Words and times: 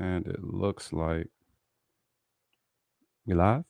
and 0.00 0.26
it 0.26 0.42
looks 0.42 0.92
like 0.92 1.28
we 3.26 3.34
live. 3.34 3.69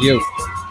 Yo, 0.00 0.18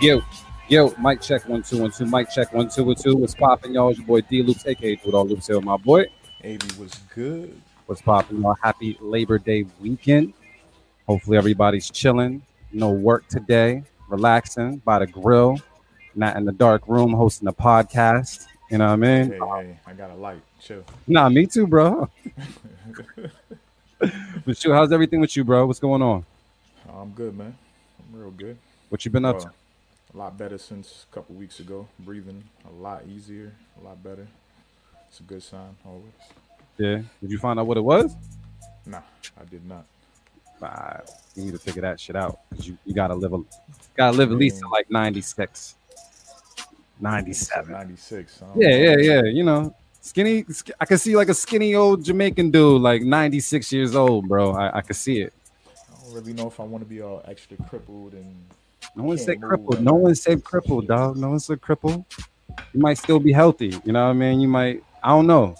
yo, 0.01 0.23
yo, 0.69 0.91
mic 0.99 1.21
check 1.21 1.47
one 1.47 1.61
two 1.61 1.79
one 1.79 1.91
two. 1.91 2.07
Mic 2.07 2.31
check 2.31 2.51
one 2.51 2.67
two 2.67 2.83
one 2.83 2.95
two. 2.95 3.15
What's 3.15 3.35
popping, 3.35 3.75
y'all? 3.75 3.89
It's 3.89 3.99
your 3.99 4.07
boy 4.07 4.21
D 4.21 4.41
Loops, 4.41 4.65
aka 4.65 4.95
Dude 4.95 5.13
All 5.13 5.23
Loops 5.23 5.45
here, 5.45 5.61
my 5.61 5.77
boy. 5.77 6.07
AB 6.43 6.65
was 6.79 6.95
good. 7.13 7.55
What's 7.85 8.01
popping, 8.01 8.41
y'all? 8.41 8.57
Happy 8.63 8.97
Labor 8.99 9.37
Day 9.37 9.67
weekend. 9.79 10.33
Hopefully 11.05 11.37
everybody's 11.37 11.91
chilling. 11.91 12.41
No 12.71 12.89
work 12.89 13.27
today. 13.27 13.83
Relaxing 14.07 14.77
by 14.77 14.97
the 14.97 15.05
grill. 15.05 15.59
Not 16.15 16.35
in 16.35 16.43
the 16.43 16.51
dark 16.51 16.87
room 16.87 17.13
hosting 17.13 17.47
a 17.47 17.53
podcast. 17.53 18.47
You 18.71 18.79
know 18.79 18.87
what 18.87 18.93
I 18.93 18.95
mean? 18.95 19.31
Hey, 19.31 19.37
hey, 19.37 19.79
I 19.85 19.93
got 19.93 20.09
a 20.09 20.15
light. 20.15 20.41
Chill. 20.59 20.83
Nah, 21.05 21.29
me 21.29 21.45
too, 21.45 21.67
bro. 21.67 22.09
but 23.99 24.63
you, 24.63 24.73
how's 24.73 24.91
everything 24.91 25.21
with 25.21 25.37
you, 25.37 25.43
bro? 25.43 25.67
What's 25.67 25.79
going 25.79 26.01
on? 26.01 26.25
I'm 26.91 27.11
good, 27.11 27.37
man. 27.37 27.55
I'm 28.11 28.19
real 28.19 28.31
good. 28.31 28.57
What 28.89 29.05
you 29.05 29.11
been 29.11 29.25
up 29.25 29.37
uh, 29.37 29.39
to? 29.39 29.51
A 30.13 30.17
lot 30.17 30.37
better 30.37 30.57
since 30.57 31.05
a 31.09 31.13
couple 31.13 31.35
weeks 31.35 31.59
ago. 31.59 31.87
Breathing 31.99 32.43
a 32.67 32.81
lot 32.81 33.03
easier, 33.07 33.53
a 33.79 33.85
lot 33.85 34.03
better. 34.03 34.27
It's 35.07 35.19
a 35.19 35.23
good 35.23 35.43
sign 35.43 35.75
always. 35.85 36.03
Yeah. 36.77 37.01
Did 37.21 37.31
you 37.31 37.37
find 37.37 37.59
out 37.59 37.67
what 37.67 37.77
it 37.77 37.83
was? 37.83 38.15
Nah, 38.85 39.01
I 39.39 39.43
did 39.45 39.65
not. 39.67 39.85
Nah, 40.61 40.97
you 41.35 41.45
need 41.45 41.51
to 41.51 41.59
figure 41.59 41.81
that 41.83 41.99
shit 41.99 42.15
out 42.15 42.39
because 42.49 42.67
you, 42.67 42.77
you 42.85 42.93
gotta 42.93 43.15
live 43.15 43.33
a 43.33 43.41
gotta 43.95 44.17
live 44.17 44.31
at 44.31 44.37
least 44.37 44.61
like 44.71 44.89
96. 44.89 45.75
97. 46.99 47.71
96. 47.71 48.43
Yeah, 48.55 48.69
yeah, 48.69 48.95
yeah. 48.97 49.23
You 49.23 49.43
know, 49.43 49.75
skinny. 50.01 50.45
I 50.79 50.85
can 50.85 50.97
see 50.97 51.15
like 51.15 51.29
a 51.29 51.33
skinny 51.33 51.75
old 51.75 52.03
Jamaican 52.03 52.51
dude, 52.51 52.81
like 52.81 53.03
96 53.03 53.71
years 53.71 53.95
old, 53.95 54.27
bro. 54.27 54.51
I, 54.51 54.79
I 54.79 54.81
can 54.81 54.95
see 54.95 55.21
it. 55.21 55.33
I 55.67 56.03
don't 56.03 56.13
really 56.13 56.33
know 56.33 56.47
if 56.47 56.59
I 56.59 56.63
want 56.63 56.83
to 56.83 56.89
be 56.89 57.01
all 57.01 57.21
extra 57.25 57.55
crippled 57.57 58.13
and 58.13 58.35
no 58.95 59.03
one 59.03 59.17
said 59.17 59.41
crippled. 59.41 59.81
No 59.81 59.93
one 59.93 60.15
said 60.15 60.43
crippled, 60.43 60.87
dog. 60.87 61.17
No 61.17 61.29
one 61.29 61.39
said 61.39 61.61
crippled. 61.61 62.05
You 62.73 62.79
might 62.81 62.97
still 62.97 63.19
be 63.19 63.31
healthy. 63.31 63.79
You 63.85 63.93
know 63.93 64.03
what 64.05 64.11
I 64.11 64.13
mean? 64.13 64.39
You 64.39 64.47
might, 64.47 64.83
I 65.03 65.09
don't 65.09 65.27
know. 65.27 65.55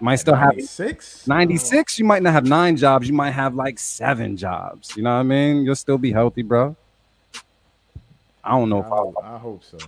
You 0.00 0.04
might 0.04 0.16
still 0.16 0.34
96? 0.34 1.20
have 1.20 1.28
96. 1.28 1.98
You 1.98 2.04
might 2.04 2.22
not 2.22 2.32
have 2.32 2.46
nine 2.46 2.76
jobs. 2.76 3.06
You 3.06 3.14
might 3.14 3.30
have 3.30 3.54
like 3.54 3.78
seven 3.78 4.36
jobs. 4.36 4.96
You 4.96 5.02
know 5.02 5.14
what 5.14 5.20
I 5.20 5.22
mean? 5.22 5.64
You'll 5.64 5.76
still 5.76 5.98
be 5.98 6.12
healthy, 6.12 6.42
bro. 6.42 6.76
I 8.44 8.50
don't 8.50 8.68
know 8.68 8.82
I, 8.82 8.88
hope, 8.88 9.16
I, 9.22 9.34
I 9.34 9.38
hope 9.38 9.62
so. 9.62 9.78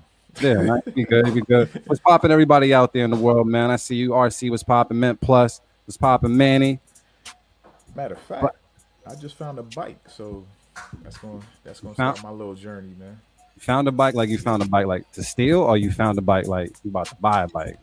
Yeah, 0.40 0.78
be 0.94 1.04
good. 1.08 1.34
Be 1.34 1.40
good. 1.40 1.68
What's 1.86 2.00
popping, 2.00 2.30
everybody 2.30 2.72
out 2.72 2.92
there 2.92 3.04
in 3.04 3.10
the 3.10 3.16
world, 3.16 3.46
man? 3.46 3.70
I 3.70 3.76
see 3.76 3.96
you. 3.96 4.10
RC 4.10 4.50
was 4.50 4.62
popping. 4.62 5.00
Mint 5.00 5.20
Plus 5.20 5.60
was 5.86 5.96
popping. 5.96 6.36
Manny. 6.36 6.78
Matter 7.94 8.14
of 8.14 8.20
fact, 8.20 8.42
but, 8.42 8.56
I 9.06 9.14
just 9.14 9.36
found 9.36 9.58
a 9.58 9.62
bike, 9.62 9.98
so 10.08 10.44
that's 11.02 11.18
going 11.18 11.42
that's 11.62 11.80
going 11.80 11.94
to 11.94 11.96
start 11.96 12.22
my 12.22 12.30
little 12.30 12.54
journey, 12.54 12.94
man. 12.98 13.20
You 13.56 13.60
found 13.60 13.88
a 13.88 13.92
bike 13.92 14.14
like 14.14 14.28
you 14.28 14.38
found 14.38 14.62
a 14.62 14.66
bike 14.66 14.86
like 14.86 15.10
to 15.12 15.22
steal, 15.22 15.60
or 15.60 15.76
you 15.76 15.90
found 15.90 16.18
a 16.18 16.22
bike 16.22 16.46
like 16.46 16.72
you 16.82 16.90
about 16.90 17.06
to 17.06 17.14
buy 17.16 17.44
a 17.44 17.48
bike. 17.48 17.78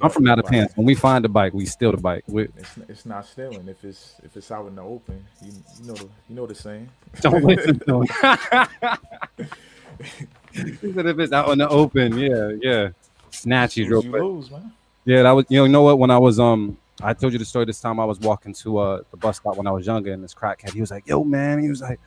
I'm 0.00 0.10
from 0.10 0.28
out 0.28 0.38
of 0.38 0.46
pants. 0.46 0.76
When 0.76 0.86
we 0.86 0.94
find 0.94 1.24
a 1.24 1.28
bike, 1.28 1.52
we 1.52 1.66
steal 1.66 1.90
the 1.92 1.98
bike. 1.98 2.24
It's, 2.28 2.78
it's 2.88 3.06
not 3.06 3.26
stealing 3.26 3.68
if 3.68 3.84
it's 3.84 4.16
if 4.22 4.36
it's 4.36 4.50
out 4.50 4.66
in 4.66 4.76
the 4.76 4.82
open. 4.82 5.24
You, 5.42 5.52
you 5.80 5.86
know 5.86 5.94
the 5.94 6.08
you 6.28 6.36
know 6.36 6.46
the 6.46 6.54
saying. 6.54 6.88
Don't 7.20 7.44
listen 7.44 7.78
to 7.80 8.02
him. 8.02 8.08
he 10.80 10.92
said 10.92 11.06
if 11.06 11.18
it's 11.18 11.32
out 11.32 11.48
in 11.50 11.58
the 11.58 11.68
open, 11.68 12.16
yeah, 12.18 12.52
yeah. 12.60 12.90
Snatch 13.30 13.76
you 13.76 13.88
real 13.88 14.02
quick. 14.02 14.22
Lose, 14.22 14.50
yeah, 15.04 15.22
that 15.22 15.32
was 15.32 15.44
you 15.48 15.58
know, 15.58 15.64
you 15.64 15.72
know 15.72 15.82
what? 15.82 15.98
When 15.98 16.10
I 16.10 16.18
was 16.18 16.40
um 16.40 16.76
I 17.02 17.14
told 17.14 17.32
you 17.32 17.38
the 17.38 17.44
story 17.44 17.64
this 17.64 17.80
time 17.80 18.00
I 18.00 18.04
was 18.04 18.20
walking 18.20 18.52
to 18.54 18.78
uh 18.78 19.02
the 19.10 19.16
bus 19.16 19.38
stop 19.38 19.56
when 19.56 19.66
I 19.66 19.72
was 19.72 19.86
younger 19.86 20.12
and 20.12 20.22
this 20.22 20.34
crackhead, 20.34 20.72
he 20.72 20.80
was 20.80 20.90
like, 20.90 21.06
Yo 21.06 21.24
man, 21.24 21.62
he 21.62 21.68
was 21.68 21.82
like, 21.82 22.00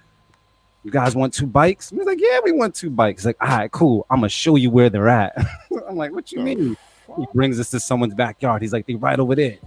you 0.83 0.91
guys 0.91 1.16
want 1.16 1.33
two 1.33 1.47
bikes? 1.47 1.89
He's 1.89 2.05
like, 2.05 2.19
yeah, 2.19 2.39
we 2.44 2.51
want 2.51 2.75
two 2.75 2.89
bikes. 2.89 3.21
He's 3.21 3.27
like, 3.27 3.41
all 3.41 3.57
right, 3.57 3.71
cool. 3.71 4.05
I'm 4.09 4.19
gonna 4.19 4.29
show 4.29 4.55
you 4.55 4.69
where 4.69 4.89
they're 4.89 5.09
at. 5.09 5.35
I'm 5.88 5.95
like, 5.95 6.11
what 6.11 6.31
you 6.31 6.41
mean? 6.41 6.77
He 7.17 7.25
brings 7.33 7.59
us 7.59 7.69
to 7.71 7.79
someone's 7.79 8.13
backyard. 8.13 8.61
He's 8.61 8.73
like, 8.73 8.85
they're 8.85 8.97
right 8.97 9.19
over 9.19 9.35
there. 9.35 9.57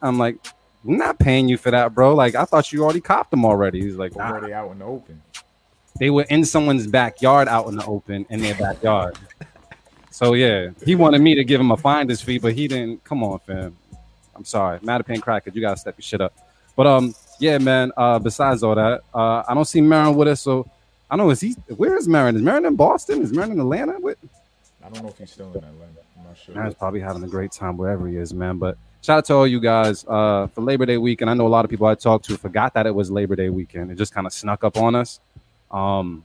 I'm 0.00 0.18
like, 0.18 0.36
I'm 0.86 0.96
not 0.96 1.18
paying 1.18 1.48
you 1.48 1.56
for 1.56 1.70
that, 1.70 1.94
bro. 1.94 2.14
Like, 2.14 2.34
I 2.34 2.44
thought 2.44 2.72
you 2.72 2.82
already 2.82 3.00
copped 3.00 3.30
them 3.30 3.44
already. 3.44 3.80
He's 3.80 3.96
like, 3.96 4.16
nah. 4.16 4.30
already 4.30 4.52
out 4.52 4.70
in 4.72 4.78
the 4.78 4.84
open. 4.84 5.22
They 5.98 6.10
were 6.10 6.24
in 6.24 6.44
someone's 6.44 6.86
backyard, 6.86 7.48
out 7.48 7.68
in 7.68 7.76
the 7.76 7.84
open, 7.84 8.26
in 8.30 8.40
their 8.40 8.54
backyard. 8.54 9.18
so 10.10 10.34
yeah, 10.34 10.70
he 10.84 10.96
wanted 10.96 11.20
me 11.20 11.34
to 11.34 11.44
give 11.44 11.60
him 11.60 11.70
a 11.70 11.76
finder's 11.76 12.20
fee, 12.20 12.38
but 12.38 12.54
he 12.54 12.66
didn't. 12.66 13.04
Come 13.04 13.22
on, 13.22 13.38
fam. 13.40 13.76
I'm 14.34 14.44
sorry, 14.44 14.78
Mattapan 14.80 15.20
Cracker, 15.20 15.50
you 15.54 15.60
gotta 15.60 15.76
step 15.76 15.94
your 15.98 16.02
shit 16.02 16.20
up. 16.20 16.34
But 16.74 16.86
um, 16.86 17.14
yeah, 17.42 17.58
man. 17.58 17.90
Uh, 17.96 18.20
besides 18.20 18.62
all 18.62 18.76
that, 18.76 19.02
uh, 19.12 19.42
I 19.46 19.52
don't 19.52 19.64
see 19.64 19.80
Marin 19.80 20.14
with 20.14 20.28
us. 20.28 20.40
So 20.40 20.70
I 21.10 21.16
don't 21.16 21.26
know. 21.26 21.30
Is 21.30 21.40
he? 21.40 21.56
Where 21.76 21.96
is 21.96 22.06
Marin? 22.06 22.36
Is 22.36 22.42
Marin 22.42 22.64
in 22.64 22.76
Boston? 22.76 23.20
Is 23.20 23.32
Marin 23.32 23.50
in 23.50 23.60
Atlanta? 23.60 23.98
With? 23.98 24.16
I 24.82 24.88
don't 24.88 25.02
know 25.02 25.08
if 25.08 25.18
he's 25.18 25.32
still 25.32 25.50
in 25.50 25.56
Atlanta. 25.56 26.00
I'm 26.16 26.24
not 26.24 26.38
sure. 26.38 26.54
Marin's 26.54 26.74
probably 26.74 27.00
having 27.00 27.24
a 27.24 27.26
great 27.26 27.50
time 27.50 27.76
wherever 27.76 28.06
he 28.06 28.16
is, 28.16 28.32
man. 28.32 28.58
But 28.58 28.78
shout 29.02 29.18
out 29.18 29.24
to 29.26 29.34
all 29.34 29.46
you 29.46 29.58
guys 29.58 30.04
uh, 30.06 30.46
for 30.54 30.60
Labor 30.60 30.86
Day 30.86 30.98
weekend. 30.98 31.30
I 31.30 31.34
know 31.34 31.46
a 31.46 31.48
lot 31.48 31.64
of 31.64 31.70
people 31.70 31.86
I 31.86 31.96
talked 31.96 32.26
to 32.26 32.38
forgot 32.38 32.74
that 32.74 32.86
it 32.86 32.94
was 32.94 33.10
Labor 33.10 33.34
Day 33.34 33.50
weekend. 33.50 33.90
It 33.90 33.98
just 33.98 34.14
kind 34.14 34.26
of 34.26 34.32
snuck 34.32 34.62
up 34.62 34.76
on 34.76 34.94
us. 34.94 35.18
Um, 35.72 36.24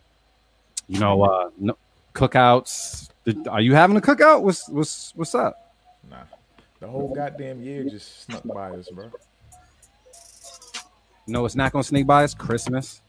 you 0.87 0.99
know, 0.99 1.23
uh, 1.23 1.49
no, 1.57 1.77
cookouts. 2.13 3.09
Did, 3.25 3.47
are 3.47 3.61
you 3.61 3.73
having 3.73 3.97
a 3.97 4.01
cookout? 4.01 4.43
What's 4.43 4.69
what's 4.69 5.13
what's 5.15 5.33
up? 5.33 5.73
Nah, 6.09 6.17
the 6.79 6.87
whole 6.87 7.13
goddamn 7.13 7.63
year 7.63 7.83
just 7.83 8.25
snuck 8.25 8.43
by 8.43 8.69
us, 8.69 8.87
bro. 8.89 9.09
No, 11.27 11.45
it's 11.45 11.55
not 11.55 11.71
gonna 11.71 11.83
sneak 11.83 12.07
by 12.07 12.23
It's 12.23 12.33
Christmas. 12.33 13.01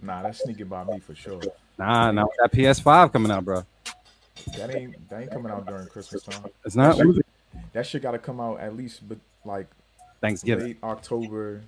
Nah, 0.00 0.22
that's 0.22 0.42
sneaking 0.42 0.66
by 0.66 0.84
me 0.84 0.98
for 1.00 1.14
sure. 1.14 1.40
Nah, 1.78 2.10
now 2.10 2.28
that 2.38 2.52
PS5 2.52 3.12
coming 3.12 3.30
out, 3.30 3.44
bro. 3.44 3.64
That 4.56 4.74
ain't 4.74 5.08
that 5.08 5.22
ain't 5.22 5.30
coming 5.30 5.50
out 5.50 5.66
during 5.66 5.86
Christmas 5.86 6.22
time. 6.22 6.44
It's 6.64 6.76
not. 6.76 6.96
That 6.96 7.14
shit, 7.14 7.26
that 7.72 7.86
shit 7.86 8.02
got 8.02 8.12
to 8.12 8.18
come 8.18 8.40
out 8.40 8.60
at 8.60 8.76
least, 8.76 9.08
but 9.08 9.18
like 9.44 9.66
Thanksgiving, 10.20 10.66
late 10.66 10.78
October, 10.82 11.62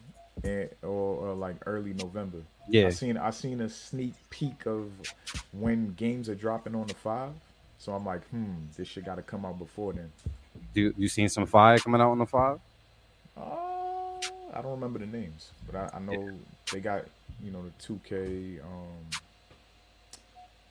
and 0.44 0.68
or, 0.82 0.88
or, 0.88 1.34
like 1.34 1.56
early 1.66 1.92
November. 1.94 2.38
Yeah, 2.68 2.86
I 2.86 2.90
seen 2.90 3.16
I 3.16 3.30
seen 3.30 3.60
a 3.60 3.68
sneak 3.68 4.14
peek 4.30 4.66
of 4.66 4.90
when 5.52 5.92
games 5.94 6.28
are 6.28 6.34
dropping 6.34 6.74
on 6.74 6.86
the 6.86 6.94
five. 6.94 7.32
So 7.78 7.92
I'm 7.92 8.06
like, 8.06 8.26
hmm, 8.28 8.54
this 8.76 8.88
shit 8.88 9.04
got 9.04 9.16
to 9.16 9.22
come 9.22 9.44
out 9.44 9.58
before 9.58 9.92
then. 9.92 10.10
Do 10.74 10.92
you 10.96 11.08
seen 11.08 11.28
some 11.28 11.46
fire 11.46 11.78
coming 11.78 12.00
out 12.00 12.10
on 12.10 12.18
the 12.18 12.26
five? 12.26 12.58
Uh, 13.36 13.85
I 14.56 14.62
don't 14.62 14.72
remember 14.72 14.98
the 14.98 15.06
names, 15.06 15.50
but 15.66 15.76
I, 15.76 15.96
I 15.96 16.00
know 16.00 16.12
yeah. 16.12 16.30
they 16.72 16.80
got 16.80 17.04
you 17.42 17.50
know 17.50 17.62
the 17.62 17.70
two 17.82 18.00
K. 18.04 18.58
Um, 18.62 19.20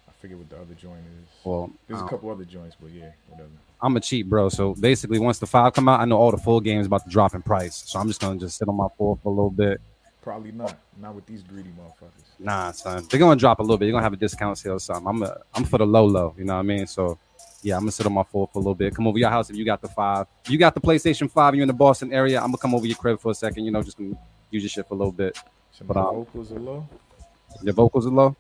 I 0.08 0.12
forget 0.20 0.38
what 0.38 0.50
the 0.50 0.58
other 0.58 0.74
joint 0.74 1.02
is. 1.22 1.30
Well, 1.44 1.70
there's 1.88 2.02
a 2.02 2.08
couple 2.08 2.32
other 2.32 2.46
joints, 2.46 2.76
but 2.82 2.92
yeah, 2.92 3.12
whatever. 3.30 3.50
I'm 3.82 3.96
a 3.96 4.00
cheap 4.00 4.28
bro, 4.28 4.50
so 4.50 4.74
basically 4.74 5.20
once 5.20 5.38
the 5.38 5.46
five 5.46 5.74
come 5.74 5.88
out, 5.88 6.00
I 6.00 6.06
know 6.06 6.18
all 6.18 6.32
the 6.32 6.38
full 6.38 6.60
games 6.60 6.88
about 6.88 7.04
to 7.04 7.10
drop 7.10 7.36
in 7.36 7.44
price. 7.44 7.84
So 7.86 8.00
I'm 8.00 8.08
just 8.08 8.22
gonna 8.22 8.40
just 8.40 8.58
sit 8.58 8.68
on 8.68 8.76
my 8.76 8.88
four 8.98 9.18
for 9.22 9.30
a 9.30 9.32
little 9.32 9.52
bit. 9.52 9.80
Probably 10.24 10.52
not. 10.52 10.76
Not 11.00 11.14
with 11.14 11.28
these 11.28 11.44
greedy 11.44 11.70
motherfuckers. 11.70 12.24
Nah, 12.40 12.72
son. 12.72 13.06
They're 13.10 13.20
gonna 13.20 13.36
drop 13.36 13.60
a 13.60 13.62
little 13.62 13.78
bit. 13.78 13.86
You're 13.86 13.94
gonna 13.94 14.04
have 14.04 14.14
a 14.14 14.18
discount 14.18 14.58
sale 14.58 14.74
or 14.74 14.80
something. 14.80 15.08
I'm 15.08 15.22
a, 15.22 15.38
I'm 15.54 15.64
for 15.66 15.78
the 15.78 15.86
low 15.86 16.06
low. 16.06 16.34
You 16.38 16.46
know 16.46 16.56
what 16.56 16.62
I 16.62 16.64
mean? 16.64 16.88
So 16.88 17.20
yeah, 17.66 17.76
I'm 17.76 17.82
gonna 17.82 17.92
sit 17.92 18.06
on 18.06 18.14
my 18.14 18.24
four 18.24 18.48
for 18.54 18.60
a 18.60 18.62
little 18.62 18.76
bit. 18.76 18.94
Come 18.94 19.08
over 19.08 19.18
your 19.18 19.32
house 19.32 19.50
if 19.50 19.56
you 19.56 19.66
got 19.66 19.82
the 19.82 19.88
five. 19.88 20.28
If 20.46 20.52
you 20.52 20.60
got 20.60 20.76
the 20.76 20.80
PlayStation 20.80 21.30
Five. 21.30 21.56
You're 21.56 21.64
in 21.64 21.68
the 21.68 21.74
Boston 21.74 22.14
area. 22.14 22.38
I'm 22.38 22.48
gonna 22.48 22.60
come 22.60 22.76
over 22.76 22.86
your 22.86 22.96
crib 22.96 23.20
for 23.20 23.32
a 23.32 23.36
second. 23.36 23.66
You 23.66 23.72
know, 23.72 23.82
just 23.82 24.00
use 24.00 24.16
your 24.52 24.70
shit 24.70 24.88
for 24.88 24.94
a 24.94 24.98
little 24.98 25.12
bit. 25.12 25.36
Some 25.72 25.88
but 25.88 25.98
um, 25.98 26.16
vocals 26.16 26.52
are 26.52 26.60
low. 26.60 26.88
Your 27.64 27.74
vocals 27.74 28.06
are 28.06 28.12
low. 28.12 28.36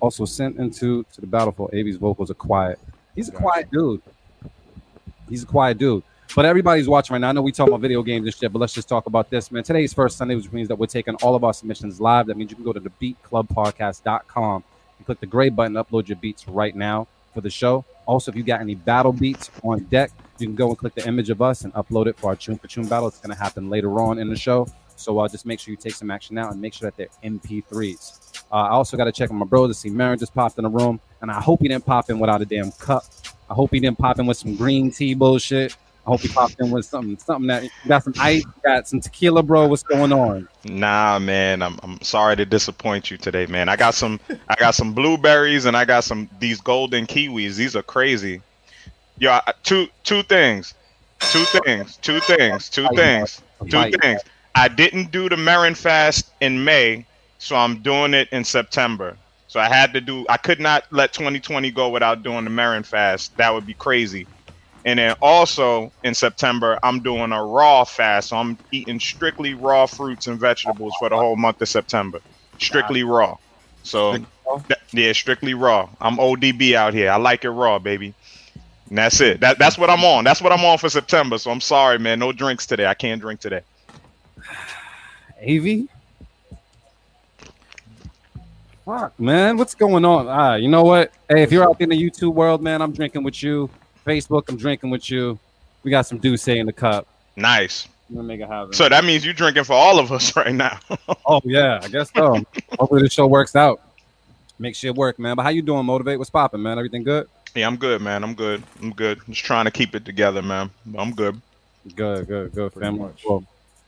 Also 0.00 0.24
sent 0.24 0.56
into 0.56 1.04
to 1.12 1.20
the 1.20 1.26
battlefield. 1.26 1.74
AB's 1.74 1.96
vocals 1.96 2.30
are 2.30 2.34
quiet. 2.34 2.78
He's 3.14 3.28
a 3.28 3.32
quiet 3.32 3.70
dude. 3.70 4.00
He's 5.28 5.42
a 5.42 5.46
quiet 5.46 5.76
dude. 5.76 6.02
But 6.34 6.46
everybody's 6.46 6.88
watching 6.88 7.12
right 7.12 7.20
now. 7.20 7.28
I 7.28 7.32
know 7.32 7.42
we 7.42 7.52
talk 7.52 7.68
about 7.68 7.80
video 7.80 8.02
games 8.02 8.24
and 8.24 8.34
shit, 8.34 8.50
but 8.50 8.60
let's 8.60 8.72
just 8.72 8.88
talk 8.88 9.04
about 9.04 9.28
this, 9.28 9.52
man. 9.52 9.62
Today's 9.62 9.92
first 9.92 10.16
Sunday, 10.16 10.36
which 10.36 10.50
means 10.52 10.68
that 10.68 10.76
we're 10.76 10.86
taking 10.86 11.16
all 11.16 11.34
of 11.34 11.44
our 11.44 11.52
submissions 11.52 12.00
live. 12.00 12.28
That 12.28 12.38
means 12.38 12.50
you 12.50 12.56
can 12.56 12.64
go 12.64 12.72
to 12.72 12.80
the 12.80 12.90
beatclubpodcast.com 13.02 14.64
and 14.96 15.06
click 15.06 15.20
the 15.20 15.26
gray 15.26 15.50
button, 15.50 15.74
upload 15.74 16.08
your 16.08 16.16
beats 16.16 16.48
right 16.48 16.74
now. 16.74 17.08
for 17.34 17.40
the 17.42 17.50
show. 17.50 17.84
Also, 18.10 18.32
if 18.32 18.36
you 18.36 18.42
got 18.42 18.60
any 18.60 18.74
battle 18.74 19.12
beats 19.12 19.52
on 19.62 19.78
deck, 19.84 20.10
you 20.40 20.48
can 20.48 20.56
go 20.56 20.70
and 20.70 20.76
click 20.76 20.96
the 20.96 21.06
image 21.06 21.30
of 21.30 21.40
us 21.40 21.62
and 21.62 21.72
upload 21.74 22.08
it 22.08 22.18
for 22.18 22.30
our 22.30 22.34
for 22.34 22.66
tune 22.66 22.88
battle. 22.88 23.06
It's 23.06 23.20
going 23.20 23.32
to 23.32 23.40
happen 23.40 23.70
later 23.70 24.00
on 24.00 24.18
in 24.18 24.28
the 24.28 24.34
show. 24.34 24.66
So 24.96 25.20
uh, 25.20 25.28
just 25.28 25.46
make 25.46 25.60
sure 25.60 25.70
you 25.70 25.76
take 25.76 25.94
some 25.94 26.10
action 26.10 26.34
now 26.34 26.50
and 26.50 26.60
make 26.60 26.74
sure 26.74 26.90
that 26.90 26.96
they're 26.96 27.30
MP3s. 27.30 28.42
Uh, 28.50 28.54
I 28.56 28.70
also 28.70 28.96
got 28.96 29.04
to 29.04 29.12
check 29.12 29.30
on 29.30 29.36
my 29.36 29.46
bro 29.46 29.68
to 29.68 29.74
see 29.74 29.90
Marin 29.90 30.18
just 30.18 30.34
popped 30.34 30.58
in 30.58 30.64
the 30.64 30.70
room, 30.70 30.98
and 31.22 31.30
I 31.30 31.40
hope 31.40 31.60
he 31.60 31.68
didn't 31.68 31.86
pop 31.86 32.10
in 32.10 32.18
without 32.18 32.42
a 32.42 32.44
damn 32.44 32.72
cup. 32.72 33.04
I 33.48 33.54
hope 33.54 33.70
he 33.70 33.78
didn't 33.78 33.98
pop 33.98 34.18
in 34.18 34.26
with 34.26 34.38
some 34.38 34.56
green 34.56 34.90
tea 34.90 35.14
bullshit. 35.14 35.76
I 36.06 36.10
hope 36.10 36.20
he 36.20 36.28
popped 36.28 36.56
in 36.58 36.70
with 36.70 36.86
something, 36.86 37.18
something 37.18 37.46
that 37.48 37.64
got 37.86 38.02
some 38.02 38.14
ice, 38.18 38.44
got 38.64 38.88
some 38.88 39.00
tequila, 39.00 39.42
bro. 39.42 39.68
What's 39.68 39.82
going 39.82 40.12
on? 40.12 40.48
Nah, 40.64 41.18
man, 41.18 41.62
I'm 41.62 41.78
I'm 41.82 42.00
sorry 42.00 42.36
to 42.36 42.46
disappoint 42.46 43.10
you 43.10 43.18
today, 43.18 43.46
man. 43.46 43.68
I 43.68 43.76
got 43.76 43.94
some 43.94 44.18
I 44.48 44.54
got 44.56 44.74
some 44.74 44.94
blueberries 44.94 45.66
and 45.66 45.76
I 45.76 45.84
got 45.84 46.04
some 46.04 46.28
these 46.38 46.60
golden 46.60 47.06
kiwis. 47.06 47.56
These 47.56 47.76
are 47.76 47.82
crazy. 47.82 48.40
Yo, 49.18 49.38
two 49.62 49.88
two 50.02 50.22
things, 50.22 50.74
two 51.28 51.44
things, 51.44 51.98
two 51.98 52.20
things, 52.20 52.70
two 52.70 52.88
things, 52.88 53.42
two 53.68 53.90
things. 53.98 54.22
I 54.54 54.68
didn't 54.68 55.10
do 55.12 55.28
the 55.28 55.36
Marin 55.36 55.74
fast 55.74 56.32
in 56.40 56.64
May, 56.64 57.04
so 57.38 57.56
I'm 57.56 57.82
doing 57.82 58.14
it 58.14 58.28
in 58.32 58.42
September. 58.44 59.16
So 59.48 59.60
I 59.60 59.68
had 59.68 59.92
to 59.94 60.00
do. 60.00 60.24
I 60.28 60.36
could 60.36 60.60
not 60.60 60.84
let 60.90 61.12
2020 61.12 61.70
go 61.72 61.88
without 61.90 62.22
doing 62.22 62.44
the 62.44 62.50
Marin 62.50 62.84
fast. 62.84 63.36
That 63.36 63.52
would 63.52 63.66
be 63.66 63.74
crazy. 63.74 64.26
And 64.84 64.98
then 64.98 65.14
also 65.20 65.92
in 66.04 66.14
September, 66.14 66.78
I'm 66.82 67.00
doing 67.00 67.32
a 67.32 67.42
raw 67.42 67.84
fast. 67.84 68.30
So 68.30 68.36
I'm 68.36 68.56
eating 68.72 68.98
strictly 68.98 69.54
raw 69.54 69.86
fruits 69.86 70.26
and 70.26 70.38
vegetables 70.38 70.94
for 70.98 71.08
the 71.08 71.16
whole 71.16 71.36
month 71.36 71.60
of 71.60 71.68
September. 71.68 72.20
Strictly 72.58 73.02
raw. 73.02 73.36
So 73.82 74.16
yeah, 74.92 75.12
strictly 75.12 75.54
raw. 75.54 75.88
I'm 76.00 76.16
ODB 76.16 76.74
out 76.74 76.94
here. 76.94 77.10
I 77.10 77.16
like 77.16 77.44
it 77.44 77.50
raw, 77.50 77.78
baby. 77.78 78.14
And 78.88 78.98
that's 78.98 79.20
it. 79.20 79.40
That 79.40 79.58
that's 79.58 79.78
what 79.78 79.90
I'm 79.90 80.04
on. 80.04 80.24
That's 80.24 80.42
what 80.42 80.52
I'm 80.52 80.64
on 80.64 80.78
for 80.78 80.88
September. 80.88 81.38
So 81.38 81.50
I'm 81.50 81.60
sorry, 81.60 81.98
man. 81.98 82.18
No 82.18 82.32
drinks 82.32 82.66
today. 82.66 82.86
I 82.86 82.94
can't 82.94 83.20
drink 83.20 83.40
today. 83.40 83.62
AV? 85.46 85.88
Fuck, 88.84 89.18
man. 89.20 89.56
What's 89.56 89.74
going 89.74 90.04
on? 90.04 90.26
Ah, 90.26 90.56
you 90.56 90.68
know 90.68 90.82
what? 90.82 91.12
Hey, 91.28 91.42
if 91.42 91.52
you're 91.52 91.62
out 91.62 91.80
in 91.80 91.90
the 91.90 91.96
YouTube 91.96 92.34
world, 92.34 92.62
man, 92.62 92.82
I'm 92.82 92.92
drinking 92.92 93.22
with 93.22 93.40
you. 93.42 93.70
Facebook, 94.10 94.48
I'm 94.48 94.56
drinking 94.56 94.90
with 94.90 95.10
you. 95.10 95.38
We 95.82 95.90
got 95.90 96.06
some 96.06 96.18
D'usse 96.18 96.48
in 96.48 96.66
the 96.66 96.72
cup. 96.72 97.06
Nice. 97.36 97.86
make 98.08 98.40
it 98.40 98.48
happen. 98.48 98.72
So 98.72 98.88
that 98.88 99.04
means 99.04 99.24
you're 99.24 99.34
drinking 99.34 99.64
for 99.64 99.74
all 99.74 99.98
of 99.98 100.10
us 100.10 100.34
right 100.40 100.54
now. 100.54 100.78
oh 101.26 101.40
yeah, 101.44 101.80
I 101.82 101.88
guess 101.88 102.10
so. 102.14 102.42
Hopefully 102.78 103.02
the 103.02 103.10
show 103.10 103.26
works 103.26 103.54
out. 103.54 103.80
Make 104.58 104.74
shit 104.74 104.94
work, 104.94 105.18
man. 105.18 105.36
But 105.36 105.44
how 105.44 105.48
you 105.50 105.62
doing? 105.62 105.86
Motivate? 105.86 106.18
What's 106.18 106.30
popping, 106.30 106.62
man? 106.62 106.76
Everything 106.78 107.02
good? 107.02 107.28
Yeah, 107.54 107.66
I'm 107.66 107.76
good, 107.76 108.02
man. 108.02 108.22
I'm 108.22 108.34
good. 108.34 108.62
I'm 108.82 108.90
good. 108.90 109.20
Just 109.28 109.44
trying 109.44 109.64
to 109.64 109.70
keep 109.70 109.94
it 109.94 110.04
together, 110.04 110.42
man. 110.42 110.70
I'm 110.98 111.12
good. 111.12 111.40
Good, 111.96 112.26
good, 112.26 112.52
good, 112.52 112.72
family. 112.74 113.12
Well, 113.26 113.44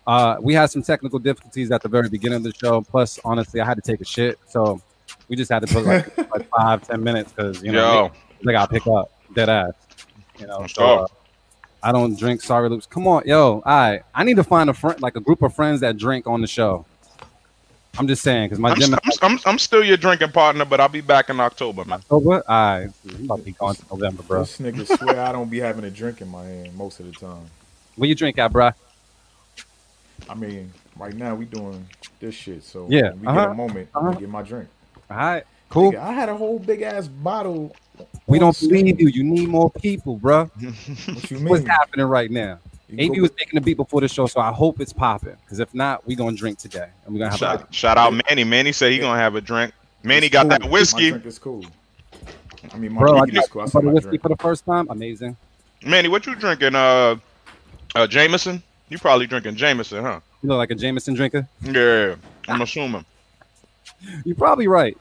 uh, 0.06 0.36
we 0.40 0.54
had 0.54 0.70
some 0.70 0.82
technical 0.82 1.18
difficulties 1.18 1.70
at 1.70 1.82
the 1.82 1.88
very 1.88 2.08
beginning 2.08 2.36
of 2.36 2.42
the 2.44 2.54
show. 2.54 2.80
Plus, 2.80 3.20
honestly, 3.24 3.60
I 3.60 3.66
had 3.66 3.74
to 3.74 3.82
take 3.82 4.00
a 4.00 4.04
shit, 4.04 4.38
so 4.48 4.80
we 5.28 5.36
just 5.36 5.50
had 5.50 5.66
to 5.66 5.72
put 5.72 5.84
like, 5.84 6.16
like 6.32 6.48
five, 6.48 6.86
ten 6.86 7.02
minutes 7.04 7.32
because 7.32 7.62
you 7.62 7.72
know 7.72 8.10
they, 8.42 8.52
got 8.52 8.70
to 8.70 8.72
pick 8.72 8.86
up 8.86 9.12
dead 9.34 9.48
ass. 9.48 9.74
You 10.42 10.48
know, 10.48 10.66
so, 10.66 10.84
uh, 10.84 11.06
I 11.82 11.92
don't 11.92 12.18
drink 12.18 12.42
sorry 12.42 12.68
loops. 12.68 12.86
Come 12.86 13.06
on, 13.06 13.22
yo, 13.26 13.62
I 13.64 14.00
I 14.14 14.24
need 14.24 14.36
to 14.36 14.44
find 14.44 14.68
a 14.68 14.74
friend, 14.74 15.00
like 15.00 15.16
a 15.16 15.20
group 15.20 15.42
of 15.42 15.54
friends 15.54 15.80
that 15.80 15.96
drink 15.96 16.26
on 16.26 16.40
the 16.40 16.46
show. 16.46 16.84
I'm 17.98 18.08
just 18.08 18.22
saying 18.22 18.46
because 18.46 18.58
my 18.58 18.70
I'm, 18.70 18.80
gym. 18.80 18.94
I'm, 18.94 19.10
I'm, 19.22 19.38
I'm, 19.44 19.58
still 19.58 19.84
your 19.84 19.96
drinking 19.98 20.30
partner, 20.30 20.64
but 20.64 20.80
I'll 20.80 20.88
be 20.88 21.02
back 21.02 21.28
in 21.28 21.38
October, 21.40 21.84
man. 21.84 21.98
October? 21.98 22.36
All 22.36 22.40
right, 22.48 22.90
I'm 23.08 23.24
about 23.24 23.38
to 23.38 23.42
be 23.42 23.52
gone 23.52 23.74
to 23.74 23.84
November, 23.90 24.22
bro. 24.22 24.40
This 24.40 24.58
nigga 24.58 24.98
swear 24.98 25.20
I 25.20 25.30
don't 25.32 25.50
be 25.50 25.60
having 25.60 25.84
a 25.84 25.90
drink 25.90 26.20
in 26.20 26.28
my 26.28 26.44
hand 26.44 26.74
most 26.74 27.00
of 27.00 27.06
the 27.06 27.12
time. 27.12 27.50
Where 27.96 28.08
you 28.08 28.14
drink 28.14 28.38
at, 28.38 28.50
bro? 28.50 28.70
I 30.28 30.34
mean, 30.34 30.72
right 30.96 31.14
now 31.14 31.34
we 31.34 31.44
doing 31.44 31.86
this 32.18 32.34
shit, 32.34 32.64
so 32.64 32.86
yeah, 32.88 33.12
we 33.12 33.26
uh-huh. 33.26 33.40
get 33.40 33.50
a 33.50 33.54
moment, 33.54 33.88
uh-huh. 33.94 34.12
get 34.12 34.28
my 34.28 34.42
drink. 34.42 34.68
All 35.10 35.16
right, 35.16 35.44
cool. 35.68 35.92
Nigga, 35.92 35.98
I 35.98 36.12
had 36.12 36.28
a 36.30 36.36
whole 36.36 36.58
big 36.58 36.82
ass 36.82 37.06
bottle 37.06 37.76
we 38.26 38.38
don't 38.38 38.58
believe 38.58 39.00
you. 39.00 39.08
You 39.08 39.24
need 39.24 39.48
more 39.48 39.70
people, 39.70 40.16
bro. 40.16 40.44
what 40.54 41.30
you 41.30 41.38
mean? 41.38 41.48
What's 41.48 41.66
happening 41.66 42.06
right 42.06 42.30
now? 42.30 42.58
AB 42.98 43.20
was 43.20 43.30
making 43.38 43.54
the 43.54 43.60
beat 43.60 43.76
before 43.76 44.02
the 44.02 44.08
show, 44.08 44.26
so 44.26 44.40
I 44.40 44.52
hope 44.52 44.80
it's 44.80 44.92
popping. 44.92 45.36
Because 45.44 45.60
if 45.60 45.72
not, 45.74 46.06
we 46.06 46.14
gonna 46.14 46.36
drink 46.36 46.58
today, 46.58 46.88
and 47.04 47.14
we're 47.14 47.20
gonna 47.20 47.30
have 47.30 47.38
shout, 47.38 47.68
a- 47.68 47.72
shout 47.72 47.96
out 47.96 48.12
Manny. 48.28 48.44
Manny 48.44 48.72
said 48.72 48.92
he 48.92 48.98
gonna 48.98 49.18
have 49.18 49.34
a 49.34 49.40
drink. 49.40 49.72
Manny 50.02 50.26
it's 50.26 50.32
got 50.32 50.42
cool. 50.42 50.50
that 50.50 50.70
whiskey. 50.70 51.04
My 51.04 51.10
drink 51.10 51.26
is 51.26 51.38
cool. 51.38 51.64
I 52.72 52.76
mean, 52.76 52.92
my 52.92 53.00
bro, 53.00 53.18
drink 53.18 53.36
I 53.36 53.40
is 53.40 53.48
cool. 53.48 53.62
I 53.62 53.66
the 53.66 53.80
whiskey 53.80 54.08
drink. 54.10 54.22
for 54.22 54.28
the 54.28 54.36
first 54.36 54.64
time. 54.66 54.86
Amazing. 54.90 55.36
Manny, 55.84 56.08
what 56.08 56.26
you 56.26 56.34
drinking? 56.34 56.74
Uh, 56.74 57.16
uh, 57.94 58.06
Jameson. 58.06 58.62
You 58.88 58.98
probably 58.98 59.26
drinking 59.26 59.56
Jameson, 59.56 60.02
huh? 60.02 60.20
You 60.42 60.50
look 60.50 60.58
like 60.58 60.70
a 60.70 60.74
Jameson 60.74 61.14
drinker. 61.14 61.48
Yeah, 61.62 62.16
I'm 62.46 62.60
assuming. 62.60 63.06
You're 64.24 64.36
probably 64.36 64.68
right. 64.68 64.96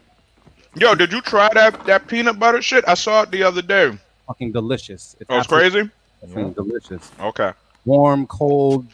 Yo, 0.75 0.95
did 0.95 1.11
you 1.11 1.21
try 1.21 1.49
that 1.53 1.85
that 1.85 2.07
peanut 2.07 2.39
butter 2.39 2.61
shit? 2.61 2.83
I 2.87 2.93
saw 2.93 3.23
it 3.23 3.31
the 3.31 3.43
other 3.43 3.61
day. 3.61 3.97
Fucking 4.27 4.51
delicious. 4.53 5.15
It's 5.19 5.29
oh, 5.29 5.39
it's 5.39 5.47
crazy. 5.47 5.89
Yeah. 6.25 6.49
Delicious. 6.55 7.11
Okay. 7.19 7.51
Warm, 7.85 8.25
cold. 8.27 8.85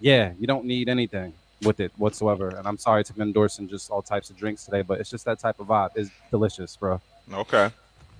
Yeah, 0.00 0.32
you 0.38 0.46
don't 0.46 0.64
need 0.64 0.88
anything 0.88 1.34
with 1.62 1.80
it 1.80 1.92
whatsoever. 1.98 2.48
And 2.48 2.66
I'm 2.66 2.78
sorry 2.78 3.04
to 3.04 3.12
be 3.12 3.20
endorsing 3.20 3.68
just 3.68 3.90
all 3.90 4.00
types 4.00 4.30
of 4.30 4.38
drinks 4.38 4.64
today, 4.64 4.80
but 4.80 4.98
it's 4.98 5.10
just 5.10 5.26
that 5.26 5.38
type 5.38 5.60
of 5.60 5.66
vibe. 5.66 5.90
It's 5.94 6.10
delicious, 6.30 6.74
bro. 6.76 7.00
Okay. 7.32 7.70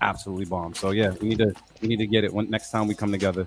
Absolutely 0.02 0.44
bomb. 0.44 0.74
So 0.74 0.90
yeah, 0.90 1.14
we 1.22 1.28
need 1.30 1.38
to 1.38 1.54
we 1.80 1.88
need 1.88 1.98
to 2.00 2.06
get 2.06 2.24
it 2.24 2.32
when 2.32 2.50
next 2.50 2.70
time 2.70 2.86
we 2.86 2.94
come 2.94 3.12
together. 3.12 3.46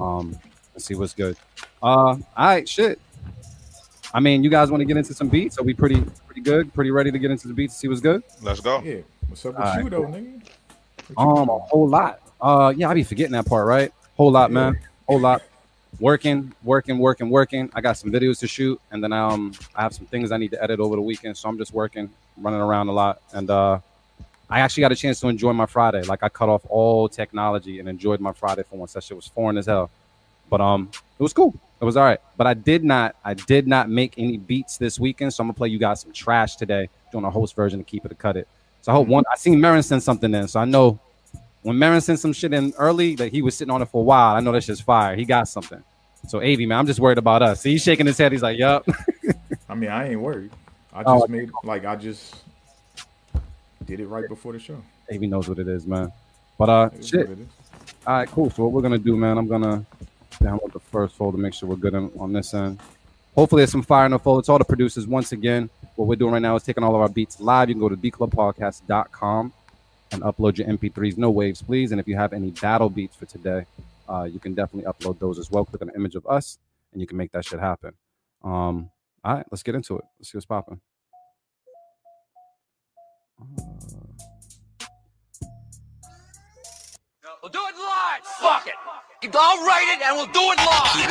Um, 0.00 0.36
and 0.74 0.82
see 0.82 0.94
what's 0.94 1.14
good. 1.14 1.36
Uh, 1.82 1.86
all 1.86 2.22
right, 2.36 2.68
shit. 2.68 3.00
I 4.12 4.20
mean, 4.20 4.42
you 4.42 4.50
guys 4.50 4.70
want 4.70 4.80
to 4.80 4.84
get 4.84 4.96
into 4.96 5.14
some 5.14 5.28
beats? 5.28 5.58
Are 5.58 5.62
we 5.62 5.74
pretty 5.74 6.00
pretty 6.26 6.40
good? 6.40 6.72
Pretty 6.74 6.90
ready 6.90 7.12
to 7.12 7.18
get 7.18 7.30
into 7.30 7.48
the 7.48 7.54
beats? 7.54 7.76
See 7.76 7.88
what's 7.88 8.00
good? 8.00 8.22
Let's 8.42 8.60
go. 8.60 8.80
Yeah. 8.82 9.00
What's 9.28 9.44
up 9.46 9.56
with 9.56 9.62
All 9.62 9.76
you 9.76 9.82
right. 9.82 9.90
though, 9.90 10.02
nigga? 10.02 10.42
Um, 11.16 11.48
a 11.48 11.58
whole 11.58 11.88
lot. 11.88 12.20
Uh, 12.40 12.72
yeah, 12.76 12.88
I 12.88 12.94
be 12.94 13.04
forgetting 13.04 13.32
that 13.32 13.46
part, 13.46 13.66
right? 13.66 13.92
Whole 14.16 14.32
lot, 14.32 14.50
yeah. 14.50 14.54
man. 14.54 14.78
Whole 15.06 15.20
lot. 15.20 15.42
Working, 15.98 16.52
working, 16.62 16.98
working, 16.98 17.28
working. 17.30 17.70
I 17.74 17.80
got 17.80 17.96
some 17.96 18.10
videos 18.10 18.38
to 18.40 18.48
shoot, 18.48 18.80
and 18.90 19.02
then 19.02 19.12
um, 19.12 19.52
I 19.74 19.82
have 19.82 19.92
some 19.92 20.06
things 20.06 20.32
I 20.32 20.38
need 20.38 20.50
to 20.52 20.62
edit 20.62 20.80
over 20.80 20.96
the 20.96 21.02
weekend. 21.02 21.36
So 21.36 21.48
I'm 21.48 21.58
just 21.58 21.72
working, 21.72 22.10
running 22.36 22.60
around 22.60 22.88
a 22.88 22.92
lot, 22.92 23.20
and 23.32 23.50
uh, 23.50 23.80
I 24.48 24.60
actually 24.60 24.82
got 24.82 24.92
a 24.92 24.96
chance 24.96 25.20
to 25.20 25.28
enjoy 25.28 25.52
my 25.52 25.66
Friday. 25.66 26.02
Like 26.02 26.22
I 26.22 26.28
cut 26.28 26.48
off 26.48 26.62
all 26.68 27.08
technology 27.08 27.80
and 27.80 27.88
enjoyed 27.88 28.20
my 28.20 28.32
Friday 28.32 28.62
for 28.62 28.76
once. 28.76 28.94
That 28.94 29.04
shit 29.04 29.16
was 29.16 29.26
foreign 29.26 29.58
as 29.58 29.66
hell, 29.66 29.90
but 30.48 30.60
um, 30.60 30.90
it 31.20 31.22
was 31.22 31.34
cool. 31.34 31.54
It 31.82 31.84
was 31.84 31.98
all 31.98 32.04
right, 32.04 32.18
but 32.38 32.46
I 32.46 32.54
did 32.54 32.82
not. 32.82 33.14
I 33.22 33.34
did 33.34 33.68
not 33.68 33.90
make 33.90 34.14
any 34.16 34.38
beats 34.38 34.78
this 34.78 34.98
weekend, 34.98 35.34
so 35.34 35.42
I'm 35.42 35.48
gonna 35.48 35.54
play 35.54 35.68
you 35.68 35.78
guys 35.78 36.00
some 36.00 36.12
trash 36.12 36.56
today, 36.56 36.88
doing 37.12 37.26
a 37.26 37.30
host 37.30 37.54
version 37.54 37.78
to 37.78 37.84
keep 37.84 38.06
it 38.06 38.08
to 38.08 38.14
cut 38.14 38.38
it. 38.38 38.48
So 38.80 38.90
I 38.90 38.94
hope 38.94 39.06
one. 39.06 39.24
I 39.30 39.36
seen 39.36 39.60
Marin 39.60 39.82
send 39.82 40.02
something 40.02 40.32
in, 40.32 40.48
so 40.48 40.60
I 40.60 40.64
know 40.64 40.98
when 41.60 41.78
Marin 41.78 42.00
sent 42.00 42.20
some 42.20 42.32
shit 42.32 42.54
in 42.54 42.72
early, 42.78 43.16
that 43.16 43.24
like 43.24 43.32
he 43.32 43.42
was 43.42 43.54
sitting 43.54 43.70
on 43.70 43.82
it 43.82 43.90
for 43.90 44.00
a 44.00 44.04
while. 44.04 44.34
I 44.34 44.40
know 44.40 44.50
that's 44.50 44.64
just 44.64 44.82
fire. 44.82 45.14
He 45.14 45.26
got 45.26 45.46
something. 45.46 45.82
So 46.26 46.38
AV 46.38 46.60
man, 46.60 46.78
I'm 46.78 46.86
just 46.86 47.00
worried 47.00 47.18
about 47.18 47.42
us. 47.42 47.60
See, 47.60 47.72
he's 47.72 47.82
shaking 47.82 48.06
his 48.06 48.16
head. 48.16 48.32
He's 48.32 48.42
like, 48.42 48.58
"Yup." 48.58 48.86
I 49.68 49.74
mean, 49.74 49.90
I 49.90 50.08
ain't 50.12 50.20
worried. 50.22 50.52
I 50.90 51.02
oh, 51.04 51.18
just 51.18 51.24
oh, 51.24 51.32
made 51.32 51.50
like 51.64 51.84
I 51.84 51.96
just 51.96 52.34
did 53.84 54.00
it 54.00 54.06
right 54.06 54.26
before 54.26 54.54
the 54.54 54.58
show. 54.58 54.82
AV 55.12 55.20
knows 55.22 55.50
what 55.50 55.58
it 55.58 55.68
is, 55.68 55.86
man. 55.86 56.12
But 56.56 56.68
uh, 56.70 56.90
shit. 57.02 57.28
All 58.06 58.14
right, 58.14 58.28
cool. 58.30 58.48
So 58.48 58.64
what 58.64 58.72
we're 58.72 58.80
gonna 58.82 58.96
do, 58.96 59.16
man? 59.18 59.36
I'm 59.36 59.46
gonna 59.46 59.84
download 60.42 60.72
the 60.72 60.80
first 60.80 61.14
folder, 61.14 61.38
make 61.38 61.54
sure 61.54 61.68
we're 61.68 61.76
good 61.76 61.94
on, 61.94 62.10
on 62.18 62.32
this 62.32 62.54
end. 62.54 62.80
Hopefully, 63.34 63.60
there's 63.60 63.70
some 63.70 63.82
fire 63.82 64.06
in 64.06 64.12
the 64.12 64.18
folder. 64.18 64.40
It's 64.40 64.48
all 64.48 64.58
the 64.58 64.64
producers. 64.64 65.06
Once 65.06 65.32
again, 65.32 65.70
what 65.96 66.08
we're 66.08 66.16
doing 66.16 66.32
right 66.32 66.42
now 66.42 66.56
is 66.56 66.62
taking 66.62 66.82
all 66.82 66.94
of 66.94 67.00
our 67.00 67.08
beats 67.08 67.40
live. 67.40 67.68
You 67.68 67.74
can 67.74 67.80
go 67.80 67.88
to 67.88 67.96
bclubpodcast.com 67.96 69.52
and 70.12 70.22
upload 70.22 70.58
your 70.58 70.66
MP3s. 70.66 71.16
No 71.16 71.30
waves, 71.30 71.62
please. 71.62 71.92
And 71.92 72.00
if 72.00 72.08
you 72.08 72.16
have 72.16 72.32
any 72.32 72.50
battle 72.50 72.90
beats 72.90 73.14
for 73.14 73.26
today, 73.26 73.64
uh, 74.08 74.24
you 74.24 74.40
can 74.40 74.54
definitely 74.54 74.90
upload 74.90 75.18
those 75.20 75.38
as 75.38 75.50
well. 75.50 75.64
Click 75.64 75.82
on 75.82 75.88
the 75.88 75.94
image 75.94 76.16
of 76.16 76.26
us, 76.26 76.58
and 76.92 77.00
you 77.00 77.06
can 77.06 77.16
make 77.16 77.30
that 77.32 77.44
shit 77.44 77.60
happen. 77.60 77.94
Um, 78.42 78.90
all 79.22 79.34
right, 79.34 79.46
let's 79.50 79.62
get 79.62 79.74
into 79.74 79.96
it. 79.96 80.04
Let's 80.18 80.32
see 80.32 80.38
what's 80.38 80.46
popping. 80.46 80.80
We'll 87.42 87.52
do 87.52 87.58
it 87.58 87.74
live. 87.76 88.24
Fuck 88.40 88.66
it. 88.66 88.74
I'll 89.22 89.66
write 89.66 89.86
it 89.90 90.00
and 90.02 90.16
we'll 90.16 90.24
do 90.32 90.40
it 90.40 90.58
live. 90.64 90.92
Keep 90.94 91.10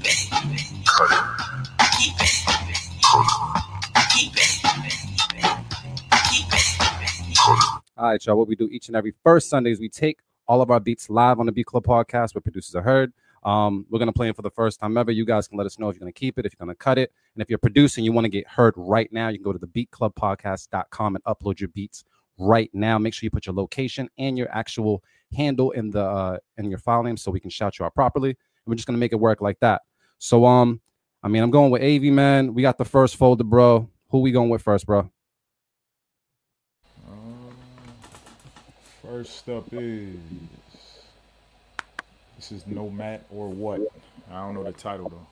it 0.00 0.08
Keep 1.98 2.08
it. 2.08 2.08
Keep 2.08 2.08
it. 2.08 2.14
Keep 6.30 6.52
it. 6.52 6.64
All 7.98 8.08
right, 8.08 8.24
y'all. 8.24 8.36
What 8.36 8.48
we 8.48 8.56
do 8.56 8.70
each 8.72 8.88
and 8.88 8.96
every 8.96 9.12
first 9.22 9.50
Sunday 9.50 9.70
is 9.70 9.80
we 9.80 9.90
take 9.90 10.20
all 10.46 10.62
of 10.62 10.70
our 10.70 10.80
beats 10.80 11.10
live 11.10 11.38
on 11.40 11.44
the 11.44 11.52
Beat 11.52 11.66
Club 11.66 11.84
podcast 11.84 12.34
where 12.34 12.40
producers 12.40 12.74
are 12.74 12.80
heard. 12.82 13.12
Um, 13.44 13.86
we're 13.90 13.98
gonna 13.98 14.12
play 14.12 14.28
it 14.28 14.36
for 14.36 14.42
the 14.42 14.50
first 14.50 14.80
time 14.80 14.96
ever. 14.96 15.10
You 15.10 15.24
guys 15.24 15.48
can 15.48 15.58
let 15.58 15.66
us 15.66 15.78
know 15.78 15.88
if 15.88 15.96
you're 15.96 16.00
gonna 16.00 16.12
keep 16.12 16.38
it, 16.38 16.46
if 16.46 16.52
you're 16.52 16.64
gonna 16.64 16.74
cut 16.74 16.98
it, 16.98 17.12
and 17.34 17.42
if 17.42 17.48
you're 17.48 17.58
producing, 17.58 18.04
you 18.04 18.12
want 18.12 18.24
to 18.24 18.30
get 18.30 18.46
heard 18.46 18.74
right 18.76 19.12
now. 19.12 19.28
You 19.28 19.38
can 19.38 19.44
go 19.44 19.52
to 19.52 19.58
the 19.58 19.66
beatclubpodcast.com 19.66 21.16
and 21.16 21.24
upload 21.24 21.60
your 21.60 21.68
beats 21.68 22.04
right 22.38 22.70
now. 22.72 22.98
Make 22.98 23.14
sure 23.14 23.26
you 23.26 23.30
put 23.30 23.46
your 23.46 23.54
location 23.54 24.08
and 24.18 24.38
your 24.38 24.48
actual 24.50 25.02
handle 25.36 25.70
in 25.72 25.90
the 25.90 26.04
uh, 26.04 26.38
in 26.56 26.70
your 26.70 26.78
file 26.78 27.02
name 27.02 27.16
so 27.16 27.30
we 27.30 27.40
can 27.40 27.50
shout 27.50 27.78
you 27.78 27.84
out 27.84 27.94
properly. 27.94 28.30
And 28.30 28.36
we're 28.66 28.76
just 28.76 28.86
gonna 28.86 28.98
make 28.98 29.12
it 29.12 29.16
work 29.16 29.40
like 29.40 29.60
that. 29.60 29.82
So 30.18 30.46
um, 30.46 30.80
I 31.22 31.28
mean, 31.28 31.42
I'm 31.42 31.50
going 31.50 31.70
with 31.70 31.82
AV 31.82 32.02
man. 32.12 32.54
We 32.54 32.62
got 32.62 32.78
the 32.78 32.84
first 32.84 33.16
folder, 33.16 33.44
bro. 33.44 33.88
Who 34.10 34.20
we 34.20 34.30
going 34.30 34.48
with 34.48 34.62
first, 34.62 34.86
bro? 34.86 35.10
Um, 37.06 37.50
first 39.02 39.48
up 39.48 39.66
is 39.72 40.16
this 42.38 42.52
is 42.52 42.66
no 42.66 42.88
mat 42.88 43.26
or 43.30 43.48
what? 43.48 43.80
I 44.30 44.34
don't 44.46 44.54
know 44.54 44.62
the 44.62 44.72
title 44.72 45.08
though. 45.10 45.26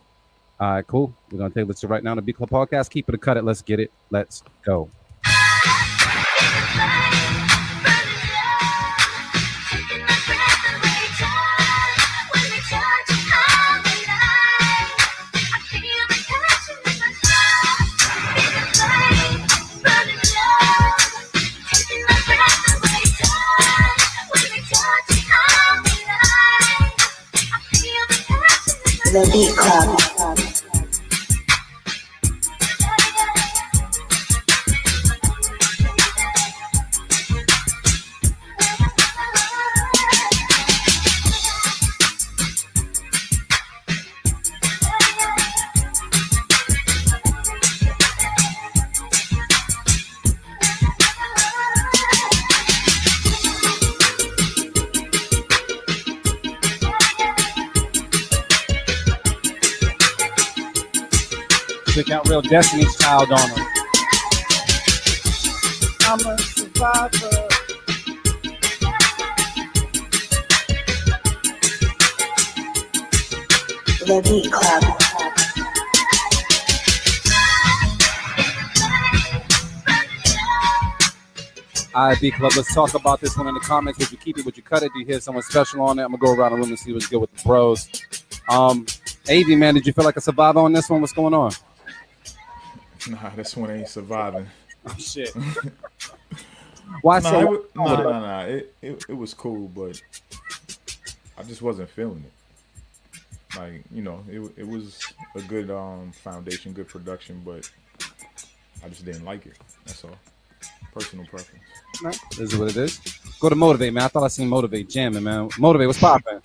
All 0.59 0.73
right, 0.73 0.87
cool. 0.87 1.15
We're 1.31 1.39
gonna 1.39 1.55
take 1.55 1.69
this 1.69 1.81
to 1.81 1.89
right 1.89 2.03
now 2.03 2.15
the 2.17 2.23
Beat 2.23 2.37
Club 2.37 2.51
podcast. 2.51 2.91
Keep 2.91 3.09
it 3.09 3.15
a 3.15 3.19
cut 3.19 3.37
it. 3.37 3.45
Let's 3.45 3.63
get 3.63 3.79
it. 3.79 3.93
Let's 4.11 4.43
go. 4.65 4.91
The 29.17 29.31
Beat 29.33 29.57
Club. 29.57 30.16
Took 62.37 62.51
Destiny's 62.51 62.95
Child 62.99 63.33
on 63.33 63.49
him. 63.49 63.67
I'm 66.03 66.21
a 66.21 66.37
survivor. 66.39 67.31
The 74.05 74.21
Beat 74.23 74.53
Club. 74.53 74.85
All 81.95 82.09
right, 82.09 82.21
B 82.21 82.31
Club, 82.33 82.53
let's 82.55 82.75
talk 82.75 82.93
about 82.93 83.23
this 83.23 83.35
one 83.39 83.49
in 83.49 83.55
the 83.55 83.61
comments. 83.61 83.99
Would 83.99 84.13
you 84.13 84.19
keep 84.19 84.37
it? 84.37 84.45
Would 84.45 84.59
you 84.59 84.63
cut 84.63 84.83
it? 84.83 84.93
Do 84.93 85.01
you 85.01 85.07
hear 85.07 85.21
someone 85.21 85.43
special 85.43 85.81
on 85.81 85.99
it? 85.99 86.03
I'm 86.03 86.15
gonna 86.15 86.19
go 86.19 86.35
around 86.35 86.53
the 86.53 86.59
room 86.59 86.69
and 86.69 86.79
see 86.79 86.93
what's 86.93 87.07
good 87.07 87.23
with 87.23 87.35
the 87.35 87.43
bros. 87.43 87.89
Um, 88.51 88.85
AV 89.27 89.49
man, 89.57 89.73
did 89.73 89.87
you 89.87 89.95
feel 89.95 90.05
like 90.05 90.19
a 90.19 90.21
survivor 90.21 90.61
on 90.61 90.75
this 90.75 90.91
one? 90.91 91.01
What's 91.01 91.15
going 91.15 91.33
on? 91.33 91.53
Nah, 93.11 93.31
this 93.37 93.57
one 93.57 93.71
ain't 93.71 93.89
surviving. 93.89 94.47
Shit. 94.99 95.35
Why 97.03 97.21
Nah, 97.21 97.31
so? 97.31 97.41
it, 97.41 97.49
wa- 97.49 97.85
nah, 97.85 98.03
nah, 98.03 98.21
nah. 98.21 98.41
It, 98.43 98.75
it 98.83 99.05
it 99.09 99.17
was 99.17 99.33
cool, 99.35 99.69
but 99.69 100.01
I 101.39 101.43
just 101.43 101.63
wasn't 101.63 101.89
feeling 101.91 102.25
it. 102.27 103.57
Like 103.57 103.85
you 103.93 104.03
know, 104.03 104.25
it 104.29 104.41
it 104.57 104.69
was 104.69 105.13
a 105.35 105.41
good 105.43 105.71
um 105.71 106.13
foundation, 106.13 106.73
good 106.73 106.89
production, 106.89 107.43
but 107.45 107.69
I 108.85 108.89
just 108.89 109.05
didn't 109.05 109.25
like 109.25 109.47
it. 109.47 109.57
That's 109.85 110.05
all. 110.05 110.17
Personal 110.93 111.27
preference. 111.27 111.63
No, 112.03 112.11
this 112.37 112.53
is 112.53 112.57
what 112.59 112.71
it 112.71 112.77
is. 112.77 112.99
Go 113.41 113.49
to 113.49 113.55
motivate, 113.55 113.93
man. 113.93 114.05
I 114.05 114.09
thought 114.09 114.25
I 114.25 114.29
seen 114.29 114.49
motivate 114.49 114.89
jamming, 114.89 115.23
man. 115.23 115.49
Motivate, 115.59 115.87
what's 115.87 115.99
popping? 115.99 116.41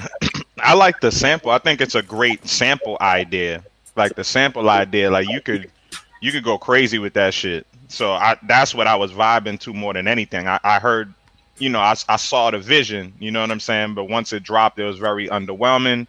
I 0.60 0.74
like 0.74 1.00
the 1.00 1.10
sample. 1.10 1.50
I 1.50 1.58
think 1.58 1.80
it's 1.80 1.94
a 1.94 2.02
great 2.02 2.46
sample 2.46 2.96
idea. 3.00 3.64
Like 3.96 4.14
the 4.14 4.24
sample 4.24 4.68
idea, 4.70 5.10
like 5.10 5.28
you 5.28 5.40
could 5.40 5.70
you 6.20 6.32
could 6.32 6.44
go 6.44 6.58
crazy 6.58 6.98
with 6.98 7.14
that 7.14 7.34
shit. 7.34 7.66
So 7.88 8.12
I 8.12 8.36
that's 8.42 8.74
what 8.74 8.86
I 8.86 8.96
was 8.96 9.12
vibing 9.12 9.58
to 9.60 9.72
more 9.72 9.94
than 9.94 10.06
anything. 10.08 10.46
I, 10.46 10.60
I 10.62 10.78
heard, 10.78 11.12
you 11.58 11.68
know, 11.68 11.80
I, 11.80 11.94
I 12.08 12.16
saw 12.16 12.50
the 12.50 12.58
vision, 12.58 13.12
you 13.18 13.30
know 13.30 13.40
what 13.40 13.50
I'm 13.50 13.60
saying? 13.60 13.94
But 13.94 14.04
once 14.04 14.32
it 14.32 14.42
dropped, 14.42 14.78
it 14.78 14.84
was 14.84 14.98
very 14.98 15.28
underwhelming, 15.28 16.06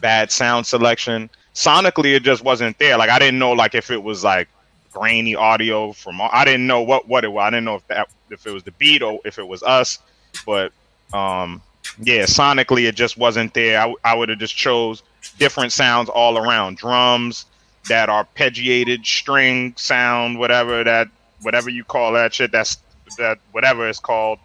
bad 0.00 0.32
sound 0.32 0.66
selection. 0.66 1.28
Sonically, 1.54 2.14
it 2.14 2.22
just 2.22 2.44
wasn't 2.44 2.78
there. 2.78 2.96
Like 2.96 3.10
I 3.10 3.18
didn't 3.18 3.38
know 3.38 3.52
like 3.52 3.74
if 3.74 3.90
it 3.90 4.02
was 4.02 4.24
like 4.24 4.48
grainy 4.92 5.34
audio 5.36 5.92
from 5.92 6.20
I 6.20 6.44
didn't 6.44 6.66
know 6.66 6.82
what 6.82 7.08
what 7.08 7.24
it 7.24 7.28
was. 7.28 7.42
I 7.42 7.50
didn't 7.50 7.64
know 7.64 7.76
if 7.76 7.86
that 7.88 8.08
if 8.30 8.46
it 8.46 8.52
was 8.52 8.62
the 8.62 8.72
beat 8.72 9.02
or 9.02 9.20
if 9.24 9.38
it 9.38 9.46
was 9.46 9.62
us. 9.62 9.98
But 10.46 10.72
um 11.12 11.60
yeah, 12.00 12.24
sonically 12.24 12.88
it 12.88 12.94
just 12.94 13.18
wasn't 13.18 13.52
there. 13.54 13.80
I, 13.80 13.94
I 14.04 14.14
would 14.14 14.28
have 14.28 14.38
just 14.38 14.56
chose 14.56 15.02
different 15.38 15.72
sounds 15.72 16.08
all 16.08 16.38
around. 16.38 16.76
Drums 16.76 17.46
that 17.88 18.08
arpeggiated 18.08 19.04
string 19.04 19.74
sound, 19.76 20.38
whatever 20.38 20.84
that 20.84 21.08
whatever 21.42 21.70
you 21.70 21.84
call 21.84 22.12
that 22.12 22.34
shit. 22.34 22.52
That's 22.52 22.78
that 23.18 23.38
whatever 23.52 23.88
it's 23.88 23.98
called. 23.98 24.38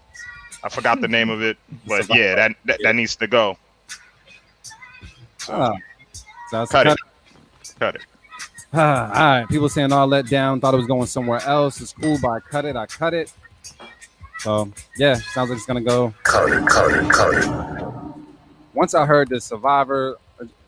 I 0.64 0.70
forgot 0.70 1.02
the 1.02 1.08
name 1.08 1.30
of 1.30 1.42
it, 1.42 1.58
but 1.88 2.08
yeah, 2.16 2.36
that 2.36 2.56
that, 2.66 2.80
that 2.84 2.96
needs 2.96 3.16
to 3.18 3.28
go. 3.28 3.58
Ah, 5.50 5.76
so 6.50 6.66
Cut 6.66 6.88
it. 6.88 6.98
Cut 7.80 7.96
it. 7.96 8.02
Ah, 8.74 9.08
all 9.14 9.40
right. 9.40 9.50
People 9.50 9.70
saying 9.70 9.92
all 9.92 10.08
let 10.08 10.28
down, 10.28 10.60
thought 10.60 10.74
it 10.74 10.78
was 10.78 10.88
going 10.88 11.08
somewhere 11.08 11.42
else. 11.42 11.82
It's 11.82 11.94
cool, 11.94 12.18
but 12.22 12.30
I 12.30 12.40
cut 12.40 12.66
it. 12.66 12.76
I 12.76 12.86
cut 12.86 13.14
it. 13.14 13.32
So 14.40 14.72
yeah, 14.98 15.16
sounds 15.16 15.50
like 15.50 15.58
it's 15.58 15.66
gonna 15.66 15.82
go. 15.82 16.14
Cut 16.24 16.52
it, 16.52 16.68
cut 16.68 16.92
it, 16.92 17.10
cut 17.10 17.34
it. 17.34 17.94
Once 18.74 18.94
I 18.94 19.06
heard 19.06 19.30
the 19.30 19.40
survivor, 19.40 20.18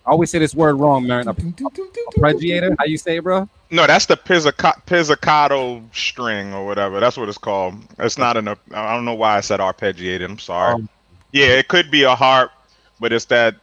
I 0.06 0.12
always 0.12 0.30
say 0.30 0.38
this 0.38 0.54
word 0.54 0.76
wrong, 0.76 1.08
man. 1.08 1.26
Arpeggiator, 1.26 2.76
how 2.78 2.86
you 2.86 2.98
say 2.98 3.18
it, 3.18 3.24
bro? 3.24 3.50
No, 3.72 3.88
that's 3.88 4.06
the 4.06 4.16
pizzica- 4.16 4.86
pizzicato 4.86 5.84
string 5.94 6.54
or 6.54 6.66
whatever. 6.66 7.00
That's 7.00 7.18
what 7.18 7.28
it's 7.28 7.40
called. 7.40 7.76
It's 7.98 8.18
not 8.18 8.38
an. 8.38 8.48
I 8.48 8.94
don't 8.94 9.06
know 9.06 9.16
why 9.16 9.38
I 9.38 9.42
said 9.42 9.60
arpeggiated. 9.60 10.26
I'm 10.26 10.38
sorry. 10.38 10.76
Um, 10.76 10.90
yeah, 11.32 11.48
it 11.48 11.68
could 11.68 11.90
be 11.90 12.04
a 12.04 12.16
harp, 12.16 12.52
but 13.00 13.12
it's 13.12 13.26
that. 13.26 13.56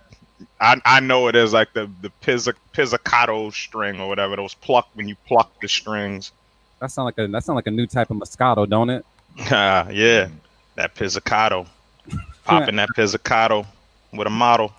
I, 0.60 0.80
I 0.84 1.00
know 1.00 1.28
it 1.28 1.36
is 1.36 1.52
like 1.52 1.72
the 1.72 1.88
the 2.00 2.10
pizzic, 2.22 2.56
pizzicato 2.72 3.50
string 3.50 4.00
or 4.00 4.08
whatever. 4.08 4.34
Those 4.34 4.54
pluck 4.54 4.88
when 4.94 5.06
you 5.06 5.14
pluck 5.26 5.52
the 5.60 5.68
strings. 5.68 6.32
That 6.80 6.90
sound 6.90 7.06
like 7.06 7.18
a 7.18 7.28
that 7.28 7.44
sound 7.44 7.54
like 7.54 7.68
a 7.68 7.70
new 7.70 7.86
type 7.86 8.10
of 8.10 8.16
Moscato, 8.16 8.68
don't 8.68 8.90
it? 8.90 9.06
Ah, 9.50 9.88
yeah, 9.92 10.28
that 10.74 10.96
pizzicato, 10.96 11.66
popping 12.44 12.76
that 12.76 12.88
pizzicato 12.96 13.64
with 14.12 14.26
a 14.26 14.30
model. 14.30 14.72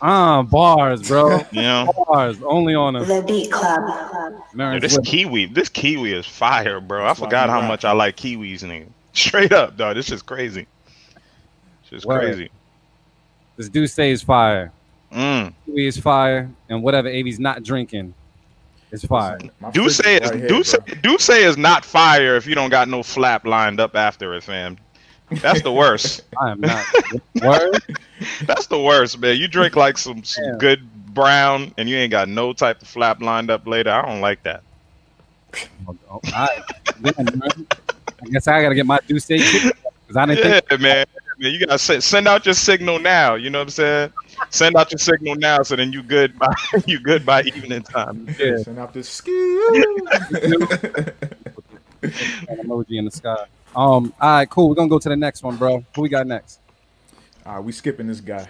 Ah, 0.00 0.42
bars, 0.42 1.08
bro. 1.08 1.40
You 1.50 1.62
know, 1.62 1.92
bars 2.06 2.36
only 2.44 2.74
on 2.74 2.94
a 2.96 3.04
The 3.04 3.22
Beat 3.26 3.50
Club. 3.50 3.82
Yo, 3.88 4.44
Marin 4.54 4.80
this 4.80 4.94
Swift. 4.94 5.08
kiwi, 5.08 5.46
this 5.46 5.68
kiwi 5.68 6.12
is 6.12 6.26
fire, 6.26 6.80
bro. 6.80 7.04
I 7.04 7.08
That's 7.08 7.20
forgot 7.20 7.48
how 7.48 7.60
much 7.60 7.84
I 7.84 7.92
like 7.92 8.16
kiwis, 8.16 8.62
nigga. 8.62 8.86
Straight 9.12 9.52
up, 9.52 9.76
dog. 9.76 9.96
This 9.96 10.10
is 10.12 10.22
crazy. 10.22 10.66
This 11.90 12.00
is 12.00 12.06
Word. 12.06 12.20
crazy. 12.20 12.50
This 13.56 13.68
dude 13.68 13.90
says 13.90 14.22
fire. 14.22 14.70
Mm. 15.12 15.52
Kiwi 15.66 15.86
is 15.86 15.98
fire, 15.98 16.48
and 16.68 16.82
whatever 16.82 17.08
AV's 17.08 17.40
not 17.40 17.64
drinking 17.64 18.14
is 18.92 19.04
fire. 19.04 19.38
D'usse 19.72 20.00
is 20.00 20.30
is 20.30 20.30
right 20.30 20.46
D'usse 20.48 20.76
bro. 20.86 20.94
D'usse 21.02 21.30
is 21.30 21.56
not 21.56 21.84
fire 21.84 22.36
if 22.36 22.46
you 22.46 22.54
don't 22.54 22.70
got 22.70 22.88
no 22.88 23.02
flap 23.02 23.44
lined 23.46 23.80
up 23.80 23.96
after 23.96 24.34
it, 24.34 24.44
fam. 24.44 24.76
That's 25.30 25.62
the 25.62 25.72
worst. 25.72 26.22
I 26.40 26.50
am 26.50 26.60
not. 26.60 26.84
Word? 27.42 27.82
That's 28.46 28.66
the 28.66 28.78
worst, 28.80 29.18
man. 29.18 29.36
You 29.36 29.48
drink 29.48 29.76
like 29.76 29.98
some 29.98 30.24
some 30.24 30.44
Yeah. 30.44 30.56
good 30.58 31.14
brown 31.14 31.72
and 31.78 31.88
you 31.88 31.96
ain't 31.96 32.10
got 32.10 32.28
no 32.28 32.52
type 32.52 32.82
of 32.82 32.88
flap 32.88 33.20
lined 33.20 33.50
up 33.50 33.66
later. 33.66 33.90
I 33.90 34.02
don't 34.06 34.20
like 34.20 34.42
that. 34.44 34.62
Oh, 35.86 35.96
all 36.10 36.20
right. 36.32 36.62
I 37.04 38.26
guess 38.30 38.48
I 38.48 38.62
gotta 38.62 38.74
get 38.74 38.86
my 38.86 38.98
D'usse 39.06 39.26
because 39.28 40.16
I 40.16 40.26
didn't 40.26 40.44
Yeah, 40.44 40.60
think. 40.68 40.80
man. 40.80 41.06
Man, 41.40 41.52
you 41.52 41.64
gotta 41.64 41.78
send, 41.78 42.02
send 42.02 42.26
out 42.26 42.44
your 42.46 42.54
signal 42.54 42.98
now. 42.98 43.36
You 43.36 43.48
know 43.50 43.58
what 43.60 43.66
I'm 43.68 43.70
saying? 43.70 44.12
Send 44.50 44.76
out 44.76 44.90
your 44.90 44.98
signal 44.98 45.36
now, 45.36 45.62
so 45.62 45.76
then 45.76 45.92
you 45.92 46.02
good 46.02 46.36
by 46.36 46.52
you 46.86 46.98
good 46.98 47.24
by 47.24 47.42
evening 47.42 47.82
time. 47.82 48.26
Yeah. 48.40 48.56
Send 48.56 48.78
out 48.78 48.92
the 48.92 49.04
skill. 49.04 49.34
An 52.02 52.58
emoji 52.64 52.98
in 52.98 53.04
the 53.04 53.10
sky. 53.10 53.36
Um. 53.76 54.12
All 54.20 54.30
right. 54.30 54.48
Cool. 54.50 54.68
We're 54.68 54.74
gonna 54.74 54.88
go 54.88 54.98
to 54.98 55.08
the 55.08 55.16
next 55.16 55.42
one, 55.42 55.56
bro. 55.56 55.84
Who 55.94 56.02
we 56.02 56.08
got 56.08 56.26
next? 56.26 56.60
right, 57.54 57.60
we 57.60 57.72
skipping 57.72 58.06
this 58.06 58.20
guy. 58.20 58.46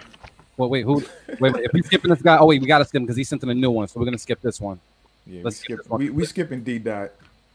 Well, 0.57 0.69
wait, 0.69 0.83
who? 0.83 0.95
Wait, 1.39 1.53
wait, 1.53 1.63
if 1.63 1.71
we 1.71 1.81
skipping 1.83 2.09
this 2.09 2.21
guy, 2.21 2.37
oh 2.37 2.47
wait, 2.47 2.59
we 2.59 2.67
gotta 2.67 2.83
skip 2.83 2.99
him 2.99 3.05
because 3.05 3.15
he 3.15 3.23
sent 3.23 3.41
in 3.43 3.49
a 3.49 3.53
new 3.53 3.71
one, 3.71 3.87
so 3.87 3.97
we're 3.97 4.05
gonna 4.05 4.17
skip 4.17 4.41
this 4.41 4.59
one. 4.59 4.77
Yeah, 5.25 5.41
Let's 5.43 5.61
we, 5.61 5.63
skip 5.63 5.79
skip, 5.79 5.89
this 5.89 5.99
we, 5.99 6.09
we 6.09 6.25
skipping 6.25 6.63
D 6.63 6.79
dot. 6.79 7.11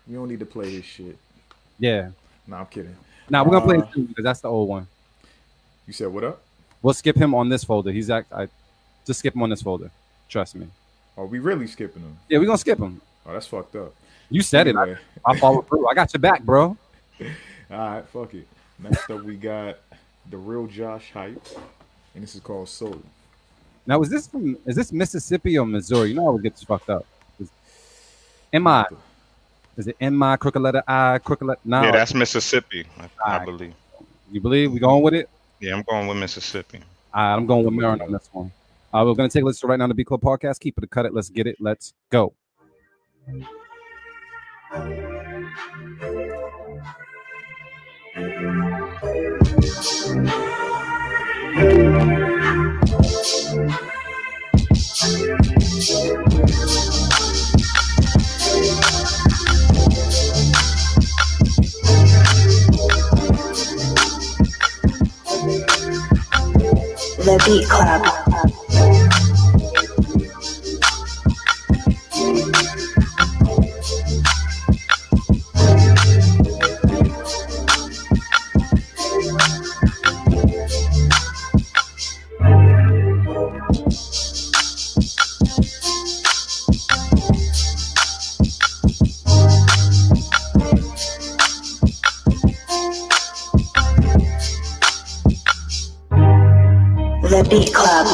We 0.07 0.15
don't 0.15 0.29
need 0.29 0.41
to 0.41 0.47
play 0.47 0.71
his 0.71 0.85
shit. 0.87 1.19
Yeah. 1.79 2.11
Nah, 2.47 2.61
I'm 2.61 2.67
kidding. 2.67 2.97
Now 3.29 3.45
we're 3.45 3.51
gonna 3.51 3.65
play 3.67 3.77
Uh, 3.77 3.81
this 3.83 3.95
too 3.95 4.03
because 4.05 4.25
that's 4.25 4.41
the 4.41 4.49
old 4.49 4.71
one. 4.71 4.87
You 5.87 5.93
said 5.93 6.09
what 6.09 6.25
up? 6.25 6.43
We'll 6.81 6.95
skip 6.95 7.17
him 7.17 7.35
on 7.35 7.51
this 7.51 7.63
folder. 7.63 7.93
He's 7.93 8.09
act. 8.09 8.33
I 8.33 8.49
just 9.05 9.19
skip 9.19 9.35
him 9.35 9.43
on 9.43 9.51
this 9.51 9.61
folder. 9.61 9.91
Trust 10.31 10.55
me. 10.55 10.67
Are 11.19 11.27
we 11.27 11.41
really 11.41 11.67
skipping 11.67 12.03
him? 12.03 12.17
Yeah, 12.31 12.39
we're 12.39 12.47
gonna 12.47 12.57
skip 12.59 12.79
him. 12.79 13.03
Oh, 13.27 13.35
that's 13.35 13.47
fucked 13.47 13.77
up. 13.77 13.95
You 14.31 14.41
said 14.41 14.67
it. 14.67 14.77
I, 14.77 14.97
I 15.27 15.39
followed 15.39 15.69
through. 15.69 15.87
I 15.89 15.95
got 15.95 16.13
your 16.15 16.21
back, 16.21 16.43
bro. 16.43 16.77
All 17.75 17.91
right, 17.91 18.07
fuck 18.07 18.35
it. 18.35 18.47
Next 18.79 19.11
up, 19.11 19.23
we 19.25 19.35
got 19.35 19.79
the 20.31 20.37
real 20.37 20.69
Josh 20.69 21.11
Hype, 21.13 21.45
and 22.15 22.23
this 22.23 22.37
is 22.37 22.41
called 22.41 22.69
Soul. 22.69 23.03
Now, 23.85 24.01
is 24.01 24.09
this 24.09 24.29
from? 24.29 24.57
Is 24.65 24.77
this 24.77 24.93
Mississippi 24.93 25.59
or 25.59 25.67
Missouri? 25.67 26.11
You 26.11 26.15
know, 26.15 26.23
I 26.23 26.27
always 26.27 26.43
get 26.43 26.55
this 26.55 26.63
fucked 26.63 26.89
up. 26.89 27.05
Is, 27.41 27.51
am 28.53 28.67
I? 28.69 28.87
Is 29.77 29.89
it 29.89 29.97
M 30.01 30.23
I 30.23 30.37
crooked 30.37 30.63
letter 30.63 30.85
I 30.87 31.19
crooked 31.19 31.47
letter? 31.47 31.61
No. 31.65 31.83
Yeah, 31.83 31.91
that's 31.91 32.15
Mississippi, 32.15 32.87
I, 33.27 33.39
I 33.39 33.45
believe. 33.45 33.75
you 34.31 34.41
believe 34.41 34.73
we 34.73 34.79
going 34.79 35.03
with 35.03 35.15
it? 35.15 35.29
Yeah, 35.59 35.75
I'm 35.75 35.83
going 35.83 36.07
with 36.07 36.17
Mississippi. 36.17 36.79
All 37.13 37.23
right, 37.23 37.35
I'm 37.35 37.47
going 37.47 37.65
with 37.65 37.75
Marin 37.75 38.01
on 38.01 38.13
this 38.13 38.29
one. 38.33 38.53
Uh, 38.93 39.03
we're 39.05 39.15
gonna 39.15 39.29
take 39.29 39.43
a 39.43 39.47
listen 39.47 39.69
right 39.69 39.79
now 39.79 39.89
to 39.89 39.95
B 39.95 40.05
Club 40.05 40.21
Podcast. 40.21 40.61
Keep 40.61 40.79
it, 40.81 40.91
cut 40.91 41.07
it. 41.07 41.13
Let's 41.13 41.29
get 41.29 41.49
it. 41.49 41.57
Let's 41.61 41.93
go. 42.09 42.33
The 48.15 48.23
Beat 67.45 67.69
Club. 67.69 69.34
Beat 97.55 97.73
Club. 97.73 98.09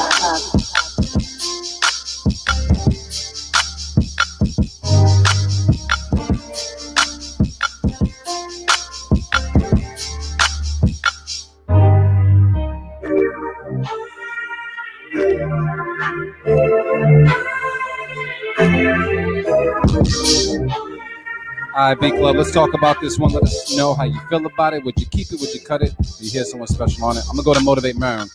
Club. 22.21 22.37
Let's 22.37 22.51
talk 22.53 22.75
about 22.75 23.01
this 23.01 23.19
one. 23.19 23.33
Let 23.33 23.45
us 23.45 23.75
know 23.77 23.95
how 23.95 24.05
you 24.05 24.21
feel 24.29 24.45
about 24.45 24.75
it. 24.75 24.85
Would 24.85 24.99
you 25.01 25.07
keep 25.07 25.33
it? 25.33 25.41
Would 25.41 25.55
you 25.55 25.61
cut 25.61 25.83
it? 25.83 25.95
Do 25.97 26.25
you 26.25 26.31
hear 26.31 26.45
someone 26.45 26.69
special 26.69 27.05
on 27.05 27.17
it? 27.17 27.25
I'm 27.29 27.37
gonna 27.37 27.45
go 27.45 27.55
to 27.55 27.61
motivate 27.61 27.97
Marin. 27.97 28.29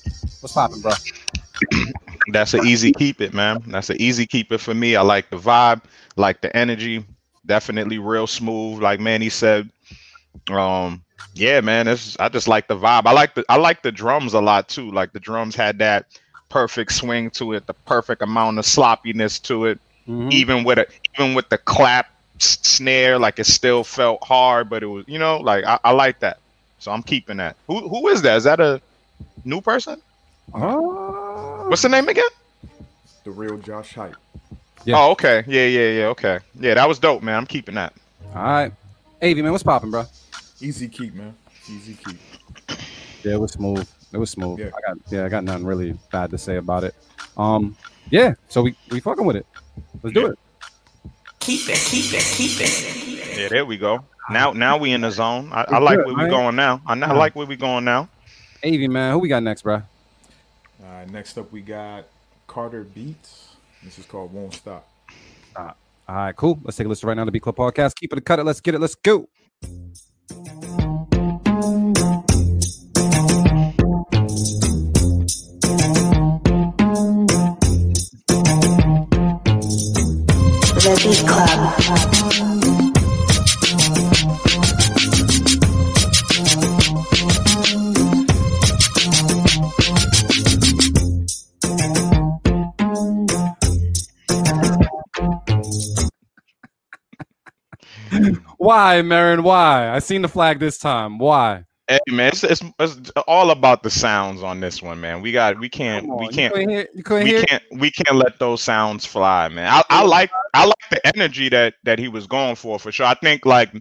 What's 0.45 0.53
popping, 0.53 0.79
bro? 0.79 0.91
That's 2.27 2.53
an 2.53 2.61
easy 2.63 2.91
keep 2.91 3.19
it, 3.19 3.33
man. 3.33 3.63
That's 3.65 3.89
an 3.89 3.97
easy 3.99 4.27
keep 4.27 4.51
it 4.51 4.59
for 4.59 4.75
me. 4.75 4.95
I 4.95 5.01
like 5.01 5.31
the 5.31 5.37
vibe, 5.37 5.81
like 6.17 6.41
the 6.41 6.55
energy. 6.55 7.03
Definitely 7.47 7.97
real 7.97 8.27
smooth, 8.27 8.79
like 8.83 8.99
Manny 8.99 9.29
said. 9.29 9.71
Um, 10.51 11.03
yeah, 11.33 11.61
man. 11.61 11.87
It's 11.87 12.15
I 12.19 12.29
just 12.29 12.47
like 12.47 12.67
the 12.67 12.77
vibe. 12.77 13.07
I 13.07 13.11
like 13.11 13.33
the 13.33 13.43
I 13.49 13.57
like 13.57 13.81
the 13.81 13.91
drums 13.91 14.35
a 14.35 14.41
lot 14.41 14.69
too. 14.69 14.91
Like 14.91 15.13
the 15.13 15.19
drums 15.19 15.55
had 15.55 15.79
that 15.79 16.05
perfect 16.49 16.91
swing 16.93 17.31
to 17.31 17.53
it, 17.53 17.65
the 17.65 17.73
perfect 17.73 18.21
amount 18.21 18.59
of 18.59 18.65
sloppiness 18.65 19.39
to 19.39 19.65
it. 19.65 19.79
Mhm. 20.07 20.31
Even 20.31 20.63
with 20.63 20.77
a 20.77 20.85
even 21.17 21.33
with 21.33 21.49
the 21.49 21.57
clap 21.57 22.07
s- 22.39 22.59
snare, 22.61 23.17
like 23.17 23.39
it 23.39 23.47
still 23.47 23.83
felt 23.83 24.23
hard, 24.23 24.69
but 24.69 24.83
it 24.83 24.87
was 24.87 25.05
you 25.07 25.17
know 25.17 25.37
like 25.37 25.65
I, 25.65 25.79
I 25.83 25.91
like 25.93 26.19
that. 26.19 26.37
So 26.77 26.91
I'm 26.91 27.01
keeping 27.01 27.37
that. 27.37 27.57
Who 27.67 27.87
who 27.89 28.07
is 28.09 28.21
that? 28.21 28.37
Is 28.37 28.43
that 28.43 28.59
a 28.59 28.79
new 29.43 29.61
person? 29.61 30.01
Oh. 30.53 31.65
What's 31.69 31.81
the 31.81 31.89
name 31.89 32.07
again? 32.07 32.29
The 33.23 33.31
real 33.31 33.57
Josh 33.57 33.93
Hype. 33.95 34.15
Yeah. 34.85 34.97
Oh, 34.99 35.11
okay. 35.11 35.43
Yeah, 35.47 35.65
yeah, 35.65 35.89
yeah. 35.99 36.05
Okay. 36.07 36.39
Yeah, 36.59 36.75
that 36.75 36.87
was 36.87 36.99
dope, 36.99 37.23
man. 37.23 37.35
I'm 37.37 37.45
keeping 37.45 37.75
that. 37.75 37.93
All 38.35 38.43
right, 38.43 38.71
Avi, 39.21 39.41
man. 39.41 39.51
What's 39.51 39.63
popping, 39.63 39.89
bro? 39.91 40.05
Easy 40.61 40.87
keep, 40.87 41.13
man. 41.15 41.33
Easy 41.69 41.95
keep. 41.95 42.17
Yeah, 43.23 43.33
it 43.33 43.39
was 43.39 43.53
smooth. 43.53 43.87
It 44.13 44.17
was 44.17 44.29
smooth. 44.29 44.59
Yeah. 44.59 44.67
I 44.67 44.87
got 44.87 44.97
yeah, 45.09 45.25
I 45.25 45.29
got 45.29 45.43
nothing 45.43 45.65
really 45.65 45.97
bad 46.11 46.29
to 46.31 46.37
say 46.37 46.57
about 46.57 46.83
it. 46.83 46.93
Um, 47.37 47.75
yeah. 48.11 48.35
So 48.49 48.61
we 48.61 48.75
we 48.91 48.99
fucking 48.99 49.25
with 49.25 49.37
it. 49.37 49.45
Let's 50.03 50.13
do 50.13 50.21
Yeah. 50.21 50.27
it. 50.29 50.39
Keep 51.39 51.69
it, 51.69 51.77
keep 51.79 52.13
it, 52.13 52.23
keep 52.23 52.61
it. 52.61 53.37
Yeah, 53.39 53.47
there 53.49 53.65
we 53.65 53.77
go. 53.77 54.03
Now, 54.29 54.51
now 54.53 54.77
we 54.77 54.91
in 54.91 55.01
the 55.01 55.11
zone. 55.11 55.49
I, 55.51 55.65
I 55.67 55.77
like 55.79 55.97
good, 55.97 56.07
where 56.07 56.15
we 56.15 56.23
right? 56.23 56.29
going 56.29 56.55
now. 56.55 56.81
I, 56.87 56.93
I 56.93 57.13
like 57.13 57.35
where 57.35 57.45
we 57.45 57.55
going 57.55 57.85
now. 57.85 58.09
Avi, 58.63 58.87
man. 58.87 59.11
Who 59.13 59.19
we 59.19 59.27
got 59.29 59.43
next, 59.43 59.61
bro? 59.61 59.83
All 60.95 61.01
right, 61.01 61.11
next 61.11 61.37
up, 61.37 61.51
we 61.51 61.59
got 61.59 62.05
Carter 62.47 62.85
Beats. 62.85 63.55
This 63.83 63.99
is 63.99 64.05
called 64.05 64.31
Won't 64.31 64.53
Stop. 64.53 64.87
Uh, 65.53 65.73
all 66.07 66.15
right, 66.15 66.33
cool. 66.33 66.57
Let's 66.63 66.77
take 66.77 66.85
a 66.85 66.87
listen 66.87 67.09
right 67.09 67.17
now 67.17 67.25
to 67.25 67.31
B 67.31 67.41
Club 67.41 67.57
Podcast. 67.57 67.95
Keep 67.95 68.13
it, 68.13 68.23
cut 68.23 68.39
it. 68.39 68.45
Let's 68.45 68.61
get 68.61 68.75
it. 68.75 68.79
Let's 68.79 68.95
go. 68.95 69.27
The 80.71 81.01
Beat 81.03 81.27
Club. 81.27 82.44
Why, 98.65 99.03
Marin? 99.03 99.43
Why? 99.43 99.91
I 99.91 99.99
seen 99.99 100.23
the 100.23 100.27
flag 100.27 100.59
this 100.59 100.79
time. 100.79 101.19
Why? 101.19 101.65
Hey, 101.87 101.99
man, 102.07 102.29
it's, 102.29 102.43
it's, 102.43 102.63
it's 102.79 103.11
all 103.27 103.51
about 103.51 103.83
the 103.83 103.91
sounds 103.91 104.41
on 104.41 104.59
this 104.59 104.81
one, 104.81 104.99
man. 104.99 105.21
We 105.21 105.31
got, 105.31 105.59
we 105.59 105.69
can't, 105.69 106.07
Come 106.07 106.17
we 106.17 106.29
can't, 106.29 106.57
hear. 106.57 106.87
We 106.95 107.25
hear. 107.25 107.43
can't, 107.43 107.63
we 107.73 107.91
can't 107.91 108.15
let 108.15 108.39
those 108.39 108.63
sounds 108.63 109.05
fly, 109.05 109.49
man. 109.49 109.71
I, 109.71 109.83
I 109.91 110.03
like, 110.03 110.31
I 110.55 110.65
like 110.65 110.89
the 110.89 111.15
energy 111.15 111.47
that 111.49 111.75
that 111.83 111.99
he 111.99 112.07
was 112.07 112.25
going 112.25 112.55
for, 112.55 112.79
for 112.79 112.91
sure. 112.91 113.05
I 113.05 113.13
think 113.13 113.45
like 113.45 113.71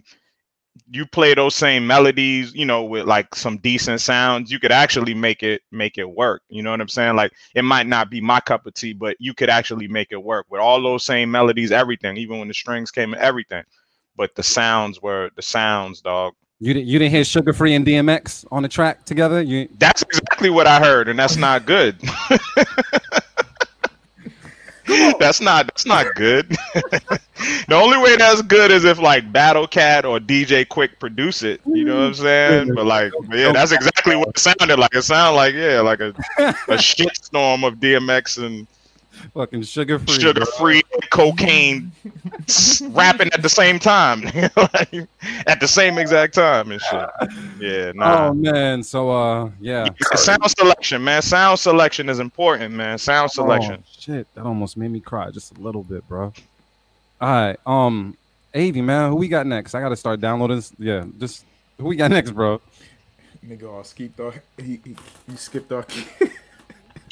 you 0.91 1.07
play 1.07 1.33
those 1.33 1.55
same 1.55 1.87
melodies, 1.87 2.53
you 2.53 2.65
know, 2.65 2.83
with 2.83 3.07
like 3.07 3.33
some 3.33 3.57
decent 3.57 4.01
sounds, 4.01 4.51
you 4.51 4.59
could 4.59 4.71
actually 4.71 5.15
make 5.15 5.41
it 5.41 5.63
make 5.71 5.97
it 5.97 6.07
work. 6.07 6.43
You 6.49 6.61
know 6.61 6.69
what 6.69 6.81
I'm 6.81 6.89
saying? 6.89 7.15
Like 7.15 7.33
it 7.55 7.63
might 7.63 7.87
not 7.87 8.11
be 8.11 8.21
my 8.21 8.39
cup 8.39 8.67
of 8.67 8.75
tea, 8.75 8.93
but 8.93 9.17
you 9.19 9.33
could 9.33 9.49
actually 9.49 9.87
make 9.87 10.09
it 10.11 10.23
work 10.23 10.45
with 10.51 10.61
all 10.61 10.79
those 10.79 11.03
same 11.03 11.31
melodies, 11.31 11.71
everything, 11.71 12.17
even 12.17 12.37
when 12.37 12.49
the 12.49 12.53
strings 12.53 12.91
came 12.91 13.13
and 13.13 13.21
everything. 13.23 13.63
But 14.17 14.35
the 14.35 14.43
sounds 14.43 15.01
were 15.01 15.29
the 15.35 15.41
sounds, 15.41 16.01
dog. 16.01 16.33
You 16.59 16.73
didn't. 16.73 16.87
You 16.87 16.99
didn't 16.99 17.11
hear 17.11 17.23
Suga 17.23 17.53
Free 17.53 17.75
and 17.75 17.85
DMX 17.85 18.45
on 18.51 18.63
the 18.63 18.69
track 18.69 19.05
together. 19.05 19.41
You. 19.41 19.67
That's 19.77 20.03
exactly 20.03 20.49
what 20.49 20.67
I 20.67 20.79
heard, 20.79 21.09
and 21.09 21.19
that's 21.19 21.35
not 21.35 21.65
good. 21.65 21.99
that's 25.19 25.41
not 25.41 25.67
that's 25.67 25.85
not 25.85 26.07
good. 26.15 26.49
the 27.67 27.75
only 27.75 27.97
way 27.97 28.15
that's 28.15 28.41
good 28.41 28.71
is 28.71 28.85
if 28.85 28.99
like 28.99 29.31
Battle 29.31 29.67
Cat 29.67 30.05
or 30.05 30.19
DJ 30.19 30.65
Quik 30.65 30.99
produce 30.99 31.43
it. 31.43 31.61
You 31.65 31.83
know 31.83 31.95
what 31.95 32.03
I'm 32.03 32.13
saying? 32.13 32.75
But 32.75 32.85
like, 32.85 33.11
yeah, 33.31 33.51
that's 33.51 33.71
exactly 33.71 34.15
what 34.15 34.29
it 34.29 34.39
sounded 34.39 34.79
like. 34.79 34.95
It 34.95 35.01
sounded 35.01 35.35
like 35.35 35.55
yeah, 35.55 35.81
like 35.81 35.99
a 35.99 36.09
a 36.39 36.53
shitstorm 36.77 37.67
of 37.67 37.75
DMX 37.75 38.43
and 38.43 38.67
Fucking 39.33 39.61
Suga 39.61 39.99
Free. 40.05 40.13
sugar 40.19 40.45
free 40.45 40.81
cocaine 41.09 41.91
s- 42.47 42.81
rapping 42.91 43.29
at 43.33 43.41
the 43.41 43.49
same 43.49 43.79
time 43.79 44.21
Like, 44.55 45.07
at 45.47 45.59
the 45.59 45.67
same 45.67 45.97
exact 45.97 46.33
time 46.35 46.71
and 46.71 46.81
shit 46.81 47.09
yeah 47.59 47.91
nah 47.95 48.27
Oh 48.29 48.33
man. 48.33 48.83
So 48.83 49.09
uh 49.11 49.49
yeah. 49.59 49.87
sound 50.15 50.43
selection 50.57 51.03
man 51.03 51.21
sound 51.21 51.59
selection 51.59 52.09
is 52.09 52.19
important 52.19 52.73
man 52.73 52.97
sound 52.97 53.31
selection 53.31 53.77
Oh, 53.79 53.95
shit, 53.99 54.27
that 54.35 54.45
almost 54.45 54.77
made 54.77 54.91
me 54.91 54.99
cry 54.99 55.31
just 55.31 55.57
a 55.57 55.61
little 55.61 55.83
bit, 55.83 56.07
bro. 56.07 56.31
All 57.21 57.29
right. 57.29 57.57
Um 57.65 58.17
Avy, 58.53 58.81
man, 58.81 59.09
who 59.09 59.17
we 59.17 59.27
got 59.27 59.45
next? 59.45 59.75
I 59.75 59.81
gotta 59.81 59.97
start 59.97 60.21
downloading 60.21 60.57
this. 60.57 60.71
Yeah, 60.79 61.03
just 61.19 61.43
who 61.77 61.85
we 61.85 61.95
got 61.97 62.09
next, 62.11 62.31
bro? 62.31 62.61
Nigga 63.45 63.69
all 63.71 63.83
skipped 63.83 64.19
off. 64.19 64.39
He, 64.57 64.79
he, 64.83 64.95
he 65.29 65.35
skipped 65.35 65.71
off. 65.71 65.85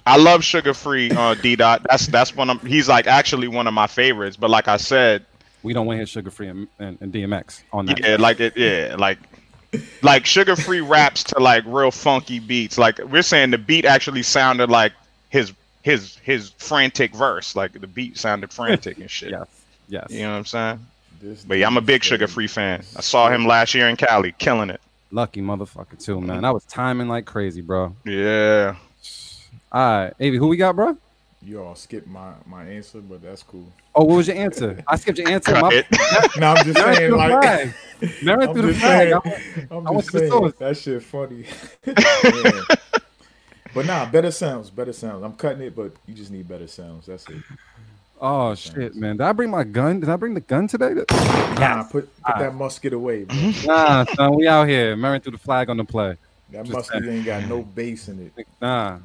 I 0.06 0.18
love 0.18 0.42
Suga 0.42 0.76
Free 0.76 1.12
uh 1.12 1.36
D 1.36 1.56
dot 1.56 1.86
that's 1.90 2.08
that's 2.08 2.36
one 2.36 2.50
of 2.50 2.62
he's 2.64 2.90
like 2.90 3.08
actually 3.08 3.48
one 3.48 3.68
of 3.68 3.74
my 3.74 3.88
favorites 3.88 4.36
but 4.36 4.50
like 4.50 4.68
I 4.68 4.78
said 4.78 5.26
We 5.64 5.74
don't 5.74 5.86
want 5.86 6.00
his 6.00 6.10
Suga 6.10 6.32
Free 6.32 6.48
and, 6.50 6.68
and, 6.80 6.98
and 7.02 7.14
DMX 7.14 7.64
on 7.72 7.86
that. 7.86 8.00
Yeah, 8.00 8.18
like 8.20 8.40
it. 8.42 8.58
Yeah, 8.58 8.96
like 9.00 9.18
like 10.02 10.26
Suga 10.26 10.62
Free 10.62 10.82
raps 10.96 11.24
to 11.26 11.40
like 11.40 11.64
real 11.66 11.92
funky 11.92 12.40
beats. 12.40 12.78
Like 12.78 13.00
we're 13.00 13.22
saying, 13.22 13.52
the 13.52 13.58
beat 13.58 13.86
actually 13.86 14.24
sounded 14.24 14.70
like 14.70 14.94
his 15.30 15.54
his 15.82 16.18
his 16.18 16.50
frantic 16.58 17.16
verse. 17.16 17.56
Like 17.56 17.80
the 17.80 17.88
beat 17.88 18.18
sounded 18.18 18.52
frantic 18.58 18.98
and 18.98 19.10
shit. 19.10 19.32
Yes. 19.32 19.48
Yes. 19.88 20.08
You 20.10 20.24
know 20.24 20.32
what 20.32 20.38
I'm 20.38 20.46
saying? 20.46 20.86
This 21.22 21.44
But 21.44 21.58
yeah, 21.58 21.68
I'm 21.68 21.78
a 21.78 21.82
big 21.82 22.02
Suga 22.02 22.30
Free 22.30 22.48
fan. 22.48 22.84
I 22.96 23.02
saw 23.02 23.30
him 23.30 23.46
last 23.46 23.74
year 23.74 23.88
in 23.88 23.96
Cali, 23.96 24.34
killing 24.38 24.70
it. 24.70 24.82
Lucky 25.12 25.42
motherfucker 25.42 25.98
too, 26.04 26.20
man. 26.20 26.44
I 26.44 26.52
was 26.52 26.66
timing 26.66 27.08
like 27.08 27.26
crazy, 27.26 27.62
bro. 27.62 27.96
Yeah. 28.06 28.76
All 29.74 29.82
right, 30.04 30.14
Avy, 30.20 30.38
who 30.38 30.48
we 30.48 30.58
got, 30.58 30.76
bro? 30.76 30.98
You 31.42 31.62
all 31.62 31.76
skipped 31.76 32.08
my 32.08 32.34
my 32.46 32.64
answer, 32.66 33.02
but 33.02 33.22
that's 33.22 33.44
cool. 33.44 33.66
Oh, 33.96 34.04
what 34.06 34.18
was 34.18 34.28
your 34.28 34.38
answer? 34.38 34.82
I 34.88 34.96
skipped 34.96 35.18
your 35.18 35.30
answer. 35.30 35.52
Cut 35.52 35.62
My, 35.62 35.70
it. 35.74 35.86
No, 36.40 36.54
I'm 36.54 36.66
just 36.66 36.80
saying, 36.80 37.12
like, 37.12 37.32
flag. 37.32 37.74
Married 38.24 38.50
I'm 38.50 38.54
through 38.54 38.62
the 38.62 38.68
just 38.74 38.80
flag. 38.80 39.10
saying, 39.26 39.68
I- 39.72 39.76
I'm 39.76 39.88
I 39.88 39.92
went 39.92 40.04
just 40.04 40.12
to 40.12 40.20
the 40.20 40.30
saying 40.30 40.54
that 40.60 40.78
shit 40.78 41.04
funny. 41.04 41.46
Yeah. 41.86 42.76
But 43.74 43.86
nah, 43.88 44.06
better 44.06 44.30
sounds, 44.32 44.70
better 44.70 44.94
sounds. 44.94 45.24
I'm 45.24 45.34
cutting 45.34 45.64
it, 45.64 45.76
but 45.76 45.94
you 46.08 46.14
just 46.14 46.30
need 46.32 46.48
better 46.48 46.68
sounds. 46.68 47.08
That's 47.08 47.28
it. 47.30 47.42
Oh 48.22 48.54
shit, 48.56 48.96
man! 48.96 49.18
Did 49.18 49.24
I 49.26 49.32
bring 49.34 49.50
my 49.50 49.64
gun? 49.64 50.00
Did 50.00 50.08
I 50.10 50.16
bring 50.16 50.34
the 50.36 50.40
gun 50.40 50.68
today? 50.68 50.94
Nah, 51.60 51.84
put 51.84 52.08
put 52.24 52.38
that 52.38 52.54
musket 52.56 52.94
away, 52.94 53.24
bro. 53.24 53.52
Nah, 53.66 54.06
son, 54.06 54.36
we 54.36 54.48
out 54.48 54.68
here 54.68 54.96
married 54.96 55.24
through 55.24 55.34
the 55.34 55.38
flag 55.40 55.70
on 55.70 55.78
the 55.78 55.84
play. 55.84 56.16
That 56.54 56.66
Just 56.66 56.72
musket 56.78 57.04
ain't 57.10 57.26
got 57.26 57.48
no 57.50 57.64
bass 57.64 58.10
in 58.10 58.32
it. 58.38 58.48
Nah, 58.62 59.00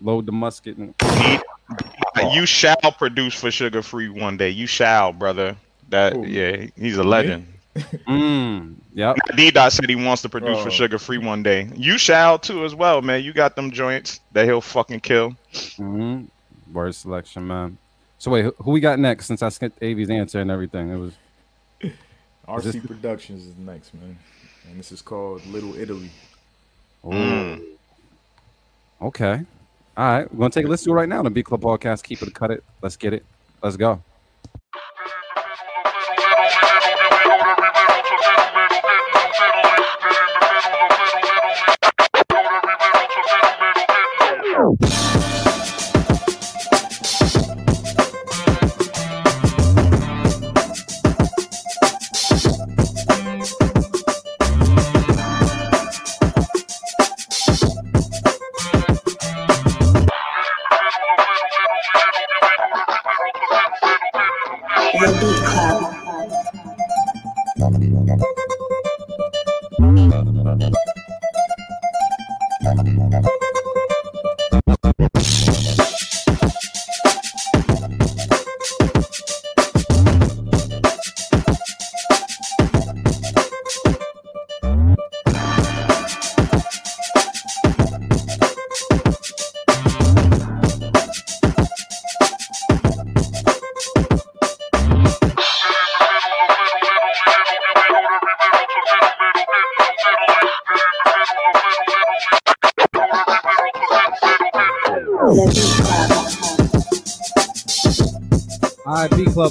load 0.00 0.26
the 0.26 0.32
musket. 0.32 0.76
And, 0.76 0.94
You 2.34 2.44
shall 2.44 2.76
produce 2.98 3.34
for 3.34 3.48
Suga 3.48 3.82
Free 3.82 4.10
one 4.10 4.36
day. 4.36 4.50
You 4.50 4.66
shall, 4.66 5.10
brother. 5.12 5.56
That 5.88 6.12
Who? 6.12 6.26
yeah, 6.26 6.66
he's 6.76 6.98
a 6.98 7.02
legend. 7.02 7.46
mm, 7.76 8.74
yep. 8.92 9.16
D 9.34 9.50
Dot 9.50 9.72
said 9.72 9.88
he 9.88 9.96
wants 9.96 10.20
to 10.22 10.28
produce 10.28 10.58
Oh. 10.58 10.64
for 10.64 10.68
Suga 10.68 11.00
Free 11.00 11.16
one 11.16 11.42
day. 11.42 11.70
You 11.74 11.96
shall 11.96 12.38
too 12.38 12.66
as 12.66 12.74
well, 12.74 13.00
man. 13.00 13.24
You 13.24 13.32
got 13.32 13.56
them 13.56 13.70
joints 13.70 14.20
that 14.32 14.44
he'll 14.44 14.60
fucking 14.60 15.00
kill. 15.00 15.34
hmm 15.78 16.24
Word 16.74 16.94
selection, 16.94 17.46
man. 17.46 17.78
So 18.18 18.30
wait, 18.30 18.44
who- 18.44 18.54
who 18.58 18.70
we 18.72 18.80
got 18.80 18.98
next? 18.98 19.26
Since 19.26 19.42
I 19.42 19.48
skipped 19.48 19.82
Avy's 19.82 20.10
answer 20.10 20.40
and 20.40 20.50
everything, 20.50 20.90
it 20.90 20.96
was 20.96 21.12
RC 22.46 22.62
this- 22.72 22.86
Productions 22.86 23.46
is 23.46 23.56
next, 23.56 23.94
man. 23.94 24.18
And 24.68 24.78
this 24.78 24.92
is 24.92 25.00
called 25.00 25.44
Little 25.46 25.74
Italy. 25.76 26.10
Mm. 27.04 27.62
okay. 29.00 29.44
All 29.96 30.04
right, 30.04 30.32
we're 30.32 30.38
gonna 30.38 30.50
take 30.50 30.64
a 30.64 30.68
listen 30.68 30.86
to 30.86 30.92
it 30.92 30.94
right 30.94 31.08
now. 31.08 31.18
on 31.18 31.24
The 31.24 31.30
B 31.30 31.42
Club 31.42 31.60
Podcast. 31.60 32.02
Keep 32.02 32.22
it, 32.22 32.34
cut 32.34 32.50
it. 32.50 32.64
Let's 32.80 32.96
get 32.96 33.12
it. 33.12 33.24
Let's 33.62 33.76
go. 33.76 34.02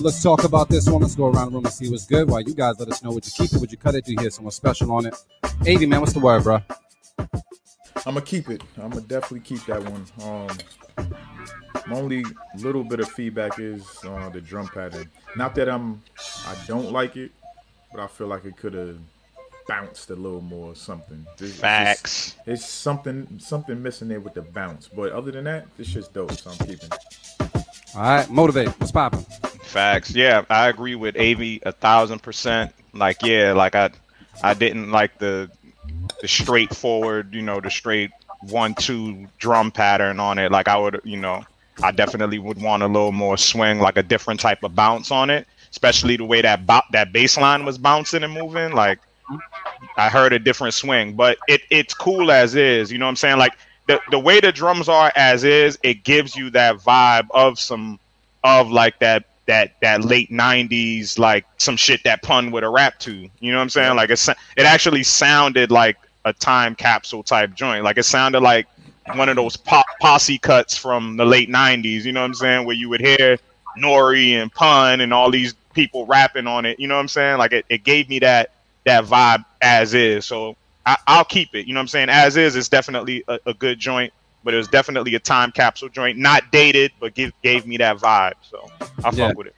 Right, 0.01 0.05
Let's 0.05 0.23
talk 0.23 0.43
about 0.43 0.69
this 0.69 0.87
one. 0.87 1.01
Let's 1.01 1.15
go 1.15 1.25
around 1.27 1.47
the 1.47 1.51
room 1.55 1.65
and 1.65 1.73
see 1.73 1.89
what's 1.89 2.05
good. 2.05 2.29
While 2.29 2.41
you 2.41 2.53
guys 2.53 2.75
let 2.79 2.89
us 2.89 3.03
know, 3.03 3.11
would 3.11 3.25
you 3.25 3.31
keep 3.31 3.53
it? 3.53 3.59
Would 3.59 3.71
you 3.71 3.77
cut 3.77 3.95
it? 3.95 4.05
Do 4.05 4.11
you 4.13 4.17
hear 4.19 4.29
someone 4.29 4.51
special 4.51 4.91
on 4.91 5.05
it? 5.05 5.15
Avy, 5.65 5.85
man, 5.85 5.99
what's 6.01 6.13
the 6.13 6.19
word, 6.19 6.43
bro? 6.43 6.61
I'm 7.19 8.15
gonna 8.15 8.21
keep 8.21 8.49
it. 8.49 8.63
I'm 8.81 8.89
gonna 8.89 9.01
definitely 9.01 9.41
keep 9.41 9.63
that 9.65 9.83
one. 9.83 10.05
Um, 10.23 10.57
my 11.87 11.95
only 11.97 12.25
little 12.57 12.83
bit 12.83 12.99
of 12.99 13.09
feedback 13.09 13.59
is 13.59 13.85
uh, 14.05 14.29
the 14.29 14.41
drum 14.41 14.67
pattern. 14.67 15.09
Not 15.35 15.55
that 15.55 15.69
I'm, 15.69 16.01
I 16.47 16.55
don't 16.67 16.91
like 16.91 17.15
it, 17.17 17.31
but 17.91 18.01
I 18.01 18.07
feel 18.07 18.27
like 18.27 18.45
it 18.45 18.57
could 18.57 18.73
have 18.73 18.97
bounced 19.67 20.09
a 20.09 20.15
little 20.15 20.41
more 20.41 20.71
or 20.71 20.75
something. 20.75 21.25
It's- 21.35 21.49
it's 21.51 21.59
Facts. 21.59 22.35
It's 22.47 22.65
something, 22.65 23.39
something 23.39 23.81
missing 23.81 24.07
there 24.07 24.19
with 24.19 24.33
the 24.33 24.41
bounce. 24.41 24.87
But 24.87 25.11
other 25.11 25.31
than 25.31 25.43
that, 25.43 25.65
this 25.77 25.87
shit's 25.87 26.07
dope. 26.07 26.31
So 26.33 26.51
I'm 26.51 26.57
keeping. 26.57 26.89
it. 26.91 27.65
All 27.95 28.01
right, 28.01 28.29
motivate. 28.29 28.69
What's 28.79 28.91
popping? 28.91 29.25
Facts. 29.71 30.11
Yeah, 30.13 30.43
I 30.49 30.67
agree 30.67 30.95
with 30.95 31.15
Av 31.15 31.41
a 31.41 31.71
thousand 31.71 32.21
percent. 32.21 32.73
Like, 32.93 33.23
yeah, 33.23 33.53
like 33.53 33.73
I, 33.73 33.91
I 34.43 34.53
didn't 34.53 34.91
like 34.91 35.17
the, 35.17 35.49
the 36.21 36.27
straightforward, 36.27 37.33
you 37.33 37.41
know, 37.41 37.61
the 37.61 37.71
straight 37.71 38.11
one 38.41 38.73
two 38.75 39.27
drum 39.37 39.71
pattern 39.71 40.19
on 40.19 40.39
it. 40.39 40.51
Like 40.51 40.67
I 40.67 40.77
would, 40.77 40.99
you 41.05 41.17
know, 41.17 41.45
I 41.81 41.91
definitely 41.91 42.37
would 42.37 42.61
want 42.61 42.83
a 42.83 42.87
little 42.87 43.13
more 43.13 43.37
swing, 43.37 43.79
like 43.79 43.97
a 43.97 44.03
different 44.03 44.41
type 44.41 44.63
of 44.63 44.75
bounce 44.75 45.09
on 45.09 45.29
it. 45.29 45.47
Especially 45.69 46.17
the 46.17 46.25
way 46.25 46.41
that 46.41 46.67
bo- 46.67 46.81
that 46.91 47.13
bass 47.13 47.37
line 47.37 47.63
was 47.63 47.77
bouncing 47.77 48.23
and 48.23 48.33
moving. 48.33 48.73
Like, 48.73 48.99
I 49.95 50.09
heard 50.09 50.33
a 50.33 50.39
different 50.39 50.73
swing, 50.73 51.13
but 51.13 51.37
it 51.47 51.61
it's 51.69 51.93
cool 51.93 52.29
as 52.29 52.55
is. 52.55 52.91
You 52.91 52.97
know 52.97 53.05
what 53.05 53.11
I'm 53.11 53.15
saying? 53.15 53.37
Like 53.37 53.53
the 53.87 54.01
the 54.11 54.19
way 54.19 54.41
the 54.41 54.51
drums 54.51 54.89
are 54.89 55.13
as 55.15 55.45
is, 55.45 55.79
it 55.81 56.03
gives 56.03 56.35
you 56.35 56.49
that 56.49 56.75
vibe 56.75 57.27
of 57.31 57.57
some 57.57 57.99
of 58.43 58.69
like 58.69 58.99
that 58.99 59.25
that 59.51 59.73
that 59.81 60.05
late 60.05 60.31
90s 60.31 61.19
like 61.19 61.45
some 61.57 61.75
shit 61.75 62.01
that 62.05 62.21
Pun 62.21 62.51
would 62.51 62.63
a 62.63 62.69
rap 62.69 62.97
to 62.99 63.29
you 63.41 63.51
know 63.51 63.57
what 63.57 63.63
i'm 63.63 63.69
saying? 63.69 63.97
Like 63.97 64.09
it's, 64.09 64.29
it 64.29 64.37
actually 64.59 65.03
sounded 65.03 65.71
like 65.71 65.97
a 66.23 66.31
time 66.31 66.73
capsule 66.73 67.21
type 67.21 67.53
joint. 67.53 67.83
Like 67.83 67.97
it 67.97 68.03
sounded 68.03 68.39
like 68.39 68.67
one 69.13 69.27
of 69.27 69.35
those 69.35 69.57
pop 69.57 69.85
posse 69.99 70.37
cuts 70.37 70.77
from 70.77 71.17
the 71.17 71.25
late 71.25 71.49
90s 71.49 72.05
you 72.05 72.13
know 72.13 72.21
what 72.21 72.27
i'm 72.27 72.33
saying? 72.33 72.65
Where 72.65 72.75
you 72.77 72.87
would 72.87 73.01
hear 73.01 73.37
Nore 73.75 74.15
and 74.15 74.51
Pun 74.53 75.01
and 75.01 75.13
all 75.13 75.29
these 75.29 75.53
people 75.73 76.05
rapping 76.05 76.47
on 76.47 76.65
it 76.65 76.79
you 76.79 76.87
know 76.87 76.95
what 76.95 77.01
i'm 77.01 77.09
saying? 77.09 77.37
Like 77.37 77.51
it, 77.51 77.65
it 77.67 77.83
gave 77.83 78.07
me 78.07 78.19
that 78.19 78.51
that 78.85 79.03
vibe 79.03 79.43
as 79.61 79.93
is. 79.93 80.25
So 80.25 80.55
I, 80.85 80.95
i'll 81.07 81.25
keep 81.25 81.53
it 81.55 81.67
you 81.67 81.73
know 81.73 81.79
what 81.79 81.83
i'm 81.83 81.87
saying? 81.89 82.07
As 82.09 82.37
is 82.37 82.55
it's 82.55 82.69
definitely 82.69 83.25
a, 83.27 83.37
a 83.47 83.53
good 83.53 83.79
joint 83.79 84.13
but 84.43 84.53
it 84.53 84.57
was 84.57 84.67
definitely 84.67 85.15
a 85.15 85.19
time 85.19 85.51
capsule 85.51 85.89
joint, 85.89 86.17
not 86.17 86.51
dated, 86.51 86.91
but 86.99 87.13
give, 87.13 87.31
gave 87.43 87.65
me 87.65 87.77
that 87.77 87.97
vibe. 87.97 88.33
So 88.41 88.69
I 89.03 89.11
Yeah. 89.13 89.27
fuck 89.29 89.37
with 89.37 89.47
it. 89.47 89.55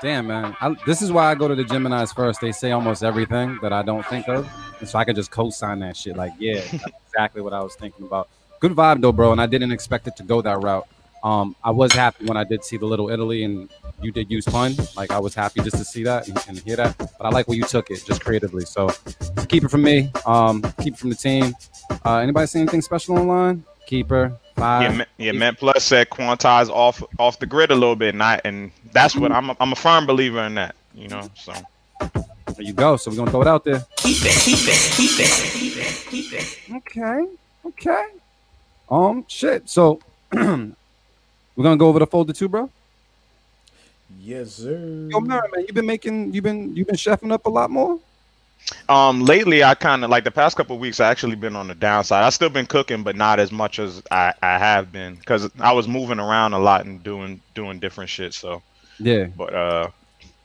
Damn, 0.00 0.28
man. 0.28 0.56
I, 0.60 0.76
this 0.86 1.02
is 1.02 1.10
why 1.10 1.28
I 1.30 1.34
go 1.34 1.48
to 1.48 1.56
the 1.56 1.64
Gemini's 1.64 2.12
first. 2.12 2.40
They 2.40 2.52
say 2.52 2.70
almost 2.70 3.02
everything 3.02 3.58
that 3.62 3.72
I 3.72 3.82
don't 3.82 4.06
think 4.06 4.28
of. 4.28 4.48
And 4.78 4.88
so 4.88 4.96
I 4.98 5.04
can 5.04 5.16
just 5.16 5.30
co 5.32 5.50
sign 5.50 5.80
that 5.80 5.96
shit. 5.96 6.16
Like, 6.16 6.32
yeah, 6.38 6.60
that's 6.60 6.84
exactly 7.08 7.42
what 7.42 7.52
I 7.52 7.60
was 7.60 7.74
thinking 7.74 8.06
about. 8.06 8.28
Good 8.60 8.72
vibe, 8.72 9.00
though, 9.00 9.10
bro. 9.12 9.32
And 9.32 9.40
I 9.40 9.46
didn't 9.46 9.72
expect 9.72 10.06
it 10.06 10.14
to 10.16 10.22
go 10.22 10.40
that 10.42 10.62
route. 10.62 10.86
Um, 11.24 11.56
I 11.64 11.72
was 11.72 11.92
happy 11.92 12.26
when 12.26 12.36
I 12.36 12.44
did 12.44 12.62
see 12.62 12.76
the 12.76 12.86
Little 12.86 13.10
Italy 13.10 13.42
and 13.42 13.68
you 14.00 14.12
did 14.12 14.30
use 14.30 14.44
fun. 14.44 14.76
Like 14.96 15.10
I 15.10 15.18
was 15.18 15.34
happy 15.34 15.60
just 15.62 15.76
to 15.76 15.84
see 15.84 16.04
that 16.04 16.28
and, 16.28 16.38
and 16.46 16.58
hear 16.60 16.76
that. 16.76 16.96
But 16.96 17.20
I 17.22 17.30
like 17.30 17.48
where 17.48 17.56
you 17.56 17.64
took 17.64 17.90
it 17.90 18.04
just 18.06 18.24
creatively. 18.24 18.64
So 18.64 18.88
keep 19.48 19.64
it 19.64 19.68
from 19.68 19.82
me. 19.82 20.12
Um, 20.26 20.62
keep 20.80 20.94
it 20.94 20.96
from 20.98 21.10
the 21.10 21.16
team. 21.16 21.54
Uh, 22.04 22.18
anybody 22.18 22.46
see 22.46 22.60
anything 22.60 22.82
special 22.82 23.18
online? 23.18 23.64
Keeper. 23.88 24.36
Five. 24.54 24.82
Yeah, 24.82 24.98
Me- 24.98 25.04
yeah, 25.16 25.32
Mint 25.32 25.58
Plus 25.58 25.82
said 25.82 26.10
quantize 26.10 26.68
off 26.68 27.02
off 27.18 27.38
the 27.38 27.46
grid 27.46 27.70
a 27.70 27.74
little 27.74 27.96
bit, 27.96 28.12
and 28.14 28.22
I, 28.22 28.38
and 28.44 28.70
that's 28.92 29.16
what 29.16 29.32
I'm. 29.32 29.48
A, 29.48 29.56
I'm 29.60 29.72
a 29.72 29.76
firm 29.76 30.04
believer 30.04 30.42
in 30.44 30.56
that. 30.56 30.74
You 30.94 31.08
know, 31.08 31.30
so 31.34 31.52
There 32.00 32.12
you 32.58 32.74
go. 32.74 32.98
So 32.98 33.10
we're 33.10 33.16
gonna 33.16 33.30
throw 33.30 33.40
it 33.42 33.48
out 33.48 33.64
there. 33.64 33.86
Keep 33.96 34.18
it, 34.26 34.36
keep 34.44 34.58
it, 34.68 34.92
keep 34.94 35.18
it, 35.18 35.30
keep 35.54 35.76
it, 35.76 36.06
keep 36.10 36.32
it. 36.34 36.58
Okay. 36.76 37.28
Okay. 37.64 38.06
Um. 38.90 39.24
Shit. 39.26 39.70
So 39.70 40.00
we're 40.32 40.74
gonna 41.56 41.76
go 41.78 41.88
over 41.88 42.00
the 42.00 42.06
folder 42.06 42.34
too, 42.34 42.48
bro. 42.48 42.68
Yes, 44.20 44.52
sir. 44.54 45.08
Yo, 45.10 45.20
Mary, 45.20 45.48
man, 45.54 45.64
you've 45.66 45.74
been 45.74 45.86
making, 45.86 46.32
you've 46.34 46.44
been, 46.44 46.74
you've 46.74 46.86
been 46.86 46.96
chefing 46.96 47.30
up 47.32 47.46
a 47.46 47.50
lot 47.50 47.70
more. 47.70 47.98
Um, 48.88 49.20
lately 49.24 49.62
I 49.62 49.74
kind 49.74 50.04
of 50.04 50.10
like 50.10 50.24
the 50.24 50.30
past 50.30 50.56
couple 50.56 50.76
of 50.76 50.80
weeks 50.80 51.00
I 51.00 51.10
actually 51.10 51.36
been 51.36 51.56
on 51.56 51.68
the 51.68 51.74
downside. 51.74 52.24
I 52.24 52.30
still 52.30 52.48
been 52.50 52.66
cooking, 52.66 53.02
but 53.02 53.16
not 53.16 53.38
as 53.38 53.52
much 53.52 53.78
as 53.78 54.02
I, 54.10 54.34
I 54.42 54.58
have 54.58 54.92
been 54.92 55.14
because 55.16 55.50
I 55.60 55.72
was 55.72 55.86
moving 55.88 56.18
around 56.18 56.52
a 56.54 56.58
lot 56.58 56.84
and 56.84 57.02
doing 57.02 57.40
doing 57.54 57.78
different 57.78 58.10
shit. 58.10 58.34
So, 58.34 58.62
Yeah. 58.98 59.26
but 59.26 59.54
uh, 59.54 59.88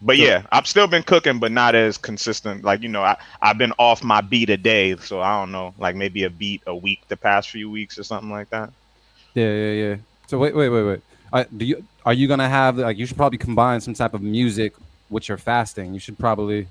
but 0.02 0.18
yeah, 0.18 0.44
I've 0.52 0.68
still 0.68 0.88
been 0.88 1.04
cooking, 1.04 1.40
but 1.40 1.52
not 1.52 1.76
as 1.76 1.98
consistent. 1.98 2.64
Like 2.64 2.82
you 2.82 2.90
know, 2.90 3.02
I 3.02 3.18
I've 3.42 3.58
been 3.58 3.74
off 3.78 4.04
my 4.04 4.22
beat 4.22 4.50
a 4.50 4.58
day, 4.58 4.96
so 4.98 5.22
I 5.22 5.40
don't 5.40 5.52
know, 5.52 5.74
like 5.78 5.96
maybe 5.96 6.24
a 6.24 6.30
beat 6.30 6.62
a 6.68 6.76
week 6.76 7.02
the 7.08 7.18
past 7.18 7.50
few 7.50 7.70
weeks 7.72 7.98
or 7.98 8.04
something 8.04 8.30
like 8.30 8.50
that. 8.50 8.72
Yeah, 9.34 9.52
yeah, 9.54 9.72
yeah. 9.72 9.96
So 10.28 10.38
wait, 10.38 10.56
wait, 10.56 10.70
wait, 10.70 10.84
wait. 10.84 11.02
Uh, 11.32 11.46
do 11.56 11.66
you 11.66 11.84
are 12.06 12.14
you 12.14 12.28
gonna 12.28 12.50
have 12.50 12.78
like 12.78 12.98
you 12.98 13.06
should 13.06 13.18
probably 13.18 13.38
combine 13.38 13.82
some 13.82 13.94
type 13.94 14.14
of 14.14 14.22
music 14.22 14.74
with 15.10 15.28
your 15.30 15.38
fasting? 15.38 15.94
You 15.94 16.00
should 16.00 16.20
probably 16.20 16.68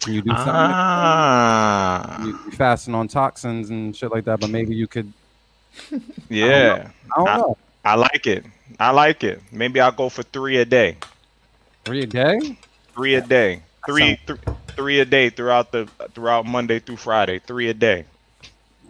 can 0.00 0.12
you 0.14 0.22
do 0.22 0.30
something? 0.30 0.46
like? 0.46 0.74
Ah, 0.74 2.22
You, 2.24 2.28
you 2.44 2.50
fasting 2.52 2.94
on 2.94 3.08
toxins 3.08 3.70
and 3.70 3.96
shit 3.96 4.10
like 4.10 4.24
that, 4.24 4.40
but 4.40 4.50
maybe 4.50 4.74
you 4.74 4.86
could. 4.86 5.12
yeah, 6.28 6.90
I 7.16 7.18
don't 7.18 7.28
I- 7.28 7.36
know. 7.36 7.56
I 7.86 7.94
like 7.96 8.26
it. 8.26 8.44
I 8.80 8.90
like 8.92 9.24
it. 9.24 9.42
Maybe 9.52 9.78
I'll 9.80 9.92
go 9.92 10.08
for 10.08 10.22
three 10.22 10.56
a 10.56 10.64
day. 10.64 10.96
Three 11.84 12.02
a 12.02 12.06
day. 12.06 12.56
Three 12.94 13.14
a 13.16 13.20
day. 13.20 13.62
Three, 13.86 14.18
th- 14.26 14.38
three 14.68 15.00
a 15.00 15.04
day 15.04 15.28
throughout 15.28 15.70
the 15.70 15.86
throughout 16.14 16.46
Monday 16.46 16.78
through 16.80 16.96
Friday. 16.96 17.38
Three 17.40 17.68
a 17.68 17.74
day. 17.74 18.06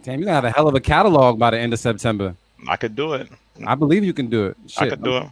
Damn, 0.03 0.19
you're 0.19 0.25
gonna 0.27 0.35
have 0.35 0.45
a 0.45 0.51
hell 0.51 0.69
of 0.69 0.75
a 0.75 0.79
catalog 0.79 1.37
by 1.37 1.49
the 1.51 1.59
end 1.59 1.73
of 1.73 1.79
September. 1.79 2.35
I 2.69 2.77
could 2.77 2.95
do 2.95 3.13
it. 3.15 3.27
I 3.67 3.75
believe 3.75 4.05
you 4.05 4.13
can 4.13 4.27
do 4.27 4.45
it. 4.45 4.57
Shit, 4.67 4.83
I 4.83 4.89
could 4.91 5.03
do 5.03 5.17
it. 5.17 5.27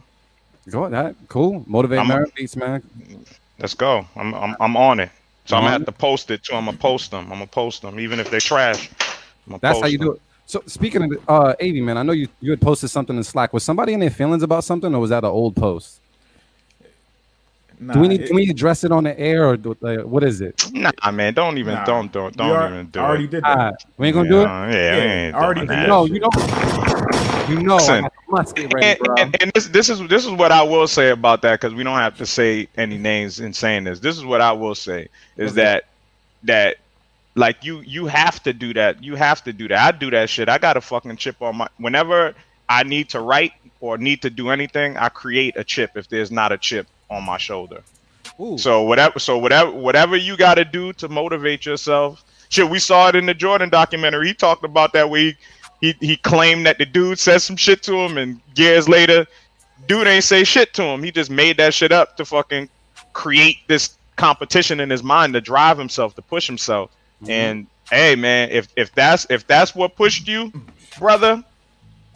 Go 0.68 0.86
that 0.90 1.14
cool. 1.28 1.64
Motivate 1.66 2.00
I'm 2.00 2.26
Beats, 2.36 2.56
man. 2.56 2.82
Let's 3.58 3.72
go. 3.74 4.06
I'm 4.16 4.34
I'm, 4.34 4.54
I'm 4.60 4.76
on 4.76 5.00
it. 5.00 5.10
So 5.46 5.56
I'm 5.56 5.62
gonna 5.62 5.72
have 5.72 5.84
to 5.86 5.92
post 5.92 6.30
it 6.30 6.42
too. 6.42 6.54
I'm 6.54 6.64
gonna 6.64 6.76
post 6.76 7.10
them. 7.10 7.24
I'm 7.24 7.38
gonna 7.38 7.46
post 7.46 7.82
them, 7.82 8.00
even 8.00 8.18
if 8.18 8.30
they're 8.30 8.40
trash. 8.40 8.88
I'm 9.46 9.50
gonna 9.50 9.58
That's 9.60 9.80
how 9.80 9.86
you 9.86 9.98
them. 9.98 10.06
do 10.08 10.12
it. 10.14 10.22
So 10.46 10.62
speaking 10.66 11.02
of 11.02 11.10
uh, 11.28 11.54
80 11.60 11.80
man, 11.82 11.98
I 11.98 12.02
know 12.02 12.12
you 12.12 12.28
you 12.40 12.50
had 12.50 12.60
posted 12.60 12.90
something 12.90 13.16
in 13.16 13.24
Slack. 13.24 13.52
Was 13.52 13.62
somebody 13.64 13.92
in 13.92 14.00
their 14.00 14.10
feelings 14.10 14.42
about 14.42 14.64
something, 14.64 14.94
or 14.94 15.00
was 15.00 15.10
that 15.10 15.24
an 15.24 15.30
old 15.30 15.56
post? 15.56 16.00
Nah, 17.80 17.94
do 17.94 18.00
we 18.00 18.08
need 18.08 18.20
it- 18.22 18.26
can 18.28 18.36
we 18.36 18.48
address 18.48 18.84
it 18.84 18.92
on 18.92 19.04
the 19.04 19.18
air, 19.18 19.48
or 19.48 19.56
do, 19.56 19.76
like, 19.80 20.00
what 20.00 20.22
is 20.22 20.40
it? 20.40 20.62
Nah, 20.72 21.10
man. 21.10 21.34
Don't 21.34 21.58
even. 21.58 21.74
Nah. 21.74 21.84
Don't 21.84 22.12
don't 22.12 22.34
don't 22.36 22.50
are- 22.50 22.68
even 22.72 22.86
do 22.86 22.98
it. 23.00 23.02
I 23.02 23.06
already 23.06 23.24
it. 23.24 23.30
did 23.30 23.42
that. 23.42 23.58
Ah, 23.58 23.72
we 23.98 24.06
ain't 24.06 24.14
gonna 24.14 24.28
do 24.28 24.40
it. 24.40 24.44
Yeah, 24.44 24.70
yeah, 24.70 24.94
we 24.96 25.02
ain't 25.02 25.34
I 25.34 25.38
already 25.40 25.60
doing 25.66 25.68
did 25.70 25.78
that. 25.78 25.88
No, 25.88 26.04
you 26.06 26.20
don't. 26.20 26.34
You 27.48 27.60
know, 27.62 27.76
Listen. 27.76 28.02
got 28.02 28.12
the 28.14 28.32
musket 28.32 28.72
ready, 28.72 28.86
and, 28.86 28.98
bro. 29.00 29.14
and, 29.16 29.36
and 29.42 29.52
this 29.54 29.68
this 29.68 29.90
is 29.90 30.00
this 30.08 30.24
is 30.24 30.30
what 30.32 30.52
I 30.52 30.62
will 30.62 30.86
say 30.86 31.10
about 31.10 31.42
that 31.42 31.60
because 31.60 31.74
we 31.74 31.84
don't 31.84 31.98
have 31.98 32.16
to 32.18 32.26
say 32.26 32.68
any 32.76 32.96
names 32.98 33.40
in 33.40 33.52
saying 33.52 33.84
this. 33.84 34.00
This 34.00 34.16
is 34.16 34.24
what 34.24 34.40
I 34.40 34.52
will 34.52 34.74
say 34.74 35.08
is 35.36 35.52
Okay. 35.52 35.62
that 35.62 35.84
that 36.44 36.76
like 37.34 37.64
you 37.64 37.80
you 37.80 38.06
have 38.06 38.42
to 38.44 38.52
do 38.52 38.72
that. 38.74 39.02
You 39.02 39.16
have 39.16 39.42
to 39.44 39.52
do 39.52 39.68
that. 39.68 39.78
I 39.78 39.96
do 39.96 40.10
that 40.10 40.30
shit. 40.30 40.48
I 40.48 40.58
got 40.58 40.76
a 40.76 40.80
fucking 40.80 41.16
chip 41.16 41.40
on 41.42 41.56
my 41.56 41.68
whenever 41.78 42.34
I 42.68 42.82
need 42.82 43.10
to 43.10 43.20
write 43.20 43.52
or 43.80 43.98
need 43.98 44.22
to 44.22 44.30
do 44.30 44.50
anything, 44.50 44.96
I 44.96 45.08
create 45.10 45.54
a 45.56 45.64
chip 45.64 45.96
if 45.96 46.08
there's 46.08 46.30
not 46.30 46.52
a 46.52 46.58
chip 46.58 46.86
on 47.10 47.24
my 47.24 47.36
shoulder. 47.36 47.82
Ooh. 48.40 48.56
So 48.56 48.82
whatever 48.82 49.18
so 49.18 49.38
whatever 49.38 49.70
whatever 49.70 50.16
you 50.16 50.36
got 50.36 50.54
to 50.54 50.64
do 50.64 50.92
to 50.94 51.08
motivate 51.08 51.66
yourself. 51.66 52.24
Shit, 52.50 52.68
we 52.70 52.78
saw 52.78 53.08
it 53.08 53.16
in 53.16 53.26
the 53.26 53.34
Jordan 53.34 53.68
documentary. 53.68 54.28
He 54.28 54.34
talked 54.34 54.64
about 54.64 54.92
that 54.92 55.10
where 55.10 55.20
he 55.20 55.36
he, 55.92 56.06
he 56.06 56.16
claimed 56.16 56.66
that 56.66 56.78
the 56.78 56.86
dude 56.86 57.18
said 57.18 57.38
some 57.38 57.56
shit 57.56 57.82
to 57.82 57.94
him 57.96 58.18
and 58.18 58.40
years 58.56 58.88
later 58.88 59.26
dude 59.86 60.06
ain't 60.06 60.24
say 60.24 60.44
shit 60.44 60.72
to 60.74 60.82
him. 60.82 61.02
He 61.02 61.10
just 61.10 61.30
made 61.30 61.56
that 61.58 61.74
shit 61.74 61.92
up 61.92 62.16
to 62.16 62.24
fucking 62.24 62.68
create 63.12 63.58
this 63.68 63.96
competition 64.16 64.80
in 64.80 64.90
his 64.90 65.02
mind 65.02 65.34
to 65.34 65.40
drive 65.40 65.78
himself, 65.78 66.14
to 66.16 66.22
push 66.22 66.46
himself. 66.46 66.90
Mm-hmm. 67.22 67.30
And 67.30 67.66
hey 67.90 68.14
man, 68.14 68.50
if 68.50 68.68
if 68.76 68.94
that's 68.94 69.26
if 69.30 69.46
that's 69.46 69.74
what 69.74 69.96
pushed 69.96 70.28
you, 70.28 70.52
brother, 70.98 71.42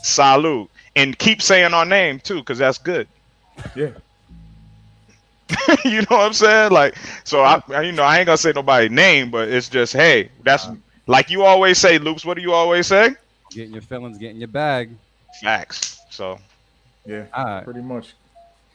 salute. 0.02 0.70
And 0.96 1.16
keep 1.18 1.42
saying 1.42 1.74
our 1.74 1.85
name 1.85 2.18
too, 2.20 2.40
because 2.40 2.59
that's 2.59 2.78
good. 2.78 3.07
Yeah. 3.76 3.90
you 5.85 6.00
know 6.02 6.07
what 6.16 6.26
I'm 6.26 6.33
saying? 6.33 6.72
Like, 6.72 6.96
so 7.24 7.40
I, 7.40 7.62
I- 7.68 7.83
you 7.83 7.92
know, 7.92 8.02
I 8.02 8.18
ain't 8.18 8.26
gonna 8.26 8.37
say 8.37 8.52
nobody's 8.54 8.90
name, 8.90 9.31
but 9.31 9.48
it's 9.48 9.68
just, 9.68 9.92
hey, 9.92 10.31
that's 10.42 10.66
uh-huh. 10.66 10.76
like 11.07 11.31
you 11.31 11.44
always 11.44 11.78
say, 11.78 11.98
Loops. 11.98 12.24
What 12.24 12.37
do 12.37 12.42
you 12.42 12.52
always 12.52 12.87
say? 12.87 13.14
Getting 13.50 13.72
your 13.72 13.82
feelings, 13.82 14.18
getting 14.18 14.37
your 14.37 14.48
bag. 14.48 14.90
Facts. 15.42 16.00
So 16.11 16.38
Yeah. 17.06 17.24
All 17.34 17.44
right. 17.44 17.64
Pretty 17.64 17.80
much. 17.80 18.14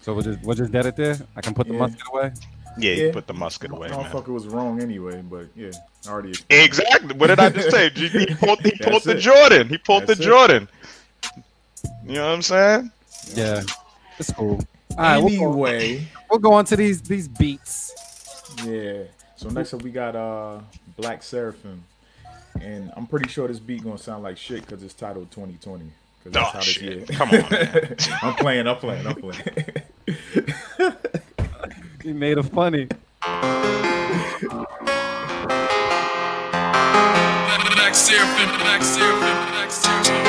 So 0.02 0.14
we're 0.14 0.22
just 0.24 0.42
we'll 0.44 0.56
just 0.56 0.72
dead 0.72 0.86
it 0.86 0.96
there. 0.96 1.18
I 1.36 1.42
can 1.42 1.54
put 1.54 1.68
the 1.68 1.74
Yeah. 1.74 1.80
musket 1.80 2.02
away. 2.12 2.32
yeah, 2.78 2.92
you 2.94 3.06
Yeah. 3.08 3.14
put 3.14 3.28
the 3.28 3.34
musket 3.34 3.72
away, 3.72 3.90
man. 3.90 4.00
Motherfucker 4.04 4.28
was 4.30 4.48
wrong 4.48 4.82
anyway, 4.82 5.22
but 5.22 5.48
yeah, 5.56 5.72
I 6.06 6.10
already. 6.10 6.30
explained. 6.30 6.64
Exactly. 6.66 7.14
What 7.16 7.28
did 7.28 7.40
I 7.40 7.50
just 7.50 7.72
say? 7.72 7.90
He 7.92 8.08
he 8.10 8.26
pulled, 8.36 8.60
he 8.62 8.72
pulled 8.72 9.04
the 9.04 9.12
it. 9.18 9.20
Jordan. 9.20 9.70
He 9.70 9.78
pulled 9.78 10.08
That's 10.08 10.18
the 10.20 10.24
it. 10.24 10.28
Jordan. 10.28 10.68
You 12.06 12.14
know 12.14 12.26
what 12.28 12.34
I'm 12.36 12.42
saying? 12.42 12.92
Yeah, 13.34 13.62
it's 14.20 14.32
cool. 14.34 14.60
All 14.92 14.98
right, 14.98 15.18
we'll 15.18 15.30
go, 15.40 15.64
Anyway, 15.66 16.08
we'll 16.30 16.40
go 16.40 16.54
on 16.54 16.66
to 16.66 16.76
these 16.76 17.02
these 17.02 17.28
beats. 17.28 17.94
yeah. 18.66 19.04
So 19.36 19.50
next 19.50 19.74
up 19.74 19.82
we 19.82 19.92
got 19.92 20.16
uh 20.16 20.60
Black 20.98 21.24
Seraphim, 21.24 21.84
and 22.62 22.92
I'm 22.96 23.08
pretty 23.08 23.30
sure 23.30 23.48
this 23.48 23.60
beat 23.60 23.84
gonna 23.84 23.98
sound 23.98 24.24
like 24.24 24.38
shit 24.38 24.66
because 24.66 24.84
it's 24.84 24.94
titled 24.94 25.32
2020. 25.32 25.86
Because 26.24 26.52
Oh, 26.56 26.60
shit. 26.62 27.08
Come 27.10 27.30
on, 27.30 27.46
man. 27.50 27.96
I'm 28.22 28.34
playing. 28.36 28.68
I'm 28.68 28.78
playing. 28.78 29.08
I'm 29.08 29.16
playing. 29.16 29.44
He 32.02 32.14
made 32.14 32.38
it 32.38 32.44
funny. 32.44 32.88
Black 37.76 37.96
Seraphim, 37.96 38.50
Black 38.60 38.82
Seraphim, 38.82 39.52
Black 39.52 39.72
Seraphim. 39.72 40.23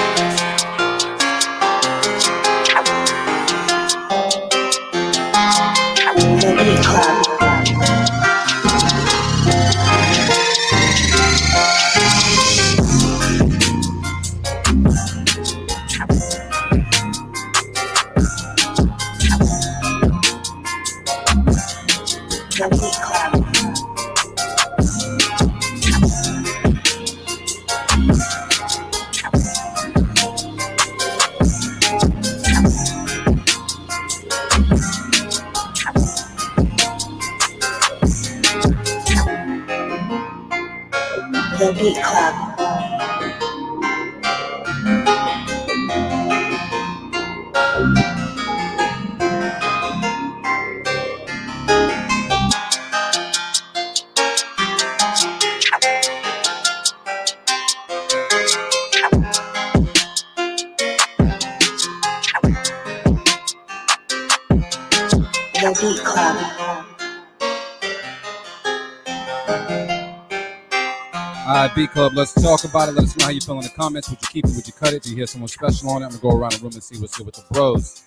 Club. 71.87 72.13
All 72.13 72.19
right, 72.19 72.35
B 72.35 72.35
Club, 72.35 72.35
let's 72.35 72.35
talk 72.35 72.65
about 72.65 72.89
it. 72.89 72.93
Let 72.93 73.05
us 73.05 73.17
know 73.17 73.27
how 73.27 73.31
you 73.31 73.41
feel 73.41 73.57
in 73.57 73.63
the 73.63 73.71
comments. 73.71 74.09
Would 74.11 74.21
you 74.23 74.29
keep 74.29 74.45
it? 74.47 74.53
Would 74.55 74.67
you 74.67 74.73
cut 74.73 74.95
it? 74.95 75.03
Do 75.03 75.11
you 75.11 75.17
hear 75.17 75.27
someone 75.27 75.49
special 75.49 75.91
on 75.91 76.03
it? 76.03 76.07
I'm 76.07 76.11
gonna 76.13 76.23
go 76.23 76.31
around 76.31 76.53
the 76.53 76.59
room 76.59 76.73
and 76.73 76.83
see 76.83 76.99
what's 77.01 77.17
good 77.17 77.27
with 77.27 77.35
the 77.35 77.45
bros. 77.53 78.05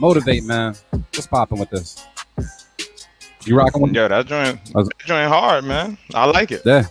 Motivate, 0.00 0.44
man. 0.44 0.74
What's 0.90 1.26
popping 1.26 1.58
with 1.58 1.70
this? 1.70 2.04
You 3.44 3.56
rocking 3.56 3.82
with 3.82 3.94
Yo, 3.94 4.08
that 4.08 4.26
joint, 4.26 4.58
uh, 4.74 4.82
that 4.82 4.98
joint 4.98 5.28
hard, 5.28 5.64
man. 5.64 5.96
I 6.14 6.26
like 6.26 6.50
it. 6.50 6.62
Yeah. 6.64 6.84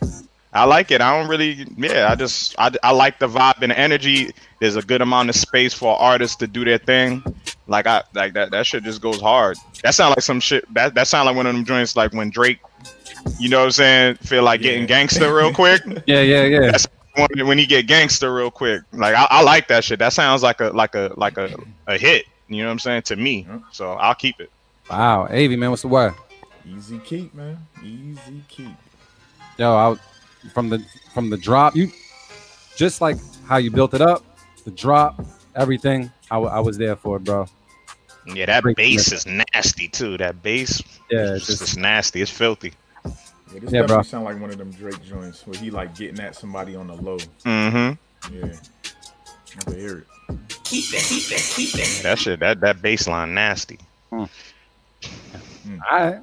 I 0.54 0.64
like 0.64 0.90
it. 0.92 1.02
I 1.02 1.20
don't 1.20 1.30
really, 1.30 1.68
yeah. 1.78 2.08
I 2.10 2.16
just, 2.16 2.56
I, 2.58 2.72
I 2.82 2.92
like 2.92 3.20
the 3.20 3.28
vibe 3.28 3.62
and 3.62 3.72
the 3.72 3.78
energy. 3.78 4.32
There's 4.62 4.78
a 4.78 4.82
good 4.82 5.02
amount 5.02 5.30
of 5.30 5.36
space 5.36 5.74
for 5.74 6.00
artists 6.00 6.38
to 6.38 6.48
do 6.48 6.64
their 6.64 6.78
thing. 6.78 7.24
Like 7.68 7.88
I, 7.88 8.04
like 8.14 8.34
that. 8.36 8.52
That 8.52 8.66
shit 8.66 8.84
just 8.84 9.02
goes 9.02 9.20
hard. 9.20 9.58
That 9.84 9.96
sound 9.96 10.12
like 10.12 10.22
some 10.22 10.40
shit. 10.40 10.74
That 10.74 10.96
that 10.96 11.08
sound 11.08 11.26
like 11.26 11.36
one 11.36 11.46
of 11.46 11.54
them 11.54 11.66
joints, 11.66 11.98
like 11.98 12.14
when 12.14 12.30
Drake, 12.30 12.60
you 13.40 13.50
know 13.50 13.60
what 13.60 13.66
I'm 13.66 13.72
saying, 13.72 14.16
feel 14.16 14.44
like 14.44 14.62
getting 14.62 14.86
gangster 14.86 15.34
real 15.34 15.54
quick. 15.54 15.82
Yeah, 16.06 16.22
yeah, 16.22 16.44
yeah. 16.44 16.72
That's 16.72 16.88
when, 17.16 17.48
when 17.48 17.58
he 17.58 17.66
get 17.66 17.88
gangster 17.88 18.34
real 18.34 18.52
quick. 18.52 18.84
Like 18.94 19.16
I, 19.16 19.28
I 19.30 19.42
like 19.42 19.68
that 19.70 19.84
shit. 19.84 20.00
That 20.00 20.14
sounds 20.14 20.44
like 20.44 20.62
a 20.62 20.66
like 20.70 20.96
a 20.96 21.12
like 21.18 21.38
a, 21.38 21.56
a 21.88 21.98
hit. 21.98 22.26
You 22.48 22.58
know 22.62 22.66
what 22.68 22.74
I'm 22.74 22.80
saying 22.80 23.02
to 23.04 23.16
me. 23.16 23.48
So 23.72 23.94
I'll 23.94 24.14
keep 24.16 24.40
it. 24.40 24.52
Wow, 24.90 25.24
Avi, 25.24 25.56
man, 25.56 25.70
what's 25.72 25.82
the 25.82 25.88
word? 25.88 26.14
Easy 26.68 27.00
keep, 27.00 27.34
man. 27.34 27.58
Easy 27.84 28.42
keep. 28.48 28.76
Yo, 29.58 29.74
I 29.76 29.96
from 30.50 30.70
the 30.70 30.86
from 31.14 31.30
the 31.30 31.38
drop, 31.38 31.76
you 31.76 31.92
just 32.76 33.02
like 33.02 33.18
how 33.48 33.58
you 33.58 33.72
built 33.72 33.94
it 33.94 34.02
up, 34.02 34.24
the 34.66 34.72
drop, 34.72 35.24
everything. 35.56 36.12
I, 36.30 36.38
I 36.38 36.60
was 36.60 36.78
there 36.78 36.96
for 36.96 37.18
it, 37.18 37.24
bro. 37.24 37.48
Yeah, 38.28 38.48
that 38.48 38.64
Great 38.64 38.76
bass 38.76 39.10
commitment. 39.10 39.48
is 39.50 39.56
nasty 39.56 39.88
too. 39.88 40.18
That 40.18 40.42
bass, 40.44 40.82
Yeah, 41.12 41.36
it's 41.36 41.46
just- 41.46 41.48
just 41.48 41.62
it's 41.62 41.78
nasty. 41.78 42.22
It's 42.22 42.32
filthy. 42.32 42.74
Yeah, 43.54 43.60
this 43.60 43.72
Yeah, 43.72 43.82
definitely 43.82 43.88
bro. 43.88 44.02
sound 44.04 44.26
like 44.26 44.40
one 44.42 44.50
of 44.50 44.58
them 44.58 44.72
Drake 44.72 45.04
joints 45.04 45.46
where 45.46 45.58
he 45.60 45.70
like 45.72 45.96
getting 45.96 46.20
at 46.20 46.36
somebody 46.36 46.76
on 46.76 46.88
the 46.88 46.96
low. 46.96 47.18
Mm-hmm. 47.46 48.34
Yeah. 48.36 48.54
I 49.58 49.64
can 49.64 49.80
hear 49.80 49.98
it. 50.00 50.08
Keep 50.64 50.94
it, 50.94 51.04
keep 51.04 51.32
it, 51.32 51.52
keep 51.56 51.76
it. 51.76 52.04
That 52.04 52.18
shit, 52.20 52.40
that 52.40 52.60
that 52.62 52.82
bass 52.82 53.08
line 53.08 53.34
nasty. 53.34 53.78
All 54.12 54.28
right. 55.92 56.20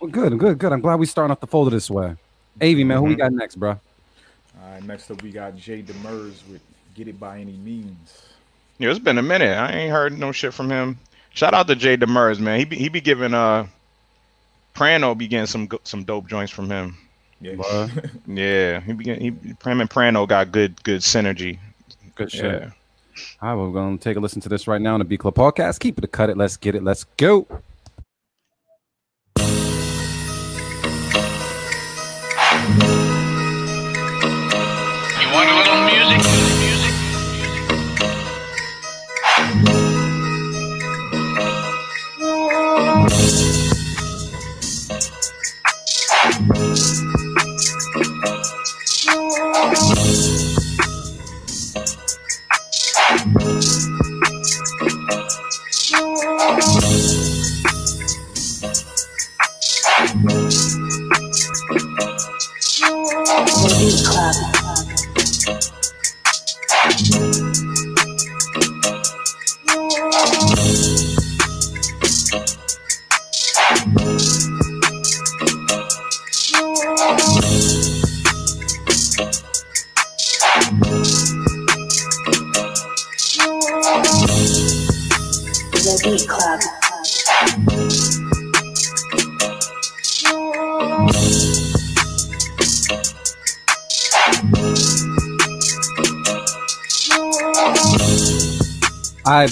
Well, 0.00 0.10
good, 0.10 0.38
good, 0.38 0.58
good. 0.58 0.72
I'm 0.72 0.80
glad 0.80 0.98
we 0.98 1.06
starting 1.06 1.30
off 1.30 1.40
the 1.40 1.46
folder 1.46 1.70
this 1.70 1.90
way. 1.90 2.16
Avy, 2.60 2.84
man, 2.84 2.98
who 2.98 3.04
we 3.04 3.14
Mhm. 3.14 3.18
got 3.18 3.32
next, 3.32 3.56
bro? 3.56 3.70
All 3.70 4.70
right, 4.72 4.82
next 4.82 5.10
up 5.10 5.22
we 5.22 5.30
got 5.30 5.56
Jay 5.56 5.82
Demers 5.82 6.46
with 6.50 6.60
Get 6.94 7.08
It 7.08 7.18
By 7.20 7.38
Any 7.38 7.52
Means. 7.52 8.22
Yeah, 8.78 8.90
it's 8.90 8.98
been 8.98 9.18
a 9.18 9.22
minute. 9.22 9.56
I 9.56 9.72
ain't 9.72 9.92
heard 9.92 10.18
no 10.18 10.32
shit 10.32 10.52
from 10.54 10.70
him. 10.70 10.98
Shout 11.32 11.54
out 11.54 11.68
to 11.68 11.76
Jay 11.76 11.96
Demers, 11.96 12.40
man. 12.40 12.58
He 12.58 12.64
be 12.64 12.76
he 12.76 12.88
be 12.88 13.00
giving 13.00 13.34
uh 13.34 13.66
Prano 14.74 15.16
be 15.16 15.28
getting 15.28 15.46
some 15.46 15.68
some 15.84 16.04
dope 16.04 16.28
joints 16.28 16.52
from 16.52 16.70
him. 16.70 16.96
Yeah. 17.40 17.88
Yeah, 18.26 18.80
he 18.80 18.92
be 18.92 19.04
getting, 19.04 19.22
he 19.22 19.30
him 19.70 19.80
and 19.80 19.90
Prano 19.90 20.28
got 20.28 20.52
good 20.52 20.82
good 20.82 21.00
synergy. 21.00 21.58
Good 22.14 22.30
shit. 22.30 22.44
Yeah. 22.44 22.70
All 23.42 23.48
right, 23.48 23.54
we're 23.54 23.72
going 23.72 23.98
to 23.98 24.02
take 24.04 24.16
a 24.16 24.20
listen 24.20 24.40
to 24.42 24.48
this 24.48 24.66
right 24.66 24.80
now 24.80 24.94
on 24.94 25.00
the 25.00 25.04
B 25.04 25.16
Club 25.16 25.34
podcast. 25.34 25.80
Keep 25.80 26.02
it, 26.02 26.12
cut 26.12 26.30
it. 26.30 26.36
Let's 26.36 26.56
get 26.56 26.74
it. 26.74 26.82
Let's 26.82 27.04
go. 27.16 27.46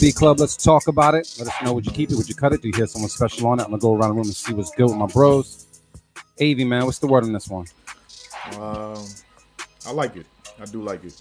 B 0.01 0.13
Club, 0.13 0.39
let's 0.39 0.57
talk 0.57 0.87
about 0.87 1.15
it. 1.17 1.35
Let 1.39 1.49
us 1.49 1.55
know 1.63 1.73
would 1.73 1.85
you 1.85 1.93
keep 1.93 2.11
it, 2.11 2.17
would 2.17 2.29
you 2.29 2.35
cut 2.35 2.53
it? 2.53 2.63
Do 2.63 2.69
you 2.69 2.75
hear 2.75 2.87
someone 2.87 3.09
special 3.09 3.49
on 3.49 3.59
it? 3.59 3.65
I'm 3.65 3.71
gonna 3.71 3.81
go 3.81 3.95
around 3.95 4.11
the 4.11 4.15
room 4.15 4.27
and 4.27 4.35
see 4.35 4.53
what's 4.53 4.71
good 4.71 4.87
with 4.87 4.97
my 4.97 5.07
bros. 5.07 5.67
Avi, 6.41 6.65
man, 6.65 6.85
what's 6.85 6.99
the 7.01 7.09
word 7.09 7.25
on 7.25 7.33
this 7.33 7.49
one? 7.49 7.67
Um, 8.57 9.05
I 9.85 9.91
like 9.93 10.17
it. 10.17 10.27
I 10.61 10.67
do 10.67 10.83
like 10.83 11.05
it. 11.05 11.15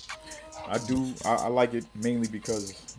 I 0.67 0.77
do. 0.77 1.13
I, 1.25 1.35
I 1.35 1.47
like 1.47 1.73
it 1.73 1.85
mainly 1.95 2.27
because 2.27 2.97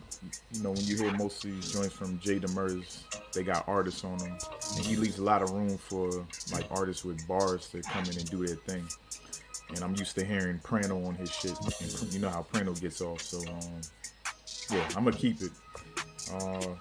you 0.51 0.61
know 0.61 0.71
when 0.71 0.85
you 0.85 0.97
hear 0.97 1.11
most 1.11 1.45
of 1.45 1.51
these 1.51 1.71
joints 1.71 1.93
from 1.95 2.19
Jay 2.19 2.39
Demers, 2.39 3.03
they 3.33 3.43
got 3.43 3.65
artists 3.67 4.03
on 4.03 4.17
them, 4.17 4.37
and 4.75 4.85
he 4.85 4.97
leaves 4.97 5.19
a 5.19 5.23
lot 5.23 5.41
of 5.41 5.51
room 5.51 5.77
for 5.77 6.27
like 6.51 6.65
artists 6.71 7.05
with 7.05 7.25
bars 7.25 7.69
to 7.69 7.83
come 7.83 8.03
in 8.09 8.17
and 8.17 8.29
do 8.29 8.45
their 8.45 8.57
thing. 8.57 8.85
And 9.69 9.83
I'm 9.83 9.95
used 9.95 10.15
to 10.15 10.25
hearing 10.25 10.59
Prano 10.59 11.07
on 11.07 11.15
his 11.15 11.31
shit, 11.31 11.57
and 11.79 12.13
you 12.13 12.19
know 12.19 12.29
how 12.29 12.45
Prano 12.51 12.79
gets 12.79 13.01
off. 13.01 13.21
So 13.21 13.39
um, 13.39 13.81
yeah, 14.71 14.85
I'm 14.95 15.05
gonna 15.05 15.15
keep 15.15 15.41
it. 15.41 15.51
Uh, 16.31 16.75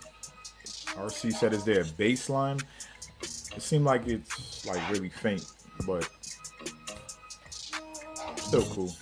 RC 0.97 1.33
said, 1.33 1.53
"Is 1.53 1.65
there 1.65 1.81
a 1.81 1.85
baseline?" 1.85 2.63
It 3.57 3.63
seemed 3.63 3.85
like 3.85 4.07
it's 4.07 4.67
like 4.67 4.81
really 4.91 5.09
faint, 5.09 5.45
but 5.87 6.09
still 8.37 8.63
cool. 8.75 8.95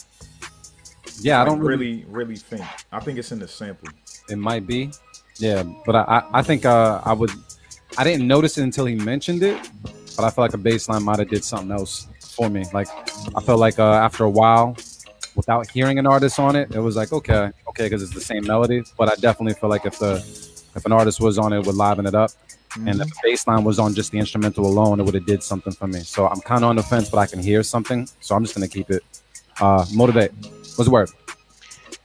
Yeah, 1.20 1.40
I 1.40 1.44
don't 1.44 1.60
really. 1.60 2.04
really, 2.04 2.04
really 2.08 2.36
faint. 2.36 2.62
I 2.92 3.00
think 3.00 3.18
it's 3.18 3.32
in 3.32 3.38
the 3.38 3.48
sample. 3.48 3.88
It 4.28 4.36
might 4.36 4.66
be. 4.66 4.90
Yeah, 5.38 5.62
but 5.84 5.96
I, 5.96 6.02
I, 6.02 6.38
I 6.38 6.42
think 6.42 6.64
uh, 6.64 7.00
I 7.04 7.12
would. 7.12 7.30
I 7.98 8.04
didn't 8.04 8.26
notice 8.26 8.58
it 8.58 8.62
until 8.62 8.86
he 8.86 8.94
mentioned 8.94 9.42
it, 9.42 9.58
but 10.16 10.24
I 10.24 10.30
feel 10.30 10.44
like 10.44 10.54
a 10.54 10.58
baseline 10.58 11.02
might 11.02 11.18
have 11.18 11.28
did 11.28 11.44
something 11.44 11.70
else 11.70 12.08
for 12.20 12.48
me. 12.50 12.64
Like 12.72 12.88
I 13.34 13.40
felt 13.40 13.60
like 13.60 13.78
uh, 13.78 13.92
after 13.92 14.24
a 14.24 14.30
while, 14.30 14.76
without 15.34 15.70
hearing 15.70 15.98
an 15.98 16.06
artist 16.06 16.38
on 16.38 16.56
it, 16.56 16.74
it 16.74 16.80
was 16.80 16.96
like 16.96 17.12
okay, 17.12 17.50
okay, 17.76 17.86
because 17.86 18.02
it's 18.02 18.14
the 18.14 18.20
same 18.20 18.44
melody. 18.44 18.82
But 18.96 19.10
I 19.10 19.14
definitely 19.16 19.54
feel 19.54 19.70
like 19.70 19.86
if 19.86 19.98
the 19.98 20.16
if 20.74 20.84
an 20.84 20.92
artist 20.92 21.20
was 21.20 21.38
on 21.38 21.52
it, 21.52 21.60
it 21.60 21.66
would 21.66 21.76
liven 21.76 22.06
it 22.06 22.14
up. 22.14 22.30
And 22.74 23.00
if 23.00 23.08
the 23.08 23.14
bass 23.22 23.46
line 23.46 23.64
was 23.64 23.78
on 23.78 23.94
just 23.94 24.12
the 24.12 24.18
instrumental 24.18 24.66
alone, 24.66 25.00
it 25.00 25.04
would 25.04 25.14
have 25.14 25.24
did 25.24 25.42
something 25.42 25.72
for 25.72 25.86
me. 25.86 26.00
So 26.00 26.26
I'm 26.26 26.40
kind 26.40 26.62
of 26.62 26.68
on 26.68 26.76
the 26.76 26.82
fence, 26.82 27.08
but 27.08 27.16
I 27.18 27.26
can 27.26 27.38
hear 27.38 27.62
something. 27.62 28.06
So 28.20 28.34
I'm 28.34 28.44
just 28.44 28.54
gonna 28.54 28.68
keep 28.68 28.90
it. 28.90 29.02
Uh, 29.60 29.86
motivate. 29.94 30.32
What's 30.42 30.84
the 30.84 30.90
word? 30.90 31.10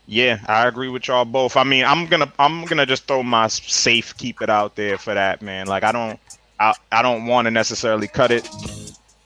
Yeah, 0.07 0.39
I 0.47 0.67
agree 0.67 0.87
with 0.87 1.07
y'all 1.07 1.25
both. 1.25 1.57
I 1.57 1.63
mean, 1.63 1.83
I'm 1.85 2.05
gonna 2.05 2.31
I'm 2.39 2.65
gonna 2.65 2.85
just 2.85 3.05
throw 3.05 3.23
my 3.23 3.47
safe 3.47 4.15
keep 4.17 4.41
it 4.41 4.49
out 4.49 4.75
there 4.75 4.97
for 4.97 5.13
that, 5.13 5.41
man. 5.41 5.67
Like 5.67 5.83
I 5.83 5.91
don't 5.91 6.19
I, 6.59 6.73
I 6.91 7.01
don't 7.01 7.25
want 7.25 7.45
to 7.47 7.51
necessarily 7.51 8.07
cut 8.07 8.31
it. 8.31 8.47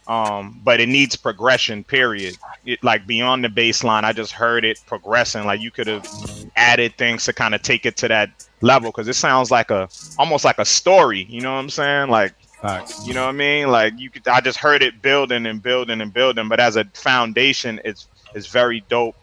Um, 0.07 0.61
but 0.63 0.79
it 0.79 0.87
needs 0.87 1.15
progression, 1.15 1.83
period. 1.83 2.37
It 2.65 2.83
like 2.83 3.07
beyond 3.07 3.43
the 3.43 3.49
baseline, 3.49 4.03
I 4.03 4.13
just 4.13 4.31
heard 4.31 4.63
it 4.63 4.79
progressing. 4.85 5.45
Like 5.45 5.61
you 5.61 5.71
could 5.71 5.87
have 5.87 6.07
added 6.55 6.95
things 6.97 7.25
to 7.25 7.33
kind 7.33 7.55
of 7.55 7.63
take 7.63 7.85
it 7.85 7.97
to 7.97 8.07
that 8.09 8.29
level 8.61 8.91
because 8.91 9.07
it 9.07 9.15
sounds 9.15 9.49
like 9.49 9.71
a 9.71 9.89
almost 10.19 10.45
like 10.45 10.59
a 10.59 10.65
story, 10.65 11.25
you 11.27 11.41
know 11.41 11.53
what 11.53 11.59
I'm 11.59 11.69
saying? 11.69 12.09
Like 12.09 12.33
Facts. 12.61 13.07
you 13.07 13.13
know 13.13 13.23
what 13.23 13.29
I 13.29 13.33
mean? 13.33 13.69
Like 13.69 13.93
you 13.97 14.11
could 14.11 14.27
I 14.27 14.41
just 14.41 14.59
heard 14.59 14.83
it 14.83 15.01
building 15.01 15.47
and 15.47 15.61
building 15.61 16.01
and 16.01 16.13
building, 16.13 16.47
but 16.49 16.59
as 16.59 16.75
a 16.75 16.85
foundation, 16.93 17.81
it's 17.83 18.07
it's 18.35 18.47
very 18.47 18.81
dope, 18.89 19.15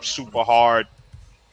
super 0.00 0.44
hard. 0.44 0.86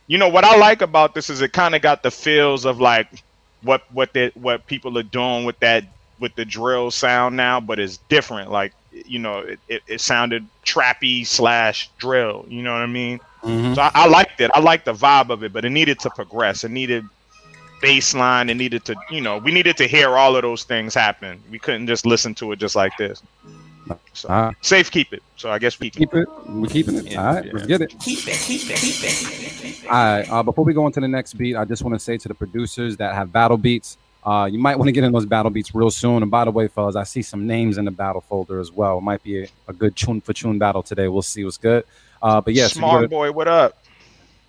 You 0.07 0.19
know 0.19 0.29
what 0.29 0.43
I 0.43 0.57
like 0.57 0.83
about 0.83 1.15
this 1.15 1.31
is 1.31 1.41
it 1.41 1.53
kind 1.53 1.73
of 1.73 1.81
got 1.81 2.03
the 2.03 2.11
feels 2.11 2.65
of 2.65 2.79
like 2.79 3.23
what 3.63 3.83
what 3.91 4.13
they 4.13 4.27
what 4.35 4.67
people 4.67 4.97
are 4.99 5.03
doing 5.03 5.45
with 5.45 5.59
that 5.59 5.85
with 6.19 6.35
the 6.35 6.45
drill 6.45 6.91
sound 6.91 7.35
now, 7.35 7.59
but 7.59 7.79
it's 7.79 7.97
different. 8.09 8.51
Like 8.51 8.73
you 8.91 9.19
know, 9.19 9.39
it, 9.39 9.59
it, 9.67 9.83
it 9.87 10.01
sounded 10.01 10.47
trappy 10.65 11.25
slash 11.27 11.89
drill. 11.97 12.45
You 12.47 12.63
know 12.63 12.71
what 12.73 12.81
I 12.81 12.85
mean? 12.87 13.19
Mhm. 13.43 13.75
So 13.75 13.81
I, 13.81 13.91
I 13.93 14.07
liked 14.07 14.39
it. 14.39 14.49
I 14.53 14.59
liked 14.59 14.85
the 14.85 14.93
vibe 14.93 15.29
of 15.29 15.43
it, 15.43 15.51
but 15.53 15.65
it 15.65 15.69
needed 15.71 15.99
to 15.99 16.09
progress. 16.09 16.63
It 16.63 16.71
needed 16.71 17.05
bass 17.81 18.13
line. 18.15 18.49
It 18.49 18.55
needed 18.55 18.85
to, 18.85 18.95
you 19.11 19.19
know, 19.21 19.37
we 19.37 19.51
needed 19.51 19.75
to 19.77 19.87
hear 19.87 20.11
all 20.17 20.35
of 20.35 20.41
those 20.43 20.63
things 20.63 20.93
happen. 20.95 21.43
We 21.51 21.59
couldn't 21.59 21.87
just 21.87 22.05
listen 22.05 22.33
to 22.35 22.51
it 22.53 22.59
just 22.59 22.75
like 22.75 22.93
this. 22.97 23.21
So 24.13 24.29
All 24.29 24.45
right. 24.45 24.55
safe 24.61 24.89
keep 24.89 25.13
it. 25.13 25.21
So 25.35 25.51
I 25.51 25.59
guess 25.59 25.79
we 25.79 25.89
keep 25.91 26.11
Keep 26.11 26.21
it. 26.21 26.29
We're 26.47 26.67
keeping 26.67 26.95
it. 26.95 27.05
Yeah, 27.05 27.27
All 27.27 27.35
right, 27.35 27.45
yeah. 27.45 27.51
let's 27.53 27.67
get 27.67 27.81
it. 27.81 27.89
Keep 27.99 28.27
it, 28.27 28.37
keep 28.39 28.61
it, 28.71 28.77
keep 28.77 29.83
it. 29.83 29.87
All 29.87 29.91
right. 29.91 30.29
Uh, 30.31 30.41
before 30.41 30.63
we 30.65 30.73
go 30.73 30.87
into 30.87 31.01
the 31.01 31.07
next 31.07 31.33
beat, 31.33 31.55
I 31.55 31.65
just 31.65 31.83
want 31.83 31.93
to 31.93 31.99
say 31.99 32.17
to 32.17 32.27
the 32.27 32.33
producers 32.33 32.97
that 32.97 33.13
have 33.13 33.31
battle 33.31 33.57
beats, 33.57 33.97
uh, 34.25 34.45
you 34.45 34.57
might 34.57 34.75
want 34.77 34.87
to 34.87 34.91
get 34.91 35.03
in 35.03 35.11
those 35.11 35.25
battle 35.25 35.51
beats 35.51 35.75
real 35.75 35.91
soon. 35.91 36.23
And 36.23 36.31
by 36.31 36.45
the 36.45 36.51
way, 36.51 36.67
fellas, 36.67 36.95
I 36.95 37.03
see 37.03 37.21
some 37.21 37.45
names 37.45 37.77
in 37.77 37.85
the 37.85 37.91
battle 37.91 38.21
folder 38.21 38.59
as 38.59 38.71
well. 38.71 38.97
It 38.97 39.01
might 39.01 39.21
be 39.21 39.43
a, 39.43 39.47
a 39.67 39.73
good 39.73 39.95
tune 39.95 40.19
for 40.19 40.33
tune 40.33 40.57
battle 40.57 40.81
today. 40.81 41.07
We'll 41.07 41.21
see 41.21 41.43
what's 41.43 41.57
good. 41.57 41.83
Uh, 42.21 42.41
but 42.41 42.55
yes, 42.55 42.73
Smart 42.73 43.09
boy, 43.09 43.31
what 43.31 43.47
up? 43.47 43.77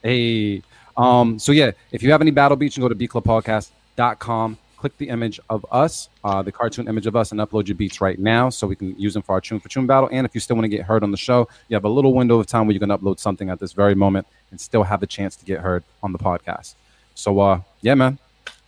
Hey, 0.02 0.62
um, 0.96 1.38
so 1.38 1.52
yeah, 1.52 1.72
if 1.92 2.02
you 2.02 2.10
have 2.10 2.22
any 2.22 2.30
battle 2.30 2.56
beats, 2.56 2.76
you 2.76 2.82
can 2.82 2.88
go 2.88 2.94
to 2.94 3.08
bclubpodcast.com, 3.08 4.56
click 4.78 4.96
the 4.96 5.10
image 5.10 5.40
of 5.50 5.66
us, 5.70 6.08
uh, 6.24 6.42
the 6.42 6.52
cartoon 6.52 6.88
image 6.88 7.06
of 7.06 7.14
us, 7.14 7.32
and 7.32 7.40
upload 7.40 7.68
your 7.68 7.74
beats 7.74 8.00
right 8.00 8.18
now 8.18 8.48
so 8.48 8.66
we 8.66 8.76
can 8.76 8.98
use 8.98 9.12
them 9.12 9.22
for 9.22 9.32
our 9.32 9.42
tune 9.42 9.60
for 9.60 9.68
tune 9.68 9.86
battle. 9.86 10.08
And 10.10 10.26
if 10.26 10.34
you 10.34 10.40
still 10.40 10.56
want 10.56 10.64
to 10.64 10.70
get 10.70 10.86
heard 10.86 11.02
on 11.02 11.10
the 11.10 11.18
show, 11.18 11.48
you 11.68 11.74
have 11.74 11.84
a 11.84 11.88
little 11.90 12.14
window 12.14 12.38
of 12.38 12.46
time 12.46 12.66
where 12.66 12.72
you 12.72 12.80
can 12.80 12.88
upload 12.88 13.18
something 13.18 13.50
at 13.50 13.60
this 13.60 13.74
very 13.74 13.94
moment 13.94 14.26
and 14.50 14.58
still 14.58 14.84
have 14.84 15.00
the 15.00 15.06
chance 15.06 15.36
to 15.36 15.44
get 15.44 15.60
heard 15.60 15.84
on 16.02 16.12
the 16.12 16.18
podcast. 16.18 16.76
So 17.14 17.40
uh 17.40 17.60
yeah, 17.82 17.94
man. 17.94 18.18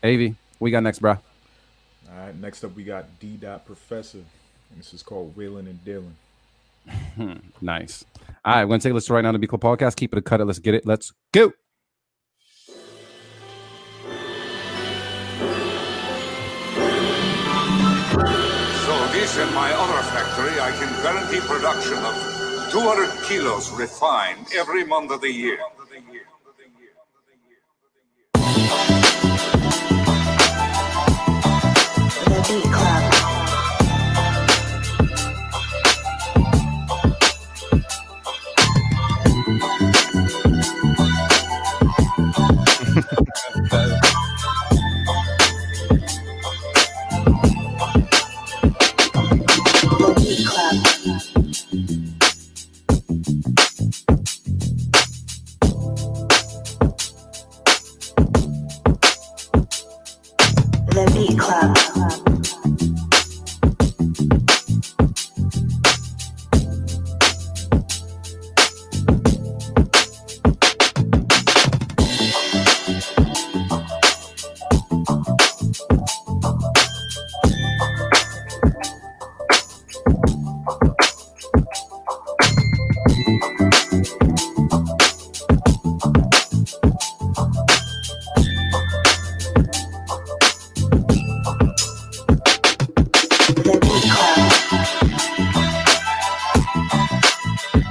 AV, 0.03 0.21
what 0.21 0.38
we 0.61 0.71
got 0.71 0.83
next, 0.83 0.99
bro? 1.01 1.13
All 1.13 1.19
right, 2.17 2.35
next 2.37 2.65
up 2.65 2.75
we 2.75 2.85
got 2.85 3.05
D. 3.21 3.37
Dot 3.37 3.67
Professor, 3.67 4.19
and 4.19 4.79
this 4.79 4.95
is 4.95 5.03
called 5.03 5.37
Wheeling 5.37 5.67
and 5.67 5.85
Dealing. 5.85 6.17
Nice. 7.61 8.05
All 8.45 8.55
right, 8.55 8.65
we're 8.65 8.69
gonna 8.69 8.81
take 8.81 8.93
a 8.93 8.95
listen 8.95 9.15
right 9.15 9.23
now 9.23 9.33
to 9.33 9.39
Be 9.39 9.47
Cool 9.47 9.59
Podcast. 9.59 9.97
Keep 9.97 10.13
it 10.15 10.19
a 10.19 10.23
cut 10.23 10.41
it. 10.41 10.45
Let's 10.45 10.59
get 10.61 10.75
it. 10.75 10.87
Let's 10.87 11.13
go. 11.33 11.53
So 18.87 18.95
this 19.13 19.37
and 19.39 19.53
my 19.55 19.71
other 19.73 20.03
factory, 20.09 20.59
I 20.61 20.71
can 20.79 20.89
guarantee 21.03 21.41
production 21.47 21.99
of 21.99 22.71
200 22.73 23.11
kilos 23.29 23.71
refined 23.73 24.47
every 24.57 24.85
month 24.85 25.11
of 25.11 25.21
the 25.21 25.31
year. 25.31 25.59
Beat 32.49 32.65
Club. 32.73 33.18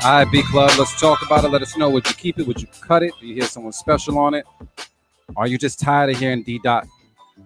Club. 0.08 0.16
All 0.16 0.24
right, 0.24 0.32
B 0.32 0.44
Club, 0.44 0.72
let's 0.80 1.00
talk 1.00 1.26
about 1.26 1.44
it. 1.44 1.50
Let 1.50 1.62
us 1.62 1.76
know. 1.76 1.90
Would 1.90 2.08
you 2.08 2.16
keep 2.16 2.40
it? 2.40 2.48
Would 2.48 2.62
you 2.62 2.68
cut 2.80 3.04
it? 3.04 3.12
Do 3.20 3.28
you 3.28 3.36
hear 3.36 3.44
someone 3.44 3.74
special 3.74 4.18
on 4.20 4.34
it? 4.34 4.46
Are 5.36 5.48
you 5.48 5.58
just 5.58 5.80
tired 5.80 6.10
of 6.10 6.18
hearing 6.18 6.44
D 6.44 6.60
Dot? 6.64 6.88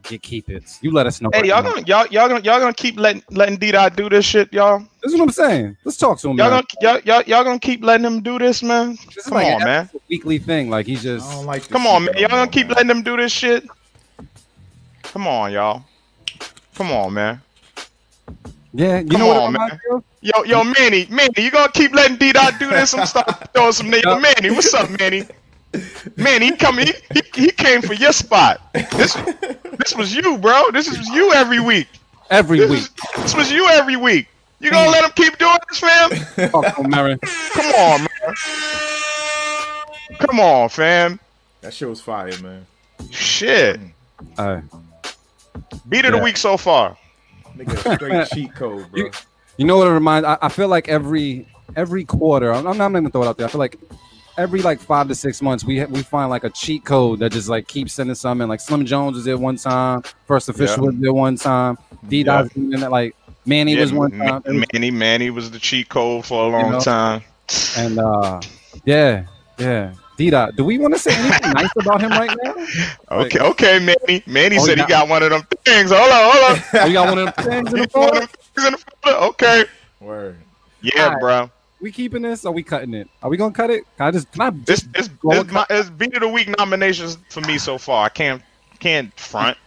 You 0.10 0.20
keep 0.20 0.50
it. 0.50 0.78
You 0.82 0.92
let 0.92 1.08
us 1.08 1.22
know. 1.22 1.30
Hey, 1.34 1.40
right 1.40 1.48
y'all 1.48 1.64
now. 1.64 1.74
gonna 1.74 1.86
y'all 1.88 2.08
y'all 2.08 2.28
gonna 2.28 2.42
y'all 2.42 2.60
gonna 2.60 2.74
keep 2.74 3.00
letting 3.00 3.24
letting 3.30 3.58
D 3.58 3.72
Dot 3.72 3.96
do 3.96 4.10
this 4.10 4.26
shit, 4.26 4.54
y'all? 4.54 4.80
This 5.02 5.12
is 5.12 5.20
what 5.20 5.24
I'm 5.24 5.32
saying. 5.32 5.78
Let's 5.84 5.98
talk 5.98 6.20
to 6.20 6.30
him. 6.30 6.38
Y'all 6.38 6.52
man. 6.52 6.64
gonna 6.82 7.00
y'all, 7.00 7.02
y'all 7.04 7.24
y'all 7.24 7.44
gonna 7.44 7.60
keep 7.60 7.84
letting 7.84 8.06
him 8.06 8.22
do 8.22 8.38
this, 8.38 8.62
man? 8.62 8.92
This 9.08 9.18
is 9.18 9.26
Come 9.26 9.40
like 9.40 9.56
on, 9.56 9.64
man. 9.64 9.90
weekly 10.10 10.38
thing. 10.38 10.70
Like 10.70 10.86
he's 10.86 11.04
just. 11.04 11.28
I 11.28 11.34
don't 11.34 11.46
like. 11.46 11.64
This 11.64 11.72
Come 11.72 11.88
on, 11.88 12.06
man. 12.06 12.18
Y'all 12.18 12.30
gonna 12.30 12.48
keep 12.50 12.70
letting 12.70 12.88
them 12.88 13.02
do 13.02 13.18
this 13.18 13.32
shit? 13.32 13.68
Come 15.04 15.28
on, 15.28 15.52
y'all. 15.52 15.84
Come 16.76 16.92
on, 16.92 17.14
man. 17.14 17.42
Yeah, 18.74 19.00
you 19.00 19.06
Come 19.10 19.20
know 19.20 19.28
what 19.28 19.38
it 19.38 19.44
on, 19.44 19.54
reminds 19.54 19.76
man. 19.90 20.04
Yo, 20.22 20.44
yo, 20.44 20.64
Manny, 20.64 21.08
Manny, 21.10 21.32
you 21.38 21.52
gonna 21.52 21.72
keep 21.72 21.94
letting 21.94 22.18
D 22.18 22.32
Dot 22.32 22.60
do 22.60 22.70
this? 22.70 22.94
I'm 22.94 23.06
start 23.06 23.54
throwing 23.54 23.74
some 23.74 23.88
nigga. 23.92 24.22
Manny, 24.42 24.52
what's 24.52 24.74
up, 24.74 24.90
Manny? 25.00 25.26
Manny, 26.16 26.48
he 26.48 26.56
coming. 26.56 26.88
He, 26.88 26.94
he, 27.14 27.22
he 27.46 27.52
came 27.52 27.82
for 27.82 27.94
your 27.94 28.14
spot. 28.14 28.62
This 28.74 29.16
this 29.80 29.96
was 29.96 30.16
you, 30.16 30.38
bro. 30.38 30.70
This 30.72 30.88
is 30.88 31.08
you 31.10 31.34
every 31.34 31.60
week. 31.60 31.88
Every 32.30 32.60
This, 32.60 32.70
week. 32.70 32.80
is, 32.80 32.90
this 33.24 33.36
was 33.36 33.52
you 33.52 33.68
every 33.68 33.98
week. 33.98 34.28
You 34.60 34.70
gonna 34.72 34.90
let 34.92 35.04
him 35.04 35.12
keep 35.16 35.38
doing 35.38 35.58
this, 35.70 35.80
fam? 35.80 36.10
Talk 36.52 36.76
to 36.76 36.82
him, 36.82 36.90
Mary. 36.92 37.18
Come 37.54 37.66
on, 37.74 38.02
man. 38.02 38.36
Come 40.20 40.40
on, 40.40 40.70
fam. 40.70 41.20
That 41.62 41.74
shit 41.74 41.90
was 41.90 42.00
fire, 42.00 42.32
man. 42.42 42.66
Shit. 43.10 43.80
Uh, 44.38 44.62
Beat 45.90 46.06
of 46.06 46.12
the 46.12 46.20
week 46.20 46.38
so 46.38 46.58
far. 46.58 46.96
Nigga, 47.58 47.96
straight 47.96 48.28
cheat 48.34 48.56
code, 48.56 48.90
bro. 48.92 49.06
You- 49.06 49.12
you 49.58 49.66
know 49.66 49.78
what 49.78 49.88
it 49.88 49.92
reminds? 49.92 50.26
I, 50.26 50.38
I 50.42 50.50
feel 50.50 50.70
like 50.70 50.88
every 50.88 51.48
every 51.76 52.04
quarter. 52.04 52.52
I'm, 52.52 52.66
I'm 52.66 52.78
not 52.78 52.90
even 52.90 53.04
gonna 53.04 53.10
throw 53.12 53.24
it 53.24 53.28
out 53.28 53.38
there. 53.38 53.48
I 53.48 53.50
feel 53.50 53.60
like 53.60 53.78
every 54.38 54.62
like 54.62 54.80
five 54.80 55.08
to 55.10 55.14
six 55.14 55.42
months 55.42 55.64
we 55.64 55.84
we 55.86 56.02
find 56.02 56.30
like 56.30 56.44
a 56.44 56.50
cheat 56.50 56.86
code 56.86 57.20
that 57.20 57.32
just 57.32 57.50
like 57.50 57.68
keeps 57.68 57.94
sending 57.94 58.16
something. 58.16 58.48
Like 58.48 58.62
Slim 58.62 58.86
Jones 58.86 59.16
was 59.16 59.26
there 59.26 59.38
one 59.38 59.58
time. 59.58 60.04
First 60.26 60.50
official 60.50 60.86
was 60.86 60.96
there 60.98 61.14
one 61.14 61.36
time. 61.36 61.78
D 62.08 62.24
Dot's 62.24 62.54
been 62.54 62.70
that 62.72 62.92
like 62.92 63.16
Manny 63.46 63.76
was 63.76 63.92
one 63.94 64.12
time. 64.12 64.42
It 64.46 64.66
Manny, 64.74 64.90
Manny 64.90 65.30
was 65.30 65.52
the 65.52 65.60
cheat 65.60 65.90
code 65.90 66.26
for 66.26 66.46
a 66.46 66.48
long 66.48 66.72
know? 66.72 66.80
time. 66.80 67.22
and 67.78 68.00
uh 68.00 68.42
yeah, 68.86 69.26
yeah. 69.60 69.94
D 70.22 70.30
Dot. 70.30 70.56
Do 70.56 70.64
we 70.64 70.78
want 70.78 70.94
to 70.94 71.00
say 71.00 71.12
anything 71.16 71.52
nice 71.54 71.70
about 71.80 72.00
him 72.02 72.12
right 72.16 72.32
now? 72.44 72.54
Okay, 73.12 73.40
okay, 73.40 73.80
Manny. 73.80 74.24
Manny 74.28 74.60
Oh, 74.60 74.66
said 74.66 74.78
he 74.78 74.84
he 74.84 74.88
got 74.88 75.10
one 75.10 75.24
of 75.24 75.32
them 75.32 75.42
things. 75.66 75.92
Hold 75.92 76.12
on, 76.12 76.32
hold 76.32 76.58
on. 76.58 76.64
Oh, 76.82 76.86
you 76.86 76.94
got 76.94 77.08
one 77.10 77.18
of 77.18 77.26
them 77.26 77.34
things 77.52 77.74
in 77.74 77.80
the 77.80 77.88
One 77.94 78.10
of 78.10 78.16
them 78.20 78.28
things 78.56 78.68
in 78.68 78.74
the 78.74 78.84
folder? 79.04 79.18
Okay. 79.32 79.66
Word. 80.00 80.38
Yeah, 80.84 81.08
Alright. 81.08 81.20
bro. 81.20 81.52
We 81.82 81.92
keeping 81.92 82.22
this? 82.22 82.46
Or 82.46 82.50
are 82.50 82.52
we 82.52 82.62
cutting 82.62 82.94
it? 82.94 83.10
Are 83.24 83.30
we 83.32 83.38
gonna 83.38 83.52
cut 83.52 83.72
it? 83.72 83.84
Can 83.98 84.06
I 84.08 84.12
just 84.12 84.32
can 84.32 84.42
I 84.42 84.50
This 84.52 84.82
just 84.82 84.94
this 84.94 85.08
go 85.08 85.32
this 85.32 85.52
my 85.52 85.66
it's 85.72 85.90
beat 85.90 86.14
of 86.14 86.22
the 86.22 86.28
week 86.28 86.56
nominations 86.60 87.18
for 87.32 87.42
me 87.42 87.58
so 87.58 87.80
far. 87.80 88.06
I 88.06 88.10
can't 88.10 88.44
can't 88.80 89.12
front. 89.20 89.58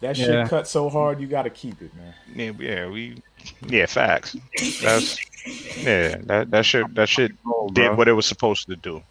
That 0.00 0.16
Yeah. 0.16 0.26
shit 0.26 0.48
cut 0.48 0.68
so 0.68 0.88
hard, 0.88 1.20
you 1.20 1.26
gotta 1.26 1.50
keep 1.50 1.82
it, 1.82 1.90
man. 1.96 2.14
Yeah, 2.36 2.52
yeah, 2.60 2.88
we 2.88 3.20
yeah, 3.68 3.86
facts. 3.86 4.36
That's 4.80 5.18
yeah, 5.82 6.18
that 6.26 6.52
that 6.52 6.64
shit 6.64 6.94
that 6.94 7.08
shit 7.08 7.32
Oh, 7.44 7.68
did 7.72 7.96
what 7.96 8.06
it 8.06 8.12
was 8.12 8.26
supposed 8.26 8.68
to 8.68 8.76
do. 8.76 9.02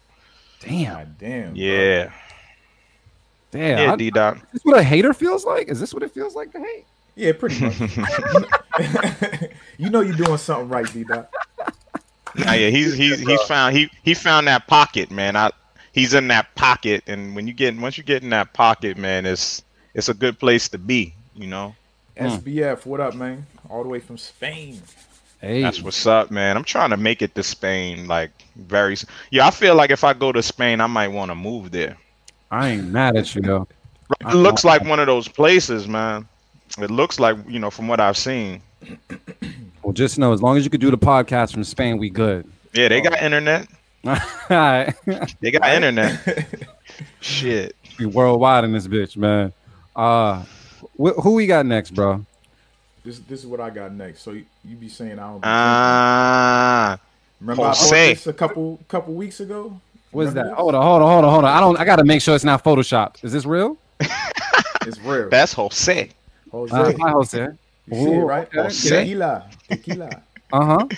Damn? 0.64 0.94
God 0.94 1.18
damn. 1.18 1.42
bro. 1.44 1.52
Yeah. 1.54 2.12
Damn. 3.50 3.78
Yeah, 3.78 3.92
I- 3.92 3.96
D 3.96 4.10
Dot. 4.10 4.36
Is 4.36 4.42
this 4.52 4.64
what 4.64 4.78
a 4.78 4.82
hater 4.82 5.12
feels 5.12 5.44
like? 5.44 5.68
Is 5.68 5.80
this 5.80 5.94
what 5.94 6.02
it 6.02 6.12
feels 6.12 6.34
like 6.34 6.52
to 6.52 6.58
hate? 6.58 6.84
Yeah, 7.16 7.32
pretty 7.32 7.64
much. 7.64 7.78
you 9.78 9.88
know 9.90 10.00
you're 10.00 10.16
doing 10.16 10.36
something 10.36 10.68
right, 10.68 10.92
D 10.92 11.04
Dot. 11.04 11.30
Nah, 12.36 12.52
yeah, 12.52 12.70
he's 12.70 12.94
he's 12.94 13.20
he's 13.20 13.42
found 13.42 13.76
he 13.76 13.88
he 14.02 14.14
found 14.14 14.48
that 14.48 14.66
pocket, 14.66 15.10
man. 15.12 15.36
I 15.36 15.50
he's 15.92 16.14
in 16.14 16.28
that 16.28 16.52
pocket, 16.56 17.04
and 17.06 17.36
when 17.36 17.46
you 17.46 17.52
get 17.52 17.76
once 17.76 17.96
you 17.96 18.04
get 18.04 18.22
in 18.22 18.30
that 18.30 18.52
pocket, 18.52 18.98
man, 18.98 19.24
it's 19.24 19.62
it's 19.94 20.08
a 20.08 20.14
good 20.14 20.38
place 20.38 20.68
to 20.70 20.78
be. 20.78 21.14
You 21.36 21.46
know, 21.46 21.74
SBF, 22.16 22.82
hmm. 22.82 22.90
what 22.90 23.00
up, 23.00 23.14
man? 23.14 23.46
All 23.70 23.82
the 23.82 23.88
way 23.88 24.00
from 24.00 24.18
Spain. 24.18 24.82
Hey, 25.44 25.60
that's 25.60 25.82
what's 25.82 26.06
up, 26.06 26.30
man. 26.30 26.56
I'm 26.56 26.64
trying 26.64 26.88
to 26.88 26.96
make 26.96 27.20
it 27.20 27.34
to 27.34 27.42
Spain, 27.42 28.06
like 28.06 28.30
very. 28.56 28.96
Yeah, 29.30 29.46
I 29.46 29.50
feel 29.50 29.74
like 29.74 29.90
if 29.90 30.02
I 30.02 30.14
go 30.14 30.32
to 30.32 30.42
Spain, 30.42 30.80
I 30.80 30.86
might 30.86 31.08
want 31.08 31.30
to 31.30 31.34
move 31.34 31.70
there. 31.70 31.98
I 32.50 32.70
ain't 32.70 32.88
mad 32.88 33.14
at 33.14 33.34
you 33.34 33.42
though. 33.42 33.68
It 34.22 34.34
looks 34.34 34.64
like 34.64 34.82
one 34.84 35.00
of 35.00 35.06
those 35.06 35.28
places, 35.28 35.86
man. 35.86 36.26
It 36.78 36.90
looks 36.90 37.20
like 37.20 37.36
you 37.46 37.58
know 37.58 37.70
from 37.70 37.88
what 37.88 38.00
I've 38.00 38.16
seen. 38.16 38.62
Well, 39.82 39.92
just 39.92 40.18
know 40.18 40.32
as 40.32 40.40
long 40.40 40.56
as 40.56 40.64
you 40.64 40.70
could 40.70 40.80
do 40.80 40.90
the 40.90 40.96
podcast 40.96 41.52
from 41.52 41.62
Spain, 41.64 41.98
we 41.98 42.08
good. 42.08 42.50
Yeah, 42.72 42.88
they 42.88 43.02
got 43.02 43.20
internet. 43.20 43.68
All 44.06 44.16
right. 44.48 44.94
They 45.40 45.50
got 45.50 45.68
internet. 45.68 46.48
Shit. 47.20 47.76
we 47.98 48.06
worldwide 48.06 48.64
in 48.64 48.72
this 48.72 48.88
bitch, 48.88 49.14
man. 49.18 49.52
Uh, 49.94 50.42
wh- 50.98 51.20
who 51.22 51.34
we 51.34 51.46
got 51.46 51.66
next, 51.66 51.90
bro? 51.90 52.24
This 53.04 53.18
this 53.20 53.40
is 53.40 53.46
what 53.46 53.60
I 53.60 53.70
got 53.70 53.92
next. 53.92 54.22
So 54.22 54.32
you, 54.32 54.44
you 54.64 54.76
be 54.76 54.88
saying 54.88 55.18
I 55.18 55.28
don't. 55.28 55.40
Be 55.40 55.46
Ah, 55.46 56.98
Remember 57.40 57.62
I 57.62 57.66
bought 57.66 57.78
Jose. 57.78 58.14
this 58.14 58.26
a 58.26 58.32
couple 58.32 58.80
couple 58.88 59.14
weeks 59.14 59.40
ago. 59.40 59.78
What's 60.10 60.30
Remember 60.30 60.50
that? 60.50 60.56
Hold 60.56 60.74
on, 60.74 60.82
hold 60.82 61.02
on, 61.02 61.08
hold 61.10 61.24
on, 61.24 61.30
hold 61.32 61.44
on. 61.44 61.50
I 61.56 61.60
don't. 61.60 61.78
I 61.78 61.84
gotta 61.84 62.04
make 62.04 62.22
sure 62.22 62.34
it's 62.34 62.44
not 62.44 62.64
photoshopped. 62.64 63.24
Is 63.24 63.32
this 63.32 63.44
real? 63.44 63.76
It's 64.86 65.00
real. 65.00 65.30
that's 65.30 65.54
Jose. 65.54 66.10
Jose, 66.50 66.74
Uh, 66.76 66.92
hi, 67.00 67.10
Jose. 67.10 67.48
you 67.86 67.94
see 67.94 68.10
it, 68.12 68.18
Ooh, 68.18 68.26
right? 68.26 68.48
okay. 68.54 68.72
Tequila, 69.00 69.44
tequila. 69.66 70.22
Uh 70.52 70.64
huh. 70.64 70.76
All 70.76 70.88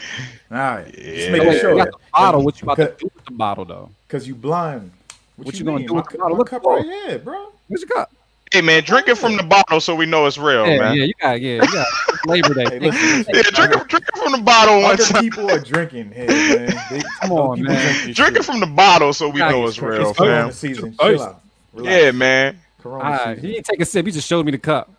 right, 0.50 0.92
just 0.92 1.26
Yeah. 1.26 1.30
making 1.30 1.52
You 1.52 1.58
sure. 1.60 1.76
got 1.76 1.90
the 1.92 1.98
bottle. 2.12 2.42
What 2.42 2.60
you 2.60 2.66
about 2.66 2.76
to 2.78 2.96
do 2.98 3.10
with 3.14 3.24
the 3.24 3.30
bottle, 3.32 3.64
though? 3.64 3.90
Cause 4.08 4.26
you 4.26 4.34
blind. 4.34 4.90
What 5.36 5.54
you 5.54 5.64
gonna 5.64 5.86
do 5.86 5.94
with 5.94 6.08
the 6.08 6.18
bottle? 6.18 6.36
Look 6.36 6.50
cup 6.50 6.62
for 6.62 6.76
right 6.76 6.84
it. 6.84 7.08
here, 7.10 7.18
bro. 7.20 7.52
What 7.68 7.80
you 7.80 7.86
got? 7.86 8.10
Hey 8.52 8.60
man, 8.60 8.84
drink 8.84 9.08
it 9.08 9.16
from 9.18 9.36
the 9.36 9.42
bottle 9.42 9.80
so 9.80 9.94
we 9.94 10.06
know 10.06 10.26
it's 10.26 10.38
real, 10.38 10.66
Yeah, 10.66 10.78
man. 10.78 10.96
yeah, 10.96 11.04
you 11.04 11.12
got, 11.20 11.36
it, 11.36 11.42
yeah, 11.42 11.54
you 11.62 11.72
got 11.72 11.86
Labor 12.26 12.54
Day. 12.54 12.64
Hey, 12.70 12.78
listen, 12.78 13.18
listen. 13.18 13.34
Yeah, 13.34 13.42
drink 13.42 13.74
it, 13.82 13.88
drink 13.88 14.04
it 14.08 14.16
from 14.18 14.32
the 14.32 14.38
bottle 14.38 14.82
one 14.82 14.92
Other 14.94 15.04
time. 15.04 15.22
people 15.22 15.50
are 15.50 15.58
drinking 15.60 16.12
here, 16.12 16.26
man. 16.28 16.72
They, 16.90 17.02
Come 17.22 17.32
on, 17.32 17.62
man. 17.62 17.94
Drink, 18.04 18.16
Drink 18.16 18.36
it 18.36 18.44
from 18.44 18.60
the 18.60 18.66
bottle 18.66 19.12
so 19.12 19.28
we 19.28 19.40
know 19.40 19.64
it's 19.64 19.72
it's 19.76 19.82
real, 19.82 20.10
It's 20.10 20.18
Corona 20.18 20.42
fam. 20.44 20.52
season. 20.52 20.96
Chill 20.98 21.22
out. 21.22 21.42
Relax. 21.74 22.02
Yeah, 22.04 22.10
man. 22.12 22.60
Corona 22.80 23.04
All 23.04 23.10
right, 23.10 23.28
he 23.30 23.34
season. 23.40 23.50
didn't 23.52 23.66
take 23.66 23.80
a 23.80 23.84
sip. 23.84 24.06
He 24.06 24.12
just 24.12 24.28
showed 24.28 24.46
me 24.46 24.52
the 24.52 24.58
cup. 24.58 24.90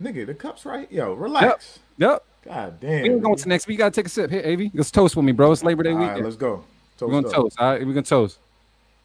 Nigga, 0.00 0.26
the 0.26 0.34
cup's 0.34 0.66
right. 0.66 0.90
Yo, 0.92 1.14
relax. 1.14 1.78
Yep. 1.96 2.24
God 2.44 2.80
damn. 2.80 3.02
We 3.02 3.10
ain't 3.10 3.22
going 3.22 3.36
to 3.36 3.48
next 3.48 3.66
week. 3.66 3.74
You 3.74 3.78
gotta 3.78 3.94
take 3.94 4.06
a 4.06 4.10
sip. 4.10 4.30
Here, 4.30 4.42
Avi. 4.44 4.70
Let's 4.74 4.90
toast 4.90 5.16
with 5.16 5.24
me, 5.24 5.32
bro. 5.32 5.50
It's 5.52 5.62
Labor 5.64 5.82
Day 5.84 5.90
All 5.92 5.96
right, 5.96 6.08
weekend. 6.08 6.24
let's 6.24 6.36
go. 6.36 6.62
We're 7.00 7.08
gonna 7.10 7.28
up. 7.28 7.32
toast. 7.34 7.56
All 7.58 7.70
right, 7.72 7.80
we're 7.86 7.94
gonna 7.94 8.02
toast. 8.02 8.38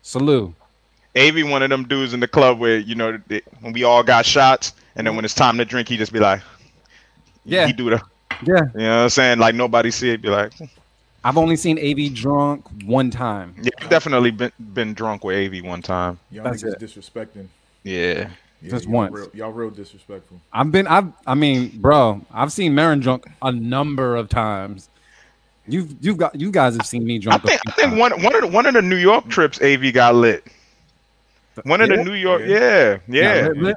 Salute. 0.01 0.53
Av 1.17 1.49
one 1.49 1.63
of 1.63 1.69
them 1.69 1.83
dudes 1.87 2.13
in 2.13 2.19
the 2.19 2.27
club 2.27 2.59
where 2.59 2.77
you 2.77 2.95
know 2.95 3.19
they, 3.27 3.41
when 3.61 3.73
we 3.73 3.83
all 3.83 4.03
got 4.03 4.25
shots, 4.25 4.73
and 4.95 5.05
then 5.07 5.15
when 5.15 5.25
it's 5.25 5.33
time 5.35 5.57
to 5.57 5.65
drink, 5.65 5.87
he 5.89 5.97
just 5.97 6.13
be 6.13 6.19
like, 6.19 6.41
Yeah. 7.45 7.67
he 7.67 7.73
do 7.73 7.89
the, 7.89 8.01
Yeah. 8.43 8.61
you 8.75 8.79
know 8.81 8.95
what 8.97 9.03
I'm 9.03 9.09
saying? 9.09 9.39
Like 9.39 9.55
nobody 9.55 9.91
see 9.91 10.09
it, 10.11 10.21
be 10.21 10.29
like, 10.29 10.53
I've 11.23 11.37
only 11.37 11.55
seen 11.55 11.77
Av 11.79 12.13
drunk 12.13 12.65
one 12.85 13.09
time. 13.09 13.55
yeah, 13.61 13.71
I've 13.81 13.89
definitely 13.89 14.31
been 14.31 14.51
been 14.73 14.93
drunk 14.93 15.23
with 15.23 15.35
Av 15.53 15.63
one 15.65 15.81
time. 15.81 16.19
Y'all 16.31 16.43
That's 16.43 16.63
niggas 16.63 16.73
it. 16.73 16.79
disrespecting. 16.79 17.47
Yeah, 17.83 18.29
Yeah, 18.61 18.69
Just 18.71 18.85
y'all 18.85 18.93
once. 18.93 19.13
Real, 19.13 19.29
y'all 19.33 19.51
real 19.51 19.69
disrespectful. 19.69 20.39
I've 20.53 20.71
been. 20.71 20.87
I've. 20.87 21.11
I 21.25 21.35
mean, 21.35 21.71
bro. 21.79 22.21
I've 22.33 22.51
seen 22.51 22.73
Marin 22.75 22.99
drunk 22.99 23.25
a 23.41 23.51
number 23.51 24.15
of 24.15 24.29
times. 24.29 24.89
You've. 25.67 25.95
You've 26.01 26.17
got. 26.17 26.35
You 26.39 26.49
guys 26.51 26.75
have 26.77 26.85
seen 26.85 27.05
me 27.05 27.15
I 27.15 27.19
drunk. 27.19 27.43
a 27.43 27.47
think 27.47 27.61
few 27.61 27.71
I 27.71 27.75
think 27.75 27.89
times. 27.89 27.99
one 27.99 28.23
one 28.23 28.35
of 28.35 28.41
the, 28.41 28.47
one 28.47 28.65
of 28.65 28.73
the 28.73 28.81
New 28.81 28.95
York 28.97 29.27
trips 29.29 29.61
Av 29.61 29.93
got 29.93 30.15
lit. 30.15 30.43
One 31.63 31.81
of 31.81 31.89
Yeah? 31.89 31.95
the 31.97 32.03
New 32.03 32.13
York, 32.13 32.41
Yeah. 32.45 32.47
yeah, 32.47 32.97
Yeah, 33.07 33.35
yeah, 33.35 33.47
lit, 33.47 33.57
lit. 33.57 33.75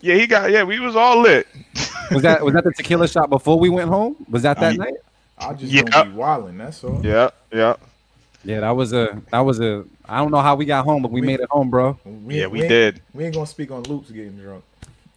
yeah. 0.00 0.14
He 0.16 0.26
got 0.26 0.50
yeah. 0.50 0.62
We 0.64 0.80
was 0.80 0.96
all 0.96 1.20
lit. 1.20 1.46
Was 2.10 2.22
that 2.22 2.44
was 2.44 2.54
that 2.54 2.64
the 2.64 2.72
tequila 2.72 3.06
shot 3.06 3.30
before 3.30 3.56
we 3.60 3.68
went 3.68 3.88
home? 3.88 4.16
Was 4.28 4.42
that 4.42 4.58
that 4.58 4.72
Yeah. 4.72 4.78
night? 4.84 4.94
I 5.38 5.52
just 5.54 5.72
Yeah. 5.72 5.82
don't 5.82 6.10
be 6.10 6.16
wilding. 6.16 6.58
That's 6.58 6.82
all. 6.82 7.00
Yeah, 7.04 7.30
yeah, 7.52 7.74
Yeah, 8.44 8.60
that 8.60 8.70
was 8.70 8.92
a 8.92 9.16
that 9.30 9.38
was 9.40 9.60
a. 9.60 9.84
I 10.08 10.18
don't 10.18 10.32
know 10.32 10.40
how 10.40 10.56
we 10.56 10.64
got 10.64 10.84
home, 10.84 11.02
but 11.02 11.12
we 11.12 11.20
We- 11.20 11.26
made 11.28 11.38
it 11.38 11.46
home, 11.50 11.70
bro. 11.70 11.96
We, 12.04 12.40
yeah. 12.40 12.48
We 12.48 12.60
ain't- 12.62 12.68
did. 12.68 13.00
We 13.14 13.24
ain't 13.26 13.34
gonna 13.34 13.46
speak 13.46 13.70
on 13.70 13.84
loops 13.84 14.10
getting 14.10 14.36
drunk. 14.38 14.64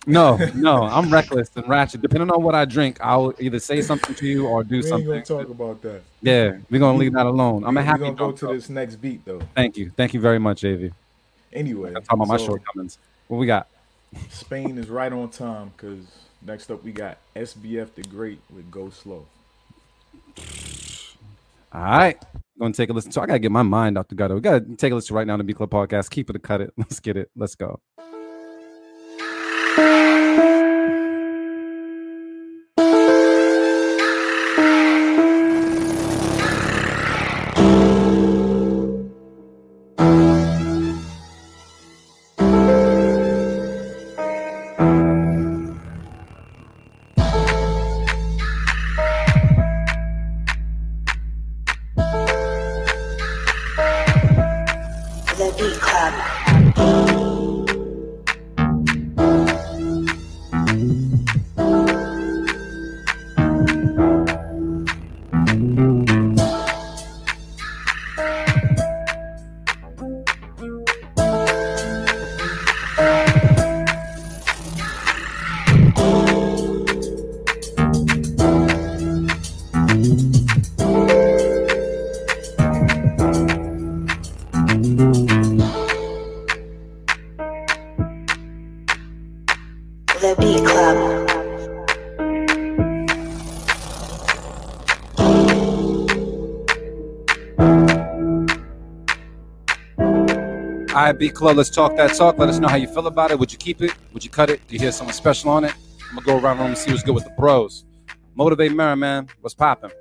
No, 0.05 0.37
no, 0.53 0.83
I'm 0.97 1.09
reckless 1.11 1.49
and 1.55 1.67
ratchet. 1.67 2.01
Depending 2.03 2.29
on 2.29 2.43
what 2.43 2.53
I 2.53 2.65
drink, 2.65 2.99
I'll 3.01 3.33
either 3.39 3.57
say 3.59 3.81
something 3.81 4.13
to 4.15 4.27
you 4.27 4.45
or 4.47 4.63
do 4.63 4.69
We 4.71 4.77
ain't 4.77 4.85
something. 4.85 5.07
gonna 5.07 5.21
talk 5.25 5.49
about 5.49 5.81
that. 5.81 6.01
Yeah, 6.21 6.57
we're 6.69 6.79
gonna 6.79 6.97
leave 6.99 7.13
that 7.13 7.25
alone. 7.25 7.63
I'm 7.65 7.75
a 7.77 7.81
happy. 7.81 8.01
we 8.01 8.05
happy. 8.07 8.17
gonna 8.17 8.31
go 8.31 8.37
to 8.37 8.45
though. 8.47 8.53
this 8.53 8.69
next 8.69 8.97
beat 8.97 9.25
though. 9.25 9.41
Thank 9.55 9.77
you, 9.77 9.91
thank 9.97 10.13
you 10.13 10.19
very 10.19 10.39
much, 10.39 10.63
Av. 10.63 10.91
Anyway, 11.53 11.89
I'm 11.89 12.01
talking 12.03 12.23
about 12.23 12.27
my 12.27 12.37
shortcomings. 12.37 12.97
What 13.27 13.37
we 13.37 13.45
got? 13.45 13.67
Spain 14.29 14.77
is 14.77 14.89
right 14.89 15.11
on 15.11 15.29
time 15.29 15.71
because 15.75 16.05
next 16.41 16.71
up 16.71 16.83
we 16.83 16.91
got 16.91 17.17
SBF 17.35 17.93
the 17.95 18.03
Great 18.03 18.39
with 18.53 18.69
Go 18.69 18.89
Slow. 18.89 19.25
All 21.73 21.81
right. 21.81 22.21
Gonna 22.59 22.73
take 22.73 22.89
a 22.89 22.93
listen. 22.93 23.11
So 23.11 23.21
I 23.21 23.25
gotta 23.25 23.39
get 23.39 23.51
my 23.51 23.63
mind 23.63 23.97
out 23.97 24.09
the 24.09 24.15
gutter. 24.15 24.35
We 24.35 24.41
gotta 24.41 24.61
take 24.77 24.91
a 24.91 24.95
listen 24.95 25.15
right 25.15 25.25
now 25.25 25.37
to 25.37 25.43
B 25.43 25.53
Club 25.53 25.71
Podcast. 25.71 26.09
Keep 26.11 26.29
it 26.29 26.35
or 26.35 26.39
cut 26.39 26.61
it. 26.61 26.71
Let's 26.77 26.99
get 26.99 27.17
it. 27.17 27.31
Let's 27.35 27.55
go. 27.55 27.79
All 101.23 101.27
right, 101.27 101.31
B 101.31 101.37
Club. 101.37 101.55
Let's 101.55 101.69
talk 101.69 101.95
that 101.95 102.17
talk. 102.17 102.37
Let 102.37 102.49
us 102.49 102.59
know 102.59 102.67
how 102.67 102.75
you 102.75 102.87
feel 102.87 103.07
about 103.07 103.31
it. 103.31 103.39
Would 103.39 103.51
you 103.53 103.57
keep 103.57 103.81
it? 103.81 103.93
Would 104.11 104.25
you 104.25 104.29
cut 104.29 104.49
it? 104.49 104.67
Do 104.67 104.73
you 104.73 104.79
hear 104.79 104.91
something 104.91 105.13
special 105.13 105.51
on 105.51 105.63
it? 105.63 105.73
I'm 106.09 106.17
gonna 106.17 106.25
go 106.25 106.37
around 106.37 106.57
the 106.57 106.63
room 106.63 106.71
and 106.71 106.77
see 106.77 106.91
what's 106.91 107.01
good 107.01 107.15
with 107.15 107.23
the 107.23 107.29
pros. 107.31 107.85
Motivate 108.35 108.73
Marin, 108.73 108.99
man. 108.99 109.29
What's 109.39 109.53
popping? 109.53 109.91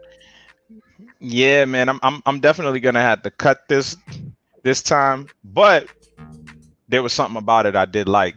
Yeah, 1.21 1.65
man, 1.65 1.89
I'm 1.89 2.01
I'm 2.03 2.23
I'm 2.27 2.41
definitely 2.41 2.81
gonna 2.81 3.01
have 3.03 3.23
to 3.23 3.31
cut 3.31 3.69
this 3.69 3.97
this 4.65 4.83
time, 4.83 5.29
but 5.45 5.87
there 6.89 7.05
was 7.05 7.13
something 7.13 7.37
about 7.37 7.67
it 7.67 7.77
I 7.77 7.85
did 7.85 8.09
like. 8.09 8.35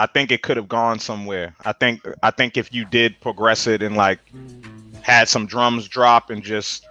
I 0.00 0.06
think 0.06 0.32
it 0.32 0.42
could 0.42 0.56
have 0.56 0.68
gone 0.68 0.98
somewhere. 0.98 1.54
I 1.64 1.72
think 1.72 2.02
I 2.24 2.32
think 2.32 2.56
if 2.56 2.74
you 2.74 2.84
did 2.84 3.20
progress 3.20 3.68
it 3.68 3.80
and 3.80 3.96
like 3.96 4.18
had 5.02 5.28
some 5.28 5.46
drums 5.46 5.86
drop 5.86 6.30
and 6.30 6.42
just 6.42 6.84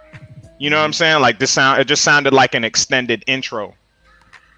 you 0.58 0.70
know 0.70 0.78
what 0.78 0.84
I'm 0.84 0.94
saying? 0.94 1.20
Like 1.20 1.38
this 1.38 1.50
sound 1.50 1.80
it 1.82 1.84
just 1.84 2.02
sounded 2.02 2.32
like 2.32 2.54
an 2.54 2.64
extended 2.64 3.24
intro. 3.26 3.74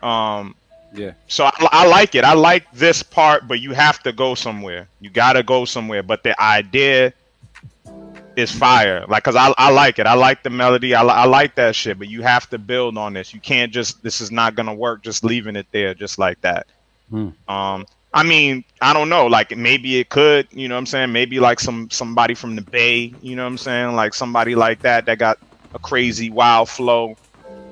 Um 0.01 0.55
Yeah. 0.93 1.13
so 1.29 1.45
I, 1.45 1.53
I 1.73 1.87
like 1.87 2.15
it. 2.15 2.25
I 2.25 2.35
like 2.35 2.71
this 2.73 3.03
part, 3.03 3.47
but 3.47 3.61
you 3.61 3.73
have 3.73 4.03
to 4.03 4.13
go 4.13 4.35
somewhere. 4.35 4.89
You 5.01 5.11
gotta 5.11 5.43
go 5.43 5.65
somewhere. 5.65 6.03
But 6.03 6.23
the 6.23 6.41
idea 6.41 7.13
is 8.37 8.51
fire. 8.51 9.05
Like, 9.09 9.23
cause 9.23 9.37
I, 9.37 9.53
I 9.59 9.71
like 9.71 9.99
it. 9.99 10.07
I 10.07 10.15
like 10.15 10.43
the 10.43 10.51
melody. 10.51 10.95
I, 10.95 11.03
I 11.03 11.27
like 11.27 11.55
that 11.57 11.75
shit. 11.75 11.99
But 11.99 12.09
you 12.09 12.23
have 12.23 12.49
to 12.51 12.59
build 12.59 12.99
on 12.99 13.13
this. 13.13 13.33
You 13.33 13.41
can't 13.41 13.73
just. 13.73 14.03
This 14.03 14.21
is 14.21 14.31
not 14.31 14.55
gonna 14.55 14.75
work. 14.75 15.03
Just 15.03 15.25
leaving 15.25 15.57
it 15.57 15.67
there, 15.71 15.95
just 15.95 16.19
like 16.19 16.41
that. 16.43 16.67
Hmm. 17.11 17.29
Um. 17.49 17.87
I 18.13 18.25
mean, 18.25 18.65
I 18.83 18.93
don't 18.93 19.09
know. 19.09 19.29
Like, 19.29 19.57
maybe 19.57 20.01
it 20.01 20.09
could. 20.09 20.49
You 20.51 20.67
know 20.67 20.75
what 20.75 20.81
I'm 20.81 20.87
saying? 20.87 21.13
Maybe 21.13 21.39
like 21.39 21.61
some 21.61 21.89
somebody 21.91 22.35
from 22.35 22.57
the 22.57 22.63
Bay. 22.63 23.15
You 23.23 23.37
know 23.37 23.45
what 23.45 23.51
I'm 23.51 23.59
saying? 23.59 23.95
Like 23.95 24.15
somebody 24.15 24.57
like 24.57 24.81
that 24.81 25.07
that 25.07 25.19
got 25.19 25.39
a 25.75 25.79
crazy 25.79 26.31
wild 26.31 26.69
flow 26.69 27.17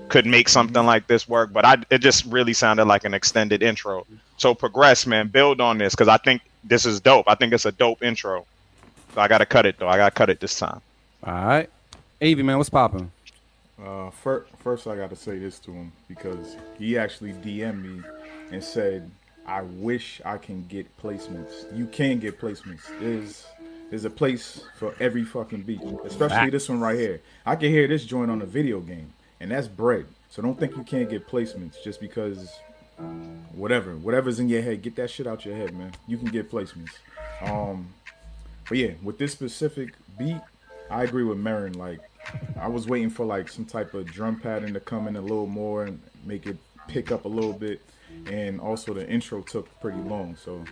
could 0.09 0.27
make 0.27 0.49
something 0.49 0.85
like 0.85 1.07
this 1.07 1.29
work. 1.29 1.53
But 1.53 1.65
I, 1.65 1.77
it 1.91 1.99
just 1.99 2.25
really 2.27 2.53
sounded 2.53 2.87
like 2.87 3.05
an 3.05 3.15
extended 3.15 3.63
intro. 3.63 4.07
So 4.37 4.55
progress, 4.55 5.07
man. 5.07 5.29
Build 5.29 5.61
on 5.61 5.79
this 5.79 5.95
because 5.95 6.09
I 6.09 6.17
think 6.19 6.43
this 6.65 6.87
is 6.87 7.01
dope. 7.01 7.27
I 7.29 7.35
think 7.35 7.53
it's 7.53 7.67
a 7.67 7.73
dope 7.73 8.03
intro. 8.03 8.47
So 9.15 9.21
I 9.21 9.29
gotta 9.29 9.47
cut 9.47 9.67
it 9.67 9.79
though. 9.79 9.89
I 9.89 9.97
gotta 9.97 10.15
cut 10.15 10.31
it 10.31 10.41
this 10.41 10.59
time. 10.59 10.81
All 11.25 11.33
right. 11.33 11.71
Avi, 12.21 12.43
man, 12.43 12.59
what's 12.59 12.71
popping? 12.71 13.11
Uh, 13.83 14.11
fir- 14.11 14.47
first, 14.59 14.87
I 14.87 14.97
got 14.97 15.11
to 15.11 15.17
say 15.17 15.39
this 15.39 15.59
to 15.61 15.73
him 15.73 15.93
because 16.09 16.57
he 16.79 16.99
actually 16.99 17.33
DM'd 17.33 17.83
me 17.83 18.03
and 18.51 18.63
said, 18.63 19.09
"I 19.47 19.63
wish 19.63 20.21
I 20.25 20.37
can 20.37 20.67
get 20.67 20.87
placements. 21.01 21.77
You 21.77 21.87
can 21.87 22.19
get 22.19 22.41
placements. 22.41 22.83
There's 22.99 23.47
there's 23.91 24.05
a 24.05 24.11
place 24.11 24.63
for 24.77 24.95
every 25.01 25.25
fucking 25.25 25.63
beat, 25.63 25.81
especially 26.05 26.51
this 26.51 26.69
one 26.69 26.81
right 26.81 26.99
here. 26.99 27.21
I 27.47 27.57
can 27.57 27.71
hear 27.71 27.87
this 27.87 28.05
joint 28.05 28.31
on 28.31 28.43
a 28.43 28.47
video 28.47 28.81
game, 28.81 29.13
and 29.41 29.51
that's 29.51 29.68
bread. 29.68 30.07
So 30.30 30.43
don't 30.43 30.59
think 30.59 30.76
you 30.76 30.82
can't 30.82 31.09
get 31.09 31.26
placements 31.26 31.82
just 31.82 32.01
because 32.01 32.59
whatever, 33.53 33.97
whatever's 33.97 34.41
in 34.41 34.49
your 34.49 34.62
head, 34.62 34.82
get 34.82 34.97
that 34.97 35.11
shit 35.11 35.26
out 35.26 35.45
your 35.45 35.57
head, 35.57 35.74
man. 35.74 35.93
You 36.07 36.18
can 36.18 36.28
get 36.28 36.51
placements. 36.51 36.91
Um, 37.43 37.95
but 38.68 38.78
yeah, 38.78 38.93
with 39.03 39.18
this 39.18 39.32
specific 39.32 39.95
beat, 40.18 40.41
I 40.91 41.05
agree 41.05 41.24
with 41.24 41.39
Marin. 41.39 41.74
Like, 41.74 42.01
I 42.61 42.68
was 42.68 42.86
waiting 42.86 43.11
for 43.11 43.24
like 43.24 43.49
some 43.49 43.64
type 43.64 43.95
of 43.95 44.07
drum 44.07 44.41
pattern 44.41 44.74
to 44.74 44.80
come 44.80 45.09
in 45.09 45.16
a 45.16 45.20
little 45.20 45.47
more 45.47 45.84
and 45.84 46.01
make 46.24 46.47
it 46.47 46.57
pick 46.89 47.11
up 47.12 47.24
a 47.24 47.28
little 47.28 47.53
bit, 47.53 47.80
and 48.26 48.61
also 48.61 48.93
the 48.93 49.09
intro 49.09 49.43
took 49.43 49.68
pretty 49.80 50.01
long. 50.01 50.36
So, 50.36 50.64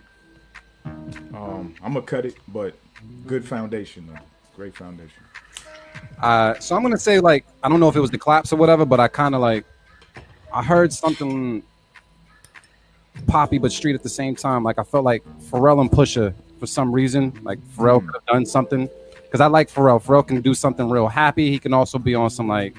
um, 1.33 1.75
I'm 1.81 1.93
gonna 1.93 2.01
cut 2.01 2.25
it, 2.25 2.35
but 2.47 2.75
good 3.25 3.45
foundation 3.45 4.07
though. 4.07 4.19
Great 4.55 4.75
foundation. 4.75 5.23
Uh, 6.21 6.55
so 6.59 6.75
I'm 6.75 6.81
gonna 6.81 6.97
say 6.97 7.19
like 7.19 7.45
I 7.63 7.69
don't 7.69 7.79
know 7.79 7.89
if 7.89 7.95
it 7.95 7.99
was 7.99 8.11
the 8.11 8.17
claps 8.17 8.51
or 8.51 8.55
whatever, 8.55 8.85
but 8.85 8.99
I 8.99 9.07
kind 9.07 9.35
of 9.35 9.41
like 9.41 9.65
I 10.53 10.63
heard 10.63 10.91
something 10.91 11.61
poppy 13.27 13.57
but 13.57 13.71
street 13.71 13.93
at 13.95 14.03
the 14.03 14.09
same 14.09 14.35
time. 14.35 14.63
Like 14.63 14.79
I 14.79 14.83
felt 14.83 15.03
like 15.03 15.23
Pharrell 15.51 15.81
and 15.81 15.91
Pusha 15.91 16.33
for 16.59 16.67
some 16.67 16.91
reason. 16.91 17.33
Like 17.43 17.59
Pharrell 17.75 18.03
could 18.03 18.15
have 18.15 18.25
done 18.25 18.45
something 18.45 18.89
because 19.23 19.41
I 19.41 19.47
like 19.47 19.69
Pharrell. 19.69 20.03
Pharrell 20.03 20.27
can 20.27 20.41
do 20.41 20.53
something 20.53 20.89
real 20.89 21.07
happy. 21.07 21.49
He 21.51 21.59
can 21.59 21.73
also 21.73 21.99
be 21.99 22.15
on 22.15 22.29
some 22.29 22.47
like 22.47 22.75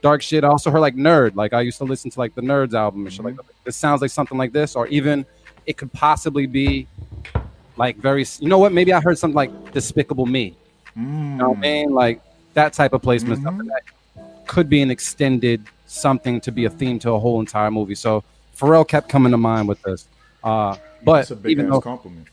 dark 0.00 0.22
shit. 0.22 0.44
I 0.44 0.48
also 0.48 0.70
heard 0.70 0.80
like 0.80 0.94
Nerd. 0.94 1.34
Like 1.34 1.52
I 1.52 1.60
used 1.60 1.78
to 1.78 1.84
listen 1.84 2.10
to 2.10 2.18
like 2.18 2.34
the 2.34 2.42
Nerds 2.42 2.74
album 2.74 3.04
and 3.04 3.12
shit 3.12 3.24
like 3.24 3.36
that. 3.36 3.44
This 3.64 3.76
sounds 3.76 4.00
like 4.00 4.10
something 4.10 4.38
like 4.38 4.52
this, 4.52 4.76
or 4.76 4.86
even 4.88 5.26
it 5.66 5.76
could 5.76 5.92
possibly 5.92 6.46
be 6.46 6.86
like 7.76 7.98
very. 7.98 8.24
You 8.40 8.48
know 8.48 8.58
what? 8.58 8.72
Maybe 8.72 8.92
I 8.92 9.00
heard 9.00 9.18
something 9.18 9.36
like 9.36 9.72
Despicable 9.72 10.26
Me. 10.26 10.56
You 10.96 11.02
know 11.02 11.50
what 11.50 11.58
I 11.58 11.60
mean? 11.60 11.90
Like 11.90 12.22
that 12.58 12.72
type 12.72 12.92
of 12.92 13.00
placement, 13.02 13.42
something 13.42 13.66
that 13.68 13.82
could 14.46 14.68
be 14.68 14.82
an 14.82 14.90
extended 14.90 15.62
something 15.86 16.40
to 16.42 16.52
be 16.52 16.64
a 16.66 16.70
theme 16.70 16.98
to 17.00 17.12
a 17.12 17.18
whole 17.18 17.40
entire 17.40 17.70
movie. 17.70 17.94
So 17.94 18.22
Pharrell 18.56 18.86
kept 18.86 19.08
coming 19.08 19.32
to 19.32 19.38
mind 19.38 19.68
with 19.68 19.80
this. 19.82 20.06
Uh, 20.44 20.76
but 21.04 21.30
a 21.30 21.36
big 21.36 21.52
even 21.52 21.70
though, 21.70 21.80
compliment. 21.80 22.26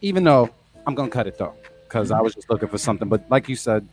even 0.00 0.24
though 0.24 0.50
I'm 0.86 0.94
gonna 0.94 1.10
cut 1.10 1.26
it 1.26 1.36
though, 1.38 1.54
because 1.84 2.10
I 2.10 2.20
was 2.20 2.34
just 2.34 2.48
looking 2.50 2.68
for 2.68 2.78
something. 2.78 3.08
But 3.08 3.22
like 3.30 3.48
you 3.48 3.56
said, 3.56 3.86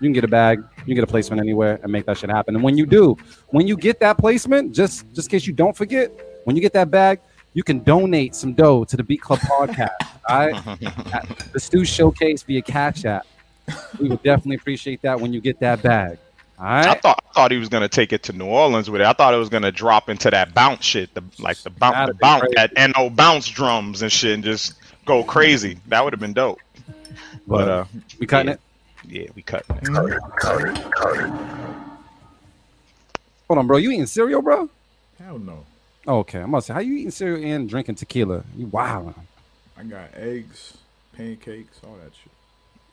you 0.00 0.06
can 0.06 0.12
get 0.12 0.24
a 0.24 0.28
bag, 0.28 0.62
you 0.78 0.84
can 0.84 0.94
get 0.94 1.04
a 1.04 1.12
placement 1.14 1.40
anywhere, 1.40 1.78
and 1.82 1.92
make 1.92 2.06
that 2.06 2.18
shit 2.18 2.30
happen. 2.30 2.54
And 2.54 2.64
when 2.64 2.76
you 2.76 2.86
do, 2.86 3.16
when 3.48 3.66
you 3.66 3.76
get 3.76 4.00
that 4.00 4.16
placement, 4.18 4.72
just 4.72 5.12
just 5.12 5.28
in 5.28 5.30
case 5.30 5.46
you 5.46 5.52
don't 5.52 5.76
forget, 5.76 6.10
when 6.44 6.56
you 6.56 6.62
get 6.62 6.72
that 6.72 6.90
bag, 6.90 7.20
you 7.54 7.62
can 7.62 7.80
donate 7.80 8.34
some 8.34 8.52
dough 8.54 8.84
to 8.84 8.96
the 8.96 9.02
Beat 9.02 9.20
Club 9.20 9.38
podcast. 9.54 9.90
all 10.28 10.46
right, 10.46 11.12
At 11.14 11.28
the 11.52 11.60
Stew 11.60 11.84
Showcase 11.84 12.42
via 12.44 12.62
Cash 12.62 13.04
App. 13.04 13.26
We 13.98 14.08
would 14.08 14.22
definitely 14.22 14.56
appreciate 14.56 15.02
that 15.02 15.20
when 15.20 15.32
you 15.32 15.40
get 15.40 15.60
that 15.60 15.82
bag. 15.82 16.18
All 16.58 16.66
I 16.66 16.94
thought 16.94 17.24
I 17.30 17.32
thought 17.32 17.50
he 17.50 17.56
was 17.56 17.70
gonna 17.70 17.88
take 17.88 18.12
it 18.12 18.22
to 18.24 18.32
New 18.34 18.46
Orleans 18.46 18.90
with 18.90 19.00
it. 19.00 19.06
I 19.06 19.14
thought 19.14 19.32
it 19.32 19.38
was 19.38 19.48
gonna 19.48 19.72
drop 19.72 20.10
into 20.10 20.30
that 20.30 20.52
bounce 20.52 20.84
shit, 20.84 21.12
the 21.14 21.22
like 21.38 21.56
the 21.58 21.70
bounce, 21.70 21.94
the 21.94 22.00
That'd 22.00 22.18
be 22.18 22.20
bounce, 22.20 22.40
crazy. 22.42 22.54
that 22.74 22.96
no 22.96 23.08
bounce 23.08 23.48
drums 23.48 24.02
and 24.02 24.12
shit, 24.12 24.34
and 24.34 24.44
just 24.44 24.74
go 25.06 25.24
crazy. 25.24 25.78
That 25.88 26.04
would 26.04 26.12
have 26.12 26.20
been 26.20 26.34
dope. 26.34 26.58
But 27.46 27.68
uh, 27.68 27.84
we 28.18 28.26
cutting 28.26 28.48
yeah. 28.48 28.54
it. 29.18 29.22
yeah, 29.22 29.30
we 29.34 29.42
cutting 29.42 29.76
it. 29.76 29.84
Cut 29.84 30.10
it, 30.10 30.20
cut 30.38 30.60
it, 30.68 30.90
cut 30.92 31.16
it. 31.16 31.30
Hold 33.48 33.58
on, 33.58 33.66
bro. 33.66 33.78
You 33.78 33.90
eating 33.90 34.06
cereal, 34.06 34.42
bro? 34.42 34.68
Hell 35.18 35.38
no. 35.38 35.64
Oh, 36.06 36.18
okay. 36.18 36.40
I'm 36.40 36.50
about 36.50 36.60
to 36.60 36.66
say, 36.66 36.74
how 36.74 36.80
you 36.80 36.94
eating 36.94 37.10
cereal 37.10 37.44
and 37.44 37.68
drinking 37.68 37.96
tequila? 37.96 38.44
You 38.56 38.66
wow. 38.66 39.14
I 39.76 39.82
got 39.82 40.14
eggs, 40.14 40.76
pancakes, 41.16 41.80
all 41.84 41.96
that 41.96 42.12
shit. 42.14 42.32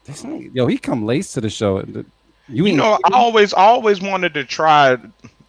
This 0.07 0.23
nigga- 0.23 0.55
Yo, 0.55 0.65
he 0.67 0.77
come 0.77 1.05
late 1.05 1.25
to 1.25 1.41
the 1.41 1.49
show. 1.49 1.79
You, 2.49 2.65
You 2.65 2.73
know, 2.75 2.97
I 3.05 3.13
always 3.13 3.53
I 3.53 3.63
always 3.65 4.01
wanted 4.01 4.33
to 4.35 4.43
try 4.45 4.97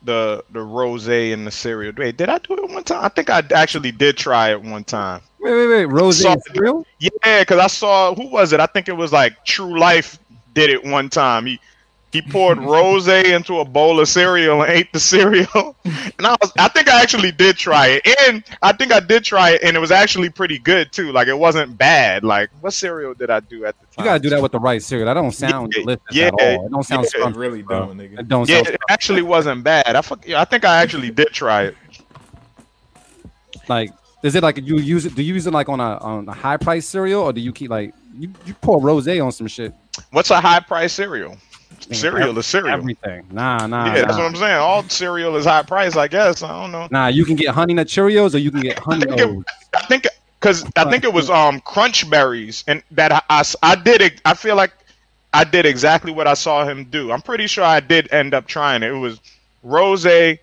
the 0.02 0.44
the 0.52 0.61
rose 0.61 1.06
and 1.09 1.46
the 1.46 1.50
cereal. 1.50 1.92
Wait, 1.96 2.16
did 2.16 2.28
I 2.28 2.38
do 2.38 2.54
it 2.54 2.70
one 2.70 2.82
time? 2.84 3.04
I 3.04 3.09
think 3.09 3.30
I 3.30 3.42
actually 3.54 3.92
did 3.92 4.16
try 4.16 4.50
it 4.50 4.61
one 4.61 4.84
time. 4.84 5.20
wait, 5.40 5.52
wait, 5.52 5.66
wait. 5.68 5.84
Rose 5.86 6.20
Saw- 6.22 6.36
cereal? 6.52 6.84
Yeah, 6.98 7.40
because 7.40 7.59
I 7.59 7.68
saw 7.68 8.14
who 8.14 8.26
was 8.28 8.52
it? 8.52 8.59
I 8.61 8.66
think 8.66 8.88
it 8.88 8.96
was 8.96 9.12
like 9.12 9.44
True 9.44 9.78
Life 9.78 10.18
did 10.54 10.70
it 10.70 10.84
one 10.84 11.09
time. 11.09 11.46
He 11.46 11.61
he 12.12 12.22
poured 12.22 12.59
rose 12.62 13.06
into 13.09 13.59
a 13.61 13.64
bowl 13.64 14.00
of 14.00 14.09
cereal 14.09 14.62
and 14.62 14.70
ate 14.70 14.92
the 14.92 15.00
cereal. 15.00 15.76
And 16.18 16.26
I 16.26 16.36
was 16.40 16.52
I 16.59 16.66
think 16.68 16.88
I 16.88 17.00
actually 17.00 17.30
did 17.30 17.56
try 17.56 17.88
it. 17.88 18.06
And 18.28 18.42
I 18.61 18.72
think 18.72 18.92
I 18.92 18.98
did 18.98 19.22
try 19.24 19.50
it 19.50 19.62
and 19.62 19.76
it 19.76 19.80
was 19.80 19.92
actually 19.92 20.28
pretty 20.30 20.59
good 20.59 20.90
too. 20.92 21.12
Like 21.12 21.28
it 21.28 21.38
wasn't 21.38 21.78
bad. 21.78 22.24
Like 22.24 22.50
what 22.61 22.72
cereal 22.72 23.14
did 23.14 23.30
I 23.30 23.38
do 23.40 23.64
at 23.64 23.78
the 23.78 23.86
time? 23.86 23.92
You 23.98 24.04
gotta 24.04 24.20
do 24.20 24.30
that 24.30 24.42
with 24.42 24.52
the 24.52 24.59
right 24.59 24.82
cereal. 24.82 25.06
That 25.06 25.14
don't 25.14 25.30
sound 25.30 25.72
Yeah, 25.76 25.82
delicious 25.82 26.02
yeah, 26.11 26.26
at 26.26 26.32
all. 26.34 26.66
It 26.66 26.70
don't 26.72 26.82
sound 26.82 27.04
yeah. 27.04 27.09
scrumptious, 27.11 27.38
Really 27.38 27.62
bro. 27.62 27.86
don't, 27.86 27.96
nigga. 27.98 28.18
It 28.18 28.28
don't 28.28 28.48
yeah, 28.48 28.56
sound 28.56 28.68
it 28.68 28.80
actually 28.90 29.22
wasn't 29.22 29.62
bad. 29.62 29.94
I 29.94 30.00
fuck, 30.02 30.28
I 30.28 30.44
think 30.44 30.64
I 30.64 30.82
actually 30.82 31.11
did 31.11 31.28
try 31.28 31.64
it. 31.64 31.76
like. 33.68 33.90
Is 34.24 34.34
it 34.34 34.42
like 34.42 34.56
you 34.59 34.78
use 34.78 35.06
it? 35.06 35.14
Do 35.14 35.22
you 35.22 35.32
use 35.34 35.46
it 35.46 35.52
like 35.52 35.68
on 35.68 35.78
a 35.78 35.96
on 35.98 36.28
a 36.28 36.32
high 36.32 36.56
price 36.56 36.88
cereal, 36.88 37.22
or 37.22 37.32
do 37.32 37.40
you 37.40 37.52
keep 37.52 37.70
like 37.70 37.94
you, 38.18 38.32
you 38.46 38.54
pour 38.54 38.80
rose 38.80 39.06
on 39.06 39.30
some 39.30 39.46
shit? 39.46 39.72
What's 40.11 40.30
a 40.30 40.40
high 40.40 40.59
price 40.59 40.92
cereal? 40.92 41.36
Cereal 41.93 42.31
Ev- 42.31 42.39
is 42.39 42.47
cereal. 42.47 42.75
Everything. 42.75 43.27
Nah, 43.31 43.66
nah. 43.66 43.87
yeah, 43.87 44.03
that's 44.03 44.16
what 44.16 44.27
I'm 44.27 44.37
saying. 44.37 44.57
All 44.57 44.83
cereal 44.89 45.37
is 45.37 45.45
high 45.45 45.62
price, 45.62 45.97
I 45.97 46.09
guess. 46.09 46.43
I 46.43 46.61
don't 46.61 46.73
know. 46.73 46.89
Nah, 46.91 47.09
you 47.09 47.25
can 47.25 47.37
get 47.37 47.55
honey 47.55 47.75
nut 47.75 47.87
Cheerios, 47.87 48.35
or 48.35 48.39
you 48.39 48.51
can 48.51 48.61
get 48.61 48.79
honey 48.79 49.07
think 49.07 49.21
it- 49.21 49.45
I 49.75 49.87
think 49.87 50.07
because 50.41 50.64
I 50.77 50.91
think 50.91 51.05
it 51.05 51.12
was 51.12 51.31
um 51.31 51.61
crunch 51.61 52.09
berries 52.09 52.64
and 52.66 52.83
that 52.93 53.25
I 53.29 53.43
I 53.62 53.75
did 53.75 54.01
it. 54.01 54.21
I 54.25 54.35
feel 54.35 54.57
like 54.57 54.73
I 55.33 55.45
did 55.45 55.66
exactly 55.66 56.12
what 56.12 56.27
I 56.27 56.35
saw 56.35 56.64
him 56.64 56.85
do. 56.85 57.12
I'm 57.12 57.23
pretty 57.23 57.47
sure 57.47 57.64
I 57.64 57.81
did 57.81 58.12
end 58.12 58.35
up 58.35 58.47
trying 58.47 58.83
it. 58.83 58.91
It 58.91 58.99
was 58.99 59.21
rose 59.62 60.07
in 60.07 60.39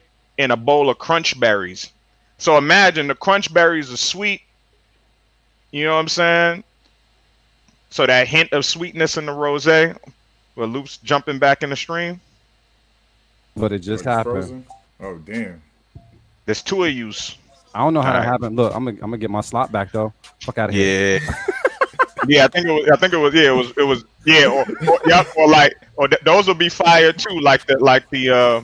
a 0.52 0.58
bowl 0.58 0.90
of 0.90 0.98
crunch 0.98 1.40
berries. 1.40 1.92
So 2.38 2.58
imagine 2.58 3.08
the 3.08 3.16
crunch 3.16 3.54
berries 3.54 3.92
are 3.92 3.98
sweet. 3.98 4.42
You 5.72 5.86
know 5.86 5.94
what 5.94 6.00
I'm 6.00 6.08
saying? 6.08 6.64
So 7.90 8.06
that 8.06 8.28
hint 8.28 8.52
of 8.52 8.66
sweetness 8.66 9.18
in 9.18 9.26
the 9.26 9.32
rose, 9.32 9.66
with 10.56 10.70
Loops 10.70 10.98
jumping 10.98 11.40
back 11.40 11.64
in 11.64 11.70
the 11.70 11.76
stream. 11.76 12.20
But 13.56 13.72
it 13.72 13.80
just 13.80 14.06
Or 14.06 14.10
happened. 14.10 14.34
frozen? 14.34 14.66
Oh 15.00 15.16
damn. 15.18 15.62
There's 16.46 16.62
two 16.62 16.84
of 16.84 16.92
yous. 16.92 17.38
I 17.74 17.80
don't 17.80 17.94
know 17.94 18.02
how 18.02 18.12
that 18.14 18.20
Alright. 18.20 18.30
happened. 18.30 18.56
Look, 18.56 18.74
I'm 18.76 18.86
gonna 18.86 18.98
I'm 18.98 19.10
gonna 19.10 19.18
get 19.18 19.30
my 19.30 19.42
slot 19.42 19.72
back 19.72 19.92
though. 19.92 20.14
Fuck 20.42 20.58
out 20.58 20.70
of 20.70 20.76
here. 20.76 21.20
Yeah. 21.20 21.46
yeah, 22.28 22.46
I 22.46 22.48
think 22.48 22.68
it 22.68 22.72
was. 22.72 22.90
I 22.90 22.96
think 22.98 23.14
it 23.14 23.18
was. 23.18 23.34
Yeah, 23.34 23.52
it 23.52 23.56
was. 23.56 23.74
It 23.78 23.84
was. 23.84 24.06
Yeah, 24.26 24.46
or, 24.48 24.66
or 24.90 25.00
yeah, 25.06 25.24
or 25.38 25.48
like, 25.48 25.76
or 25.98 26.08
th- 26.08 26.22
those 26.24 26.48
would 26.48 26.58
be 26.58 26.70
fire 26.70 27.12
too. 27.14 27.40
Like 27.40 27.66
the, 27.68 27.78
like 27.78 28.10
the, 28.10 28.30
uh, 28.30 28.62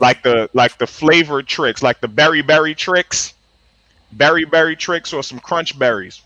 like 0.00 0.22
the, 0.22 0.50
like 0.54 0.78
the 0.78 0.86
flavor 0.86 1.42
Trix, 1.42 1.82
like 1.82 2.00
the 2.00 2.08
berry 2.08 2.42
berry 2.42 2.74
Trix, 2.74 3.34
berry 4.12 4.44
berry 4.44 4.74
Trix, 4.74 5.12
or 5.12 5.22
some 5.22 5.38
crunch 5.38 5.78
berries. 5.78 6.22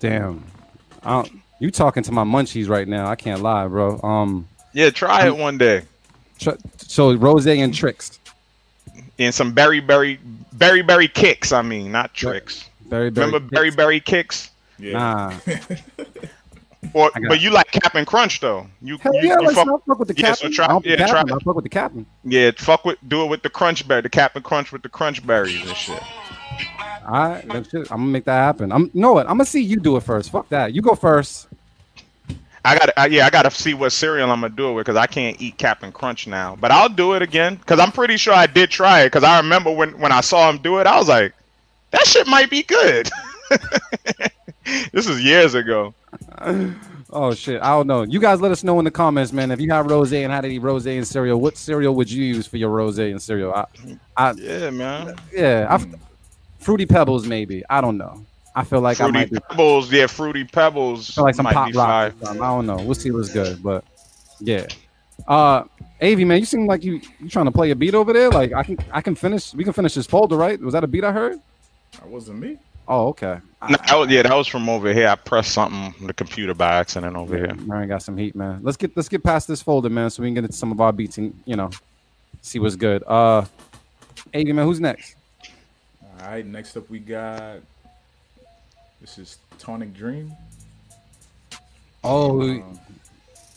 Damn. 0.00 0.44
I 1.04 1.10
don't, 1.22 1.40
you 1.60 1.70
talking 1.70 2.02
to 2.04 2.12
my 2.12 2.24
munchies 2.24 2.68
right 2.68 2.86
now? 2.86 3.08
I 3.08 3.16
can't 3.16 3.42
lie, 3.42 3.66
bro. 3.66 4.00
Um, 4.02 4.46
Yeah, 4.72 4.90
try 4.90 5.26
it 5.26 5.36
one 5.36 5.58
day. 5.58 5.82
tr- 6.38 6.50
so 6.76 7.14
rose 7.14 7.46
and 7.46 7.74
Trix, 7.74 8.18
And 9.18 9.34
some 9.34 9.52
berry 9.52 9.80
berry 9.80 10.20
berry 10.52 10.82
berry 10.82 11.08
Kix. 11.08 11.52
I 11.52 11.62
mean, 11.62 11.90
not 11.92 12.14
Trix. 12.14 12.68
very 12.88 13.10
very. 13.10 13.26
Remember 13.26 13.48
berry 13.54 13.70
berry 13.70 14.00
Kix? 14.00 14.50
Yeah. 14.78 14.92
Nah. 14.92 15.32
Or 16.94 17.10
but 17.28 17.40
you 17.40 17.50
like 17.50 17.70
Captain 17.72 18.04
Crunch 18.04 18.40
though. 18.40 18.66
You, 18.80 18.98
Hell 18.98 19.12
you, 19.14 19.20
yeah, 19.28 19.36
you 19.40 19.46
let's 19.46 19.54
fuck, 19.56 19.66
not 19.66 19.84
fuck 19.84 19.98
with 19.98 20.08
the 20.08 20.14
yeah, 20.16 20.32
so 20.34 20.48
try- 20.48 20.66
I 20.66 20.68
don't 20.68 20.86
yeah, 20.86 20.96
captain, 20.96 21.26
try- 21.26 21.36
I 21.36 21.38
fuck 21.40 21.54
with 21.56 21.64
the 21.64 21.68
captain. 21.68 22.06
yeah, 22.24 22.50
fuck 22.56 22.84
with 22.84 22.98
do 23.08 23.24
it 23.24 23.26
with 23.26 23.42
the 23.42 23.50
crunch 23.50 23.86
berry, 23.88 24.02
the 24.02 24.08
Captain 24.08 24.42
Crunch 24.42 24.70
with 24.70 24.82
the 24.82 24.88
crunch 24.88 25.26
berries 25.26 25.60
and 25.66 25.76
shit. 25.76 26.00
All 27.06 27.28
right, 27.30 27.44
that's 27.48 27.74
it. 27.74 27.90
I'm 27.90 27.98
gonna 27.98 28.10
make 28.10 28.24
that 28.26 28.38
happen. 28.38 28.70
I'm 28.70 28.84
you 28.94 29.00
know 29.00 29.12
what? 29.12 29.26
I'm 29.26 29.32
gonna 29.38 29.44
see 29.44 29.62
you 29.62 29.80
do 29.80 29.96
it 29.96 30.02
first. 30.04 30.30
Fuck 30.30 30.48
that. 30.50 30.72
You 30.72 30.80
go 30.82 30.94
first. 30.94 31.48
I 32.64 32.76
got 32.78 32.86
to 32.94 33.10
yeah, 33.10 33.26
I 33.26 33.30
got 33.30 33.42
to 33.42 33.50
see 33.50 33.72
what 33.74 33.90
cereal 33.92 34.30
I'm 34.30 34.40
gonna 34.40 34.54
do 34.54 34.68
it 34.70 34.74
with 34.74 34.86
because 34.86 34.98
I 34.98 35.06
can't 35.06 35.40
eat 35.40 35.56
Captain 35.58 35.90
Crunch 35.90 36.26
now. 36.26 36.56
But 36.60 36.70
I'll 36.70 36.88
do 36.88 37.14
it 37.14 37.22
again 37.22 37.56
because 37.56 37.80
I'm 37.80 37.92
pretty 37.92 38.16
sure 38.18 38.34
I 38.34 38.46
did 38.46 38.70
try 38.70 39.02
it 39.02 39.06
because 39.06 39.24
I 39.24 39.38
remember 39.38 39.70
when 39.72 39.98
when 39.98 40.12
I 40.12 40.20
saw 40.20 40.48
him 40.50 40.58
do 40.58 40.78
it, 40.78 40.86
I 40.86 40.98
was 40.98 41.08
like, 41.08 41.32
that 41.90 42.06
shit 42.06 42.26
might 42.26 42.50
be 42.50 42.62
good. 42.62 43.08
this 44.92 45.08
is 45.08 45.22
years 45.22 45.54
ago. 45.54 45.94
Oh 47.10 47.32
shit, 47.32 47.62
I 47.62 47.70
don't 47.70 47.86
know. 47.86 48.02
You 48.02 48.20
guys 48.20 48.38
let 48.42 48.52
us 48.52 48.62
know 48.62 48.78
in 48.80 48.84
the 48.84 48.90
comments, 48.90 49.32
man. 49.32 49.50
If 49.50 49.62
you 49.62 49.70
have 49.70 49.86
rose 49.86 50.12
and 50.12 50.30
how 50.30 50.42
to 50.42 50.46
eat 50.46 50.58
rose 50.58 50.86
and 50.86 51.06
cereal, 51.06 51.40
what 51.40 51.56
cereal 51.56 51.94
would 51.94 52.10
you 52.10 52.22
use 52.22 52.46
for 52.46 52.58
your 52.58 52.68
rose 52.68 52.98
and 52.98 53.20
cereal? 53.20 53.54
I, 53.54 53.64
I 54.14 54.32
Yeah, 54.32 54.68
man. 54.68 55.16
yeah, 55.32 55.66
I, 55.70 55.82
fruity 56.58 56.84
pebbles 56.84 57.26
maybe. 57.26 57.64
I 57.70 57.80
don't 57.80 57.96
know. 57.96 58.26
I 58.54 58.62
feel 58.64 58.82
like 58.82 59.00
I 59.00 59.04
Fruity 59.04 59.12
might 59.20 59.30
be 59.30 59.38
Pebbles, 59.48 59.90
yeah, 59.90 60.06
Fruity 60.06 60.44
Pebbles 60.44 61.10
I 61.10 61.12
feel 61.14 61.24
like 61.24 61.34
some 61.34 61.46
pop 61.46 61.68
be 61.70 61.78
rock. 61.78 61.86
fire. 61.86 62.08
or 62.08 62.26
something. 62.26 62.42
I 62.42 62.46
don't 62.48 62.66
know. 62.66 62.76
We'll 62.76 62.94
see 62.94 63.10
what's 63.10 63.30
good, 63.30 63.62
but 63.62 63.84
yeah. 64.40 64.66
Uh, 65.26 65.64
Avi, 66.02 66.24
man, 66.26 66.40
you 66.40 66.44
seem 66.44 66.66
like 66.66 66.84
you 66.84 67.00
you 67.20 67.28
trying 67.30 67.46
to 67.46 67.52
play 67.52 67.70
a 67.70 67.76
beat 67.76 67.94
over 67.94 68.12
there. 68.12 68.28
Like 68.28 68.52
I 68.52 68.64
can 68.64 68.76
I 68.92 69.00
can 69.00 69.14
finish. 69.14 69.54
We 69.54 69.64
can 69.64 69.72
finish 69.72 69.94
this 69.94 70.06
folder, 70.06 70.36
right? 70.36 70.60
Was 70.60 70.74
that 70.74 70.84
a 70.84 70.86
beat 70.86 71.04
I 71.04 71.12
heard? 71.12 71.40
That 71.92 72.08
wasn't 72.08 72.40
me. 72.40 72.58
Oh, 72.90 73.08
okay. 73.08 73.38
No, 73.68 73.76
that 73.76 73.94
was, 73.94 74.08
yeah, 74.08 74.22
that 74.22 74.34
was 74.34 74.46
from 74.46 74.68
over 74.68 74.92
here. 74.94 75.08
I 75.08 75.14
pressed 75.14 75.52
something 75.52 75.94
on 76.00 76.06
the 76.06 76.14
computer 76.14 76.54
by 76.54 76.76
accident 76.76 77.16
over 77.16 77.36
here. 77.36 77.54
Marin 77.54 77.88
got 77.88 78.02
some 78.02 78.16
heat, 78.16 78.34
man. 78.34 78.60
Let's 78.62 78.78
get 78.78 78.96
let's 78.96 79.08
get 79.10 79.22
past 79.22 79.46
this 79.46 79.60
folder, 79.60 79.90
man, 79.90 80.08
so 80.10 80.22
we 80.22 80.28
can 80.28 80.34
get 80.34 80.44
into 80.44 80.56
some 80.56 80.72
of 80.72 80.80
our 80.80 80.92
beats 80.92 81.18
and 81.18 81.38
you 81.44 81.54
know 81.56 81.70
see 82.40 82.58
what's 82.58 82.76
good. 82.76 83.02
Uh, 83.06 83.44
Avi, 84.34 84.52
man, 84.52 84.64
who's 84.64 84.80
next? 84.80 85.16
All 86.02 86.28
right. 86.28 86.46
Next 86.46 86.76
up, 86.76 86.88
we 86.88 86.98
got. 86.98 87.58
This 89.00 89.18
is 89.18 89.38
Tonic 89.58 89.92
Dream. 89.92 90.32
Oh, 92.02 92.40
Um, 92.40 92.80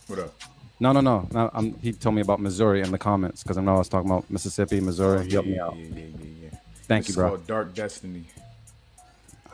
what 0.07 0.19
up? 0.19 0.33
no, 0.79 0.91
no, 0.91 0.99
no. 0.99 1.27
no 1.31 1.49
I'm, 1.53 1.73
he 1.79 1.93
told 1.93 2.15
me 2.15 2.21
about 2.21 2.39
Missouri 2.39 2.81
in 2.81 2.91
the 2.91 2.97
comments 2.97 3.43
because 3.43 3.57
I 3.57 3.61
know 3.61 3.75
I 3.75 3.77
was 3.77 3.87
talking 3.89 4.09
about 4.09 4.29
Mississippi, 4.29 4.81
Missouri. 4.81 5.25
He 5.25 5.31
helped 5.31 5.47
me 5.47 5.55
yeah, 5.55 5.65
out. 5.65 5.77
Yeah, 5.77 5.85
yeah, 5.85 5.95
yeah, 5.95 6.25
yeah. 6.43 6.57
Thank 6.87 7.05
This 7.05 7.09
you, 7.09 7.11
is 7.13 7.15
bro. 7.15 7.29
called 7.29 7.47
Dark 7.47 7.73
Destiny. 7.73 8.23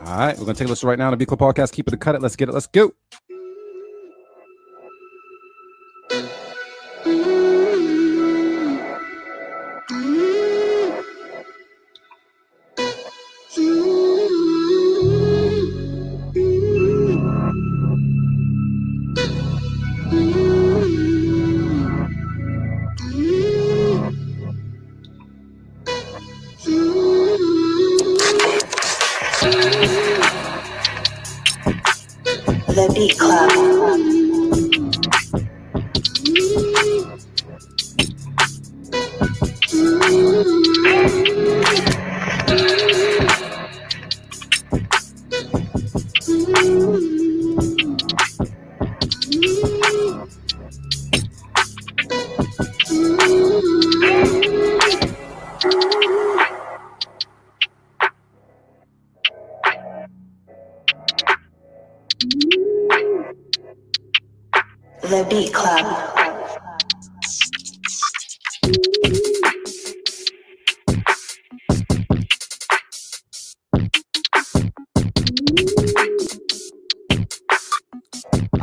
All 0.00 0.16
right, 0.16 0.38
we're 0.38 0.44
gonna 0.44 0.54
take 0.54 0.68
a 0.68 0.70
listen 0.70 0.88
right 0.88 0.98
now 0.98 1.10
to 1.10 1.16
Be 1.16 1.26
Club 1.26 1.40
Podcast. 1.40 1.72
Keep 1.72 1.88
it, 1.88 1.90
to 1.90 1.96
cut 1.96 2.14
it. 2.14 2.22
Let's 2.22 2.36
get 2.36 2.48
it. 2.48 2.52
Let's 2.52 2.68
go. 2.68 2.92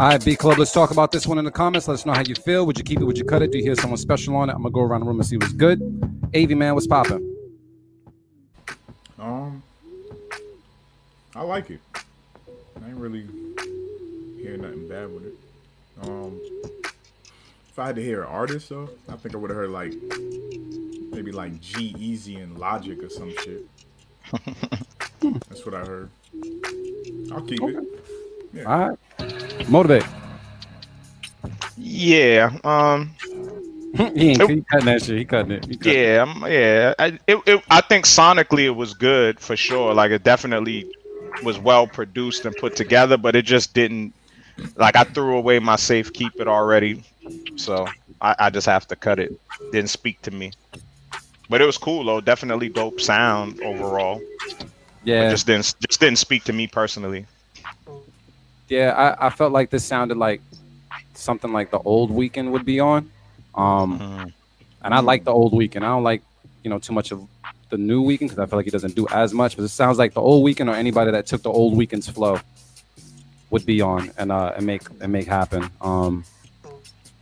All 0.06 0.12
right, 0.12 0.24
B 0.24 0.36
Club, 0.36 0.60
let's 0.60 0.72
talk 0.72 0.91
about 0.91 1.12
this 1.12 1.26
one 1.26 1.39
in 1.39 1.45
the 1.45 1.51
comments. 1.51 1.88
Let 1.88 1.95
us 1.95 2.06
know 2.06 2.14
how 2.14 2.22
you 2.22 2.36
feel. 2.36 2.68
Would 2.68 2.78
you 2.78 2.84
keep 2.84 3.01
it? 3.01 3.06
Would 3.06 3.18
you 3.18 3.26
cut 3.26 3.41
it? 3.41 3.51
Do 3.51 3.58
you 3.58 3.64
hear 3.64 3.74
someone 3.74 3.97
special 3.97 4.36
on 4.36 4.51
it? 4.51 4.53
I'm 4.53 4.62
gonna 4.62 4.70
go 4.70 4.82
around 4.82 4.99
the 4.99 5.08
room 5.08 5.20
and 5.20 5.26
see 5.26 5.36
what's 5.36 5.51
good. 5.51 5.82
AV 6.36 6.51
man, 6.51 6.76
what's 6.76 6.86
popping? 6.86 7.36
Um, 9.18 9.64
I 11.36 11.41
like 11.41 11.72
it. 11.72 11.80
I 11.95 12.88
ain't 12.88 12.97
really 12.97 13.26
hear 14.38 14.58
nothing 14.58 14.88
bad 14.88 15.12
with 15.12 15.26
it. 15.26 15.38
Um, 16.03 16.39
if 17.68 17.80
I 17.80 17.88
had 17.88 17.95
to 17.95 18.03
hear 18.03 18.22
an 18.22 18.28
artist 18.28 18.70
though, 18.70 18.88
I 19.10 19.14
think 19.14 19.34
I 19.34 19.39
would 19.39 19.49
have 19.49 19.58
heard 19.58 19.72
like 19.72 19.91
maybe 21.10 21.32
like 21.32 21.60
G-Eazy 21.62 22.43
and 22.43 22.60
Logic 22.60 23.01
or 23.01 23.10
some 23.10 23.34
shit. 23.39 23.66
That's 25.49 25.66
what 25.66 25.74
I 25.74 25.84
heard. 25.84 26.12
I'll 27.32 27.41
keep 27.41 27.60
it. 27.64 28.24
All 28.66 28.89
right, 28.89 29.70
motivate. 29.70 30.03
Yeah. 31.78 32.58
Um. 32.64 33.12
he 33.95 34.32
ain't 34.32 34.49
he 34.49 34.62
cutting 34.70 34.86
that 34.86 35.01
shit. 35.03 35.18
He 35.18 35.26
cutting 35.26 35.51
it. 35.51 35.66
He 35.66 35.78
cutting. 35.78 35.93
Yeah. 35.99 36.26
um, 36.28 36.45
Yeah. 36.47 36.93
I, 36.99 37.20
it, 37.28 37.38
it, 37.45 37.64
I 37.70 37.82
think 37.82 38.06
sonically 38.06 38.66
it 38.66 38.76
was 38.76 38.93
good 38.93 39.39
for 39.39 39.56
sure. 39.56 39.93
Like 39.93 40.12
it 40.12 40.24
definitely 40.24 40.86
was 41.43 41.58
well 41.58 41.88
produced 41.88 42.45
and 42.45 42.56
put 42.58 42.76
together, 42.76 43.18
but 43.18 43.36
it 43.36 43.43
just 43.43 43.74
didn't. 43.74 44.14
Like 44.76 44.95
I 44.95 45.03
threw 45.03 45.38
away 45.38 45.60
my 45.60 45.76
safe 45.76 46.12
keep 46.14 46.34
it 46.39 46.47
already, 46.47 47.03
so 47.56 47.88
I, 48.22 48.36
I 48.39 48.49
just 48.49 48.68
have 48.68 48.88
to 48.88 48.95
cut 48.95 49.20
it. 49.20 49.39
Didn't 49.72 49.89
speak 49.89 50.22
to 50.24 50.32
me, 50.32 50.51
but 51.49 51.62
it 51.62 51.66
was 51.66 51.78
cool 51.78 52.06
though. 52.06 52.22
Definitely 52.22 52.70
dope 52.70 53.01
sound 53.01 53.62
overall. 53.62 54.22
Yeah, 55.03 55.30
Just 55.30 55.45
didn't 55.45 55.76
just 55.88 55.99
didn't 55.99 56.18
speak 56.18 56.45
to 56.45 56.53
me 56.53 56.68
personally. 56.68 57.26
Yeah. 58.68 58.91
I, 59.20 59.28
I 59.28 59.30
felt 59.30 59.51
like 59.51 59.70
this 59.70 59.84
sounded 59.86 60.18
like 60.18 60.41
something 61.13 61.51
like 61.53 61.72
the 61.72 61.80
old 61.80 62.11
Weeknd 62.11 62.51
would 62.51 62.66
be 62.66 62.80
on. 62.80 63.09
Um, 63.55 63.99
Mhm. 63.99 64.34
and 64.84 64.93
I 64.93 64.99
like 64.99 65.24
the 65.24 65.32
old 65.32 65.53
Weeknd. 65.53 65.78
I 65.78 65.88
don't 65.88 66.03
like 66.03 66.22
you 66.63 66.70
know 66.70 66.80
too 66.80 66.93
much 66.93 67.11
of 67.11 67.26
the 67.70 67.78
new 67.78 68.03
Weeknd 68.03 68.20
because 68.30 68.39
I 68.39 68.45
feel 68.45 68.57
like 68.59 68.66
he 68.66 68.72
doesn't 68.72 68.95
do 68.95 69.07
as 69.11 69.34
much. 69.34 69.55
But 69.55 69.63
it 69.63 69.70
sounds 69.70 69.97
like 69.97 70.13
the 70.13 70.22
old 70.22 70.45
Weeknd 70.45 70.70
or 70.70 70.76
anybody 70.76 71.11
that 71.11 71.26
took 71.26 71.41
the 71.43 71.51
old 71.51 71.76
Weeknd's 71.76 72.09
flow 72.09 72.39
would 73.51 73.66
be 73.66 73.80
on 73.82 74.11
and 74.18 74.32
uh 74.32 74.53
and 74.57 74.66
make 74.66 74.82
and 75.01 75.11
make 75.11 75.28
happen. 75.28 75.70
Um, 75.82 76.24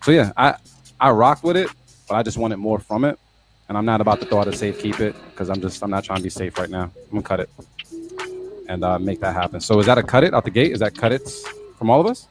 so 0.04 0.12
yeah, 0.12 0.32
I 0.38 0.56
I 1.00 1.12
rocked 1.12 1.44
with 1.44 1.58
it, 1.58 1.70
but 2.08 2.16
I 2.16 2.24
just 2.24 2.38
wanted 2.38 2.58
more 2.58 2.80
from 2.80 3.04
it. 3.06 3.20
And 3.70 3.78
I'm 3.78 3.86
not 3.86 4.02
about 4.02 4.20
to 4.22 4.26
throw 4.26 4.40
out 4.40 4.48
a 4.48 4.54
safe 4.56 4.80
keep 4.80 5.00
it 5.00 5.16
because 5.32 5.50
I'm 5.50 5.62
just 5.62 5.82
I'm 5.84 5.90
not 5.90 6.04
trying 6.04 6.18
to 6.18 6.24
be 6.24 6.30
safe 6.30 6.58
right 6.58 6.70
now. 6.70 6.84
I'm 6.84 6.92
gonna 7.12 7.22
cut 7.22 7.40
it 7.40 7.50
and 8.68 8.84
uh, 8.84 9.00
make 9.00 9.20
that 9.22 9.34
happen. 9.34 9.60
So 9.62 9.80
is 9.80 9.86
that 9.86 9.98
a 9.98 10.04
cut 10.04 10.24
it 10.24 10.34
out 10.34 10.44
the 10.44 10.50
gate? 10.52 10.72
Is 10.72 10.80
that 10.80 10.96
cut 10.96 11.12
it 11.12 11.30
from 11.78 11.90
all 11.90 12.00
of 12.02 12.08
us? 12.08 12.28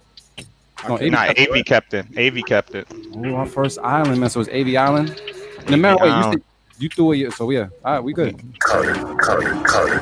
No, 0.89 0.99
can't- 0.99 1.13
Nah, 1.13 1.27
kept 1.27 1.39
it, 1.39 1.51
AV 1.51 1.65
kept 1.65 1.95
it. 1.95 2.07
AV 2.19 2.45
kept 2.45 2.75
it. 2.75 2.87
Oh, 3.15 3.35
our 3.35 3.47
first 3.47 3.79
island, 3.79 4.21
man. 4.21 4.31
So 4.31 4.41
it's 4.41 4.51
AV 4.51 4.75
Island. 4.77 5.21
And 5.61 5.69
the 5.69 5.77
matter, 5.77 5.99
wait, 6.03 6.09
you, 6.09 6.15
Island. 6.15 6.43
said- 6.43 6.83
you 6.83 6.89
threw 6.89 7.13
it. 7.13 7.33
So 7.35 7.49
yeah, 7.51 7.69
all 7.85 7.93
right, 7.95 8.01
we 8.01 8.13
good. 8.13 8.37
Cut 8.59 8.85
it, 8.89 9.19
cut 9.19 9.43
it, 9.43 9.65
cut 9.65 9.93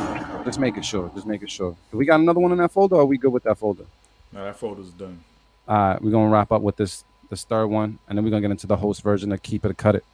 it. 0.40 0.44
Just 0.46 0.58
make 0.58 0.76
it 0.78 0.84
sure. 0.84 1.10
Just 1.14 1.26
make 1.26 1.42
it 1.42 1.50
sure. 1.50 1.76
Do 1.92 1.98
we 1.98 2.06
got 2.06 2.18
another 2.20 2.40
one 2.40 2.52
in 2.52 2.58
that 2.58 2.70
folder? 2.72 2.96
Or 2.96 3.02
are 3.02 3.04
we 3.06 3.18
good 3.18 3.32
with 3.32 3.42
that 3.42 3.58
folder? 3.58 3.84
No, 4.32 4.44
that 4.44 4.56
folder's 4.56 4.88
done. 4.90 5.22
All 5.68 5.76
right, 5.76 6.02
we're 6.02 6.10
gonna 6.10 6.30
wrap 6.30 6.50
up 6.52 6.62
with 6.62 6.76
this 6.76 7.04
this 7.28 7.44
third 7.44 7.66
one, 7.66 7.98
and 8.08 8.16
then 8.16 8.24
we're 8.24 8.30
gonna 8.30 8.40
get 8.40 8.50
into 8.50 8.66
the 8.66 8.76
host 8.76 9.02
version 9.02 9.30
of 9.32 9.42
keep 9.42 9.64
it 9.66 9.76
cut 9.76 9.94
it. 9.96 10.04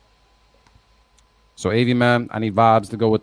So 1.54 1.70
AV 1.70 1.96
man, 1.96 2.28
I 2.32 2.38
need 2.40 2.54
vibes 2.54 2.90
to 2.90 2.96
go 2.96 3.08
with 3.08 3.22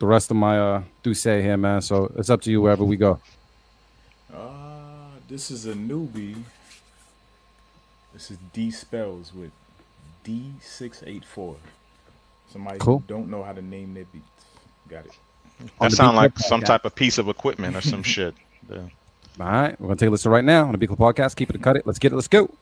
the 0.00 0.06
rest 0.06 0.30
of 0.32 0.36
my 0.36 0.58
uh 0.58 0.82
D'usse 1.04 1.22
here, 1.24 1.56
man. 1.56 1.80
So 1.82 2.12
it's 2.16 2.28
up 2.30 2.40
to 2.42 2.50
you 2.50 2.60
wherever 2.60 2.84
we 2.84 2.96
go. 2.96 3.20
Uh, 4.34 5.10
this 5.28 5.50
is 5.50 5.66
a 5.66 5.74
newbie. 5.74 6.42
This 8.12 8.30
is 8.32 8.38
D 8.52 8.70
spells 8.72 9.32
with 9.32 9.52
D 10.24 10.52
six 10.60 11.02
eight 11.06 11.24
four. 11.24 11.56
Somebody 12.50 12.78
Cool. 12.80 12.98
who 12.98 13.04
don't 13.06 13.30
know 13.30 13.44
how 13.44 13.52
to 13.52 13.62
name 13.62 13.94
their 13.94 14.06
beats. 14.06 14.26
Got 14.88 15.06
it. 15.06 15.12
That 15.80 15.90
the 15.90 15.96
sound 15.96 16.16
like 16.16 16.34
Club 16.34 16.48
some 16.48 16.60
type 16.62 16.84
of 16.84 16.94
piece 16.94 17.18
of 17.18 17.28
equipment 17.28 17.76
or 17.76 17.80
some 17.80 18.02
shit. 18.02 18.34
Yeah. 18.68 18.78
All 19.40 19.46
right, 19.46 19.80
we're 19.80 19.86
gonna 19.88 19.96
take 19.96 20.08
a 20.08 20.10
listen 20.10 20.32
right 20.32 20.44
now 20.44 20.64
on 20.66 20.72
the 20.72 20.78
Big 20.78 20.88
Club 20.88 20.98
Podcast. 20.98 21.36
Keep 21.36 21.50
it 21.50 21.56
or 21.56 21.60
cut 21.60 21.76
it. 21.76 21.86
Let's 21.86 21.98
get 21.98 22.12
it. 22.12 22.14
Let's 22.16 22.28
go. 22.28 22.52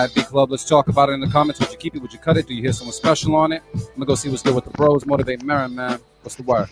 All 0.00 0.06
right, 0.06 0.14
B 0.14 0.22
Club, 0.22 0.50
let's 0.50 0.64
talk 0.64 0.88
about 0.88 1.10
it 1.10 1.12
in 1.12 1.20
the 1.20 1.26
comments. 1.26 1.60
Would 1.60 1.70
you 1.72 1.76
keep 1.76 1.94
it? 1.94 2.00
Would 2.00 2.10
you 2.10 2.18
cut 2.18 2.38
it? 2.38 2.46
Do 2.46 2.54
you 2.54 2.62
hear 2.62 2.72
someone 2.72 2.94
special 2.94 3.36
on 3.36 3.52
it? 3.52 3.62
I'm 3.74 3.80
gonna 3.96 4.06
go 4.06 4.14
see 4.14 4.30
what's 4.30 4.42
good 4.42 4.54
with 4.54 4.64
the 4.64 4.70
bros. 4.70 5.04
Motivate 5.04 5.42
Marin, 5.42 5.74
man. 5.74 6.00
What's 6.22 6.36
the 6.36 6.42
word? 6.42 6.70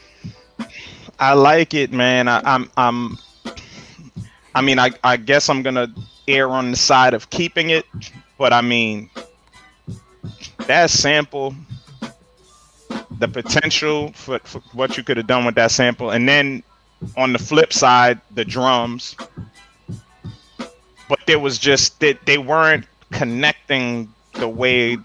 I 1.19 1.35
like 1.35 1.75
it, 1.75 1.93
man. 1.93 2.27
I, 2.27 2.41
I'm 2.43 2.71
I'm 2.79 3.19
I 4.55 4.63
mean, 4.63 4.79
I, 4.79 4.93
I 5.05 5.19
guess 5.19 5.51
I'm 5.51 5.61
gonna 5.61 5.93
err 6.27 6.49
on 6.49 6.71
the 6.71 6.77
side 6.79 7.13
of 7.13 7.29
keeping 7.29 7.69
it, 7.69 7.85
but 8.39 8.55
I 8.55 8.63
mean 8.63 9.11
that 10.61 10.89
sample, 10.89 11.55
the 13.19 13.29
potential 13.29 14.11
for, 14.15 14.39
for 14.39 14.61
what 14.73 14.97
you 14.97 15.03
could 15.03 15.19
have 15.19 15.27
done 15.27 15.45
with 15.45 15.57
that 15.57 15.71
sample, 15.71 16.13
and 16.13 16.27
then 16.27 16.63
on 17.15 17.35
the 17.35 17.39
flip 17.39 17.75
side, 17.75 18.23
the 18.31 18.47
drums. 18.47 19.17
But 21.11 21.21
there 21.27 21.39
was 21.39 21.59
just 21.59 22.01
that 22.01 22.25
they, 22.25 22.37
they 22.37 22.39
weren't 22.39 22.87
connecting 23.11 24.13
the 24.35 24.49
way 24.49 24.97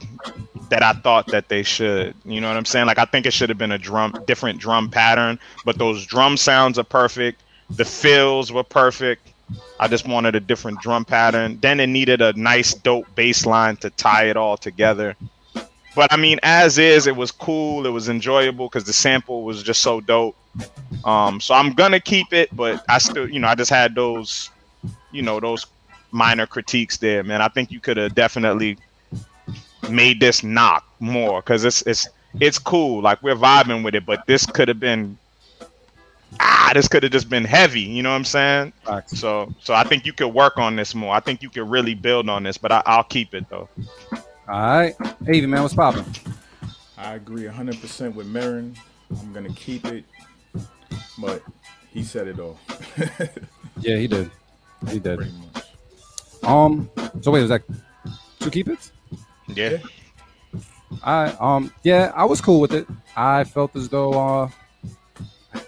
that 0.69 0.83
I 0.83 0.93
thought 0.93 1.27
that 1.27 1.49
they 1.49 1.63
should. 1.63 2.15
You 2.25 2.41
know 2.41 2.47
what 2.47 2.57
I'm 2.57 2.65
saying? 2.65 2.87
Like 2.87 2.99
I 2.99 3.05
think 3.05 3.25
it 3.25 3.33
should 3.33 3.49
have 3.49 3.57
been 3.57 3.71
a 3.71 3.77
drum 3.77 4.13
different 4.25 4.59
drum 4.59 4.89
pattern, 4.89 5.39
but 5.65 5.77
those 5.77 6.05
drum 6.05 6.37
sounds 6.37 6.79
are 6.79 6.83
perfect. 6.83 7.41
The 7.71 7.85
fills 7.85 8.51
were 8.51 8.63
perfect. 8.63 9.29
I 9.79 9.87
just 9.87 10.07
wanted 10.07 10.35
a 10.35 10.39
different 10.39 10.81
drum 10.81 11.05
pattern. 11.05 11.59
Then 11.61 11.79
it 11.79 11.87
needed 11.87 12.21
a 12.21 12.33
nice 12.33 12.73
dope 12.73 13.13
bass 13.15 13.45
line 13.45 13.77
to 13.77 13.89
tie 13.91 14.25
it 14.25 14.37
all 14.37 14.57
together. 14.57 15.15
But 15.95 16.11
I 16.11 16.17
mean, 16.17 16.39
as 16.43 16.77
is, 16.77 17.05
it 17.05 17.15
was 17.15 17.31
cool. 17.31 17.85
It 17.85 17.89
was 17.91 18.09
enjoyable 18.09 18.67
because 18.67 18.85
the 18.85 18.93
sample 18.93 19.43
was 19.43 19.61
just 19.61 19.81
so 19.81 20.01
dope. 20.01 20.35
Um, 21.05 21.39
so 21.39 21.53
I'm 21.53 21.73
gonna 21.73 21.99
keep 21.99 22.33
it, 22.33 22.55
but 22.55 22.83
I 22.89 22.97
still, 22.97 23.29
you 23.29 23.39
know, 23.39 23.47
I 23.47 23.55
just 23.55 23.69
had 23.69 23.93
those, 23.95 24.49
you 25.11 25.21
know, 25.21 25.39
those 25.39 25.65
minor 26.13 26.45
critiques 26.45 26.97
there, 26.97 27.23
man. 27.23 27.41
I 27.41 27.47
think 27.47 27.71
you 27.71 27.79
could 27.79 27.97
have 27.97 28.15
definitely 28.15 28.77
made 29.89 30.19
this 30.19 30.43
knock 30.43 30.85
more 30.99 31.41
because 31.41 31.65
it's 31.65 31.81
it's 31.83 32.07
it's 32.39 32.59
cool. 32.59 33.01
Like 33.01 33.21
we're 33.21 33.35
vibing 33.35 33.83
with 33.83 33.95
it, 33.95 34.05
but 34.05 34.25
this 34.27 34.45
could 34.45 34.67
have 34.67 34.79
been 34.79 35.17
ah, 36.39 36.71
this 36.73 36.87
could 36.87 37.03
have 37.03 37.11
just 37.11 37.29
been 37.29 37.45
heavy. 37.45 37.81
You 37.81 38.03
know 38.03 38.09
what 38.09 38.17
I'm 38.17 38.25
saying? 38.25 38.73
Facts. 38.85 39.19
So 39.19 39.53
so 39.59 39.73
I 39.73 39.83
think 39.83 40.05
you 40.05 40.13
could 40.13 40.29
work 40.29 40.57
on 40.57 40.75
this 40.75 40.95
more. 40.95 41.13
I 41.13 41.19
think 41.19 41.41
you 41.41 41.49
could 41.49 41.69
really 41.69 41.95
build 41.95 42.29
on 42.29 42.43
this, 42.43 42.57
but 42.57 42.71
I, 42.71 42.83
I'll 42.85 43.03
keep 43.03 43.33
it 43.33 43.49
though. 43.49 43.69
All 44.11 44.19
right, 44.47 44.95
Avy, 45.27 45.45
man, 45.45 45.61
what's 45.61 45.73
popping? 45.73 46.05
I 46.97 47.15
agree 47.15 47.43
100% 47.43 48.13
with 48.13 48.27
Marin. 48.27 48.75
I'm 49.09 49.31
going 49.31 49.45
to 49.45 49.53
keep 49.53 49.85
it, 49.85 50.03
but 51.17 51.41
he 51.91 52.03
said 52.03 52.27
it 52.27 52.39
all. 52.39 52.59
Yeah, 53.79 53.97
he 53.97 54.07
did. 54.07 54.31
He 54.89 54.99
did. 54.99 55.19
Pretty 56.43 56.47
much. 56.47 56.49
Um. 56.49 56.89
So 57.21 57.31
wait, 57.31 57.41
was 57.41 57.49
that 57.49 57.63
two 58.39 58.51
keep 58.51 58.67
it? 58.67 58.91
Yeah. 59.47 59.77
I 61.03 61.25
um. 61.39 61.73
Yeah, 61.83 62.11
I 62.15 62.25
was 62.25 62.41
cool 62.41 62.59
with 62.59 62.73
it. 62.73 62.87
I 63.15 63.43
felt 63.43 63.75
as 63.75 63.89
though 63.89 64.13
uh. 64.13 64.49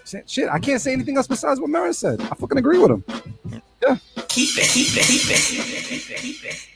Shit, 0.04 0.28
shit, 0.28 0.48
I 0.48 0.58
can't 0.58 0.80
say 0.80 0.92
anything 0.92 1.16
else 1.16 1.26
besides 1.28 1.60
what 1.60 1.70
Marin 1.70 1.92
said. 1.92 2.20
I 2.20 2.34
fucking 2.34 2.58
agree 2.58 2.78
with 2.78 2.90
him. 2.90 3.04
Yeah. 3.82 3.96
Keep 4.28 4.58
it, 4.58 4.68
keep 4.68 4.96
it, 4.96 5.04
keep 5.04 5.30
it, 5.30 5.40
keep 5.40 5.60
it, 5.60 5.84
keep 5.84 6.10
it, 6.10 6.20
keep 6.20 6.44
it. 6.44 6.68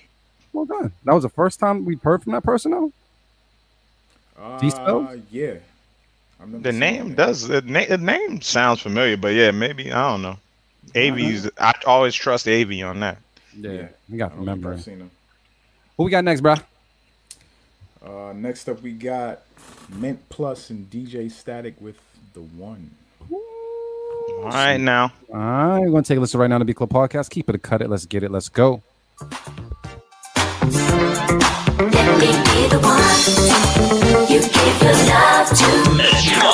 Well 0.53 0.65
done. 0.65 0.93
That 1.05 1.15
was 1.15 1.23
the 1.25 1.29
first 1.29 1.59
time 1.59 1.85
we'd 1.85 2.01
heard 2.03 2.23
from 2.23 2.33
that 2.33 2.43
person, 2.43 2.71
though. 2.73 2.93
Uh, 4.41 4.71
spells? 4.71 5.19
yeah. 5.31 5.55
The 6.63 6.73
name 6.73 7.15
does 7.15 7.47
the, 7.47 7.61
na- 7.63 7.87
the 7.87 7.99
name 7.99 8.41
sounds 8.41 8.81
familiar, 8.81 9.17
but 9.17 9.35
yeah, 9.35 9.51
maybe 9.51 9.93
I 9.93 10.11
don't 10.11 10.23
know. 10.23 10.39
Avi's 10.95 11.49
I 11.59 11.75
always 11.87 12.15
trust 12.15 12.49
Av 12.49 12.71
on 12.71 13.01
that. 13.01 13.19
Yeah, 13.57 13.89
we 14.09 14.19
got 14.19 14.33
to 14.33 14.37
remember. 14.37 14.73
I've 14.73 14.83
seen 14.83 14.99
him. 14.99 15.11
What 15.97 16.05
we 16.05 16.11
got 16.11 16.25
next, 16.25 16.41
bro? 16.41 16.55
Uh, 18.05 18.33
next 18.35 18.69
up, 18.69 18.81
we 18.83 18.93
got 18.93 19.43
Mint 19.91 20.27
Plus 20.29 20.71
and 20.71 20.89
DJ 20.91 21.31
Static 21.31 21.75
with 21.81 21.99
the 22.33 22.41
one. 22.41 22.91
All 23.31 24.45
right 24.45 24.79
now. 24.79 25.13
All 25.33 25.39
right, 25.39 25.81
we're 25.81 25.91
gonna 25.91 26.03
take 26.03 26.17
a 26.19 26.21
listen 26.21 26.41
right 26.41 26.49
now 26.49 26.59
to 26.59 26.65
B 26.65 26.73
Club 26.73 26.91
Podcast. 26.91 27.31
Keep 27.31 27.49
it, 27.51 27.55
a 27.55 27.59
cut 27.59 27.83
it. 27.83 27.91
Let's 27.91 28.07
get 28.07 28.23
it. 28.23 28.31
Let's 28.31 28.49
go. 28.49 28.83
Let 29.21 29.31
me 32.19 32.27
be 32.27 32.69
the 32.69 32.81
one 32.83 34.31
you 34.31 34.41
give 34.41 34.83
your 34.83 34.93
love 34.93 35.49
to. 35.49 36.50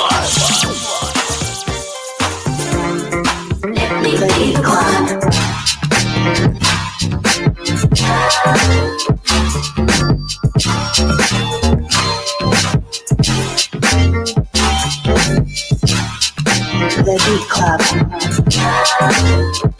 The 17.66 19.74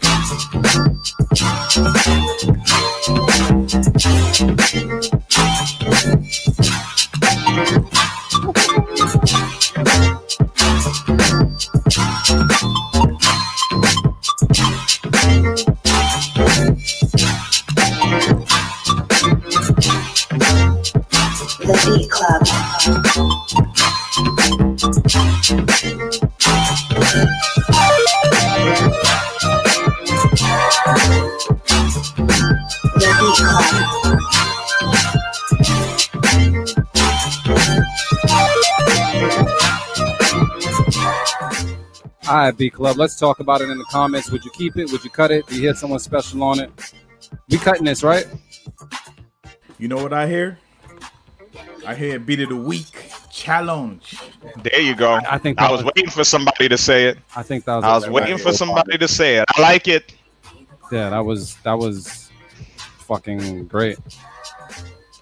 All 42.47 42.51
right, 42.51 42.57
B 42.57 42.69
Club. 42.69 42.95
Let's 42.95 43.19
talk 43.19 43.41
about 43.41 43.59
it 43.59 43.69
in 43.69 43.77
the 43.77 43.83
comments. 43.83 44.31
Would 44.31 44.45
you 44.45 44.51
keep 44.51 44.77
it? 44.77 44.89
Would 44.89 45.03
you 45.03 45.09
cut 45.09 45.31
it? 45.31 45.45
Do 45.47 45.55
you 45.55 45.63
hear 45.63 45.75
someone 45.75 45.99
special 45.99 46.41
on 46.43 46.61
it? 46.61 46.93
We 47.49 47.57
cutting 47.57 47.83
this, 47.83 48.03
right? 48.03 48.25
You 49.77 49.89
know 49.89 49.97
what 49.97 50.13
I 50.13 50.29
hear? 50.29 50.57
I 51.85 51.93
hear 51.93 52.17
Beat 52.19 52.39
of 52.39 52.47
the 52.47 52.55
Week 52.55 52.85
challenge. 53.33 54.15
There 54.63 54.79
you 54.79 54.95
go. 54.95 55.19
I 55.29 55.37
think 55.37 55.59
I 55.59 55.69
was 55.69 55.83
was- 55.83 55.91
waiting 55.93 56.09
for 56.09 56.23
somebody 56.23 56.69
to 56.69 56.77
say 56.77 57.07
it. 57.07 57.17
I 57.35 57.43
think 57.43 57.65
that 57.65 57.75
was. 57.75 57.83
I 57.83 57.93
was 57.95 58.07
waiting 58.09 58.37
for 58.37 58.53
somebody 58.53 58.97
to 58.97 59.09
say 59.09 59.35
it. 59.39 59.45
I 59.57 59.61
like 59.61 59.89
it. 59.89 60.13
Yeah, 60.89 61.09
that 61.09 61.25
was 61.25 61.55
that 61.65 61.73
was 61.77 62.29
fucking 62.99 63.65
great. 63.67 63.97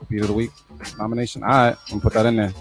Beat 0.09 0.21
of 0.21 0.27
the 0.27 0.33
week 0.33 0.51
nomination. 0.99 1.41
All 1.41 1.49
right, 1.49 1.69
I'm 1.69 1.75
gonna 1.89 2.01
put 2.01 2.13
that 2.13 2.27
in 2.27 2.35
there. 2.35 2.53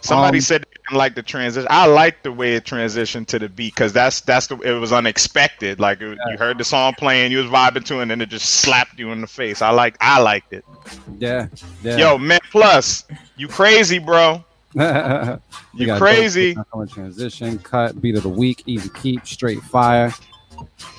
Somebody 0.00 0.38
Um, 0.38 0.42
said 0.42 0.62
they 0.62 0.79
didn't 0.90 0.98
like 0.98 1.14
the 1.14 1.22
transition. 1.22 1.68
I 1.70 1.86
like 1.86 2.22
the 2.24 2.32
way 2.32 2.54
it 2.54 2.64
transitioned 2.64 3.26
to 3.28 3.38
the 3.38 3.48
beat 3.48 3.74
because 3.74 3.92
that's 3.92 4.20
that's 4.22 4.48
the 4.48 4.56
it 4.58 4.78
was 4.78 4.92
unexpected. 4.92 5.78
Like 5.78 6.00
it, 6.00 6.18
you 6.30 6.36
heard 6.36 6.58
the 6.58 6.64
song 6.64 6.94
playing, 6.98 7.30
you 7.30 7.38
was 7.38 7.46
vibing 7.46 7.84
to, 7.86 7.98
it, 7.98 8.02
and 8.02 8.10
then 8.10 8.20
it 8.20 8.28
just 8.28 8.56
slapped 8.56 8.98
you 8.98 9.12
in 9.12 9.20
the 9.20 9.26
face. 9.26 9.62
I 9.62 9.70
like 9.70 9.96
I 10.00 10.20
liked 10.20 10.52
it. 10.52 10.64
Yeah, 11.18 11.46
yeah. 11.82 11.96
Yo, 11.96 12.18
Met 12.18 12.42
Plus, 12.50 13.04
you 13.36 13.46
crazy, 13.48 13.98
bro? 13.98 14.44
You 15.72 15.86
got 15.86 15.98
crazy? 16.00 16.54
dope, 16.54 16.90
transition, 16.90 17.58
cut, 17.60 18.00
beat 18.00 18.16
of 18.16 18.24
the 18.24 18.28
week, 18.28 18.64
easy 18.66 18.88
keep, 19.00 19.24
straight 19.24 19.60
fire. 19.60 20.12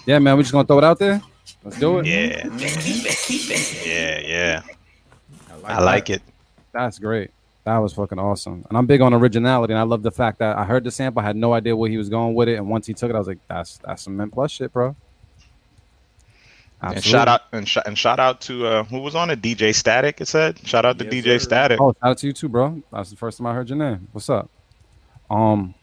Yeah, 0.05 0.19
man, 0.19 0.37
we 0.37 0.43
just 0.43 0.53
gonna 0.53 0.65
throw 0.65 0.77
it 0.77 0.83
out 0.85 0.97
there. 0.97 1.21
Let's 1.63 1.77
do 1.77 1.99
it. 1.99 2.05
Yeah, 2.05 2.43
Keep 2.43 2.53
it, 2.53 3.17
keep 3.25 3.49
it. 3.49 3.85
yeah, 3.85 4.19
yeah. 4.19 4.61
I 5.65 5.73
I 5.75 5.79
like 5.79 6.09
it. 6.09 6.21
That's 6.71 6.99
great. 6.99 7.31
That 7.63 7.77
was 7.77 7.93
fucking 7.93 8.17
awesome. 8.17 8.65
And 8.69 8.77
I'm 8.77 8.87
big 8.87 9.01
on 9.01 9.13
originality, 9.13 9.73
and 9.73 9.79
I 9.79 9.83
love 9.83 10.01
the 10.01 10.11
fact 10.11 10.39
that 10.39 10.57
I 10.57 10.63
heard 10.63 10.83
the 10.83 10.89
sample, 10.91 11.21
I 11.21 11.25
had 11.25 11.35
no 11.35 11.53
idea 11.53 11.75
where 11.75 11.89
he 11.89 11.97
was 11.97 12.09
going 12.09 12.33
with 12.33 12.49
it, 12.49 12.55
and 12.55 12.67
once 12.67 12.87
he 12.87 12.93
took 12.93 13.09
it, 13.11 13.15
I 13.15 13.19
was 13.19 13.27
like, 13.27 13.37
"That's 13.47 13.77
that's 13.85 14.01
some 14.03 14.17
Men 14.17 14.31
Plus 14.31 14.51
shit, 14.51 14.73
bro." 14.73 14.95
Absolutely. 16.83 16.95
And 16.97 17.03
shout 17.05 17.27
out 17.27 17.41
and, 17.51 17.67
sh- 17.67 17.77
and 17.85 17.95
shout 17.97 18.19
out 18.19 18.41
to 18.41 18.65
uh, 18.65 18.83
who 18.85 18.99
was 18.99 19.13
on 19.13 19.29
it? 19.29 19.39
DJ 19.41 19.75
Static. 19.75 20.19
It 20.19 20.27
said. 20.27 20.57
Shout 20.67 20.83
out 20.85 20.97
to 20.97 21.05
Yes, 21.05 21.13
DJ 21.13 21.23
sir. 21.33 21.39
Static. 21.39 21.79
Oh, 21.79 21.93
shout 22.01 22.09
out 22.11 22.17
to 22.17 22.27
you 22.27 22.33
too, 22.33 22.49
bro. 22.49 22.81
That's 22.91 23.11
the 23.11 23.15
first 23.17 23.37
time 23.37 23.45
I 23.45 23.53
heard 23.53 23.69
your 23.69 23.77
name. 23.77 24.07
What's 24.11 24.29
up? 24.31 24.49
Um, 25.29 25.75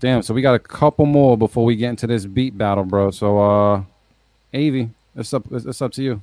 damn. 0.00 0.22
So 0.22 0.32
we 0.32 0.40
got 0.40 0.54
a 0.54 0.58
couple 0.58 1.04
more 1.04 1.36
before 1.36 1.66
we 1.66 1.76
get 1.76 1.90
into 1.90 2.06
this 2.06 2.24
beat 2.24 2.56
battle, 2.56 2.84
bro. 2.84 3.10
So, 3.10 3.38
uh, 3.38 3.82
Avi, 4.54 4.88
it's 5.14 5.34
up. 5.34 5.44
It's, 5.52 5.66
it's 5.66 5.82
up 5.82 5.92
to 5.92 6.02
you. 6.02 6.22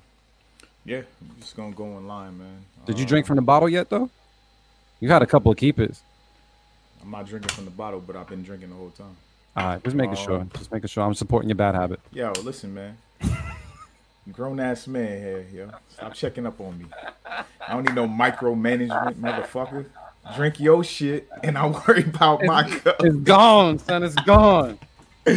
Yeah, 0.84 1.02
I'm 1.22 1.40
just 1.40 1.56
gonna 1.56 1.72
go 1.76 1.86
in 2.00 2.08
line, 2.08 2.40
man. 2.40 2.66
Did 2.88 2.98
you 2.98 3.06
Uh, 3.06 3.10
drink 3.10 3.28
from 3.28 3.36
the 3.36 3.42
bottle 3.44 3.70
yet, 3.70 3.92
though? 3.92 4.10
You 5.00 5.10
had 5.10 5.22
a 5.22 5.26
couple 5.26 5.52
of 5.52 5.58
keepers. 5.58 6.02
I'm 7.02 7.12
not 7.12 7.28
drinking 7.28 7.50
from 7.50 7.66
the 7.66 7.72
bottle, 7.72 8.02
but 8.06 8.16
I've 8.16 8.28
been 8.28 8.44
drinking 8.44 8.70
the 8.70 8.76
whole 8.76 8.90
time. 8.92 9.16
All 9.56 9.66
right, 9.66 9.84
just 9.84 9.96
making 9.96 10.16
sure. 10.16 10.42
Um, 10.42 10.52
just 10.58 10.72
making 10.72 10.88
sure. 10.88 11.04
I'm 11.04 11.14
supporting 11.14 11.50
your 11.50 11.56
bad 11.56 11.76
habit. 11.76 12.00
Yo, 12.12 12.34
listen, 12.44 12.74
man. 12.74 12.98
grown 14.32 14.60
ass 14.60 14.88
man 14.88 15.22
here, 15.22 15.46
yo. 15.54 15.70
Stop 15.90 16.14
checking 16.14 16.46
up 16.46 16.60
on 16.60 16.80
me. 16.80 16.86
I 17.26 17.74
don't 17.74 17.86
need 17.86 17.96
no 17.96 18.08
micromanagement, 18.08 19.16
motherfucker. 19.16 19.86
Drink 20.36 20.60
your 20.60 20.84
shit, 20.84 21.30
and 21.44 21.58
I 21.58 21.68
worry 21.68 22.04
about 22.04 22.44
my 22.44 22.68
cup. 22.68 22.98
It's 23.00 23.16
gone, 23.18 23.78
son. 23.80 24.04
It's 24.04 24.16
gone. 24.16 24.80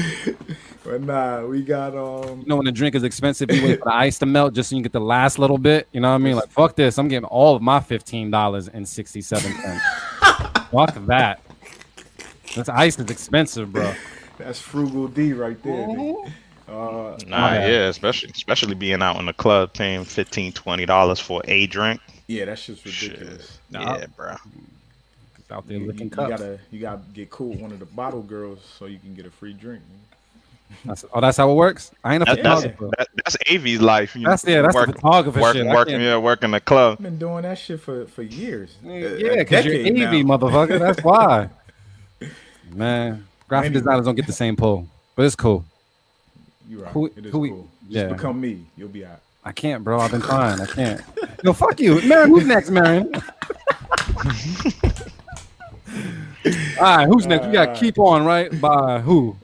But 0.89 1.03
nah, 1.03 1.45
we 1.45 1.62
got 1.62 1.95
um. 1.95 2.41
You 2.41 2.47
know 2.47 2.57
when 2.57 2.64
the 2.64 2.72
drink 2.72 2.95
is 2.95 3.03
expensive, 3.03 3.51
you 3.51 3.62
wait 3.62 3.78
for 3.80 3.84
the 3.86 3.95
ice 3.95 4.18
to 4.20 4.26
melt 4.26 4.55
just 4.55 4.70
so 4.70 4.76
you 4.76 4.78
can 4.78 4.84
get 4.84 4.93
the 4.93 5.01
last 5.01 5.39
little 5.39 5.59
bit. 5.59 5.86
You 5.93 6.01
know 6.01 6.09
what 6.09 6.14
I 6.14 6.18
mean? 6.18 6.36
Like 6.36 6.49
fuck 6.51 6.76
this. 6.76 6.97
I'm 6.99 7.09
getting 7.09 7.26
all 7.26 7.55
of 7.57 7.62
my 7.62 7.80
fifteen 7.80 8.30
dollars 8.30 8.68
and 8.68 8.89
sixty 8.89 9.20
seven 9.20 9.53
cents. 9.53 9.82
fuck 10.70 10.95
that. 11.07 11.41
This 12.55 12.68
ice 12.70 12.99
is 12.99 13.11
expensive, 13.11 13.70
bro. 13.72 13.93
That's 14.39 14.59
frugal 14.61 15.09
D 15.09 15.32
right 15.34 15.62
there. 15.62 15.86
nigga. 15.89 16.32
Uh, 16.68 17.18
Nah, 17.26 17.53
yeah. 17.55 17.66
yeah, 17.66 17.89
especially 17.89 18.30
especially 18.34 18.74
being 18.74 19.03
out 19.03 19.16
in 19.16 19.26
the 19.26 19.32
club 19.32 19.72
paying 19.74 20.05
15 20.05 20.53
20 20.53 20.86
dollars 20.86 21.18
for 21.20 21.43
a 21.49 21.66
drink. 21.66 22.01
yeah, 22.28 22.45
that's 22.47 22.64
just 22.66 22.84
ridiculous. 22.84 23.59
Yeah, 23.70 24.07
bro. 24.16 24.36
Out 25.51 25.66
there 25.66 25.76
You, 25.78 25.82
you- 25.84 25.89
licking 25.89 26.05
you 26.07 26.11
cups. 26.11 26.28
gotta 26.30 26.59
you 26.70 26.80
gotta 26.80 27.01
get 27.14 27.30
cool 27.30 27.51
with 27.51 27.61
one 27.61 27.72
of 27.72 27.78
the 27.78 27.86
bottle 27.86 28.22
girls 28.22 28.61
so 28.78 28.84
you 28.86 28.99
can 28.99 29.14
get 29.14 29.26
a 29.26 29.30
free 29.30 29.53
drink. 29.55 29.82
That's, 30.84 31.04
oh, 31.12 31.20
that's 31.20 31.36
how 31.36 31.50
it 31.50 31.54
works. 31.54 31.90
I 32.04 32.14
ain't 32.14 32.22
a 32.22 32.26
That, 32.26 32.42
that's, 32.42 32.62
photographer. 32.62 32.90
that, 32.98 33.08
that's 33.24 33.36
AV's 33.48 33.80
life. 33.80 34.14
You 34.14 34.22
That's- 34.22 34.44
know, 34.44 34.52
yeah, 34.52 34.62
that's 34.62 34.74
the 34.74 34.80
work- 34.80 34.94
photographer 34.94 35.40
work- 35.40 35.56
shit. 35.56 35.66
I 35.66 35.74
Working, 35.74 35.92
can't- 35.94 36.02
yeah, 36.04 36.16
working 36.18 36.50
the 36.52 36.60
club. 36.60 36.96
I've 36.98 37.02
been 37.04 37.18
doing 37.18 37.42
that 37.42 37.58
shit 37.58 37.80
for 37.80 38.06
for 38.06 38.22
years. 38.22 38.76
A- 38.84 38.88
a 38.88 39.18
Yeah, 39.18 39.34
because 39.38 39.64
you're 39.64 39.74
decade 39.82 40.02
AV, 40.02 40.22
now. 40.24 40.36
motherfucker. 40.36 40.78
That's 40.78 41.02
why. 41.02 41.48
Man, 42.74 43.26
graphic 43.48 43.66
Anyway. 43.66 43.80
designers 43.80 44.04
don't 44.06 44.14
get 44.14 44.26
the 44.26 44.32
same 44.32 44.56
pull, 44.56 44.86
but 45.16 45.24
it's 45.24 45.34
cool. 45.36 45.64
You 46.68 46.82
right. 46.82 46.92
Who- 46.92 47.06
it 47.06 47.26
is 47.26 47.32
who 47.32 47.38
we- 47.40 47.48
cool. 47.50 47.68
Just 47.90 47.96
yeah. 47.96 48.12
become 48.12 48.40
me. 48.40 48.66
You'll 48.76 48.88
be 48.90 49.04
out. 49.06 49.20
I 49.44 49.52
can't, 49.52 49.82
bro. 49.82 49.98
I've 49.98 50.10
been 50.10 50.20
trying. 50.20 50.60
I 50.60 50.66
can't. 50.66 51.00
Yo, 51.42 51.54
fuck 51.54 51.80
you, 51.80 52.02
Marion. 52.06 52.28
Who's 52.28 52.44
next, 52.46 52.70
Marion? 52.70 53.10
All 56.80 56.96
right, 56.96 57.06
who's 57.06 57.26
next? 57.26 57.46
We 57.46 57.52
got 57.52 57.70
Uh, 57.70 57.74
keep 57.76 57.98
on 57.98 58.24
right 58.24 58.60
by 58.60 59.00
who? 59.00 59.36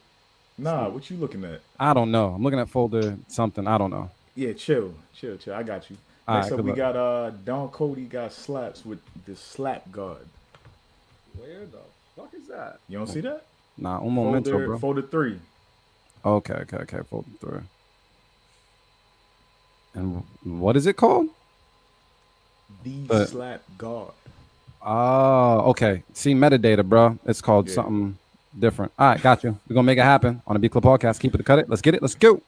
Nah, 0.56 0.88
what 0.88 1.10
you 1.10 1.16
looking 1.16 1.44
at? 1.44 1.60
I 1.80 1.92
don't 1.94 2.10
know. 2.10 2.28
I'm 2.34 2.42
looking 2.42 2.60
at 2.60 2.68
folder 2.68 3.16
something. 3.28 3.66
I 3.66 3.76
don't 3.78 3.90
know. 3.90 4.10
Yeah, 4.36 4.52
chill, 4.52 4.94
chill, 5.14 5.36
chill. 5.36 5.54
I 5.54 5.62
got 5.62 5.90
you. 5.90 5.96
All 6.26 6.36
Next 6.36 6.50
right, 6.50 6.58
up, 6.58 6.64
we 6.64 6.70
luck. 6.70 6.76
got 6.76 6.96
uh 6.96 7.30
Don 7.44 7.68
Cody 7.68 8.02
got 8.04 8.32
slaps 8.32 8.84
with 8.84 9.00
the 9.26 9.36
slap 9.36 9.90
guard. 9.92 10.26
Where 11.36 11.66
the 11.66 11.78
fuck 12.16 12.32
is 12.34 12.46
that? 12.48 12.78
You 12.88 12.98
don't 12.98 13.08
see 13.08 13.20
that? 13.22 13.44
Nah, 13.76 13.98
un 13.98 14.12
momento, 14.12 14.50
Folder, 14.52 14.66
bro. 14.66 14.78
folder 14.78 15.02
three. 15.02 15.38
Okay, 16.24 16.54
okay, 16.54 16.76
okay. 16.78 16.98
Folder 17.10 17.28
three. 17.40 17.60
And 19.94 20.24
what 20.44 20.76
is 20.76 20.86
it 20.86 20.96
called? 20.96 21.28
The 22.84 23.06
Uh, 23.10 23.26
slap 23.26 23.62
guard. 23.76 24.12
Oh, 24.82 25.70
okay. 25.70 26.02
See 26.12 26.34
metadata, 26.34 26.84
bro. 26.86 27.18
It's 27.24 27.40
called 27.40 27.68
Yeah. 27.68 27.74
something 27.74 28.18
different. 28.58 28.92
All 28.98 29.08
right, 29.08 29.22
got 29.22 29.44
you. 29.44 29.58
We're 29.68 29.74
gonna 29.74 29.86
make 29.86 29.98
it 29.98 30.02
happen 30.02 30.42
on 30.46 30.54
the 30.54 30.60
B 30.60 30.68
Club 30.68 30.84
podcast. 30.84 31.20
Keep 31.20 31.34
it 31.34 31.44
cut 31.44 31.58
it. 31.58 31.68
Let's 31.68 31.82
get 31.82 31.94
it. 31.94 32.02
Let's 32.02 32.14
go. 32.14 32.42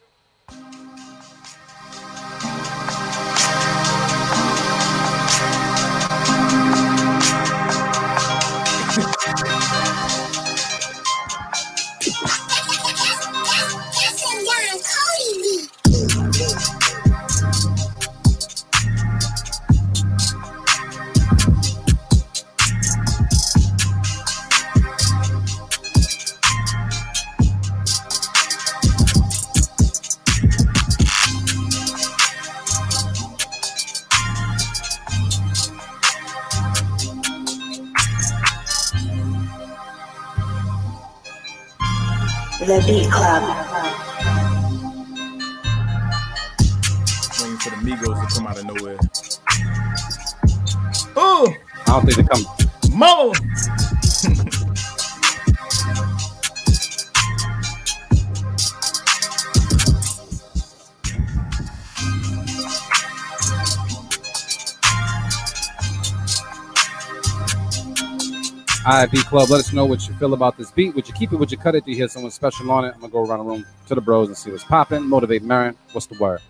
All 69.06 69.10
right, 69.10 69.22
B 69.22 69.28
Club, 69.28 69.50
let 69.50 69.60
us 69.60 69.72
know 69.72 69.84
what 69.84 70.08
you 70.08 70.14
feel 70.14 70.34
about 70.34 70.58
this 70.58 70.72
beat. 70.72 70.92
Would 70.96 71.06
you 71.06 71.14
keep 71.14 71.32
it? 71.32 71.36
Would 71.36 71.52
you 71.52 71.56
cut 71.56 71.76
it? 71.76 71.84
Do 71.84 71.92
you 71.92 71.96
hear 71.96 72.08
someone 72.08 72.32
special 72.32 72.68
on 72.72 72.84
it? 72.84 72.92
I'm 72.92 73.02
gonna 73.02 73.12
go 73.12 73.24
around 73.24 73.38
the 73.38 73.44
room 73.44 73.64
to 73.86 73.94
the 73.94 74.00
bros 74.00 74.26
and 74.26 74.36
see 74.36 74.50
what's 74.50 74.64
popping. 74.64 75.04
Motivate 75.04 75.44
Marin. 75.44 75.76
What's 75.92 76.06
the 76.06 76.18
word? 76.18 76.40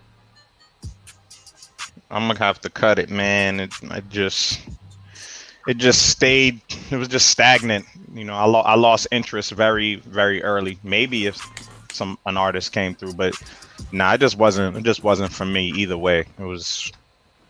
I'm 2.09 2.25
gonna 2.25 2.39
have 2.39 2.59
to 2.61 2.71
cut 2.71 2.97
it, 2.97 3.11
man. 3.11 3.59
It, 3.59 3.73
I 3.91 3.99
just, 3.99 4.59
it 5.67 5.77
just 5.77 6.09
stayed. 6.09 6.59
It 6.89 6.97
was 6.97 7.07
just 7.07 7.29
stagnant. 7.29 7.85
You 8.11 8.25
know, 8.25 8.33
I, 8.33 8.45
lo- 8.45 8.61
I 8.61 8.73
lost 8.73 9.07
interest 9.11 9.51
very, 9.51 9.97
very 9.97 10.41
early. 10.41 10.79
Maybe 10.81 11.27
if 11.27 11.39
some 11.91 12.17
an 12.25 12.37
artist 12.37 12.71
came 12.71 12.95
through, 12.95 13.13
but 13.13 13.35
nah, 13.91 14.15
it 14.15 14.19
just 14.19 14.35
wasn't. 14.35 14.77
It 14.77 14.83
just 14.83 15.03
wasn't 15.03 15.31
for 15.31 15.45
me 15.45 15.73
either 15.73 15.95
way. 15.95 16.21
It 16.39 16.43
was, 16.43 16.91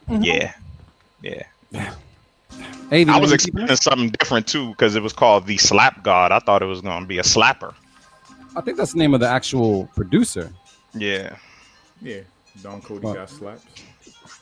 mm-hmm. 0.09 0.23
yeah, 0.23 0.53
yeah. 1.21 1.95
AV, 2.91 3.09
I 3.09 3.19
was 3.19 3.31
expecting 3.31 3.75
something 3.75 4.09
different 4.09 4.47
too 4.47 4.69
because 4.69 4.95
it 4.95 5.03
was 5.03 5.13
called 5.13 5.45
the 5.45 5.57
Slap 5.57 6.03
God. 6.03 6.31
I 6.31 6.39
thought 6.39 6.61
it 6.61 6.67
was 6.67 6.81
gonna 6.81 7.05
be 7.05 7.19
a 7.19 7.23
slapper. 7.23 7.73
I 8.55 8.61
think 8.61 8.77
that's 8.77 8.93
the 8.93 8.99
name 8.99 9.13
of 9.13 9.19
the 9.19 9.27
actual 9.27 9.87
producer. 9.95 10.51
Yeah. 10.93 11.35
Yeah, 12.01 12.21
Don 12.61 12.81
Cody 12.81 13.01
Fuck. 13.01 13.15
got 13.15 13.29
slapped. 13.29 13.83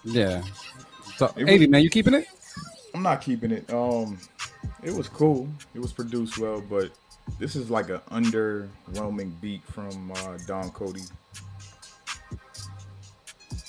Yeah. 0.04 0.44
So, 1.18 1.34
It 1.38 1.50
AV, 1.50 1.70
man, 1.70 1.82
you 1.82 1.90
keeping 1.90 2.14
it? 2.14 2.28
I'm 2.94 3.02
not 3.02 3.22
keeping 3.22 3.52
it. 3.52 3.72
Um, 3.74 4.20
it 4.84 4.94
was 4.94 5.10
cool. 5.10 5.50
It 5.74 5.80
was 5.80 5.92
produced 5.92 6.38
well, 6.38 6.62
but 6.62 6.92
this 7.40 7.56
is 7.56 7.70
like 7.70 7.90
an 7.90 8.00
underwhelming 8.12 9.40
beat 9.42 9.64
from 9.64 10.12
uh, 10.12 10.38
Don 10.46 10.70
Cody. 10.72 11.02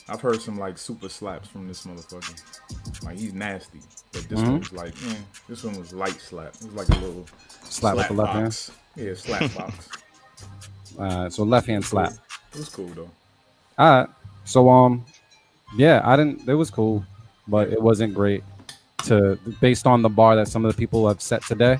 I've 0.08 0.20
heard 0.20 0.40
some 0.40 0.58
like 0.58 0.78
super 0.78 1.08
slaps 1.08 1.48
from 1.48 1.66
this 1.66 1.84
motherfucker. 1.84 3.04
Like 3.04 3.18
he's 3.18 3.32
nasty, 3.32 3.80
but 4.16 4.28
this 4.28 4.40
Mhm. 4.40 4.46
one 4.50 4.58
was 4.60 4.72
like, 4.72 4.94
eh, 5.08 5.14
this 5.48 5.62
one 5.64 5.78
was 5.78 5.92
light 5.92 6.20
slap. 6.20 6.54
It 6.56 6.62
was 6.64 6.74
like 6.74 6.88
a 6.88 7.00
little 7.00 7.26
Slap 7.64 7.96
with 7.96 8.08
the 8.08 8.14
left 8.14 8.32
hand. 8.32 8.70
Yeah, 8.96 9.14
slap 9.14 9.54
box. 9.54 9.88
Uh, 10.98 11.28
so 11.28 11.42
left 11.44 11.66
hand 11.66 11.84
slap. 11.84 12.12
It 12.52 12.58
was 12.58 12.68
cool 12.70 12.88
though. 12.88 13.10
All 13.78 13.98
right. 14.00 14.08
So 14.44 14.70
um, 14.70 15.04
yeah, 15.76 16.00
I 16.04 16.16
didn't. 16.16 16.48
It 16.48 16.54
was 16.54 16.70
cool, 16.70 17.04
but 17.46 17.68
it 17.68 17.82
wasn't 17.82 18.14
great. 18.14 18.42
To 19.04 19.38
based 19.60 19.86
on 19.86 20.00
the 20.00 20.08
bar 20.08 20.36
that 20.36 20.48
some 20.48 20.64
of 20.64 20.72
the 20.74 20.78
people 20.78 21.06
have 21.06 21.20
set 21.20 21.42
today, 21.42 21.78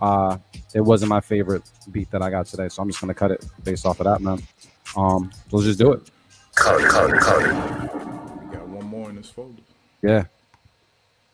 uh, 0.00 0.38
it 0.74 0.80
wasn't 0.80 1.10
my 1.10 1.20
favorite 1.20 1.62
beat 1.92 2.10
that 2.10 2.22
I 2.22 2.30
got 2.30 2.46
today. 2.46 2.68
So 2.70 2.80
I'm 2.80 2.88
just 2.88 3.00
gonna 3.02 3.12
cut 3.12 3.32
it 3.32 3.44
based 3.64 3.84
off 3.84 4.00
of 4.00 4.04
that, 4.04 4.22
man. 4.22 4.42
Um, 4.96 5.30
so 5.50 5.56
let's 5.58 5.66
just 5.66 5.78
do 5.78 5.92
it. 5.92 6.08
Cut 6.54 6.80
it, 6.80 6.88
cut 6.88 7.10
it, 7.12 7.20
cut 7.20 7.42
it. 7.42 7.48
We 8.48 8.56
got 8.56 8.66
one 8.68 8.86
more 8.86 9.10
in 9.10 9.16
this 9.16 9.28
folder. 9.28 9.60
Yeah. 10.02 10.24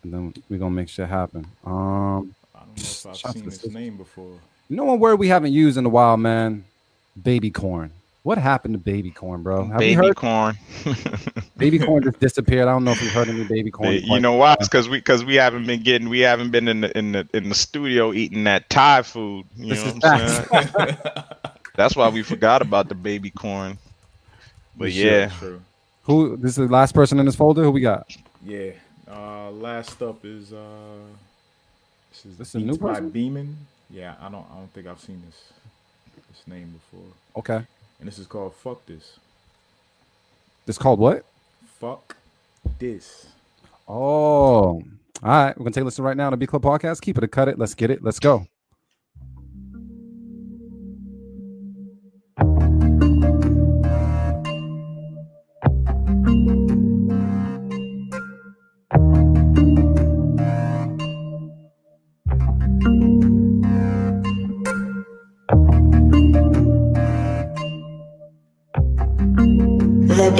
And 0.02 0.12
then 0.12 0.34
we're 0.48 0.58
gonna 0.58 0.70
make 0.74 0.88
shit 0.88 1.08
happen. 1.08 1.46
Um, 1.64 2.34
I 2.54 2.60
don't 2.60 2.82
know 2.82 2.90
if 2.90 3.06
I've 3.06 3.16
seen 3.16 3.42
to 3.44 3.50
this 3.50 3.66
name 3.66 3.96
before. 3.96 4.38
you 4.68 4.76
know 4.76 4.84
one 4.84 4.98
word 4.98 5.16
we 5.16 5.28
haven't 5.28 5.52
used 5.52 5.76
in 5.78 5.84
a 5.86 5.90
while, 5.90 6.16
man. 6.16 6.64
Baby 7.20 7.50
corn. 7.50 7.90
What 8.22 8.36
happened 8.38 8.74
to 8.74 8.78
baby 8.78 9.10
corn, 9.10 9.42
bro? 9.42 9.64
Have 9.64 9.82
you 9.86 9.96
Baby 9.96 10.08
heard? 10.08 10.16
corn. 10.16 10.56
Baby 11.56 11.78
corn 11.78 12.02
just 12.02 12.20
disappeared. 12.20 12.68
I 12.68 12.72
don't 12.72 12.84
know 12.84 12.90
if 12.92 13.02
you've 13.02 13.12
heard 13.12 13.28
any 13.28 13.44
baby 13.44 13.70
corn. 13.70 13.94
You 13.94 14.20
know 14.20 14.34
why? 14.34 14.54
It's 14.54 14.68
because 14.68 14.88
we 14.90 14.98
because 14.98 15.24
we 15.24 15.36
haven't 15.36 15.66
been 15.66 15.82
getting 15.82 16.08
we 16.08 16.20
haven't 16.20 16.50
been 16.50 16.68
in 16.68 16.82
the 16.82 16.96
in 16.98 17.12
the 17.12 17.26
in 17.32 17.48
the 17.48 17.54
studio 17.54 18.12
eating 18.12 18.44
that 18.44 18.68
Thai 18.68 19.02
food. 19.02 19.46
You 19.56 19.70
This 19.70 19.84
know 19.84 19.92
what 19.94 20.04
I'm 20.04 20.46
saying? 20.82 20.96
That's 21.76 21.96
why 21.96 22.08
we 22.10 22.22
forgot 22.22 22.60
about 22.62 22.88
the 22.88 22.94
baby 22.94 23.30
corn. 23.30 23.78
But 24.76 24.92
Sure, 24.92 25.02
yeah, 25.02 25.28
sure. 25.28 25.60
Who? 26.04 26.36
This 26.36 26.52
is 26.52 26.56
the 26.68 26.72
last 26.72 26.94
person 26.94 27.18
in 27.18 27.26
this 27.26 27.36
folder. 27.36 27.62
Who 27.62 27.70
we 27.70 27.80
got? 27.80 28.06
Yeah. 28.44 28.72
Uh, 29.10 29.50
last 29.50 30.00
up 30.02 30.24
is 30.24 30.52
uh, 30.52 30.98
this 32.10 32.26
is 32.26 32.36
This 32.36 32.48
is 32.50 32.62
a 32.62 32.64
new 32.64 32.76
by 32.76 32.94
person? 32.94 33.10
Beeman. 33.10 33.56
Yeah, 33.90 34.14
I 34.20 34.28
don't 34.28 34.46
I 34.52 34.56
don't 34.56 34.72
think 34.72 34.86
I've 34.86 35.00
seen 35.00 35.22
this 35.26 35.52
this 36.28 36.46
name 36.46 36.72
before. 36.72 37.06
Okay. 37.36 37.66
And 37.98 38.06
this 38.08 38.18
is 38.18 38.26
called 38.26 38.54
Fuck 38.54 38.86
This. 38.86 39.18
It's 40.66 40.78
called 40.78 41.00
what? 41.00 41.24
Fuck 41.80 42.16
this. 42.78 43.26
Oh, 43.88 43.94
all 43.94 44.84
right. 45.22 45.58
We're 45.58 45.64
gonna 45.64 45.72
take 45.72 45.82
a 45.82 45.84
listen 45.84 46.04
right 46.04 46.16
now 46.16 46.30
to 46.30 46.36
B 46.36 46.46
Club 46.46 46.62
Podcast. 46.62 47.00
Keep 47.00 47.18
it 47.18 47.24
or 47.24 47.28
cut 47.28 47.48
it. 47.48 47.58
Let's 47.58 47.74
get 47.74 47.90
it. 47.90 48.04
Let's 48.04 48.20
go. 48.20 48.46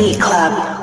Club. 0.01 0.80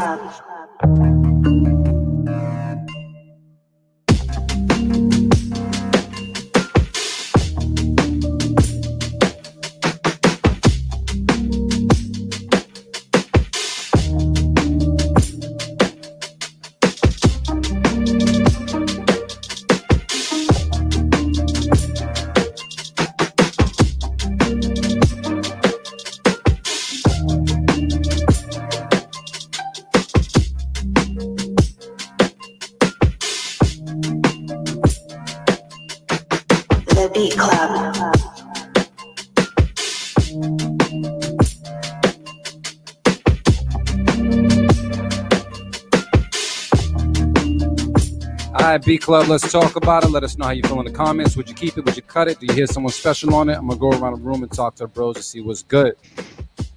B 48.87 48.97
Club, 48.97 49.27
let's 49.27 49.51
talk 49.51 49.75
about 49.75 50.05
it. 50.05 50.11
Let 50.11 50.23
us 50.23 50.37
know 50.37 50.45
how 50.45 50.51
you 50.51 50.63
feel 50.63 50.79
in 50.79 50.85
the 50.85 50.93
comments. 50.93 51.35
Would 51.35 51.49
you 51.49 51.55
keep 51.55 51.77
it? 51.77 51.83
Would 51.83 51.97
you 51.97 52.01
cut 52.01 52.29
it? 52.29 52.39
Do 52.39 52.45
you 52.45 52.53
hear 52.53 52.67
someone 52.67 52.93
special 52.93 53.35
on 53.35 53.49
it? 53.49 53.57
I'm 53.57 53.67
gonna 53.67 53.77
go 53.77 53.89
around 53.89 54.13
the 54.13 54.21
room 54.21 54.43
and 54.43 54.49
talk 54.49 54.75
to 54.75 54.85
the 54.85 54.87
bros 54.87 55.17
to 55.17 55.23
see 55.23 55.41
what's 55.41 55.61
good. 55.61 55.97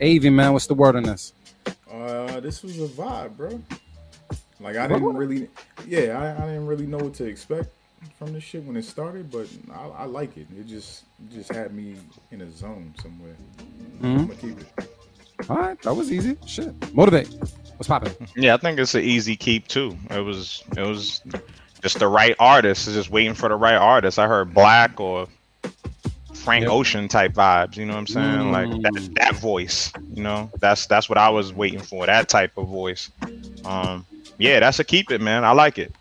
Avi, 0.02 0.28
man, 0.28 0.52
what's 0.52 0.66
the 0.66 0.74
word 0.74 0.96
on 0.96 1.04
this? 1.04 1.34
Uh, 1.88 2.40
this 2.40 2.64
was 2.64 2.80
a 2.80 2.88
vibe, 2.88 3.36
bro. 3.36 3.62
Like 4.58 4.74
I 4.74 4.88
didn't 4.88 5.14
really, 5.14 5.48
yeah, 5.86 6.18
I, 6.18 6.42
I 6.42 6.46
didn't 6.48 6.66
really 6.66 6.84
know 6.84 6.98
what 6.98 7.14
to 7.14 7.26
expect 7.26 7.72
from 8.18 8.32
this 8.32 8.42
shit 8.42 8.64
when 8.64 8.76
it 8.76 8.84
started, 8.84 9.30
but 9.30 9.46
I, 9.72 10.02
I 10.02 10.04
like 10.06 10.36
it. 10.36 10.48
It 10.58 10.66
just 10.66 11.04
it 11.22 11.32
just 11.32 11.52
had 11.52 11.72
me 11.72 11.94
in 12.32 12.40
a 12.40 12.50
zone 12.50 12.92
somewhere. 13.00 13.36
I'm 14.02 14.26
gonna 14.26 14.34
keep 14.34 14.58
it. 14.58 14.88
All 15.48 15.58
right, 15.58 15.80
that 15.82 15.94
was 15.94 16.10
easy. 16.10 16.36
Shit, 16.44 16.74
motivate. 16.92 17.28
What's 17.76 17.86
popping? 17.86 18.12
Yeah, 18.34 18.54
I 18.54 18.56
think 18.56 18.80
it's 18.80 18.96
an 18.96 19.04
easy 19.04 19.36
keep 19.36 19.68
too. 19.68 19.96
It 20.10 20.20
was 20.22 20.64
it 20.76 20.84
was 20.84 21.22
just 21.82 21.98
the 21.98 22.08
right 22.08 22.34
artist. 22.38 22.86
It's 22.86 22.96
just 22.96 23.10
waiting 23.10 23.34
for 23.34 23.48
the 23.48 23.56
right 23.56 23.76
artist. 23.76 24.18
I 24.18 24.26
heard 24.26 24.54
Black 24.54 25.00
or 25.00 25.28
Frank 26.34 26.62
Yep. 26.62 26.72
Ocean 26.72 27.08
type 27.08 27.32
vibes. 27.32 27.76
You 27.76 27.86
know 27.86 27.94
what 27.94 28.00
I'm 28.00 28.06
saying? 28.06 28.52
Like 28.52 28.70
that, 28.82 29.10
that 29.16 29.34
voice. 29.36 29.92
You 30.12 30.22
know, 30.22 30.50
that's 30.58 30.86
that's 30.86 31.08
what 31.08 31.18
I 31.18 31.28
was 31.28 31.52
waiting 31.52 31.80
for. 31.80 32.06
That 32.06 32.28
type 32.28 32.56
of 32.56 32.68
voice. 32.68 33.10
Um, 33.64 34.06
yeah, 34.38 34.60
that's 34.60 34.78
a 34.78 34.84
keep 34.84 35.10
it, 35.10 35.20
man. 35.20 35.44
I 35.44 35.52
like 35.52 35.78
it. 35.78 35.94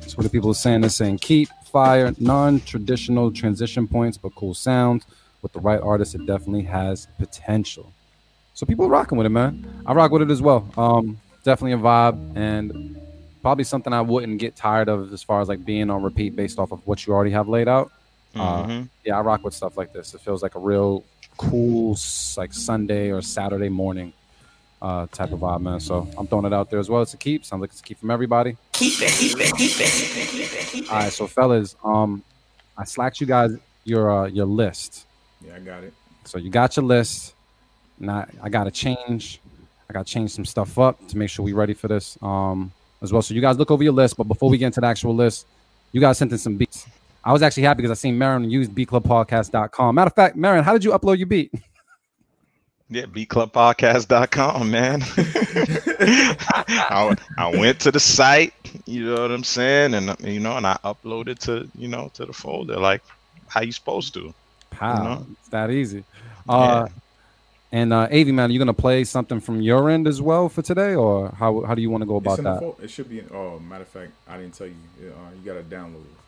That's 0.00 0.16
what 0.16 0.24
the 0.24 0.30
people 0.30 0.50
are 0.50 0.54
saying. 0.54 0.82
They're 0.82 0.90
saying 0.90 1.18
keep 1.18 1.48
fire, 1.64 2.12
non-traditional 2.18 3.32
transition 3.32 3.86
points, 3.86 4.16
but 4.18 4.34
cool 4.34 4.54
sounds. 4.54 5.04
With 5.42 5.52
the 5.52 5.60
right 5.60 5.80
artist, 5.80 6.14
it 6.14 6.26
definitely 6.26 6.62
has 6.64 7.08
potential. 7.18 7.92
So 8.54 8.66
people 8.66 8.84
are 8.84 8.88
rocking 8.88 9.16
with 9.16 9.26
it, 9.26 9.30
man. 9.30 9.82
I 9.86 9.94
rock 9.94 10.10
with 10.10 10.22
it 10.22 10.30
as 10.30 10.42
well. 10.42 10.68
Um, 10.76 11.18
definitely 11.44 11.72
a 11.72 11.78
vibe 11.78 12.36
and 12.36 13.00
probably 13.42 13.64
something 13.64 13.92
I 13.92 14.00
wouldn't 14.02 14.38
get 14.38 14.56
tired 14.56 14.88
of 14.88 15.12
as 15.12 15.22
far 15.22 15.40
as 15.40 15.48
like 15.48 15.64
being 15.64 15.90
on 15.90 16.02
repeat 16.02 16.36
based 16.36 16.58
off 16.58 16.72
of 16.72 16.86
what 16.86 17.06
you 17.06 17.12
already 17.12 17.30
have 17.30 17.48
laid 17.48 17.68
out. 17.68 17.90
Uh, 18.34 18.64
Mhm. 18.64 18.88
yeah, 19.04 19.18
I 19.18 19.22
rock 19.22 19.42
with 19.44 19.54
stuff 19.54 19.76
like 19.76 19.92
this. 19.92 20.14
It 20.14 20.20
feels 20.20 20.42
like 20.42 20.54
a 20.54 20.58
real 20.60 21.04
cool, 21.36 21.96
like 22.36 22.52
Sunday 22.52 23.10
or 23.10 23.22
Saturday 23.22 23.68
morning 23.68 24.12
uh, 24.82 25.06
type 25.12 25.32
of 25.32 25.40
vibe, 25.40 25.60
man. 25.62 25.78
So 25.80 26.08
I'm 26.16 26.26
throwing 26.26 26.46
it 26.46 26.52
out 26.54 26.70
there 26.70 26.78
as 26.80 26.88
well. 26.88 27.02
It's 27.02 27.12
a 27.12 27.16
keep. 27.18 27.44
Sounds 27.44 27.60
like 27.60 27.70
it's 27.70 27.80
a 27.80 27.82
keep 27.82 27.98
from 27.98 28.10
everybody. 28.10 28.56
Keep 28.72 28.94
it, 29.02 29.10
keep 29.12 29.36
it, 29.38 29.52
keep 29.56 30.84
it. 30.84 30.90
All 30.90 30.96
right, 31.00 31.12
so 31.12 31.26
fellas, 31.26 31.76
um, 31.84 32.22
I 32.78 32.84
slacked 32.84 33.20
you 33.20 33.26
guys 33.26 33.50
your 33.84 34.10
uh, 34.10 34.26
your 34.28 34.46
list. 34.46 35.06
Yeah, 35.46 35.56
I 35.56 35.58
got 35.60 35.82
it. 35.84 35.92
So 36.24 36.38
you 36.38 36.50
got 36.50 36.76
your 36.76 36.84
list. 36.84 37.34
Now 37.98 38.26
I 38.42 38.48
got 38.48 38.64
to 38.64 38.70
change. 38.70 39.40
I 39.88 39.92
got 39.92 40.06
to 40.06 40.12
change 40.12 40.30
some 40.30 40.44
stuff 40.44 40.78
up 40.78 41.04
to 41.08 41.18
make 41.18 41.28
sure 41.30 41.44
we're 41.44 41.56
ready 41.56 41.74
for 41.74 41.88
this 41.88 42.16
um, 42.22 42.72
as 43.02 43.12
well. 43.12 43.22
So 43.22 43.34
you 43.34 43.40
guys 43.40 43.58
look 43.58 43.70
over 43.70 43.82
your 43.82 43.92
list. 43.92 44.16
But 44.16 44.24
before 44.24 44.50
we 44.50 44.58
get 44.58 44.66
into 44.66 44.80
the 44.80 44.86
actual 44.86 45.14
list, 45.14 45.46
you 45.92 46.00
guys 46.00 46.18
sent 46.18 46.32
in 46.32 46.38
some 46.38 46.56
beats. 46.56 46.86
I 47.22 47.32
was 47.32 47.42
actually 47.42 47.64
happy 47.64 47.82
because 47.82 47.90
I 47.90 48.00
seen 48.00 48.16
Marin 48.16 48.50
use 48.50 48.68
beatclubpodcast.com. 48.68 49.94
Matter 49.94 50.08
of 50.08 50.14
fact, 50.14 50.36
Marin, 50.36 50.64
how 50.64 50.72
did 50.72 50.84
you 50.84 50.92
upload 50.92 51.18
your 51.18 51.26
beat? 51.26 51.52
Yeah, 52.92 53.04
beatclubpodcast.com, 53.04 54.68
man. 54.68 55.02
I, 56.90 57.16
I 57.38 57.56
went 57.56 57.78
to 57.82 57.92
the 57.92 58.00
site, 58.00 58.52
you 58.84 59.06
know 59.06 59.22
what 59.22 59.30
I'm 59.30 59.44
saying, 59.44 59.94
and 59.94 60.16
you 60.18 60.40
know, 60.40 60.56
and 60.56 60.66
I 60.66 60.76
uploaded 60.82 61.38
to 61.44 61.68
you 61.78 61.86
know 61.86 62.10
to 62.14 62.26
the 62.26 62.32
folder 62.32 62.78
like 62.78 63.02
how 63.46 63.60
you 63.60 63.70
supposed 63.70 64.12
to. 64.14 64.34
Pow, 64.70 65.04
know? 65.04 65.26
it's 65.38 65.48
that 65.50 65.70
easy. 65.70 66.02
Uh, 66.48 66.88
And 67.72 67.92
uh, 67.92 68.08
Avi, 68.10 68.32
man, 68.32 68.50
are 68.50 68.52
you 68.52 68.58
gonna 68.58 68.74
play 68.74 69.04
something 69.04 69.40
from 69.40 69.60
your 69.60 69.90
end 69.90 70.08
as 70.08 70.20
well 70.20 70.48
for 70.48 70.60
today, 70.60 70.94
or 70.94 71.30
how 71.30 71.62
how 71.62 71.74
do 71.74 71.82
you 71.82 71.90
want 71.90 72.02
to 72.02 72.06
go 72.06 72.16
about 72.16 72.42
that? 72.42 72.58
fol- 72.58 72.78
it 72.82 72.90
should 72.90 73.08
be. 73.08 73.20
In, 73.20 73.30
oh, 73.32 73.60
matter 73.60 73.82
of 73.82 73.88
fact, 73.88 74.10
I 74.28 74.38
didn't 74.38 74.54
tell 74.54 74.66
you. 74.66 74.74
Uh, 75.00 75.30
you 75.36 75.44
gotta 75.44 75.62
download 75.62 76.04
it. 76.04 76.20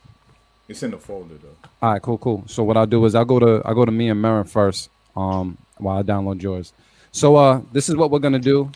It's 0.68 0.82
in 0.84 0.92
the 0.92 0.98
folder 0.98 1.34
though. 1.34 1.68
All 1.82 1.92
right, 1.92 2.02
cool, 2.02 2.18
cool. 2.18 2.44
So 2.46 2.62
what 2.62 2.76
I'll 2.76 2.86
do 2.86 3.04
is 3.06 3.16
I'll 3.16 3.24
go 3.24 3.40
to 3.40 3.60
I'll 3.64 3.74
go 3.74 3.84
to 3.84 3.90
me 3.90 4.08
and 4.08 4.22
Marin 4.22 4.44
first, 4.44 4.88
um, 5.16 5.58
while 5.78 5.98
I 5.98 6.02
download 6.02 6.40
yours. 6.40 6.72
So 7.10 7.34
uh, 7.34 7.60
this 7.72 7.88
is 7.88 7.96
what 7.96 8.12
we're 8.12 8.20
gonna 8.20 8.38
do. 8.38 8.70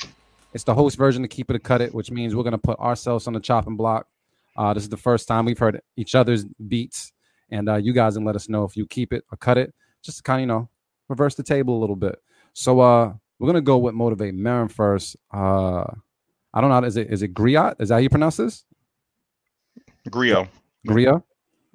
It's 0.53 0.65
the 0.65 0.75
host 0.75 0.97
version 0.99 1.23
to 1.23 1.29
keep 1.29 1.51
it 1.51 1.57
or 1.57 1.61
cut 1.61 1.81
it, 1.81 1.95
which 1.95 2.11
means 2.11 2.35
we're 2.35 2.43
gonna 2.43 2.59
put 2.59 2.81
ourselves 2.81 3.29
on 3.29 3.33
the 3.33 3.41
chopping 3.41 3.77
block. 3.77 4.09
Uh, 4.57 4.75
this 4.75 4.83
is 4.83 4.89
the 4.89 4.97
first 4.97 5.29
time 5.29 5.45
we've 5.45 5.59
heard 5.59 5.81
each 5.97 6.17
other's 6.17 6.45
beats, 6.45 7.13
and 7.49 7.69
uh, 7.69 7.77
you 7.77 7.93
guys 7.93 8.15
can 8.15 8.25
let 8.25 8.35
us 8.35 8.49
know 8.49 8.65
if 8.65 8.77
you 8.77 8.87
keep 8.87 9.13
it 9.13 9.25
or 9.31 9.37
cut 9.37 9.57
it, 9.57 9.73
just 10.03 10.25
kind 10.25 10.39
of 10.39 10.41
you 10.41 10.47
know 10.47 10.69
reverse 11.09 11.37
the 11.37 11.45
table 11.45 11.79
a 11.79 11.81
little 11.81 11.95
bit. 11.95 12.21
So 12.59 12.81
uh, 12.81 13.13
we're 13.39 13.49
gonna 13.49 13.61
go 13.61 13.77
with 13.77 13.95
motivate 13.95 14.35
Marin 14.35 14.69
first. 14.69 15.15
Uh, 15.31 15.85
I 16.55 16.61
don't 16.63 16.71
know. 16.71 16.87
Is 16.87 16.97
it 16.97 17.13
is 17.13 17.21
it 17.23 17.35
Griot? 17.35 17.75
Is 17.81 17.91
that 17.91 17.97
how 17.97 17.99
you 17.99 18.09
pronounce 18.09 18.39
this? 18.39 18.65
Grio. 20.09 20.49
Griot. 20.89 21.23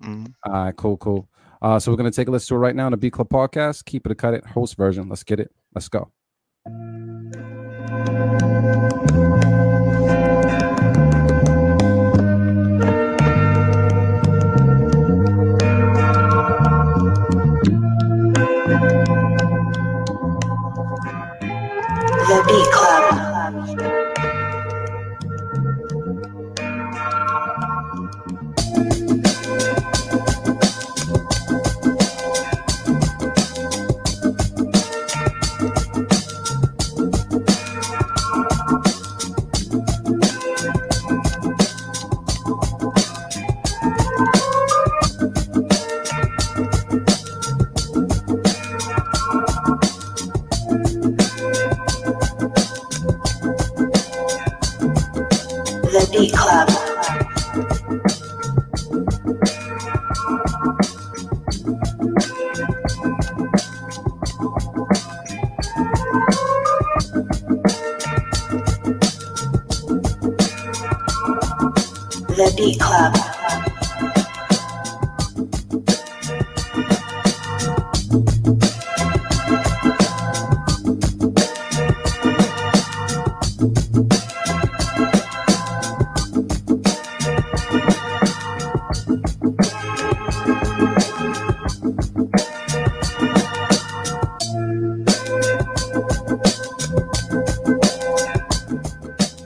Mhm. 0.01 0.33
All 0.43 0.53
right, 0.53 0.75
cool, 0.75 0.97
cool. 0.97 1.29
Uh, 1.61 1.77
so 1.77 1.91
we're 1.91 1.97
gonna 1.97 2.09
take 2.09 2.29
a 2.29 2.31
listen 2.31 2.47
to 2.47 2.55
it 2.55 2.57
right 2.57 2.75
now 2.75 2.87
on 2.87 2.93
the 2.93 2.97
B 2.97 3.11
Club 3.11 3.29
podcast. 3.29 3.85
Keep 3.85 4.07
it 4.07 4.11
or 4.11 4.15
cut 4.15 4.33
it, 4.33 4.43
host 4.43 4.75
version. 4.75 5.07
Let's 5.07 5.23
get 5.23 5.39
it. 5.39 5.51
Let's 5.75 5.87
go. 5.87 6.11
The 22.51 22.57
Beat 22.57 23.00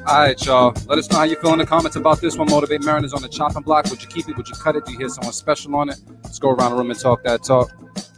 All 0.08 0.20
right, 0.20 0.46
y'all. 0.46 0.72
Let 0.88 1.00
us 1.00 1.10
know 1.10 1.18
how 1.18 1.24
you 1.24 1.36
feel 1.38 1.54
in 1.54 1.58
the 1.58 1.66
comments 1.66 1.96
about 1.96 2.22
this 2.22 2.38
one. 2.38 2.48
Motivate 2.52 2.84
Marin's 2.84 3.12
on 3.12 3.24
the 3.24 3.28
chopping 3.28 3.64
block. 3.64 3.90
Would 3.90 4.04
you 4.04 4.08
keep 4.08 4.30
it? 4.30 4.38
Would 4.38 4.48
you 4.48 4.54
cut 4.54 4.76
it? 4.76 4.86
Do 4.86 4.92
you 4.92 5.00
hear 5.00 5.10
someone 5.10 5.34
special 5.34 5.76
on 5.76 5.90
it? 5.90 6.00
Let's 6.24 6.38
go 6.38 6.52
around 6.52 6.72
the 6.72 6.78
room 6.78 6.92
and 6.92 7.00
talk 7.00 7.24
that 7.24 7.44
talk. 7.44 7.72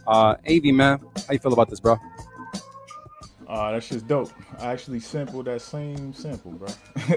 Uh, 0.06 0.34
Av, 0.46 0.64
man, 0.64 1.00
how 1.26 1.32
you 1.32 1.38
feel 1.38 1.54
about 1.54 1.70
this, 1.70 1.80
bro? 1.80 1.96
Uh, 3.46 3.72
that's 3.72 3.88
just 3.88 4.06
dope. 4.06 4.30
I 4.58 4.66
actually 4.66 5.00
sampled 5.00 5.46
that 5.46 5.62
same 5.62 6.12
sample, 6.12 6.52
bro. 6.52 6.68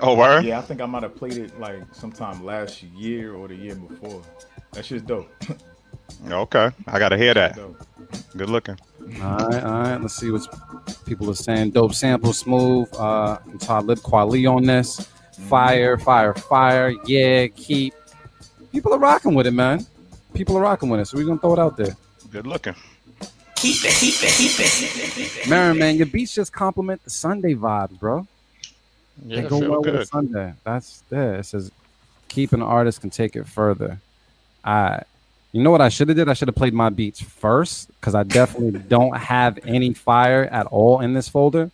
Oh, 0.00 0.14
word? 0.14 0.44
Yeah, 0.44 0.60
I 0.60 0.62
think 0.62 0.80
I 0.80 0.86
might 0.86 1.02
have 1.02 1.16
played 1.16 1.36
it 1.36 1.58
like 1.58 1.82
sometime 1.92 2.44
last 2.44 2.82
year 2.82 3.34
or 3.34 3.48
the 3.48 3.56
year 3.56 3.74
before. 3.74 4.22
That's 4.72 4.88
just 4.88 5.04
dope. 5.04 5.28
Okay, 6.28 6.70
I 6.86 6.98
gotta 6.98 7.16
hear 7.16 7.34
that. 7.34 7.58
Good 8.36 8.50
looking. 8.50 8.78
All 9.22 9.36
right, 9.36 9.62
all 9.62 9.80
right. 9.82 10.00
Let's 10.00 10.14
see 10.14 10.30
what 10.30 10.46
people 11.04 11.30
are 11.30 11.34
saying. 11.34 11.70
Dope 11.70 11.94
sample, 11.94 12.32
smooth. 12.32 12.88
Uh, 12.96 13.38
Talib 13.58 13.98
Kweli 13.98 14.50
on 14.50 14.64
this. 14.64 15.08
Fire, 15.48 15.98
fire, 15.98 16.34
fire. 16.34 16.94
Yeah, 17.06 17.48
keep. 17.48 17.94
People 18.72 18.94
are 18.94 18.98
rocking 18.98 19.34
with 19.34 19.46
it, 19.46 19.52
man. 19.52 19.86
People 20.32 20.56
are 20.56 20.62
rocking 20.62 20.88
with 20.88 21.00
it, 21.00 21.06
so 21.06 21.18
we're 21.18 21.26
gonna 21.26 21.38
throw 21.38 21.52
it 21.52 21.58
out 21.58 21.76
there. 21.76 21.96
Good 22.30 22.46
looking. 22.46 22.74
Keep 23.56 23.84
it, 23.84 23.94
keep 23.94 24.14
it, 24.22 25.14
keep 25.14 25.38
it. 25.38 25.48
Marin, 25.48 25.78
man, 25.78 25.96
your 25.96 26.06
beats 26.06 26.34
just 26.34 26.52
compliment 26.52 27.02
the 27.04 27.10
Sunday 27.10 27.54
vibes, 27.54 27.98
bro. 27.98 28.26
Yeah, 29.24 29.42
they 29.42 29.48
go 29.48 29.60
feel 29.60 29.70
well 29.70 29.82
with. 29.82 30.08
Sunday. 30.08 30.54
That's 30.64 31.02
there. 31.08 31.36
It 31.36 31.44
says 31.46 31.70
keep 32.28 32.52
an 32.52 32.62
artist 32.62 33.00
can 33.00 33.10
take 33.10 33.36
it 33.36 33.46
further. 33.46 34.00
I 34.64 35.02
you 35.54 35.62
know 35.62 35.70
what 35.70 35.80
I 35.80 35.88
should 35.88 36.08
have 36.08 36.16
did? 36.16 36.28
I 36.28 36.34
should 36.34 36.48
have 36.48 36.56
played 36.56 36.74
my 36.74 36.90
beats 36.90 37.22
first 37.22 37.88
because 38.00 38.16
I 38.16 38.24
definitely 38.24 38.80
don't 38.88 39.16
have 39.16 39.56
any 39.64 39.94
fire 39.94 40.46
at 40.46 40.66
all 40.66 40.98
in 41.00 41.14
this 41.14 41.28
folder. 41.28 41.70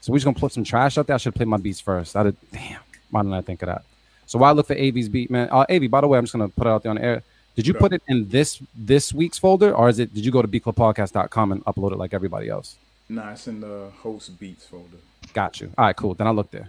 So 0.00 0.12
we're 0.12 0.16
just 0.16 0.24
gonna 0.24 0.36
put 0.38 0.50
some 0.50 0.64
trash 0.64 0.98
out 0.98 1.06
there. 1.06 1.14
I 1.14 1.16
should 1.18 1.32
have 1.32 1.36
played 1.36 1.46
my 1.46 1.56
beats 1.56 1.78
first. 1.78 2.16
I 2.16 2.24
did 2.24 2.36
damn, 2.50 2.80
why 3.12 3.22
didn't 3.22 3.34
I 3.34 3.40
think 3.42 3.62
of 3.62 3.66
that? 3.68 3.84
So 4.26 4.36
while 4.40 4.50
I 4.50 4.52
look 4.52 4.66
for 4.66 4.74
AV's 4.74 5.08
beat, 5.08 5.30
man. 5.30 5.48
Uh 5.52 5.64
AV, 5.70 5.88
by 5.88 6.00
the 6.00 6.08
way, 6.08 6.18
I'm 6.18 6.24
just 6.24 6.32
gonna 6.32 6.48
put 6.48 6.66
it 6.66 6.70
out 6.70 6.82
there 6.82 6.90
on 6.90 6.96
the 6.96 7.04
air. 7.04 7.22
Did 7.54 7.68
you 7.68 7.74
put 7.74 7.92
it 7.92 8.02
in 8.08 8.28
this 8.28 8.60
this 8.74 9.12
week's 9.14 9.38
folder 9.38 9.72
or 9.76 9.88
is 9.88 10.00
it 10.00 10.12
did 10.12 10.24
you 10.24 10.32
go 10.32 10.42
to 10.42 10.48
bclubpodcast.com 10.48 11.52
and 11.52 11.64
upload 11.66 11.92
it 11.92 11.98
like 11.98 12.12
everybody 12.12 12.48
else? 12.48 12.78
Nah, 13.08 13.30
it's 13.30 13.46
in 13.46 13.60
the 13.60 13.92
host 14.02 14.40
beats 14.40 14.66
folder. 14.66 14.96
Got 15.34 15.60
you. 15.60 15.70
All 15.78 15.84
right, 15.84 15.94
cool. 15.94 16.14
Then 16.14 16.26
I'll 16.26 16.34
look 16.34 16.50
there. 16.50 16.68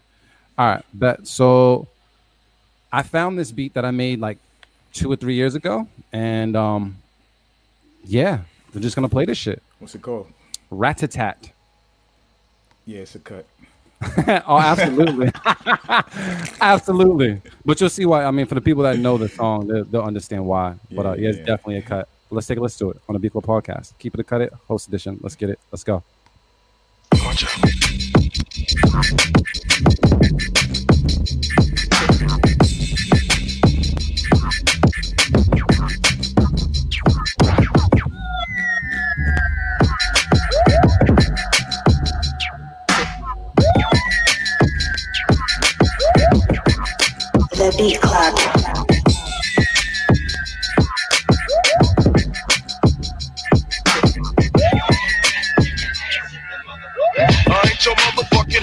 All 0.60 0.68
right, 0.68 0.86
bet. 0.94 1.26
So 1.26 1.88
I 2.94 3.02
found 3.02 3.40
this 3.40 3.52
beat 3.52 3.74
that 3.74 3.84
I 3.84 3.90
made 3.90 4.20
like 4.20 4.38
two 4.94 5.12
or 5.12 5.16
three 5.16 5.36
years 5.36 5.56
ago, 5.56 5.88
and 6.12 6.56
um, 6.56 6.98
yeah, 8.04 8.40
we're 8.74 8.82
just 8.82 8.96
gonna 8.96 9.10
play 9.10 9.26
this 9.26 9.38
shit. 9.38 9.62
What's 9.80 9.96
it 9.96 10.02
called? 10.02 10.28
Rat-a-tat. 10.70 11.52
Yeah, 12.86 13.00
it's 13.00 13.16
a 13.16 13.20
cut. 13.20 13.46
oh, 14.48 14.58
absolutely, 14.60 15.32
absolutely. 16.62 17.42
But 17.64 17.80
you'll 17.80 17.90
see 17.90 18.06
why. 18.06 18.26
I 18.26 18.32
mean, 18.32 18.46
for 18.48 18.56
the 18.56 18.62
people 18.62 18.84
that 18.84 18.98
know 18.98 19.18
the 19.18 19.30
song, 19.30 19.68
they'll, 19.68 19.84
they'll 19.86 20.02
understand 20.02 20.46
why. 20.46 20.76
But 20.92 21.06
uh, 21.06 21.14
Yeah, 21.14 21.22
yeah, 21.22 21.30
it's 21.30 21.38
yeah. 21.40 21.46
definitely 21.46 21.78
a 21.78 21.82
cut. 21.84 22.08
Let's 22.32 22.48
take 22.48 22.58
a 22.58 22.62
listen 22.62 22.88
to 22.88 22.92
it 22.92 23.02
on 23.10 23.14
the 23.14 23.20
Beat 23.20 23.34
Club 23.34 23.46
podcast. 23.46 23.94
Keep 24.00 24.16
it 24.16 24.22
a 24.22 24.24
cut 24.24 24.42
it 24.42 24.54
host 24.68 24.88
edition. 24.88 25.20
Let's 25.22 25.36
get 25.36 25.50
it. 25.50 25.60
Let's 25.72 25.84
go. 25.84 26.02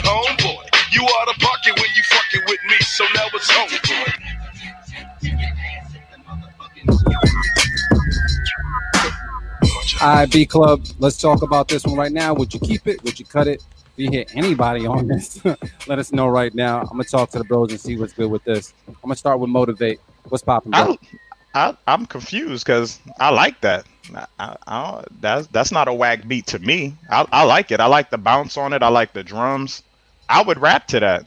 Homeboy. 0.09 0.65
You 0.93 1.03
out 1.21 1.29
of 1.29 1.37
pocket 1.39 1.75
when 1.77 1.91
you 1.95 2.03
fucking 2.03 2.43
with 2.49 2.59
me, 2.69 2.77
so 2.81 3.05
now 3.15 3.29
it's 3.35 3.51
home, 3.51 3.69
boy. 3.87 4.13
All 10.01 10.15
right, 10.15 10.31
B 10.31 10.47
Club, 10.47 10.85
let's 10.99 11.19
talk 11.19 11.43
about 11.43 11.69
this 11.69 11.85
one 11.85 11.97
right 11.97 12.13
now. 12.13 12.35
Would 12.35 12.55
you 12.55 12.61
keep 12.61 12.87
it? 12.87 13.03
Would 13.05 13.19
you 13.19 13.27
cut 13.27 13.49
it? 13.49 13.63
If 13.99 14.05
you 14.05 14.11
hear 14.13 14.27
anybody 14.35 14.87
on 14.87 15.09
this, 15.09 15.45
let 15.89 15.99
us 15.99 16.13
know 16.13 16.29
right 16.29 16.55
now. 16.55 16.83
I'm 16.83 16.87
gonna 16.87 17.03
talk 17.03 17.31
to 17.31 17.39
the 17.39 17.43
bros 17.45 17.73
and 17.73 17.81
see 17.81 17.97
what's 17.97 18.13
good 18.13 18.31
with 18.31 18.45
this. 18.45 18.73
I'm 18.87 18.95
gonna 19.03 19.17
start 19.17 19.41
with 19.41 19.51
motivate. 19.51 19.99
What's 20.29 20.45
popping. 20.45 20.73
I, 20.73 20.97
I 21.57 21.77
I'm 21.89 22.07
confused 22.07 22.65
because 22.65 23.01
I 23.19 23.31
like 23.31 23.61
that. 23.63 23.87
I, 24.15 24.27
I, 24.39 24.57
I 24.69 25.05
that's 25.21 25.49
that's 25.49 25.73
not 25.73 25.89
a 25.89 25.93
whack 25.93 26.29
beat 26.29 26.47
to 26.47 26.61
me. 26.61 26.95
I, 27.11 27.27
I 27.33 27.43
like 27.43 27.73
it. 27.73 27.81
I 27.81 27.87
like 27.87 28.11
the 28.11 28.19
bounce 28.19 28.57
on 28.57 28.73
it. 28.73 28.85
I 28.85 28.89
like 28.89 29.15
the 29.15 29.25
drums. 29.25 29.83
I 30.29 30.45
would 30.45 30.61
rap 30.61 30.87
to 30.89 31.01
that. 31.01 31.27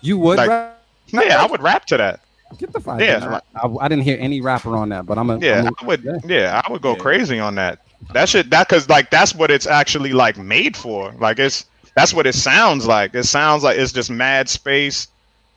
You 0.00 0.16
would 0.16 0.38
Like- 0.38 0.48
rap? 0.48 0.72
Yeah, 1.08 1.42
I 1.42 1.46
would 1.46 1.60
rap 1.62 1.84
to 1.86 1.98
that. 1.98 2.20
Get 2.56 2.72
the 2.72 2.80
fuck. 2.80 2.98
Yeah, 2.98 3.40
I, 3.62 3.68
I 3.68 3.88
didn't 3.88 4.04
hear 4.04 4.16
any 4.18 4.40
rapper 4.40 4.74
on 4.74 4.88
that, 4.88 5.04
but 5.04 5.18
I'm 5.18 5.28
a 5.28 5.38
Yeah, 5.38 5.58
I'm 5.60 5.66
a- 5.66 5.82
I 5.82 5.84
would. 5.84 6.20
Yeah, 6.26 6.62
I 6.64 6.72
would 6.72 6.80
go 6.80 6.96
crazy 6.96 7.38
on 7.38 7.56
that. 7.56 7.80
That 8.14 8.26
should 8.30 8.50
that 8.52 8.68
because 8.68 8.88
like 8.88 9.10
that's 9.10 9.34
what 9.34 9.50
it's 9.50 9.66
actually 9.66 10.14
like 10.14 10.38
made 10.38 10.78
for. 10.78 11.12
Like 11.18 11.38
it's 11.38 11.66
that's 11.96 12.12
what 12.12 12.26
it 12.26 12.34
sounds 12.34 12.86
like. 12.86 13.14
It 13.14 13.24
sounds 13.24 13.64
like 13.64 13.78
it's 13.78 13.90
just 13.90 14.10
mad 14.10 14.48
space. 14.50 15.08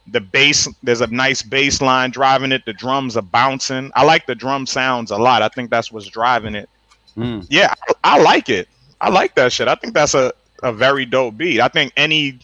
The 0.07 0.21
bass, 0.21 0.67
there's 0.81 1.01
a 1.01 1.07
nice 1.07 1.43
bass 1.43 1.81
line 1.81 2.11
driving 2.11 2.53
it. 2.53 2.65
The 2.65 2.73
drums 2.73 3.17
are 3.17 3.21
bouncing. 3.21 3.91
I 3.93 4.05
like 4.05 4.25
the 4.25 4.33
drum 4.35 4.65
sounds 4.65 5.11
a 5.11 5.17
lot. 5.17 5.41
I 5.43 5.49
think 5.49 5.69
that's 5.69 5.91
what's 5.91 6.07
driving 6.07 6.55
it. 6.55 6.69
Mm. 7.17 7.45
Yeah, 7.49 7.73
I, 8.03 8.15
I 8.15 8.21
like 8.21 8.49
it. 8.49 8.69
I 9.01 9.09
like 9.09 9.35
that 9.35 9.51
shit. 9.51 9.67
I 9.67 9.75
think 9.75 9.93
that's 9.93 10.13
a, 10.13 10.31
a 10.63 10.71
very 10.71 11.05
dope 11.05 11.37
beat. 11.37 11.59
I 11.59 11.67
think 11.67 11.91
any 11.97 12.39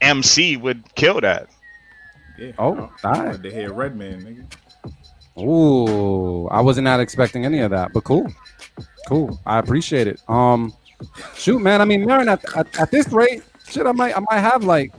MC 0.00 0.56
would 0.56 0.82
kill 0.94 1.20
that. 1.20 1.48
Yeah. 2.38 2.52
Oh, 2.58 2.74
I, 2.74 2.78
all 2.78 2.90
I 3.02 3.10
right. 3.10 3.24
wanted 3.26 3.42
to 3.42 3.50
hear 3.50 3.72
Redman, 3.72 4.22
nigga. 4.22 5.42
Ooh, 5.42 6.46
I 6.48 6.60
wasn't 6.60 6.84
not 6.84 7.00
expecting 7.00 7.44
any 7.44 7.58
of 7.58 7.70
that, 7.72 7.92
but 7.92 8.04
cool, 8.04 8.32
cool. 9.08 9.40
I 9.46 9.58
appreciate 9.58 10.06
it. 10.06 10.22
Um, 10.28 10.72
shoot, 11.34 11.60
man. 11.60 11.80
I 11.80 11.84
mean, 11.84 12.04
Marin, 12.06 12.28
at, 12.28 12.44
at, 12.56 12.78
at 12.78 12.90
this 12.90 13.08
rate, 13.12 13.42
shit, 13.68 13.86
I 13.86 13.92
might 13.92 14.16
I 14.16 14.20
might 14.30 14.40
have 14.40 14.64
like 14.64 14.92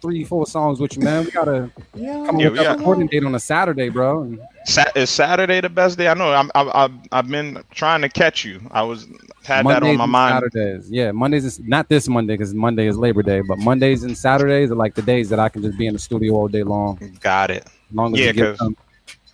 three, 0.00 0.24
four 0.24 0.46
songs 0.46 0.80
with 0.80 0.96
you, 0.96 1.02
man. 1.02 1.24
We 1.24 1.30
gotta 1.30 1.70
Yeah. 1.94 2.24
come 2.26 2.40
Yeah, 2.40 2.46
up 2.46 2.52
with 2.52 2.60
we 2.60 2.66
a 2.66 2.70
recording 2.76 3.06
date 3.06 3.24
on 3.24 3.34
a 3.34 3.40
Saturday, 3.40 3.88
bro. 3.88 4.22
And 4.22 4.38
Sa- 4.64 4.84
is 4.94 5.10
Saturday 5.10 5.60
the 5.60 5.68
best 5.68 5.96
day? 5.98 6.08
I 6.08 6.14
know. 6.14 6.32
I'm, 6.32 6.50
I've, 6.54 6.68
I've, 6.74 6.92
I've 7.12 7.28
been 7.28 7.62
trying 7.72 8.02
to 8.02 8.08
catch 8.08 8.44
you. 8.44 8.60
I 8.70 8.82
was 8.82 9.06
had 9.44 9.66
that 9.66 9.82
on 9.82 9.96
my 9.96 10.06
mind. 10.06 10.34
Saturdays, 10.34 10.90
yeah, 10.90 11.12
Mondays 11.12 11.44
is 11.44 11.60
not 11.60 11.88
this 11.88 12.08
Monday 12.08 12.34
because 12.34 12.54
Monday 12.54 12.86
is 12.86 12.96
Labor 12.96 13.22
Day, 13.22 13.40
but 13.40 13.58
Mondays 13.58 14.02
and 14.02 14.16
Saturdays 14.16 14.70
are 14.70 14.76
like 14.76 14.94
the 14.94 15.02
days 15.02 15.28
that 15.30 15.38
I 15.38 15.48
can 15.48 15.62
just 15.62 15.78
be 15.78 15.86
in 15.86 15.92
the 15.94 15.98
studio 15.98 16.34
all 16.34 16.48
day 16.48 16.62
long. 16.62 16.98
Got 17.20 17.50
it. 17.50 17.66
long 17.92 18.14
as 18.14 18.20
Yeah, 18.20 18.26
you 18.28 18.32
get 18.32 18.58
some, 18.58 18.76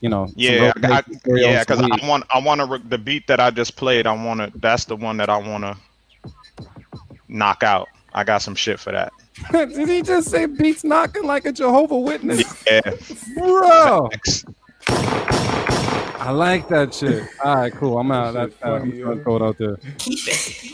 you 0.01 0.09
know, 0.09 0.29
Yeah, 0.37 0.73
I, 0.85 0.89
I, 0.99 1.03
yeah, 1.27 1.65
because. 1.65 1.81
I 1.81 2.07
want 2.07 2.25
I 2.33 2.39
want 2.41 2.61
to 2.61 2.67
re- 2.67 2.83
the 2.89 2.99
beat 2.99 3.27
that 3.27 3.41
I 3.41 3.51
just 3.51 3.77
played. 3.77 4.07
I 4.07 4.13
want 4.13 4.41
to. 4.41 4.53
That's 4.59 4.85
the 4.85 4.97
one 4.97 5.17
that 5.19 5.29
I 5.29 5.37
want 5.37 5.65
to 5.65 5.77
knock 7.29 7.63
out. 7.63 7.89
I 8.13 8.25
got 8.25 8.39
some 8.39 8.55
shit 8.55 8.81
for 8.81 8.93
that. 8.93 9.13
Did 9.53 9.89
he 9.89 10.03
just 10.03 10.31
say 10.31 10.47
beats 10.47 10.83
knocking 10.83 11.25
like 11.25 11.45
a 11.47 11.53
Jehovah 11.53 11.99
Witness? 11.99 12.65
Yeah, 12.67 12.81
Bro, 13.37 14.09
Facts. 14.11 14.45
I 14.89 16.31
like 16.33 16.69
that 16.69 16.93
shit. 16.93 17.23
All 17.45 17.57
right, 17.57 17.73
cool. 17.73 17.99
I'm 17.99 18.11
out. 18.11 18.35
That 18.35 18.51
That's 18.51 18.63
uh, 18.63 18.79
funny, 18.81 19.03
I'm 19.03 19.23
gonna 19.23 19.23
yo. 19.23 19.37
it 19.37 19.43
out 19.43 19.59
there. 19.59 19.77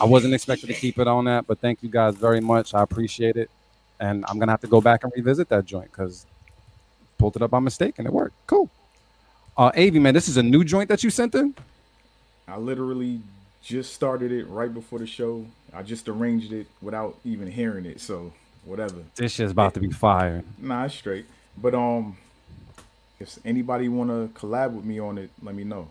I 0.01 0.05
wasn't 0.05 0.33
expecting 0.33 0.67
to 0.67 0.73
keep 0.73 0.97
it 0.97 1.07
on 1.07 1.25
that, 1.25 1.45
but 1.45 1.59
thank 1.59 1.83
you 1.83 1.89
guys 1.89 2.15
very 2.15 2.41
much. 2.41 2.73
I 2.73 2.81
appreciate 2.81 3.35
it, 3.37 3.49
and 3.99 4.25
I'm 4.27 4.39
gonna 4.39 4.51
have 4.51 4.61
to 4.61 4.67
go 4.67 4.81
back 4.81 5.03
and 5.03 5.13
revisit 5.15 5.47
that 5.49 5.65
joint 5.65 5.91
because 5.91 6.25
pulled 7.17 7.35
it 7.35 7.41
up 7.41 7.51
by 7.51 7.59
mistake 7.59 7.95
and 7.97 8.07
it 8.07 8.13
worked. 8.13 8.35
Cool. 8.47 8.69
Uh, 9.57 9.71
Avi, 9.77 9.99
man, 9.99 10.13
this 10.13 10.27
is 10.27 10.37
a 10.37 10.43
new 10.43 10.63
joint 10.63 10.89
that 10.89 11.03
you 11.03 11.09
sent 11.09 11.33
in. 11.35 11.55
I 12.47 12.57
literally 12.57 13.21
just 13.63 13.93
started 13.93 14.31
it 14.31 14.45
right 14.47 14.73
before 14.73 14.99
the 14.99 15.07
show. 15.07 15.45
I 15.75 15.83
just 15.83 16.07
arranged 16.07 16.53
it 16.53 16.67
without 16.81 17.17
even 17.25 17.51
hearing 17.51 17.85
it, 17.85 17.99
so 17.99 18.31
whatever. 18.63 18.95
This 19.15 19.33
shit's 19.33 19.51
about 19.51 19.73
to 19.73 19.79
be 19.79 19.89
fire. 19.91 20.43
Nah, 20.57 20.85
it's 20.85 20.95
straight. 20.95 21.25
But 21.57 21.75
um, 21.75 22.17
if 23.19 23.37
anybody 23.45 23.89
want 23.89 24.09
to 24.09 24.39
collab 24.39 24.73
with 24.73 24.85
me 24.85 24.99
on 24.99 25.17
it, 25.17 25.29
let 25.41 25.55
me 25.55 25.63
know. 25.63 25.87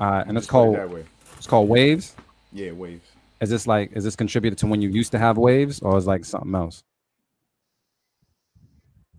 Uh, 0.00 0.24
and 0.26 0.36
it's 0.36 0.46
Just 0.46 0.50
put 0.50 0.58
it 0.58 0.64
called 0.64 0.76
that 0.76 0.90
way. 0.90 1.04
it's 1.36 1.46
called 1.46 1.68
Waves. 1.68 2.14
Yeah, 2.52 2.72
waves. 2.72 3.08
Is 3.40 3.50
this 3.50 3.66
like 3.66 3.92
is 3.94 4.04
this 4.04 4.14
contributed 4.14 4.58
to 4.58 4.66
when 4.66 4.80
you 4.82 4.88
used 4.88 5.12
to 5.12 5.18
have 5.18 5.36
waves, 5.38 5.80
or 5.80 5.96
is 5.96 6.06
like 6.06 6.24
something 6.24 6.54
else? 6.54 6.82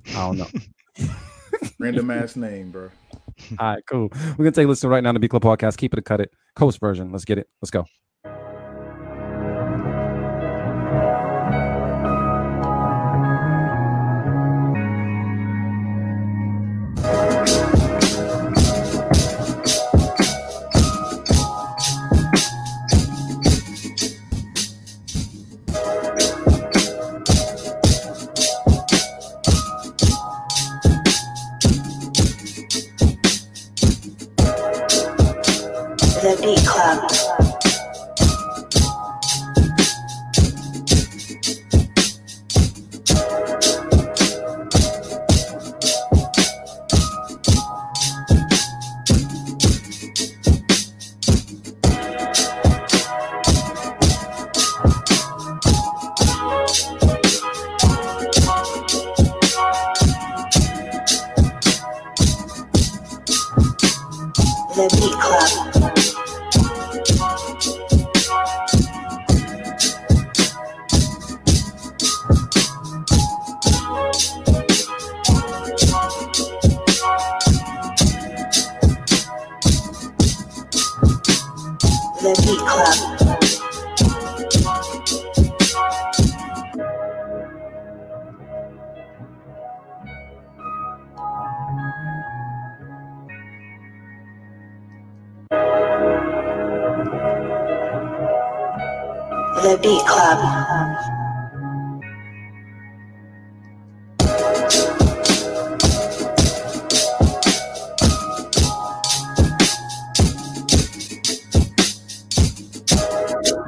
I 0.10 0.14
don't 0.14 0.38
know. 0.38 0.48
Random 1.80 2.10
ass 2.12 2.36
name, 2.36 2.72
bro. 2.72 2.90
All 3.60 3.74
right, 3.74 3.84
cool. 3.90 4.10
We're 4.14 4.36
gonna 4.46 4.52
take 4.52 4.66
a 4.66 4.70
listen 4.70 4.90
right 4.90 5.04
now 5.04 5.12
to 5.12 5.20
B 5.20 5.28
Club 5.28 5.44
Podcast. 5.44 5.78
Keep 5.78 5.94
it 5.94 6.00
or 6.00 6.04
cut 6.04 6.22
it. 6.22 6.32
Coast 6.56 6.80
version. 6.80 7.12
Let's 7.12 7.26
get 7.26 7.38
it. 7.38 7.48
Let's 7.62 7.72
go. 7.72 7.86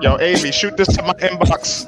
Yo, 0.06 0.14
Avi, 0.18 0.52
shoot 0.52 0.78
this 0.78 0.88
to 0.90 1.02
my 1.02 1.14
inbox. 1.14 1.88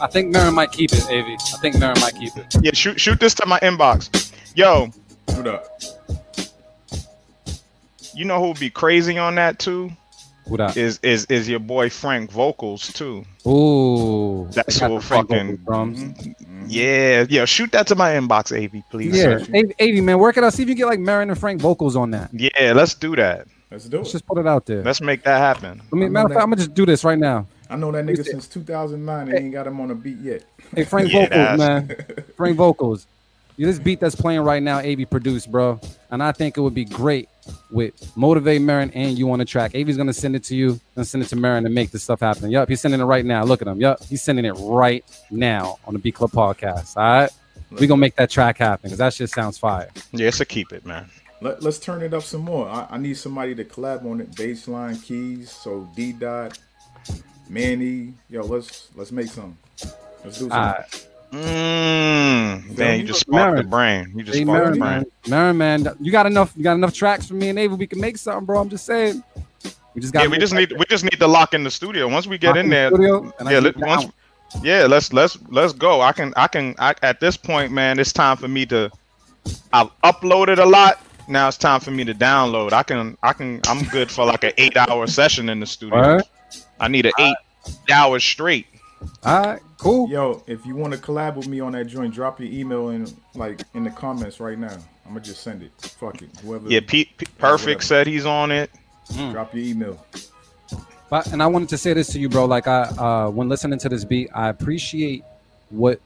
I 0.00 0.06
think 0.06 0.32
Marin 0.32 0.54
might 0.54 0.72
keep 0.72 0.90
it, 0.90 1.04
Avi. 1.04 1.34
I 1.34 1.58
think 1.60 1.78
Marin 1.78 2.00
might 2.00 2.14
keep 2.14 2.34
it. 2.34 2.46
Yeah, 2.62 2.70
shoot 2.72 2.98
shoot 2.98 3.20
this 3.20 3.34
to 3.34 3.44
my 3.44 3.60
inbox. 3.60 4.32
Yo, 4.54 4.88
What 5.34 5.46
up? 5.46 5.66
you 8.14 8.24
know 8.24 8.40
who 8.40 8.48
would 8.48 8.58
be 8.58 8.70
crazy 8.70 9.18
on 9.18 9.34
that 9.34 9.58
too? 9.58 9.90
Who 10.48 10.56
that? 10.56 10.78
Is 10.78 10.98
is 11.02 11.26
is 11.26 11.46
your 11.46 11.60
boy 11.60 11.90
Frank 11.90 12.30
Vocals 12.30 12.90
too? 12.94 13.26
Ooh, 13.46 14.48
That's 14.52 14.76
they 14.76 14.80
got 14.80 14.90
who 14.92 14.96
the 14.96 15.04
Frank 15.04 15.28
fucking 15.28 15.56
drums. 15.56 16.04
Mm-hmm. 16.04 16.64
Yeah, 16.68 17.26
yeah. 17.28 17.44
Shoot 17.44 17.70
that 17.72 17.86
to 17.88 17.96
my 17.96 18.12
inbox, 18.12 18.50
Av, 18.50 18.82
please. 18.90 19.14
Yeah, 19.14 19.34
Avi, 19.34 19.74
Avi, 19.78 20.00
man, 20.00 20.18
work 20.18 20.38
it 20.38 20.44
out. 20.44 20.54
See 20.54 20.62
if 20.62 20.70
you 20.70 20.74
get 20.74 20.86
like 20.86 21.00
Marin 21.00 21.28
and 21.28 21.38
Frank 21.38 21.60
vocals 21.60 21.96
on 21.96 22.12
that. 22.12 22.30
Yeah, 22.32 22.72
let's 22.72 22.94
do 22.94 23.14
that. 23.16 23.46
Let's 23.70 23.86
do 23.88 23.98
Let's 23.98 24.10
it. 24.10 24.12
just 24.12 24.26
put 24.26 24.38
it 24.38 24.46
out 24.46 24.64
there. 24.66 24.82
Let's 24.82 25.00
make 25.00 25.22
that 25.24 25.38
happen. 25.38 25.82
I 25.92 25.96
mean, 25.96 26.12
matter 26.12 26.26
of 26.26 26.32
fact, 26.32 26.42
I'm 26.42 26.50
gonna 26.50 26.56
just 26.56 26.74
do 26.74 26.86
this 26.86 27.02
right 27.04 27.18
now. 27.18 27.46
I 27.68 27.74
know 27.76 27.90
that 27.92 28.04
nigga 28.04 28.24
since 28.24 28.46
2009 28.46 29.28
and 29.28 29.36
ain't 29.36 29.52
got 29.52 29.66
him 29.66 29.80
on 29.80 29.90
a 29.90 29.94
beat 29.94 30.18
yet. 30.18 30.44
Hey, 30.74 30.84
Frank 30.84 31.12
Yeah, 31.12 31.22
vocals, 31.56 31.58
that's- 31.58 31.88
man. 32.18 32.24
Frank 32.36 32.56
vocals. 32.56 33.06
Yeah, 33.58 33.68
this 33.68 33.78
beat 33.78 34.00
that's 34.00 34.14
playing 34.14 34.40
right 34.42 34.62
now, 34.62 34.78
Avi 34.78 35.06
produced, 35.06 35.50
bro. 35.50 35.80
And 36.10 36.22
I 36.22 36.30
think 36.30 36.58
it 36.58 36.60
would 36.60 36.74
be 36.74 36.84
great 36.84 37.28
with 37.70 38.14
Motivate 38.14 38.60
Marin 38.60 38.90
and 38.90 39.18
you 39.18 39.30
on 39.32 39.38
the 39.38 39.46
track. 39.46 39.70
Avi's 39.74 39.96
gonna 39.96 40.12
send 40.12 40.36
it 40.36 40.44
to 40.44 40.54
you 40.54 40.78
and 40.94 41.06
send 41.06 41.24
it 41.24 41.28
to 41.28 41.36
Marin 41.36 41.64
to 41.64 41.70
make 41.70 41.90
this 41.90 42.02
stuff 42.02 42.20
happen. 42.20 42.50
Yup, 42.50 42.68
he's 42.68 42.80
sending 42.82 43.00
it 43.00 43.04
right 43.04 43.24
now. 43.24 43.44
Look 43.44 43.62
at 43.62 43.68
him. 43.68 43.80
Yup, 43.80 44.02
he's 44.04 44.22
sending 44.22 44.44
it 44.44 44.52
right 44.58 45.04
now 45.30 45.78
on 45.86 45.94
the 45.94 45.98
B 45.98 46.12
Club 46.12 46.30
podcast. 46.32 46.96
All 46.96 47.02
right. 47.22 47.30
we 47.80 47.86
gonna 47.86 47.98
make 47.98 48.14
that 48.16 48.30
track 48.30 48.58
happen 48.58 48.82
because 48.90 48.98
that 48.98 49.14
shit 49.14 49.30
sounds 49.30 49.56
fire. 49.58 49.88
Yeah, 50.12 50.28
it's 50.28 50.40
a 50.40 50.44
keep 50.44 50.72
it, 50.72 50.84
man. 50.84 51.08
Let, 51.40 51.62
let's 51.62 51.78
turn 51.78 52.02
it 52.02 52.14
up 52.14 52.22
some 52.22 52.42
more. 52.42 52.68
I, 52.68 52.86
I 52.92 52.98
need 52.98 53.16
somebody 53.16 53.54
to 53.54 53.64
collab 53.64 54.04
on 54.10 54.20
it. 54.20 54.30
Baseline 54.32 55.02
keys. 55.02 55.50
So 55.50 55.88
D 55.94 56.12
dot, 56.12 56.58
Manny. 57.48 58.14
Yo, 58.30 58.42
let's 58.42 58.88
let's 58.94 59.12
make 59.12 59.28
some. 59.28 59.56
Let's 60.24 60.38
do 60.38 60.48
some. 60.48 60.52
All 60.52 60.58
right. 60.58 61.06
Mm, 61.32 62.78
man, 62.78 63.00
you 63.00 63.06
just 63.06 63.20
sparked 63.20 63.56
the 63.58 63.64
brain. 63.64 64.12
You 64.16 64.22
just 64.22 64.38
Hey, 64.38 64.44
sparked 64.44 64.64
Marin, 64.64 64.72
the 64.74 64.78
man. 64.78 65.02
brain. 65.02 65.12
Marin, 65.28 65.56
man, 65.58 65.96
you 66.00 66.12
got 66.12 66.26
enough. 66.26 66.52
You 66.56 66.62
got 66.62 66.74
enough 66.74 66.94
tracks 66.94 67.26
for 67.26 67.34
me 67.34 67.50
and 67.50 67.58
Ava. 67.58 67.74
We 67.76 67.86
can 67.86 68.00
make 68.00 68.16
something, 68.16 68.46
bro. 68.46 68.60
I'm 68.60 68.70
just 68.70 68.86
saying. 68.86 69.22
We 69.94 70.00
just 70.00 70.12
got. 70.14 70.22
Yeah, 70.22 70.28
we 70.28 70.38
just 70.38 70.54
need 70.54 70.72
we 70.72 70.84
just 70.88 71.04
need 71.04 71.18
to 71.20 71.26
lock 71.26 71.52
in 71.54 71.64
the 71.64 71.70
studio. 71.70 72.08
Once 72.08 72.26
we 72.26 72.38
get 72.38 72.50
Lock 72.50 72.56
in 72.56 72.66
in 72.66 72.70
the 72.70 72.76
there, 72.76 72.88
studio, 72.88 73.34
yeah, 73.50 73.58
let, 73.58 73.76
once, 73.76 74.04
down. 74.04 74.12
yeah, 74.62 74.86
let's 74.86 75.12
let's 75.12 75.38
let's 75.50 75.72
go. 75.72 76.00
I 76.00 76.12
can 76.12 76.32
I 76.36 76.48
can 76.48 76.74
I, 76.78 76.94
at 77.02 77.20
this 77.20 77.36
point, 77.36 77.72
man, 77.72 77.98
it's 77.98 78.12
time 78.12 78.36
for 78.38 78.48
me 78.48 78.64
to. 78.66 78.90
I've 79.72 79.90
uploaded 80.02 80.58
a 80.58 80.64
lot. 80.64 81.00
Now 81.28 81.48
it's 81.48 81.56
time 81.56 81.80
for 81.80 81.90
me 81.90 82.04
to 82.04 82.14
download. 82.14 82.72
I 82.72 82.82
can 82.82 83.16
I 83.22 83.32
can 83.32 83.60
I'm 83.66 83.84
good 83.88 84.10
for 84.10 84.24
like 84.24 84.44
an 84.44 84.52
eight 84.58 84.76
hour 84.76 85.06
session 85.06 85.48
in 85.48 85.60
the 85.60 85.66
studio. 85.66 85.98
Word. 85.98 86.22
I 86.78 86.88
need 86.88 87.06
an 87.06 87.12
eight 87.18 87.36
hours 87.92 88.22
straight. 88.22 88.66
All 89.24 89.42
right, 89.42 89.60
cool. 89.78 90.08
Yo, 90.08 90.42
if 90.46 90.64
you 90.64 90.74
want 90.74 90.94
to 90.94 90.98
collab 90.98 91.36
with 91.36 91.48
me 91.48 91.60
on 91.60 91.72
that 91.72 91.86
joint, 91.86 92.14
drop 92.14 92.40
your 92.40 92.50
email 92.50 92.90
in 92.90 93.14
like 93.34 93.62
in 93.74 93.84
the 93.84 93.90
comments 93.90 94.40
right 94.40 94.58
now. 94.58 94.78
I'm 95.04 95.12
gonna 95.12 95.20
just 95.20 95.42
send 95.42 95.62
it. 95.62 95.72
Fuck 95.80 96.22
it. 96.22 96.30
Whoever. 96.40 96.68
Yeah, 96.68 96.80
Pete, 96.80 97.16
Pete 97.16 97.38
Perfect 97.38 97.84
said 97.84 98.06
he's 98.06 98.26
on 98.26 98.50
it. 98.50 98.70
Drop 99.30 99.54
your 99.54 99.64
email. 99.64 100.04
But 101.08 101.28
and 101.32 101.42
I 101.42 101.46
wanted 101.46 101.68
to 101.70 101.78
say 101.78 101.92
this 101.92 102.08
to 102.08 102.18
you, 102.18 102.28
bro. 102.28 102.46
Like 102.46 102.66
I, 102.66 102.82
uh, 102.82 103.30
when 103.30 103.48
listening 103.48 103.78
to 103.80 103.88
this 103.88 104.04
beat, 104.04 104.28
I 104.34 104.48
appreciate 104.48 105.22
what, 105.70 106.00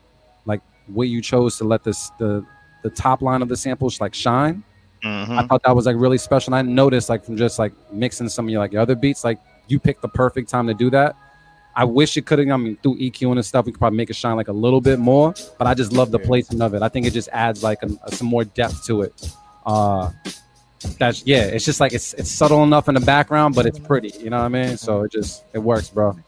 like, 0.45 0.61
what 0.89 1.09
you 1.09 1.23
chose 1.23 1.57
to 1.59 1.65
let 1.65 1.85
this 1.85 2.11
the 2.19 2.45
the 2.83 2.91
top 2.91 3.23
line 3.23 3.41
of 3.41 3.49
the 3.49 3.57
samples 3.57 4.01
like 4.01 4.15
shine. 4.15 4.63
Mhm. 5.05 5.39
I 5.43 5.47
thought 5.47 5.63
that 5.65 5.75
was 5.75 5.87
like 5.87 5.97
really 5.99 6.19
special. 6.19 6.55
And 6.55 6.69
I 6.69 6.73
noticed 6.73 7.09
like 7.09 7.25
from 7.25 7.37
just 7.37 7.59
like 7.59 7.73
mixing 7.93 8.29
some 8.29 8.47
of 8.47 8.51
your 8.51 8.61
like 8.61 8.73
your 8.73 8.83
other 8.83 8.95
beats, 8.95 9.25
like 9.25 9.39
you 9.69 9.79
picked 9.79 10.03
the 10.03 10.09
perfect 10.09 10.49
time 10.49 10.67
to 10.67 10.75
do 10.75 10.91
that. 10.91 11.17
I 11.77 11.85
wish 11.85 12.17
it 12.17 12.27
could 12.27 12.39
have. 12.41 12.49
I 12.49 12.57
mean, 12.57 12.77
through 12.83 12.97
EQ 12.99 13.31
and 13.33 13.47
stuff, 13.47 13.65
we 13.65 13.73
could 13.73 13.79
probably 13.79 13.97
make 13.97 14.11
it 14.11 14.17
shine 14.17 14.37
like 14.37 14.49
a 14.49 14.53
little 14.53 14.81
bit 14.81 14.99
more. 14.99 15.33
But 15.59 15.67
I 15.69 15.75
just 15.75 15.93
love 15.93 16.11
the 16.11 16.19
placement 16.19 16.61
of 16.63 16.75
it. 16.75 16.83
I 16.83 16.89
think 16.89 17.07
it 17.07 17.13
just 17.13 17.29
adds 17.33 17.63
like 17.63 17.83
a, 17.83 18.15
some 18.15 18.27
more 18.27 18.45
depth 18.45 18.85
to 18.87 19.03
it. 19.03 19.33
Uh, 19.65 20.11
that's 20.99 21.25
yeah. 21.27 21.45
It's 21.45 21.65
just 21.65 21.79
like 21.79 21.93
it's 21.93 22.13
it's 22.15 22.31
subtle 22.31 22.65
enough 22.65 22.89
in 22.89 22.95
the 22.95 23.01
background, 23.01 23.55
but 23.55 23.67
it's 23.67 23.79
pretty. 23.79 24.13
You 24.19 24.31
know 24.31 24.39
what 24.39 24.47
I 24.47 24.49
mean? 24.49 24.77
So 24.79 25.03
it 25.05 25.13
just 25.13 25.45
it 25.53 25.59
works, 25.59 25.91
bro. 25.91 26.19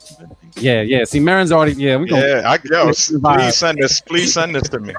Yeah, 0.56 0.82
yeah. 0.82 1.04
See, 1.04 1.18
Marin's 1.20 1.50
already 1.50 1.72
yeah. 1.72 1.96
We 1.96 2.06
gonna, 2.08 2.26
Yeah, 2.26 2.42
I, 2.50 2.58
yo, 2.64 2.86
He's 2.86 3.10
in 3.10 3.16
the 3.16 3.28
vibe. 3.28 3.36
please 3.38 3.56
send 3.56 3.78
this. 3.78 4.00
Please 4.00 4.32
send 4.32 4.54
this 4.54 4.68
to 4.68 4.78
me. 4.78 4.94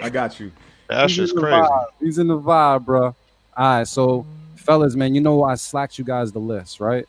I 0.00 0.08
got 0.08 0.40
you. 0.40 0.50
That's 0.88 1.12
He's 1.12 1.16
just 1.30 1.36
crazy. 1.36 1.56
vibe. 1.56 1.86
He's 2.00 2.18
in 2.18 2.26
the 2.28 2.38
vibe, 2.38 2.84
bro. 2.84 3.04
All 3.06 3.14
right, 3.56 3.86
so 3.88 4.26
fellas, 4.56 4.96
man, 4.96 5.14
you 5.14 5.20
know 5.20 5.42
I 5.44 5.54
slacked 5.54 5.98
you 5.98 6.04
guys 6.04 6.32
the 6.32 6.38
list, 6.40 6.80
right? 6.80 7.06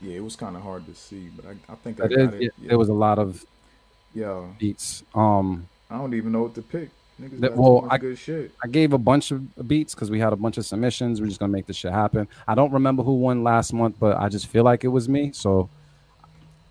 Yeah, 0.00 0.16
it 0.16 0.24
was 0.24 0.36
kind 0.36 0.56
of 0.56 0.62
hard 0.62 0.86
to 0.86 0.94
see, 0.94 1.28
but 1.34 1.46
I, 1.46 1.72
I 1.72 1.76
think 1.76 2.00
I 2.00 2.04
It 2.04 2.10
got 2.10 2.18
is, 2.18 2.28
it. 2.34 2.42
it- 2.42 2.52
Yeah. 2.60 2.68
There 2.70 2.78
was 2.78 2.88
a 2.88 2.92
lot 2.94 3.18
of 3.18 3.44
Yeah. 4.14 4.42
beats. 4.58 5.02
Um, 5.14 5.66
I 5.90 5.96
don't 5.98 6.14
even 6.14 6.32
know 6.32 6.42
what 6.42 6.54
to 6.56 6.62
pick. 6.62 6.90
Niggas 7.20 7.40
that- 7.40 7.56
well, 7.56 7.86
I, 7.90 7.98
good 7.98 8.18
shit. 8.18 8.52
I 8.62 8.66
gave 8.66 8.92
a 8.92 8.98
bunch 8.98 9.30
of 9.30 9.68
beats 9.68 9.94
because 9.94 10.10
we 10.10 10.18
had 10.18 10.32
a 10.32 10.36
bunch 10.36 10.58
of 10.58 10.66
submissions. 10.66 11.20
We're 11.20 11.28
just 11.28 11.38
gonna 11.40 11.52
make 11.52 11.66
this 11.66 11.76
shit 11.76 11.92
happen. 11.92 12.26
I 12.46 12.54
don't 12.54 12.72
remember 12.72 13.02
who 13.02 13.14
won 13.14 13.44
last 13.44 13.72
month, 13.72 13.96
but 14.00 14.16
I 14.18 14.28
just 14.28 14.48
feel 14.48 14.64
like 14.64 14.84
it 14.84 14.88
was 14.88 15.08
me. 15.08 15.30
So 15.32 15.68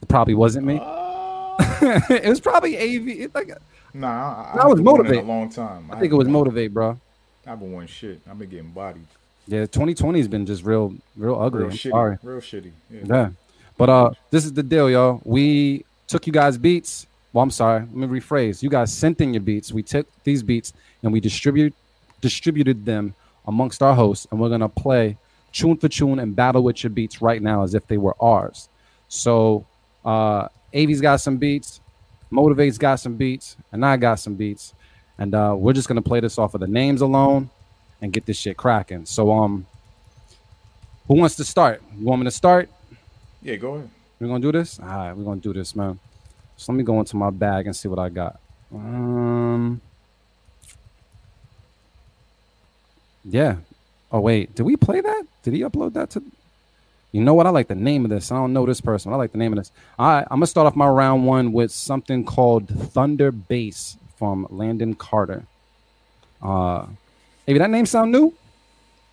it 0.02 0.08
probably 0.10 0.34
wasn't 0.34 0.66
me. 0.66 0.80
it 1.62 2.28
was 2.30 2.42
probably 2.42 2.78
AV. 2.78 3.08
It, 3.08 3.36
like 3.36 3.52
Nah, 3.94 4.08
I, 4.54 4.58
That 4.58 4.68
was 4.68 4.80
haven't 4.80 4.84
Motivate. 4.86 5.20
a 5.20 5.28
long 5.28 5.50
time. 5.50 5.90
I 5.92 6.00
think 6.00 6.12
it 6.12 6.16
was 6.16 6.28
motivate, 6.28 6.74
bro. 6.74 7.00
I've 7.46 7.60
been 7.60 7.72
won 7.74 7.88
shit. 7.88 8.22
I've 8.30 8.40
been 8.40 8.50
getting 8.50 8.72
bodied. 8.72 9.06
Yeah, 9.48 9.62
2020 9.62 10.20
has 10.20 10.28
been 10.28 10.46
just 10.46 10.64
real, 10.64 10.96
real 11.18 11.40
ugly. 11.40 11.60
Real 11.64 11.70
I'm 11.72 11.76
shitty. 11.78 11.92
sorry. 11.92 12.18
Real 12.24 12.38
shitty. 12.40 12.72
Yeah. 12.90 13.02
Yeah. 13.06 13.30
But 13.78 13.90
uh 13.90 14.12
this 14.32 14.46
is 14.46 14.54
the 14.54 14.64
deal, 14.64 14.90
y'all. 14.90 15.22
We 15.26 15.84
took 16.08 16.26
you 16.26 16.34
guys 16.34 16.58
beats. 16.58 17.06
Well, 17.34 17.44
I'm 17.44 17.52
sorry. 17.52 17.82
Let 17.82 18.10
me 18.10 18.20
rephrase. 18.20 18.64
You 18.64 18.70
guys 18.70 18.94
sent 18.94 19.20
in 19.20 19.34
your 19.34 19.42
beats. 19.42 19.72
We 19.74 19.84
took 19.84 20.08
these 20.24 20.42
beats 20.44 20.72
and 21.02 21.12
we 21.12 21.20
distribute 21.20 21.74
distributed 22.22 22.86
them 22.86 23.14
amongst 23.46 23.82
our 23.84 23.94
hosts, 23.94 24.26
and 24.32 24.40
we're 24.40 24.50
gonna 24.50 24.70
play 24.70 25.18
tune 25.52 25.76
for 25.78 25.90
tune 25.90 26.20
and 26.20 26.36
battle 26.36 26.64
with 26.64 26.82
your 26.84 26.90
beats 26.92 27.22
right 27.22 27.42
now 27.42 27.64
as 27.64 27.74
if 27.76 27.86
they 27.88 27.98
were 27.98 28.16
ours. 28.22 28.70
So 29.10 29.66
uh 30.06 30.48
Avi's 30.72 31.02
got 31.02 31.18
some 31.18 31.38
beats, 31.38 31.82
Motivate's 32.34 32.78
got 32.78 32.96
some 32.96 33.16
beats, 33.16 33.56
and 33.72 33.86
I 33.86 33.96
got 33.98 34.16
some 34.16 34.34
beats. 34.36 34.74
And 35.18 35.36
uh 35.36 35.56
we're 35.58 35.74
just 35.74 35.88
gonna 35.88 36.02
play 36.02 36.20
this 36.20 36.38
off 36.40 36.56
of 36.56 36.62
the 36.62 36.68
names 36.68 37.02
alone 37.02 37.50
and 38.02 38.12
get 38.12 38.26
this 38.26 38.38
shit 38.38 38.58
cracking. 38.58 39.06
So 39.06 39.32
um 39.32 39.66
who 41.08 41.16
wants 41.16 41.36
to 41.36 41.44
start? 41.44 41.82
You 41.98 42.06
want 42.06 42.22
me 42.22 42.26
to 42.26 42.32
start? 42.32 42.70
Yeah, 43.42 43.58
go 43.58 43.76
ahead. 43.76 43.90
We're 44.20 44.28
gonna 44.28 44.40
do 44.40 44.52
this? 44.52 44.80
All 44.80 44.86
right, 44.88 45.14
we're 45.14 45.24
gonna 45.24 45.42
do 45.42 45.54
this, 45.54 45.76
man. 45.76 46.00
So 46.58 46.72
let 46.72 46.78
me 46.78 46.84
go 46.84 47.00
into 47.00 47.16
my 47.16 47.30
bag 47.30 47.68
and 47.68 47.76
see 47.76 47.88
what 47.88 48.00
I 48.00 48.10
got. 48.10 48.40
Um 48.74 49.80
Yeah. 53.24 53.58
Oh 54.12 54.20
wait, 54.20 54.56
did 54.56 54.64
we 54.64 54.76
play 54.76 55.02
that? 55.02 55.24
Did 55.44 55.54
he 55.54 55.62
upload 55.62 55.94
that 55.94 56.10
to 56.12 56.24
you 57.14 57.22
know 57.22 57.36
what? 57.36 57.46
I 57.46 57.52
like 57.52 57.68
the 57.68 57.76
name 57.76 58.04
of 58.06 58.10
this. 58.10 58.32
I 58.32 58.36
don't 58.36 58.52
know 58.54 58.66
this 58.66 58.82
person. 58.82 59.12
but 59.12 59.16
I 59.16 59.20
like 59.20 59.32
the 59.32 59.38
name 59.38 59.54
of 59.54 59.60
this. 59.60 59.72
Right, 59.98 60.26
I'm 60.30 60.38
gonna 60.38 60.48
start 60.48 60.68
off 60.68 60.76
my 60.76 60.88
round 60.88 61.26
one 61.26 61.54
with 61.54 61.72
something 61.72 62.26
called 62.26 62.68
Thunder 62.68 63.32
Bass 63.32 63.98
from 64.18 64.48
Landon 64.50 64.96
Carter. 64.96 65.44
Uh 66.42 66.88
maybe 67.48 67.60
that 67.60 67.70
name 67.70 67.86
sound 67.86 68.12
new? 68.12 68.34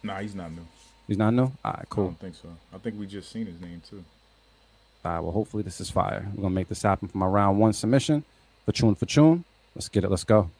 Nah, 0.02 0.18
he's 0.18 0.34
not 0.34 0.50
new. 0.50 0.66
He's 1.06 1.18
not 1.18 1.34
new? 1.34 1.52
All 1.64 1.72
right, 1.72 1.86
cool. 1.90 2.04
I 2.04 2.06
don't 2.06 2.20
think 2.20 2.34
so. 2.36 2.48
I 2.74 2.78
think 2.78 2.98
we 2.98 3.06
just 3.06 3.30
seen 3.30 3.46
his 3.46 3.60
name 3.60 3.82
too. 3.88 4.02
All 5.04 5.12
right, 5.12 5.20
well, 5.20 5.32
hopefully 5.32 5.62
this 5.62 5.80
is 5.80 5.90
fire. 5.90 6.26
We're 6.34 6.42
gonna 6.42 6.54
make 6.54 6.68
this 6.68 6.82
happen 6.82 7.06
for 7.08 7.18
my 7.18 7.26
round 7.26 7.58
one 7.58 7.72
submission. 7.74 8.24
For 8.64 8.72
tune 8.72 8.94
for 8.94 9.06
tune. 9.06 9.44
Let's 9.74 9.88
get 9.88 10.04
it. 10.04 10.10
Let's 10.10 10.24
go. 10.24 10.50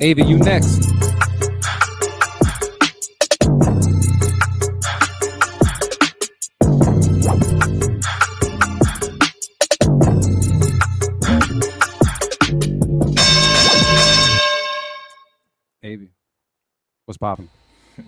Avi, 0.00 0.24
you 0.24 0.38
next. 0.38 0.90
Avi, 15.84 16.08
what's 17.04 17.18
popping? 17.18 17.48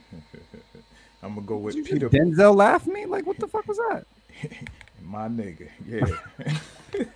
I'm 1.22 1.34
gonna 1.34 1.46
go 1.46 1.58
with 1.58 1.76
Did 1.76 1.84
Peter, 1.84 2.08
Denzel 2.08 2.56
laugh 2.56 2.86
me? 2.88 3.06
Like, 3.06 3.26
what 3.26 3.38
the 3.38 3.46
fuck 3.46 3.68
was 3.68 3.76
that? 3.76 4.06
my 5.02 5.28
nigga. 5.28 5.68
Yeah, 5.86 6.04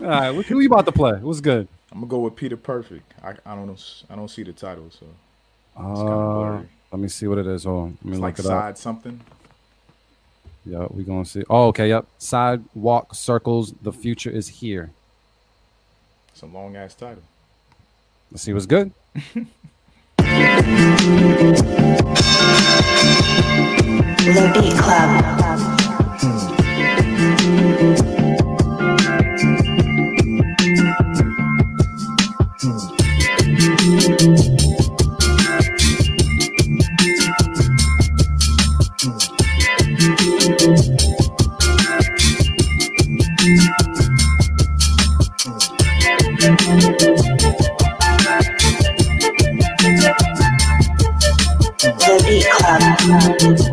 All 0.00 0.06
right, 0.06 0.30
what, 0.30 0.46
who 0.46 0.60
you 0.60 0.68
about 0.68 0.86
to 0.86 0.92
play? 0.92 1.18
What's 1.20 1.40
good? 1.42 1.68
I'm 1.94 2.00
gonna 2.00 2.10
go 2.10 2.18
with 2.18 2.34
Peter 2.34 2.56
Perfect. 2.56 3.14
I, 3.22 3.30
I 3.46 3.54
don't 3.54 3.66
know. 3.68 3.76
I 4.10 4.16
don't 4.16 4.28
see 4.28 4.42
the 4.42 4.52
title, 4.52 4.90
so 4.90 5.06
kinda 5.76 5.90
Uh, 5.92 6.34
blurry. 6.34 6.68
let 6.90 7.00
me 7.00 7.08
see 7.08 7.28
what 7.28 7.38
it 7.38 7.46
is. 7.46 7.62
Hold 7.64 7.82
on. 7.82 7.98
Let 8.02 8.04
me 8.04 8.10
it's 8.10 8.14
look 8.20 8.22
like 8.22 8.38
it 8.40 8.46
up. 8.46 8.50
side 8.50 8.78
something. 8.78 9.20
Yeah, 10.66 10.86
we 10.90 11.04
gonna 11.04 11.24
see. 11.24 11.44
Oh, 11.48 11.68
okay. 11.68 11.88
Yep. 11.90 12.06
Sidewalk 12.18 13.14
circles. 13.14 13.74
The 13.82 13.92
future 13.92 14.30
is 14.30 14.48
here. 14.48 14.90
It's 16.32 16.42
a 16.42 16.46
long 16.46 16.74
ass 16.74 16.94
title. 16.94 17.22
Let's 18.32 18.42
see 18.42 18.52
what's 18.52 18.66
good. 18.66 18.90
The 24.24 24.50
Beat 24.54 24.76
Club. 24.78 25.43
Club. 53.04 53.63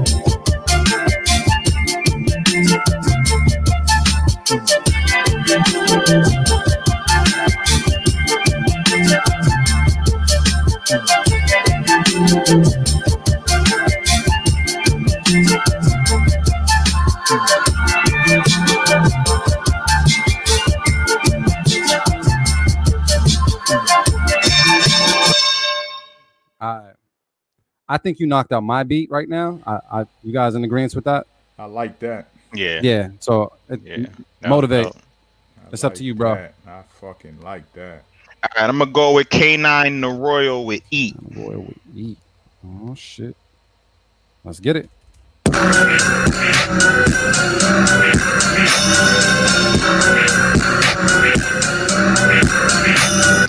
I 27.92 27.98
think 27.98 28.22
you 28.22 28.26
knocked 28.26 28.54
out 28.54 28.62
my 28.64 28.84
beat 28.84 29.12
right 29.12 29.28
now. 29.28 29.60
I, 29.68 29.80
I 29.92 30.06
you 30.24 30.32
guys 30.32 30.56
in 30.56 30.64
agreement 30.64 30.96
with 30.96 31.04
that? 31.04 31.28
I 31.60 31.66
like 31.66 32.00
that. 32.00 32.30
Yeah. 32.54 32.80
Yeah. 32.82 33.10
So 33.20 33.52
it, 33.68 33.82
Yeah. 33.84 33.98
No, 34.42 34.50
motivate. 34.50 34.86
no. 34.86 34.92
I 34.92 35.70
It's 35.74 35.84
up 35.84 35.94
to 35.96 36.04
you, 36.06 36.16
bro. 36.16 36.36
that. 36.36 36.54
I 36.66 36.84
fucking 37.02 37.42
like 37.42 37.70
that. 37.74 38.04
All 38.44 38.50
right, 38.62 38.70
I'm 38.70 38.78
gonna 38.80 38.90
go 38.92 39.14
with 39.14 39.28
K9 39.30 40.00
the 40.00 40.08
Royal 40.08 40.66
with 40.66 40.82
E. 40.90 41.14
Boy, 41.20 41.58
we 41.94 42.02
eat. 42.02 42.18
Oh 42.66 42.96
shit. 42.96 43.36
Let's 44.46 44.62
get 44.62 44.78
it. 44.78 44.90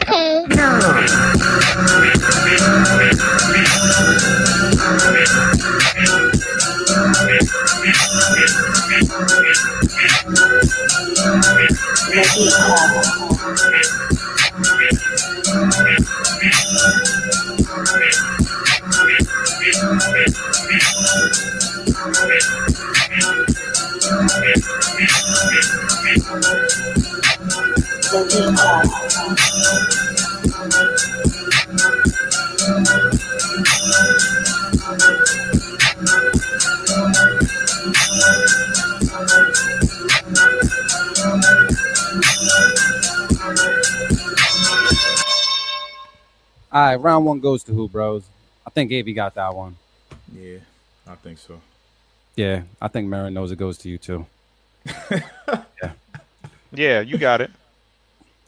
The 0.03 1.29
Beat 1.37 1.62
The 7.83 7.89
All 46.73 46.81
right, 46.83 46.97
round 46.97 47.25
one 47.27 47.41
goes 47.41 47.63
to 47.65 47.73
who, 47.73 47.89
bros? 47.89 48.25
I 48.67 48.71
think 48.71 48.91
Avi 48.93 49.13
got 49.13 49.35
that 49.35 49.55
one. 49.55 49.77
Yeah, 50.35 50.59
I 51.07 51.15
think 51.17 51.39
so. 51.39 51.61
Yeah, 52.37 52.63
I 52.81 52.89
think 52.89 53.09
Marin 53.09 53.35
knows 53.35 53.53
it 53.53 53.57
goes 53.57 53.77
to 53.79 53.89
you 53.89 53.99
too. 53.99 54.27
Yeah, 55.83 55.93
Yeah, 56.73 57.01
you 57.01 57.19
got 57.19 57.41
it. 57.41 57.51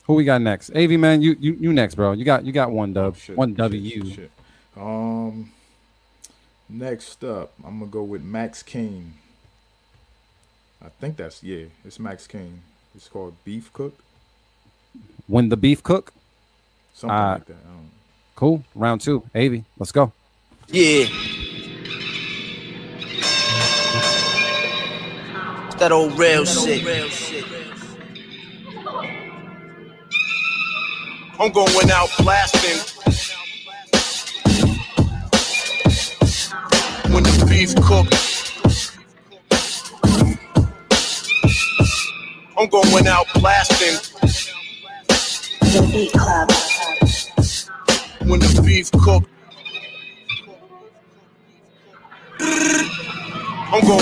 Who 0.05 0.15
we 0.15 0.25
got 0.25 0.41
next? 0.41 0.71
AV 0.75 0.91
man, 0.93 1.21
you 1.21 1.37
you 1.39 1.53
you 1.55 1.73
next, 1.73 1.95
bro. 1.97 2.13
You 2.13 2.25
got 2.25 2.45
you 2.45 2.53
got 2.53 2.71
one 2.71 2.93
dub, 2.93 3.17
Shit, 3.17 3.37
one 3.37 3.51
shit, 3.51 3.57
W. 3.57 4.11
shit. 4.15 4.31
Um, 4.77 5.51
next 6.69 7.23
up, 7.25 7.53
I'm 7.65 7.79
gonna 7.81 7.91
go 7.91 8.03
with 8.03 8.23
Max 8.23 8.63
King. 8.63 9.15
I 10.83 10.89
think 11.01 11.17
that's 11.17 11.43
yeah, 11.43 11.65
it's 11.85 11.99
Max 11.99 12.27
King. 12.27 12.61
It's 12.95 13.09
called 13.09 13.35
Beef 13.45 13.73
Cook, 13.73 13.99
When 15.27 15.49
the 15.49 15.57
beef 15.57 15.83
cook. 15.83 16.13
something 16.95 17.17
Uh, 17.17 17.33
like 17.35 17.47
that. 17.47 17.57
I 18.37 18.41
don't 18.41 18.51
know. 18.51 18.61
Cool. 18.61 18.65
Round 18.75 19.01
two. 19.01 19.23
AV, 19.35 19.65
let's 19.79 19.93
go. 19.93 20.13
Yeah. 20.69 21.07
It's 25.67 25.75
that 25.77 25.93
old 25.93 26.19
real 26.19 26.45
shit. 26.45 26.85
I'm 31.39 31.53
going 31.53 31.91
out 31.91 32.11
blasting. 32.19 32.81
When 37.13 37.23
the 37.23 37.47
beef 37.49 37.75
cook. 37.77 38.09
I'm 42.57 42.69
going 42.69 43.07
out 43.09 43.27
blasting. 43.35 43.99
The 45.61 45.83
Beat 45.93 46.13
Club. 46.13 46.51
When 48.27 48.41
the 48.41 48.63
beef 48.65 48.91
cook. 48.93 49.25
I'm 52.41 53.81
going. 53.83 54.01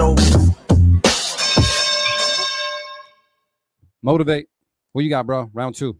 Old 0.00 0.20
Motivate. 4.02 4.48
What 4.92 5.02
you 5.02 5.10
got, 5.10 5.26
bro? 5.26 5.50
Round 5.52 5.74
two. 5.74 5.98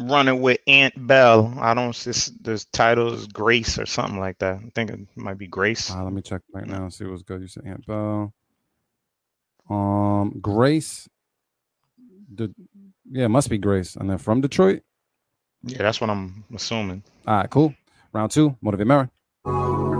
Running 0.00 0.40
with 0.40 0.60
Aunt 0.66 0.94
Bell. 1.06 1.54
I 1.58 1.74
don't. 1.74 1.96
This 1.96 2.26
this 2.40 2.64
title 2.66 3.12
is 3.14 3.26
Grace 3.26 3.78
or 3.78 3.86
something 3.86 4.18
like 4.20 4.38
that. 4.38 4.56
I 4.56 4.70
think 4.74 4.90
it 4.90 5.00
might 5.16 5.38
be 5.38 5.46
Grace. 5.48 5.90
Uh, 5.90 6.04
let 6.04 6.12
me 6.12 6.22
check 6.22 6.42
right 6.52 6.66
now 6.66 6.82
and 6.82 6.92
see 6.92 7.04
what's 7.04 7.22
good. 7.22 7.40
You 7.40 7.48
said 7.48 7.64
Aunt 7.66 7.86
Bell. 7.86 8.32
Um, 9.68 10.38
Grace. 10.40 11.08
The 12.34 12.54
yeah, 13.10 13.24
it 13.24 13.30
must 13.30 13.50
be 13.50 13.58
Grace, 13.58 13.96
and 13.96 14.08
then 14.08 14.18
from 14.18 14.40
Detroit. 14.40 14.82
Yeah, 15.62 15.78
that's 15.78 16.00
what 16.00 16.10
I'm 16.10 16.44
assuming. 16.54 17.02
All 17.26 17.36
right, 17.38 17.50
cool. 17.50 17.74
Round 18.12 18.30
two. 18.30 18.56
Motivate 18.62 18.86
Marin. 18.86 19.97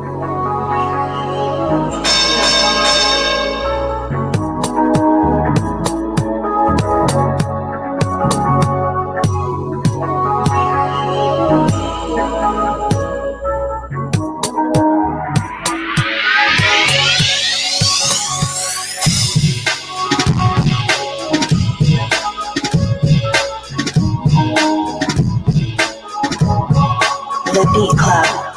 The 27.69 27.75
Beat 27.75 27.99
Club. 27.99 28.48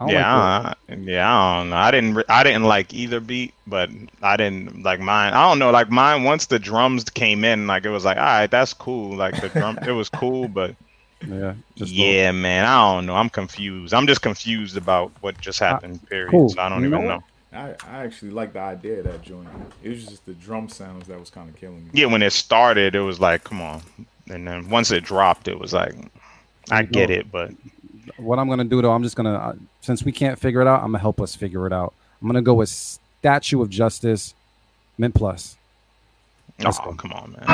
I 0.00 0.04
don't 0.04 0.14
yeah, 0.14 0.58
like 0.58 0.76
I, 0.90 0.94
yeah, 1.02 1.32
I 1.34 1.58
don't 1.58 1.70
know. 1.70 1.76
I 1.76 1.90
didn't, 1.90 2.14
re- 2.14 2.24
I 2.28 2.44
didn't 2.44 2.64
like 2.64 2.94
either 2.94 3.18
beat, 3.18 3.52
but 3.66 3.90
I 4.22 4.36
didn't 4.36 4.82
like 4.84 5.00
mine. 5.00 5.32
I 5.32 5.48
don't 5.48 5.58
know, 5.58 5.70
like 5.72 5.90
mine. 5.90 6.22
Once 6.22 6.46
the 6.46 6.58
drums 6.60 7.04
came 7.04 7.44
in, 7.44 7.66
like 7.66 7.84
it 7.84 7.90
was 7.90 8.04
like, 8.04 8.16
all 8.16 8.22
right, 8.22 8.50
that's 8.50 8.72
cool. 8.74 9.16
Like 9.16 9.40
the 9.40 9.48
drum, 9.48 9.78
it 9.86 9.90
was 9.92 10.08
cool, 10.08 10.46
but 10.48 10.76
the- 10.76 10.87
yeah, 11.26 11.54
just 11.76 11.94
yeah, 11.94 12.32
man, 12.32 12.64
I 12.64 12.94
don't 12.94 13.06
know. 13.06 13.16
I'm 13.16 13.30
confused. 13.30 13.94
I'm 13.94 14.06
just 14.06 14.22
confused 14.22 14.76
about 14.76 15.12
what 15.20 15.40
just 15.40 15.58
happened. 15.60 16.06
Period. 16.08 16.30
cool. 16.30 16.48
So 16.48 16.60
I 16.60 16.68
don't 16.68 16.84
You 16.84 16.86
even 16.86 17.04
know 17.04 17.06
know. 17.06 17.24
I 17.52 17.74
I 17.82 18.04
actually 18.04 18.32
like 18.32 18.52
the 18.52 18.60
idea 18.60 19.00
of 19.00 19.04
that 19.06 19.22
joint. 19.22 19.54
It 19.82 19.90
was 19.90 20.08
just 20.08 20.26
the 20.26 20.34
drum 20.34 20.68
sounds 20.68 21.08
that 21.08 21.18
was 21.20 21.30
kind 21.30 21.48
of 21.48 21.56
killing 21.56 21.86
me. 21.86 21.92
Yeah, 21.92 22.06
when 22.06 22.22
it 22.22 22.32
started, 22.32 22.94
it 22.94 23.00
was 23.00 23.20
like, 23.20 23.44
come 23.44 23.60
on, 23.62 23.82
and 24.28 24.46
then 24.46 24.68
once 24.70 24.90
it 24.90 25.04
dropped, 25.04 25.48
it 25.48 25.58
was 25.58 25.72
like, 25.72 25.94
I 26.70 26.84
get 26.84 27.10
it, 27.10 27.30
but 27.30 27.52
What 28.16 28.38
I'm 28.38 28.48
gonna 28.48 28.64
do 28.64 28.82
though, 28.82 28.92
I'm 28.92 29.02
just 29.02 29.16
gonna 29.16 29.34
uh, 29.34 29.54
since 29.80 30.04
we 30.04 30.12
can't 30.12 30.38
figure 30.38 30.60
it 30.62 30.68
out, 30.68 30.80
I'm 30.80 30.88
gonna 30.88 30.98
help 31.00 31.20
us 31.20 31.36
figure 31.36 31.66
it 31.66 31.72
out. 31.72 31.94
I'm 32.20 32.28
gonna 32.28 32.42
go 32.42 32.54
with 32.54 32.68
Statue 32.70 33.62
of 33.62 33.70
Justice, 33.70 34.34
Mint 34.98 35.14
Plus. 35.14 35.57
Let's 36.60 36.78
oh, 36.80 36.86
go. 36.86 36.94
come 36.94 37.12
on, 37.12 37.36
man. 37.38 37.44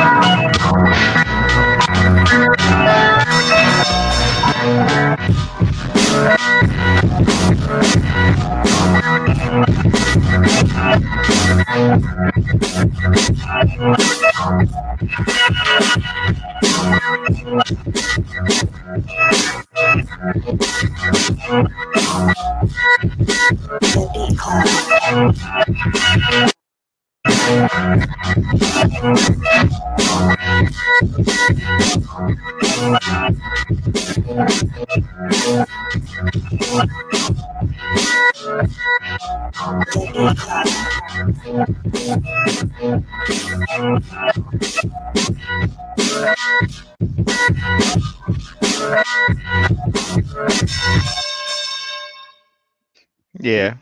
Yeah, 53.41 53.75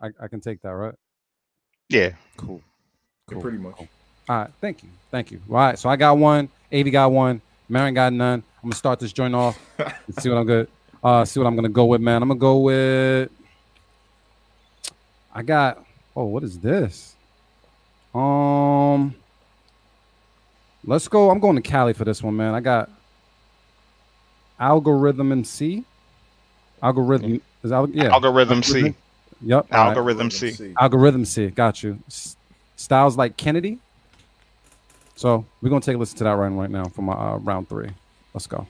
I, 0.00 0.08
I 0.20 0.28
can 0.28 0.40
take 0.40 0.60
that, 0.62 0.70
right? 0.70 0.94
Yeah. 1.88 2.10
Cool. 2.36 2.60
Yeah, 3.30 3.40
pretty 3.40 3.58
much. 3.58 3.74
All 3.78 3.88
right, 4.28 4.50
thank 4.60 4.82
you, 4.82 4.88
thank 5.10 5.30
you. 5.30 5.40
All 5.48 5.56
right, 5.56 5.78
so 5.78 5.88
I 5.88 5.96
got 5.96 6.16
one, 6.18 6.48
Av 6.72 6.90
got 6.92 7.10
one, 7.12 7.40
Marin 7.68 7.94
got 7.94 8.12
none. 8.12 8.42
I'm 8.62 8.70
gonna 8.70 8.74
start 8.74 9.00
this 9.00 9.12
joint 9.12 9.34
off. 9.34 9.58
Let's 9.78 10.22
see 10.22 10.28
what 10.28 10.38
I'm 10.38 10.46
good. 10.46 10.68
Uh, 11.02 11.24
see 11.24 11.38
what 11.38 11.46
I'm 11.46 11.54
gonna 11.54 11.68
go 11.68 11.84
with, 11.84 12.00
man. 12.00 12.22
I'm 12.22 12.28
gonna 12.28 12.40
go 12.40 12.58
with. 12.58 13.30
I 15.34 15.42
got. 15.42 15.84
Oh, 16.16 16.24
what 16.24 16.44
is 16.44 16.58
this? 16.60 17.14
Um, 18.14 19.14
let's 20.84 21.08
go. 21.08 21.30
I'm 21.30 21.40
going 21.40 21.56
to 21.56 21.62
Cali 21.62 21.92
for 21.92 22.04
this 22.04 22.22
one, 22.22 22.36
man. 22.36 22.54
I 22.54 22.60
got 22.60 22.88
algorithm 24.60 25.32
and 25.32 25.44
C. 25.46 25.84
Algorithm 26.80 27.42
is 27.64 27.72
al- 27.72 27.90
yeah. 27.90 28.12
Algorithm 28.12 28.62
C. 28.62 28.94
Yep. 29.44 29.66
all 29.72 29.78
right. 29.78 29.88
Algorithm 29.88 30.30
C. 30.30 30.74
Algorithm 30.80 31.24
C. 31.24 31.48
Got 31.48 31.82
you. 31.82 31.98
S- 32.08 32.36
Styles 32.76 33.16
like 33.16 33.36
Kennedy. 33.36 33.78
So 35.16 35.44
we're 35.60 35.70
gonna 35.70 35.80
take 35.80 35.94
a 35.94 35.98
listen 35.98 36.18
to 36.18 36.24
that 36.24 36.32
right 36.32 36.48
right 36.48 36.70
now 36.70 36.84
for 36.86 37.02
my 37.02 37.12
uh, 37.12 37.36
round 37.36 37.68
three. 37.68 37.90
Let's 38.34 38.46
go. 38.48 38.66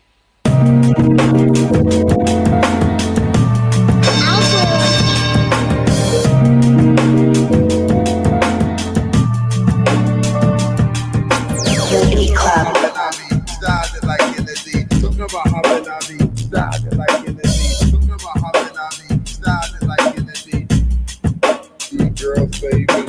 All 22.65 23.04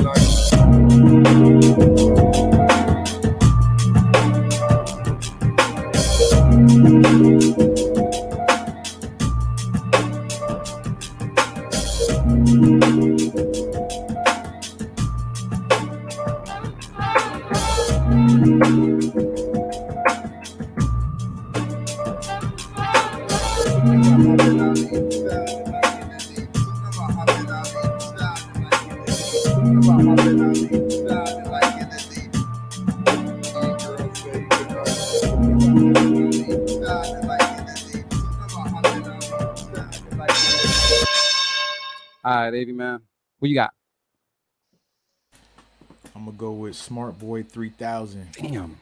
with 46.66 46.74
Smart 46.74 47.16
Boy 47.16 47.44
3000. 47.44 48.32
Damn. 48.32 48.76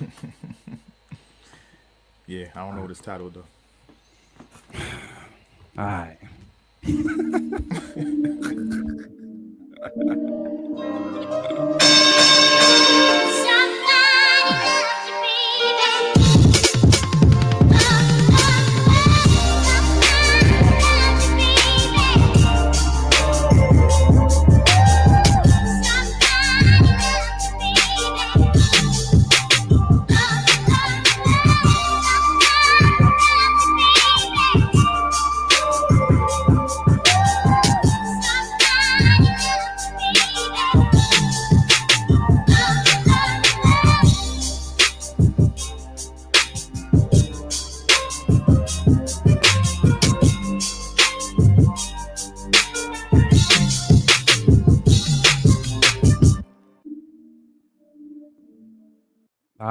yeah, 2.26 2.46
I 2.52 2.58
don't 2.58 2.74
know 2.74 2.82
what 2.82 2.90
it's 2.90 3.00
titled 3.00 3.34
though. 3.34 3.44
All 5.78 5.84
right. 5.84 6.18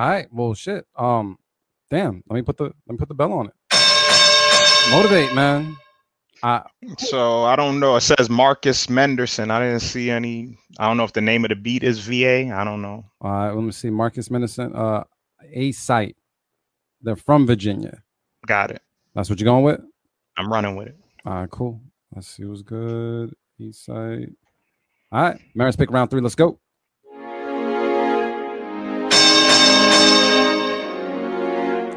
All 0.02 0.10
right. 0.10 0.28
Well, 0.34 0.56
shit. 0.56 0.88
Um, 0.96 1.38
damn. 1.92 2.24
Let 2.28 2.36
me 2.36 2.42
put 2.42 2.58
the 2.58 2.64
let 2.64 2.74
me 2.90 2.98
put 2.98 3.08
the 3.08 3.14
bell 3.14 3.34
on 3.34 3.50
it. 3.50 3.54
Motivate, 4.90 5.36
man. 5.36 5.78
I 6.42 6.64
So 6.98 7.44
I 7.44 7.56
don't 7.56 7.80
know. 7.80 7.98
It 7.98 8.02
says 8.02 8.28
Marcus 8.28 8.90
Menderson. 8.90 9.52
I 9.52 9.60
didn't 9.60 9.82
see 9.82 10.10
any. 10.10 10.58
I 10.80 10.88
don't 10.88 10.98
know 10.98 11.04
if 11.04 11.14
the 11.14 11.22
name 11.22 11.46
of 11.46 11.50
the 11.50 11.56
beat 11.56 11.84
is 11.84 12.00
VA. 12.00 12.52
I 12.52 12.64
don't 12.64 12.82
know. 12.82 13.06
all 13.22 13.32
right. 13.32 13.52
Let 13.52 13.64
me 13.64 13.72
see. 13.72 13.92
Marcus 13.92 14.32
Menderson, 14.32 14.76
Uh, 14.76 15.04
a 15.54 15.72
site. 15.72 16.16
They're 17.04 17.16
from 17.16 17.46
Virginia. 17.46 18.02
Got 18.48 18.72
it. 18.72 18.82
That's 19.14 19.30
what 19.30 19.40
you're 19.40 19.46
going 19.46 19.64
with. 19.64 19.82
I'm 20.36 20.52
running 20.52 20.76
with 20.78 20.88
it. 20.88 20.98
All 21.28 21.34
right. 21.42 21.50
Cool. 21.52 21.80
Let's 22.16 22.28
see 22.28 22.46
what's 22.46 22.64
good. 22.64 23.36
East 23.60 23.86
side. 23.86 24.34
All 25.12 25.22
right. 25.22 25.40
Maris 25.54 25.76
pick 25.76 25.92
round 25.92 26.10
three. 26.10 26.22
Let's 26.22 26.34
go. 26.34 26.58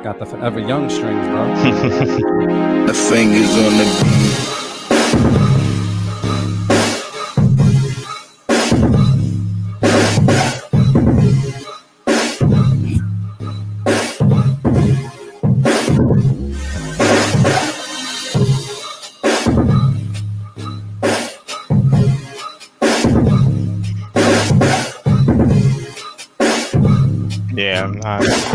Got 0.05 0.18
the 0.18 0.26
forever 0.26 0.60
young 0.60 0.90
strings, 0.90 1.26
bro. 1.28 1.47
The 2.86 2.93
fingers 2.93 3.48
on 3.56 3.78
the 3.78 5.05
Yeah. 27.56 27.85
I'm 27.85 27.98
not- 28.01 28.53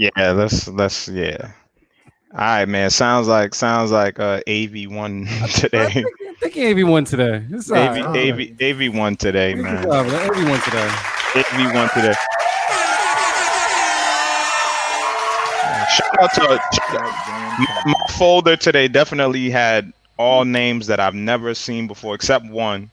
yeah. 0.00 0.30
Let's 0.32 0.66
let's 0.68 1.08
yeah. 1.08 1.52
All 2.32 2.38
right, 2.38 2.64
man. 2.66 2.90
Sounds 2.90 3.28
like 3.28 3.54
sounds 3.54 3.90
like 3.90 4.18
uh 4.18 4.40
AV 4.48 4.90
one 4.90 5.26
today. 5.54 6.04
I 6.42 6.48
think 6.48 6.56
AV 6.56 6.88
one 6.88 7.04
today. 7.04 7.44
It's 7.50 7.70
AV, 7.70 8.04
right. 8.06 8.16
AV, 8.16 8.62
AV 8.62 8.94
won 8.94 9.16
today, 9.16 9.54
man. 9.54 9.78
AV 9.90 10.48
won 10.48 10.60
today. 10.62 10.90
AV 11.36 11.74
won 11.74 11.88
today. 11.90 12.14
Shout 15.90 16.22
out 16.22 16.32
to 16.34 16.60
my 17.86 18.06
folder 18.12 18.56
today. 18.56 18.88
Definitely 18.88 19.50
had 19.50 19.92
all 20.18 20.44
names 20.44 20.86
that 20.86 21.00
I've 21.00 21.14
never 21.14 21.54
seen 21.54 21.86
before, 21.88 22.14
except 22.14 22.46
one. 22.46 22.90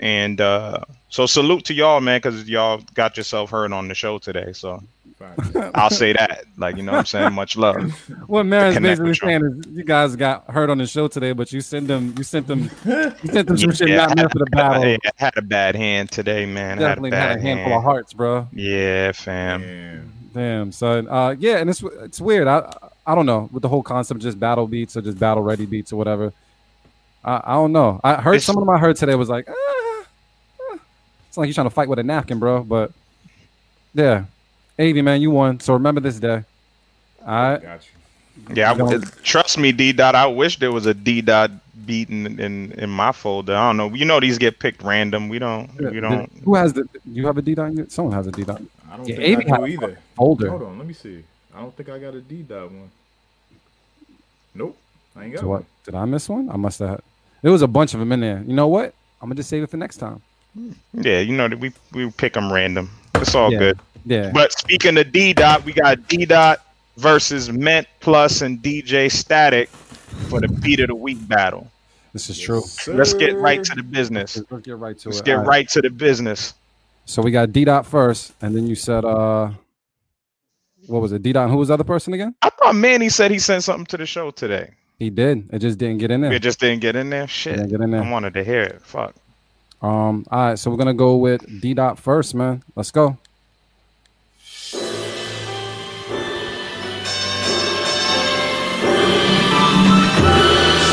And 0.00 0.40
uh, 0.40 0.78
so 1.08 1.26
salute 1.26 1.64
to 1.66 1.74
y'all, 1.74 2.00
man, 2.00 2.18
because 2.18 2.48
y'all 2.48 2.82
got 2.94 3.16
yourself 3.16 3.50
heard 3.50 3.72
on 3.72 3.88
the 3.88 3.94
show 3.94 4.18
today. 4.18 4.52
So 4.52 4.82
I'll 5.74 5.90
say 5.90 6.12
that, 6.14 6.44
like 6.56 6.76
you 6.76 6.82
know, 6.82 6.92
what 6.92 6.98
I'm 6.98 7.06
saying 7.06 7.32
much 7.32 7.56
love. 7.56 7.76
What 8.26 8.44
Marin's 8.46 8.78
basically 8.78 9.10
y'all. 9.10 9.14
saying 9.14 9.44
is 9.44 9.66
you 9.76 9.84
guys 9.84 10.16
got 10.16 10.50
heard 10.50 10.70
on 10.70 10.78
the 10.78 10.86
show 10.86 11.08
today, 11.08 11.32
but 11.32 11.52
you 11.52 11.60
send 11.60 11.86
them, 11.88 12.14
you 12.16 12.24
sent 12.24 12.46
them, 12.46 12.70
you 12.84 13.32
sent 13.32 13.46
them 13.46 13.56
some 13.58 13.72
shit 13.72 13.88
Yeah, 13.88 14.06
not 14.06 14.16
meant 14.16 14.32
for 14.32 14.38
the 14.38 14.46
battle. 14.46 14.82
I 14.82 14.98
had 15.16 15.36
a 15.36 15.42
bad 15.42 15.76
hand 15.76 16.10
today, 16.10 16.46
man. 16.46 16.78
I 16.78 16.88
Definitely 16.88 17.10
had 17.10 17.18
a, 17.18 17.28
had 17.28 17.38
a 17.38 17.40
handful 17.42 17.64
hand. 17.64 17.74
of 17.78 17.82
hearts, 17.84 18.12
bro. 18.12 18.48
Yeah, 18.52 19.12
fam. 19.12 20.12
Damn, 20.32 20.72
son. 20.72 21.08
Uh, 21.08 21.34
yeah, 21.38 21.58
and 21.58 21.68
it's 21.68 21.82
it's 21.82 22.20
weird. 22.20 22.48
I 22.48 22.72
I 23.06 23.14
don't 23.14 23.26
know 23.26 23.48
with 23.52 23.62
the 23.62 23.68
whole 23.68 23.82
concept 23.82 24.16
of 24.16 24.22
just 24.22 24.40
battle 24.40 24.66
beats 24.66 24.96
or 24.96 25.02
just 25.02 25.18
battle 25.18 25.42
ready 25.42 25.66
beats 25.66 25.92
or 25.92 25.96
whatever. 25.96 26.32
I, 27.24 27.40
I 27.44 27.52
don't 27.54 27.72
know. 27.72 28.00
I 28.02 28.14
heard 28.20 28.34
It's- 28.34 28.44
some 28.44 28.56
of 28.56 28.62
them 28.62 28.70
I 28.70 28.78
heard 28.78 28.96
today 28.96 29.14
was 29.14 29.28
like, 29.28 29.46
ah, 29.48 29.54
ah. 30.60 30.78
it's 31.28 31.36
like 31.36 31.46
you're 31.46 31.54
trying 31.54 31.66
to 31.66 31.70
fight 31.74 31.88
with 31.88 31.98
a 31.98 32.02
napkin, 32.02 32.38
bro. 32.38 32.62
But 32.62 32.92
yeah, 33.94 34.24
Avy 34.78 35.02
man, 35.02 35.20
you 35.22 35.30
won. 35.30 35.60
So 35.60 35.72
remember 35.74 36.00
this 36.00 36.18
day. 36.18 36.42
All 37.24 37.28
right. 37.58 37.80
Yeah, 38.54 38.72
I, 38.72 38.74
Don't- 38.76 39.22
trust 39.22 39.58
me, 39.58 39.72
D 39.72 39.92
dot. 39.92 40.14
I 40.14 40.26
wish 40.26 40.58
there 40.58 40.72
was 40.72 40.86
a 40.86 40.94
D 40.94 41.20
dot 41.20 41.50
beat 41.86 42.08
in, 42.08 42.40
in 42.40 42.72
in 42.72 42.88
my 42.90 43.12
folder. 43.12 43.54
I 43.54 43.68
don't 43.68 43.76
know. 43.76 43.92
You 43.94 44.04
know 44.06 44.20
these 44.20 44.38
get 44.38 44.58
picked 44.58 44.82
random. 44.82 45.28
We 45.28 45.38
don't. 45.38 45.70
We 45.76 46.00
don't. 46.00 46.30
Who 46.44 46.54
has 46.54 46.72
the? 46.72 46.88
You 47.04 47.26
have 47.26 47.36
a 47.38 47.42
D 47.42 47.54
dot? 47.54 47.72
Someone 47.92 48.14
has 48.14 48.26
a 48.26 48.32
D 48.32 48.42
dot. 48.42 48.62
I 48.90 48.96
don't 48.96 49.06
Yeah, 49.08 49.16
think 49.16 49.40
Avy 49.40 49.50
I 49.50 49.56
do 49.58 49.66
either. 49.66 49.98
folder. 50.16 50.48
Hold 50.50 50.62
on, 50.62 50.78
let 50.78 50.86
me 50.86 50.94
see. 50.94 51.22
I 51.54 51.60
don't 51.60 51.76
think 51.76 51.90
I 51.90 51.98
got 51.98 52.14
a 52.14 52.20
D 52.22 52.42
dot 52.42 52.72
one. 52.72 52.90
Nope, 54.54 54.76
I 55.14 55.24
ain't 55.24 55.32
got 55.34 55.40
So 55.40 55.48
one. 55.48 55.58
what? 55.60 55.66
Did 55.84 55.94
I 55.94 56.04
miss 56.06 56.28
one? 56.28 56.48
I 56.50 56.56
must 56.56 56.78
have. 56.80 57.00
There 57.42 57.52
was 57.52 57.62
a 57.62 57.68
bunch 57.68 57.94
of 57.94 58.00
them 58.00 58.12
in 58.12 58.20
there. 58.20 58.42
You 58.46 58.54
know 58.54 58.68
what? 58.68 58.94
I'm 59.20 59.28
gonna 59.28 59.36
just 59.36 59.50
save 59.50 59.62
it 59.62 59.70
for 59.70 59.76
next 59.76 59.98
time. 59.98 60.20
Yeah, 60.94 61.20
you 61.20 61.34
know 61.36 61.48
that 61.48 61.58
we 61.58 61.72
we 61.92 62.10
pick 62.10 62.32
them 62.34 62.52
random. 62.52 62.90
It's 63.16 63.34
all 63.34 63.52
Yeah, 63.52 63.58
good. 63.58 63.78
yeah. 64.04 64.30
But 64.32 64.52
speaking 64.52 64.96
of 64.98 65.12
D 65.12 65.32
dot, 65.32 65.64
we 65.64 65.72
got 65.72 66.08
D 66.08 66.24
dot 66.24 66.60
versus 66.96 67.50
Mint 67.50 67.86
Plus 68.00 68.42
and 68.42 68.58
DJ 68.62 69.10
Static 69.10 69.68
for 70.28 70.40
the 70.40 70.48
beat 70.48 70.80
of 70.80 70.88
the 70.88 70.94
week 70.94 71.26
battle. 71.28 71.70
This 72.12 72.28
is 72.28 72.38
true. 72.38 72.62
Let's 72.88 73.14
get 73.14 73.36
right 73.36 73.62
to 73.64 73.74
the 73.74 73.82
business. 73.82 74.40
Let's 74.50 74.66
get 74.66 74.76
right 74.76 74.98
to 74.98 75.08
Let's 75.08 75.20
it. 75.20 75.24
get 75.24 75.38
All 75.38 75.44
right 75.44 75.68
to 75.70 75.80
the 75.80 75.88
business. 75.90 76.52
So 77.06 77.22
we 77.22 77.30
got 77.30 77.52
D 77.52 77.64
dot 77.64 77.86
first, 77.86 78.34
and 78.42 78.54
then 78.54 78.66
you 78.66 78.74
said 78.74 79.04
uh, 79.04 79.50
what 80.86 81.00
was 81.00 81.12
it? 81.12 81.22
D 81.22 81.32
dot. 81.32 81.48
Who 81.48 81.56
was 81.56 81.68
the 81.68 81.74
other 81.74 81.84
person 81.84 82.12
again? 82.12 82.34
I 82.42 82.50
thought 82.50 82.74
Manny 82.74 83.08
said 83.08 83.30
he 83.30 83.38
sent 83.38 83.64
something 83.64 83.86
to 83.86 83.96
the 83.96 84.06
show 84.06 84.30
today. 84.30 84.70
He 85.02 85.10
did. 85.10 85.48
It 85.52 85.58
just 85.58 85.78
didn't 85.78 85.98
get 85.98 86.12
in 86.12 86.20
there. 86.20 86.32
It 86.32 86.42
just 86.42 86.60
didn't 86.60 86.78
get 86.80 86.94
in 86.94 87.10
there. 87.10 87.26
Shit. 87.26 87.56
Didn't 87.56 87.70
get 87.70 87.80
in 87.80 87.90
there. 87.90 88.04
I 88.04 88.08
wanted 88.08 88.34
to 88.34 88.44
hear 88.44 88.62
it. 88.62 88.80
Fuck. 88.82 89.16
Um. 89.82 90.24
All 90.30 90.50
right. 90.50 90.56
So 90.56 90.70
we're 90.70 90.76
gonna 90.76 90.94
go 90.94 91.16
with 91.16 91.60
D 91.60 91.74
dot 91.74 91.98
first, 91.98 92.36
man. 92.36 92.62
Let's 92.76 92.92
go. 92.92 93.18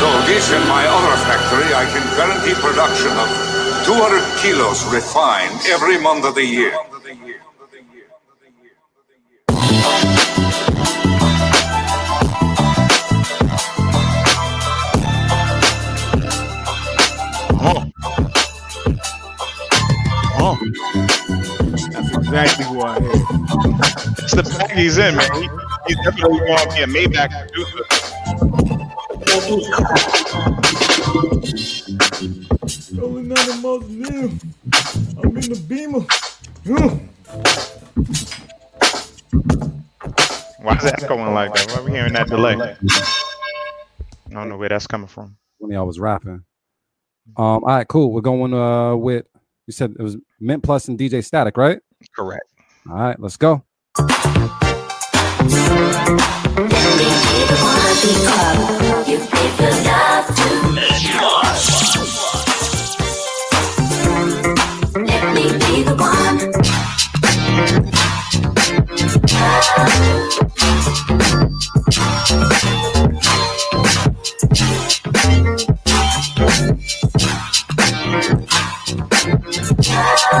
So 0.00 0.08
this 0.26 0.50
and 0.50 0.66
my 0.66 0.82
other 0.90 1.16
factory, 1.30 1.70
I 1.70 1.86
can 1.86 2.02
guarantee 2.18 2.54
production 2.58 3.14
of 3.14 3.28
200 3.86 4.42
kilos 4.42 4.82
refined 4.92 5.54
every 5.68 6.00
month 6.00 6.24
of 6.24 6.34
the 6.34 6.44
year. 6.44 6.74
Oh. 20.42 20.56
That's 20.94 22.16
exactly 22.16 22.64
who 22.64 22.80
I 22.80 22.96
am. 22.96 23.04
It's 23.04 24.34
the 24.34 24.42
bag 24.42 24.70
he's 24.72 24.96
in, 24.96 25.14
man. 25.16 25.30
He, 25.34 25.48
he's 25.88 25.98
definitely 26.04 26.38
going 26.38 26.58
to 26.58 26.68
be 26.74 26.82
a 26.82 26.86
Maybach 26.86 27.30
producer. 27.48 27.84
Rolling 33.00 33.32
out 33.32 33.48
of 33.48 33.60
mausoleum. 33.60 34.40
I'm 35.22 35.36
in 35.36 35.48
the 35.50 35.60
beamer. 35.68 36.00
Why 40.62 40.76
is 40.76 40.82
that 40.84 41.06
going 41.06 41.34
like 41.34 41.52
that? 41.54 41.70
Why 41.70 41.78
are 41.78 41.84
we 41.84 41.90
hearing 41.90 42.14
that 42.14 42.28
delay? 42.28 42.54
I 42.54 42.76
don't 44.30 44.48
know 44.48 44.56
where 44.56 44.68
that's 44.70 44.86
coming 44.86 45.06
from. 45.06 45.36
When 45.58 45.72
y'all 45.72 45.86
was 45.86 46.00
rapping. 46.00 46.44
Um. 47.36 47.44
All 47.46 47.60
right. 47.60 47.86
Cool. 47.86 48.12
We're 48.12 48.22
going 48.22 48.54
uh 48.54 48.96
with 48.96 49.26
you 49.70 49.72
said 49.72 49.94
it 49.96 50.02
was 50.02 50.16
Mint 50.40 50.64
Plus 50.64 50.88
and 50.88 50.98
DJ 50.98 51.24
Static, 51.24 51.56
right? 51.56 51.78
Correct. 52.16 52.42
All 52.90 52.96
right. 52.96 53.20
Let's 53.20 53.36
go. 53.36 53.62
All 80.32 80.38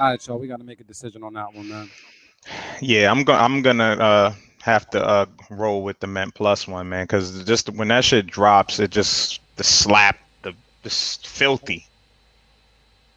right, 0.00 0.26
y'all. 0.26 0.38
We 0.38 0.46
got 0.48 0.58
to 0.58 0.64
make 0.64 0.80
a 0.80 0.84
decision 0.84 1.22
on 1.22 1.34
that 1.34 1.52
one, 1.52 1.68
man. 1.68 1.90
Yeah, 2.80 3.10
I'm 3.10 3.24
going. 3.24 3.38
I'm 3.38 3.62
gonna 3.62 3.84
uh, 3.84 4.34
have 4.62 4.88
to 4.90 5.04
uh, 5.04 5.26
roll 5.50 5.82
with 5.82 6.00
the 6.00 6.06
Mint 6.06 6.34
Plus 6.34 6.66
one, 6.68 6.88
man, 6.88 7.04
because 7.04 7.44
just 7.44 7.68
when 7.70 7.88
that 7.88 8.04
shit 8.04 8.26
drops, 8.26 8.78
it 8.78 8.90
just 8.90 9.40
the 9.56 9.64
slap, 9.64 10.18
the 10.42 10.54
just 10.82 11.26
filthy, 11.26 11.86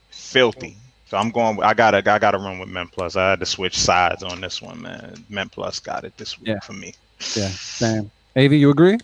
filthy. 0.09 0.75
So 1.07 1.17
I'm 1.17 1.29
going. 1.29 1.61
I 1.61 1.73
gotta. 1.73 1.97
I 1.97 2.19
gotta 2.19 2.37
run 2.37 2.59
with 2.59 2.69
Mint 2.69 2.91
Plus. 2.91 3.15
I 3.15 3.31
had 3.31 3.39
to 3.41 3.45
switch 3.45 3.77
sides 3.77 4.23
on 4.23 4.39
this 4.41 4.61
one, 4.61 4.81
man. 4.81 5.23
Mint 5.29 5.51
Plus 5.51 5.79
got 5.79 6.03
it 6.05 6.15
this 6.17 6.39
week 6.39 6.47
Yeah. 6.49 6.59
for 6.61 6.73
me. 6.73 6.93
Yeah. 7.35 7.49
Same. 7.49 8.09
Av, 8.37 8.53
you 8.53 8.69
agree? 8.69 8.97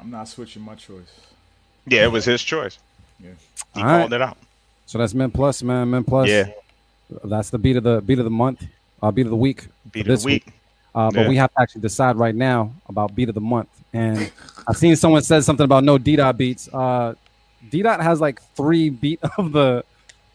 I'm 0.00 0.10
not 0.10 0.28
switching 0.28 0.62
my 0.62 0.74
choice. 0.74 1.08
Yeah, 1.86 2.04
it 2.04 2.12
was 2.12 2.24
his 2.24 2.42
choice. 2.42 2.78
Yeah. 3.18 3.30
He 3.74 3.80
All 3.80 3.86
right. 3.86 4.00
called 4.00 4.12
it 4.12 4.20
out. 4.20 4.36
So 4.86 4.98
that's 4.98 5.14
Mint 5.14 5.32
Plus, 5.32 5.62
man. 5.62 5.90
Mint 5.90 6.06
Plus. 6.06 6.28
Yeah. 6.28 6.50
That's 7.24 7.50
the 7.50 7.58
beat 7.58 7.76
of 7.76 7.82
the 7.82 8.00
beat 8.02 8.18
of 8.18 8.24
the 8.24 8.30
month. 8.30 8.62
Uh, 9.04 9.10
beat 9.10 9.26
of 9.26 9.30
the 9.30 9.36
week. 9.36 9.66
Beat 9.92 10.06
for 10.06 10.12
of 10.12 10.20
the 10.22 10.26
week. 10.26 10.46
Uh, 10.94 11.10
but 11.10 11.20
Yeah. 11.22 11.28
we 11.28 11.36
have 11.36 11.52
to 11.52 11.60
actually 11.60 11.82
decide 11.82 12.16
right 12.16 12.34
now 12.34 12.72
about 12.88 13.14
beat 13.14 13.28
of 13.28 13.34
the 13.34 13.40
month. 13.40 13.68
And 13.92 14.30
I've 14.66 14.76
seen 14.76 14.96
someone 14.96 15.22
said 15.22 15.44
something 15.44 15.64
about 15.64 15.84
no 15.84 15.98
D 15.98 16.16
dot 16.16 16.38
beats. 16.38 16.68
Uh, 16.72 17.14
D 17.70 17.82
dot 17.82 18.00
has 18.00 18.20
like 18.20 18.40
three 18.56 18.88
beat 18.88 19.20
of 19.38 19.52
the. 19.52 19.84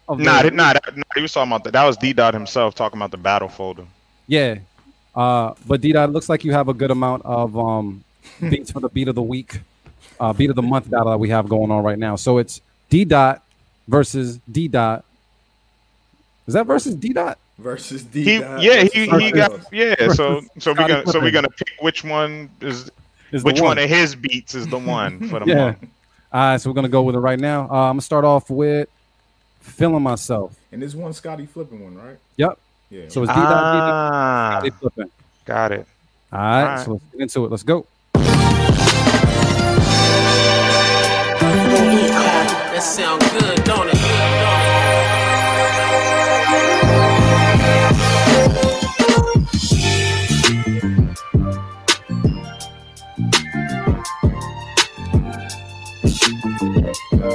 Of 0.07 0.19
Nah, 0.19 0.41
the, 0.41 0.49
that- 0.49 0.53
nah, 0.55 0.73
that, 0.73 0.95
nah, 0.97 1.03
he 1.15 1.21
was 1.21 1.31
talking 1.33 1.51
about 1.51 1.63
that. 1.63 1.73
That 1.73 1.85
was 1.85 1.95
D 1.97 2.13
Dot 2.13 2.33
himself 2.33 2.73
talking 2.75 2.97
about 2.99 3.11
the 3.11 3.17
battle 3.17 3.47
folder. 3.47 3.85
Yeah. 4.27 4.57
Uh, 5.15 5.53
but 5.67 5.81
D 5.81 5.91
dot 5.91 6.11
looks 6.11 6.29
like 6.29 6.43
you 6.43 6.51
have 6.51 6.67
a 6.67 6.73
good 6.73 6.91
amount 6.91 7.23
of 7.25 7.57
um 7.57 8.03
beats 8.39 8.71
for 8.71 8.79
the 8.79 8.89
beat 8.89 9.07
of 9.07 9.15
the 9.15 9.21
week, 9.23 9.59
uh, 10.19 10.33
beat 10.33 10.49
of 10.49 10.55
the 10.55 10.61
month 10.63 10.89
battle 10.89 11.09
that 11.11 11.17
we 11.19 11.29
have 11.29 11.47
going 11.49 11.71
on 11.71 11.83
right 11.83 11.97
now. 11.99 12.15
So 12.15 12.37
it's 12.37 12.61
D 12.89 13.05
dot 13.05 13.43
versus 13.87 14.39
D 14.51 14.67
dot. 14.67 15.05
Is 16.47 16.53
that 16.53 16.65
versus 16.65 16.95
D 16.95 17.13
dot? 17.13 17.37
Versus 17.59 18.03
D. 18.03 18.23
He, 18.23 18.33
yeah, 18.39 18.57
versus 18.57 18.93
he, 18.93 19.05
he 19.19 19.31
got 19.31 19.51
yeah. 19.73 19.95
So 20.13 20.41
so 20.59 20.71
we 20.71 20.75
Scotty 20.75 20.87
gonna 20.93 21.05
so 21.07 21.19
we 21.19 21.25
Pippen. 21.25 21.33
gonna 21.33 21.49
pick 21.49 21.69
which 21.81 22.03
one 22.05 22.49
is, 22.61 22.89
Is 23.31 23.43
which 23.43 23.59
one. 23.59 23.69
one. 23.71 23.77
of 23.79 23.89
his 23.89 24.15
beats 24.15 24.55
is 24.55 24.65
the 24.67 24.77
one 24.97 25.27
for 25.27 25.39
the 25.39 25.45
Yeah. 25.45 25.55
month. 25.55 25.77
All 26.31 26.39
right, 26.41 26.61
so 26.61 26.69
we're 26.69 26.73
gonna 26.75 26.87
go 26.89 27.01
with 27.01 27.15
it 27.15 27.19
right 27.19 27.39
now. 27.39 27.63
Uh, 27.69 27.73
I'm 27.73 27.91
gonna 27.93 28.01
start 28.01 28.23
off 28.23 28.49
with 28.49 28.87
feeling 29.59 30.01
myself. 30.03 30.55
And 30.71 30.81
this 30.81 30.95
one 30.95 31.11
Scotty 31.13 31.45
Flippin 31.47 31.81
one, 31.83 31.95
right? 31.95 32.17
Yep. 32.37 32.57
Yeah. 32.91 33.03
So 33.09 33.23
it's 33.23 33.31
D 33.33 33.35
dot 33.39 33.73
D. 33.73 33.79
Ah, 33.91 34.49
Scotty 34.59 34.69
Flippin. 34.79 35.11
got 35.45 35.71
it. 35.73 35.85
All 36.31 36.39
right, 36.39 36.61
All 36.61 36.65
right. 36.67 36.85
so 36.85 36.91
let's 36.93 37.03
get 37.11 37.21
into 37.21 37.45
it. 37.45 37.51
Let's 37.51 37.63
go. 37.63 37.85
That 41.51 42.83
sound 42.83 43.21
good, 43.37 43.63
don't 43.65 43.89
it? 43.89 43.95
I 57.21 57.25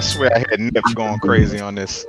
swear 0.00 0.30
I 0.32 0.44
had 0.48 0.60
Nip 0.60 0.84
going 0.94 1.18
crazy 1.18 1.58
on 1.58 1.74
this. 1.74 2.06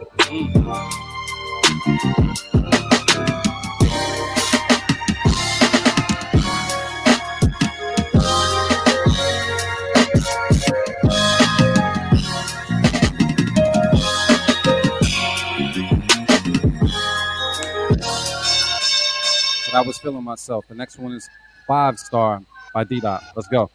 So 19.73 19.79
that 19.79 19.87
was 19.87 19.97
feeling 19.97 20.23
myself. 20.23 20.67
The 20.67 20.75
next 20.75 20.99
one 20.99 21.13
is 21.13 21.27
five 21.67 21.97
star 21.97 22.43
by 22.75 22.83
D 22.83 22.99
dot. 22.99 23.23
Let's 23.35 23.47
go. 23.47 23.71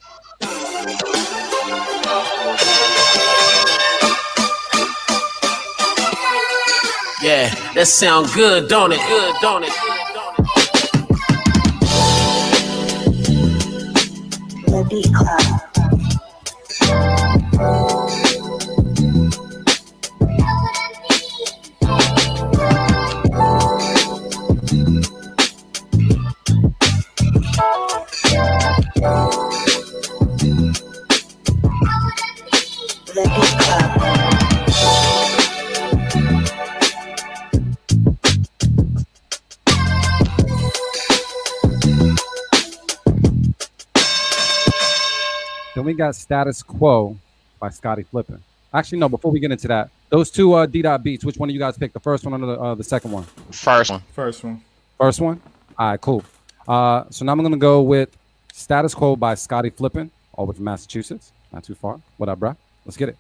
Yeah, 7.21 7.53
that 7.75 7.87
sound 7.89 8.33
good, 8.33 8.69
don't 8.69 8.93
it? 8.93 9.01
Good, 9.09 9.35
don't 9.43 9.65
it? 9.65 9.73
The 14.67 14.87
Beat 14.89 15.13
Club. 15.13 15.68
Then 28.99 29.11
we 45.85 45.95
got 45.95 46.17
Status 46.17 46.65
Quo 46.65 47.17
by 47.61 47.71
Scotty 47.71 48.03
Flippin. 48.03 48.43
Actually, 48.75 48.99
no. 48.99 49.09
Before 49.09 49.31
we 49.31 49.39
get 49.39 49.53
into 49.53 49.69
that, 49.69 49.91
those 50.09 50.29
two 50.29 50.55
uh, 50.55 50.67
D 50.67 50.83
dot 50.83 51.05
beats. 51.05 51.25
Which 51.25 51.37
one 51.37 51.49
do 51.49 51.53
you 51.53 51.61
guys 51.61 51.79
pick? 51.79 51.93
The 51.93 52.01
first 52.01 52.25
one 52.25 52.43
or 52.43 52.47
the, 52.47 52.61
uh, 52.61 52.75
the 52.75 52.83
second 52.83 53.13
one? 53.13 53.23
First 53.53 53.93
one. 53.93 54.03
First 54.13 54.43
one. 54.43 54.61
First 54.99 55.21
one. 55.21 55.41
All 55.79 55.91
right, 55.91 56.01
cool. 56.01 56.25
Uh, 56.67 57.05
so 57.11 57.25
now 57.25 57.31
I'm 57.31 57.41
gonna 57.41 57.57
go 57.57 57.81
with 57.81 58.18
Status 58.59 58.93
Quo 58.93 59.15
by 59.15 59.37
Scotty 59.37 59.71
Flippin, 59.71 60.11
all 60.33 60.45
the 60.45 60.51
way 60.51 60.57
from 60.57 60.65
Massachusetts. 60.65 61.31
Not 61.53 61.63
too 61.63 61.77
far. 61.77 62.01
What 62.17 62.29
up, 62.29 62.41
bruh? 62.41 62.57
Let's 62.85 62.97
get 62.97 63.09
it. 63.09 63.17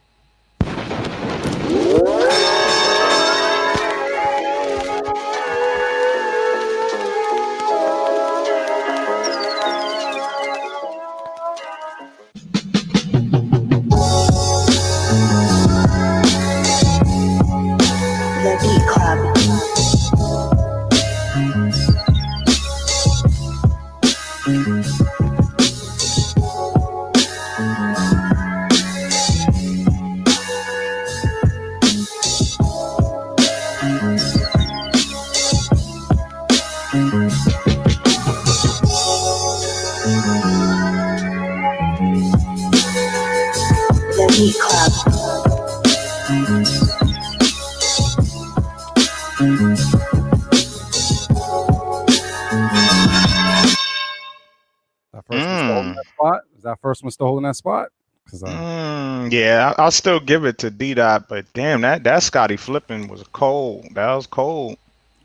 Is 57.09 57.17
that 57.17 57.25
first 57.25 57.25
one 57.25 57.27
still 57.27 57.27
holding 57.27 57.45
that 57.45 57.57
spot? 57.57 57.89
Because 58.25 58.43
uh, 58.43 58.47
Mm, 58.49 59.33
yeah, 59.33 59.75
I'll 59.79 59.91
still 59.91 60.21
give 60.21 60.45
it 60.45 60.59
to 60.59 60.71
D 60.71 60.95
Dot, 60.95 61.29
but 61.29 61.51
damn, 61.55 61.81
that 61.81 62.05
that 62.05 62.23
Scotty 62.23 62.57
Flippin 62.57 63.09
was 63.09 63.25
cold. 63.33 63.87
That 63.95 64.13
was 64.15 64.27
cold. 64.27 64.77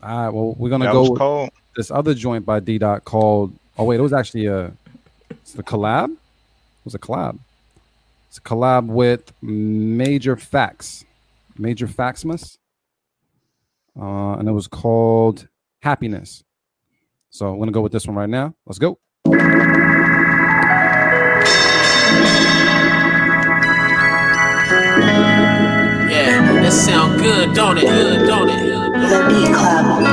all 0.02 0.18
right, 0.24 0.28
well, 0.30 0.54
we're 0.58 0.70
gonna 0.70 0.86
That 0.86 0.92
go 0.92 1.14
cold. 1.14 1.50
this 1.76 1.90
other 1.90 2.14
joint 2.14 2.44
by 2.46 2.60
D 2.60 2.78
Dot 2.78 3.04
called. 3.04 3.52
Oh 3.78 3.84
wait, 3.84 3.98
it 3.98 4.02
was 4.02 4.12
actually 4.12 4.46
a. 4.46 4.72
It's 5.30 5.54
a 5.58 5.62
collab. 5.62 6.10
It 6.12 6.84
was 6.84 6.94
a 6.94 6.98
collab. 6.98 7.38
It's 8.28 8.38
a 8.38 8.40
collab 8.40 8.86
with 8.86 9.32
Major 9.42 10.36
Facts, 10.36 11.04
Major 11.58 11.86
Faxmas, 11.86 12.56
uh, 14.00 14.32
and 14.34 14.48
it 14.48 14.52
was 14.52 14.66
called 14.66 15.46
Happiness. 15.82 16.42
So 17.30 17.52
I'm 17.52 17.58
gonna 17.58 17.72
go 17.72 17.80
with 17.80 17.92
this 17.92 18.06
one 18.06 18.16
right 18.16 18.28
now. 18.28 18.54
Let's 18.66 18.78
go. 18.78 18.98
Good, 27.24 27.54
don't 27.54 27.78
it? 27.78 27.86
Good, 27.86 28.26
don't 28.26 28.50
it? 28.50 28.58
The 28.58 29.24
Beat 29.28 29.54
Club. 29.54 30.04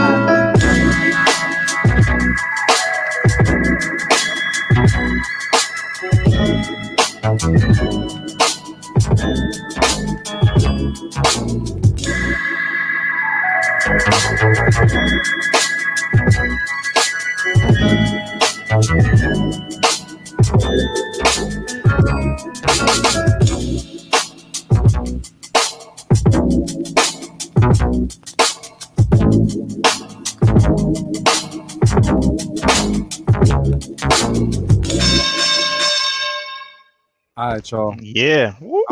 All 37.38 37.54
right, 37.54 37.72
y'all. 37.72 37.96
Yeah. 38.02 38.56
Woo. 38.60 38.84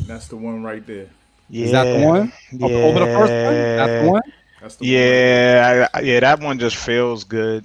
That's 0.00 0.28
the 0.28 0.36
one 0.36 0.62
right 0.62 0.86
there. 0.86 1.06
Yeah. 1.48 1.64
Is 1.64 1.72
that 1.72 1.84
the 1.84 2.06
one? 2.06 2.32
Over- 2.62 2.74
over 2.74 2.98
the 3.00 3.06
first 3.06 3.32
one? 3.32 3.54
That's 3.76 4.02
the 4.04 4.10
one? 4.10 4.22
That's 4.60 4.76
the 4.76 4.86
Yeah, 4.86 5.88
I, 5.94 5.98
I- 5.98 6.02
yeah, 6.02 6.20
that 6.20 6.40
one 6.40 6.58
just 6.58 6.76
feels 6.76 7.24
good. 7.24 7.64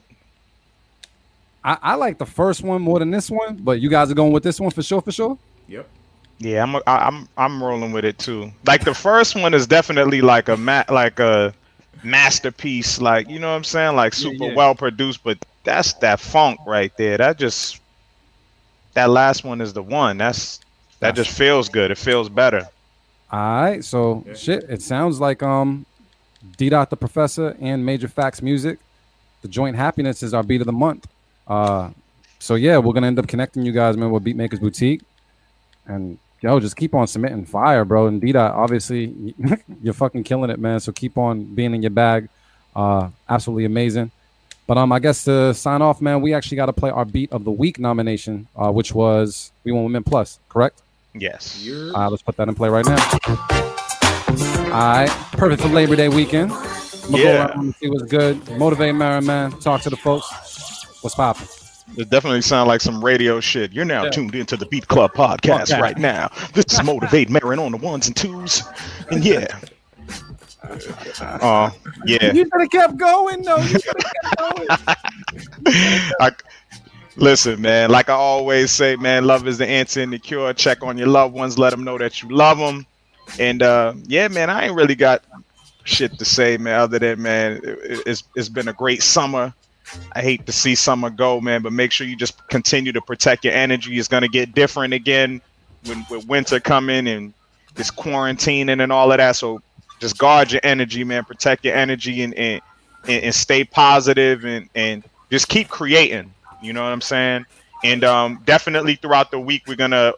I, 1.63 1.77
I 1.81 1.95
like 1.95 2.17
the 2.17 2.25
first 2.25 2.61
one 2.63 2.81
more 2.81 2.99
than 2.99 3.11
this 3.11 3.29
one, 3.31 3.55
but 3.57 3.79
you 3.79 3.89
guys 3.89 4.11
are 4.11 4.15
going 4.15 4.31
with 4.33 4.43
this 4.43 4.59
one 4.59 4.71
for 4.71 4.83
sure, 4.83 5.01
for 5.01 5.11
sure. 5.11 5.37
Yep. 5.67 5.87
Yeah, 6.39 6.63
I'm 6.63 6.75
I, 6.75 6.81
I'm 6.87 7.27
I'm 7.37 7.63
rolling 7.63 7.91
with 7.91 8.05
it 8.05 8.17
too. 8.17 8.51
Like 8.65 8.83
the 8.83 8.93
first 8.93 9.35
one 9.35 9.53
is 9.53 9.67
definitely 9.67 10.21
like 10.21 10.49
a 10.49 10.57
ma- 10.57 10.85
like 10.89 11.19
a 11.19 11.53
masterpiece, 12.03 12.99
like 12.99 13.29
you 13.29 13.39
know 13.39 13.49
what 13.49 13.55
I'm 13.55 13.63
saying, 13.63 13.95
like 13.95 14.13
super 14.13 14.45
yeah. 14.45 14.55
well 14.55 14.75
produced. 14.75 15.23
But 15.23 15.37
that's 15.63 15.93
that 15.95 16.19
funk 16.19 16.59
right 16.65 16.95
there. 16.97 17.17
That 17.17 17.37
just 17.37 17.79
that 18.93 19.09
last 19.09 19.43
one 19.43 19.61
is 19.61 19.73
the 19.73 19.83
one. 19.83 20.17
That's 20.17 20.59
that 20.99 21.15
just 21.15 21.31
feels 21.31 21.69
good. 21.69 21.91
It 21.91 21.97
feels 21.97 22.29
better. 22.29 22.67
All 23.31 23.61
right, 23.63 23.83
so 23.83 24.23
shit, 24.35 24.63
it 24.69 24.81
sounds 24.81 25.19
like 25.19 25.41
um, 25.41 25.87
D 26.57 26.69
Dot 26.69 26.89
the 26.89 26.95
Professor 26.95 27.57
and 27.59 27.83
Major 27.83 28.07
Facts 28.07 28.41
Music, 28.43 28.77
the 29.41 29.47
joint 29.47 29.75
happiness 29.75 30.21
is 30.21 30.33
our 30.33 30.43
beat 30.43 30.61
of 30.61 30.67
the 30.67 30.73
month. 30.73 31.07
Uh, 31.47 31.89
so 32.37 32.55
yeah, 32.55 32.77
we're 32.77 32.93
gonna 32.93 33.07
end 33.07 33.17
up 33.17 33.27
connecting 33.27 33.65
you 33.65 33.71
guys, 33.71 33.97
man, 33.97 34.11
with 34.11 34.23
Beatmakers 34.23 34.59
Boutique, 34.59 35.01
and 35.85 36.17
yo, 36.41 36.59
just 36.59 36.75
keep 36.75 36.93
on 36.93 37.07
submitting 37.07 37.45
fire, 37.45 37.85
bro. 37.85 38.07
And 38.07 38.21
D 38.21 38.33
obviously, 38.35 39.33
you're 39.81 39.93
fucking 39.93 40.23
killing 40.23 40.49
it, 40.49 40.59
man. 40.59 40.79
So 40.79 40.91
keep 40.91 41.17
on 41.17 41.43
being 41.55 41.73
in 41.73 41.81
your 41.81 41.91
bag. 41.91 42.29
Uh, 42.75 43.09
absolutely 43.29 43.65
amazing. 43.65 44.11
But 44.65 44.77
um, 44.77 44.91
I 44.91 44.99
guess 44.99 45.25
to 45.25 45.53
sign 45.53 45.81
off, 45.81 46.01
man, 46.01 46.21
we 46.21 46.33
actually 46.33 46.55
got 46.57 46.67
to 46.67 46.73
play 46.73 46.89
our 46.89 47.03
beat 47.05 47.31
of 47.33 47.43
the 47.43 47.51
week 47.51 47.79
nomination, 47.79 48.47
uh, 48.55 48.71
which 48.71 48.93
was 48.93 49.51
We 49.63 49.71
Want 49.73 49.83
Women 49.85 50.03
Plus, 50.03 50.39
correct? 50.49 50.81
Yes. 51.13 51.67
All 51.69 51.91
right, 52.01 52.07
let's 52.07 52.23
put 52.23 52.37
that 52.37 52.47
in 52.47 52.55
play 52.55 52.69
right 52.69 52.85
now. 52.85 52.97
All 54.73 54.79
right, 54.79 55.09
perfect 55.33 55.61
for 55.61 55.67
Labor 55.67 55.95
Day 55.95 56.09
weekend. 56.09 56.51
I'm 56.51 57.11
gonna 57.11 57.17
Yeah. 57.23 57.23
go 57.47 57.53
around 57.53 57.59
and 57.59 57.75
see 57.75 57.89
what's 57.89 58.03
good. 58.03 58.57
Motivate 58.57 58.95
Marin, 58.95 59.25
man. 59.25 59.51
Talk 59.59 59.81
to 59.81 59.89
the 59.89 59.97
folks. 59.97 60.25
What's 61.01 61.15
popping? 61.15 61.47
It 61.97 62.09
definitely 62.09 62.41
sounds 62.41 62.67
like 62.67 62.81
some 62.81 63.03
radio 63.03 63.39
shit. 63.39 63.71
You're 63.73 63.85
now 63.85 64.05
Yeah. 64.05 64.09
tuned 64.11 64.35
into 64.35 64.57
the 64.57 64.65
Beat 64.65 64.87
Club 64.87 65.13
podcast 65.13 65.67
Podcast. 65.67 65.79
right 65.79 65.97
now. 65.97 66.29
This 66.53 66.65
is 66.71 66.83
Motivate 66.83 67.29
Marin 67.29 67.59
on 67.59 67.71
the 67.71 67.77
ones 67.77 68.07
and 68.07 68.15
twos. 68.15 68.63
And 69.11 69.23
yeah. 69.23 69.47
Uh, 71.21 71.69
yeah. 72.05 72.31
You 72.33 72.45
should 72.45 72.61
have 72.61 72.69
kept 72.69 72.97
going, 72.97 73.41
though. 73.43 73.57
You 73.57 73.67
should 73.79 73.83
have 74.01 74.13
kept 74.23 74.37
going. 74.37 74.67
I, 76.19 76.31
listen, 77.17 77.61
man. 77.61 77.89
Like 77.89 78.09
I 78.09 78.13
always 78.13 78.71
say, 78.71 78.95
man, 78.95 79.25
love 79.25 79.47
is 79.47 79.57
the 79.57 79.67
answer 79.67 80.01
and 80.01 80.13
the 80.13 80.19
cure. 80.19 80.53
Check 80.53 80.83
on 80.83 80.97
your 80.97 81.07
loved 81.07 81.33
ones. 81.33 81.57
Let 81.59 81.71
them 81.71 81.83
know 81.83 81.97
that 81.97 82.21
you 82.21 82.29
love 82.29 82.57
them. 82.57 82.85
And 83.39 83.61
uh, 83.61 83.93
yeah, 84.05 84.27
man, 84.29 84.49
I 84.49 84.65
ain't 84.67 84.75
really 84.75 84.95
got 84.95 85.23
shit 85.83 86.17
to 86.19 86.25
say, 86.25 86.57
man. 86.57 86.79
Other 86.79 86.99
than 86.99 87.21
man, 87.21 87.59
it, 87.63 88.01
it's 88.05 88.23
it's 88.35 88.49
been 88.49 88.67
a 88.67 88.73
great 88.73 89.03
summer. 89.03 89.53
I 90.15 90.21
hate 90.21 90.45
to 90.45 90.51
see 90.51 90.75
summer 90.75 91.09
go, 91.09 91.41
man, 91.41 91.61
but 91.61 91.73
make 91.73 91.91
sure 91.91 92.05
you 92.07 92.15
just 92.15 92.47
continue 92.47 92.91
to 92.91 93.01
protect 93.01 93.43
your 93.45 93.53
energy. 93.53 93.97
It's 93.97 94.07
gonna 94.07 94.27
get 94.27 94.53
different 94.53 94.93
again 94.93 95.41
when 95.85 96.05
with 96.09 96.27
winter 96.27 96.59
coming 96.59 97.07
and 97.07 97.33
this 97.75 97.91
quarantining 97.91 98.81
and 98.81 98.91
all 98.91 99.11
of 99.11 99.17
that. 99.17 99.35
So 99.35 99.61
just 99.99 100.17
guard 100.17 100.51
your 100.51 100.61
energy, 100.63 101.03
man. 101.03 101.23
Protect 101.23 101.65
your 101.65 101.75
energy 101.75 102.23
and 102.23 102.33
and, 102.35 102.61
and, 103.07 103.23
and 103.23 103.35
stay 103.35 103.63
positive 103.63 104.45
and 104.45 104.69
and 104.75 105.03
just 105.31 105.47
keep 105.49 105.69
creating. 105.69 106.33
You 106.61 106.73
know 106.73 106.83
what 106.83 106.91
I'm 106.91 107.01
saying? 107.01 107.45
And 107.83 108.03
um, 108.03 108.41
definitely 108.45 108.95
throughout 108.95 109.31
the 109.31 109.39
week, 109.39 109.63
we're 109.67 109.75
gonna 109.75 110.13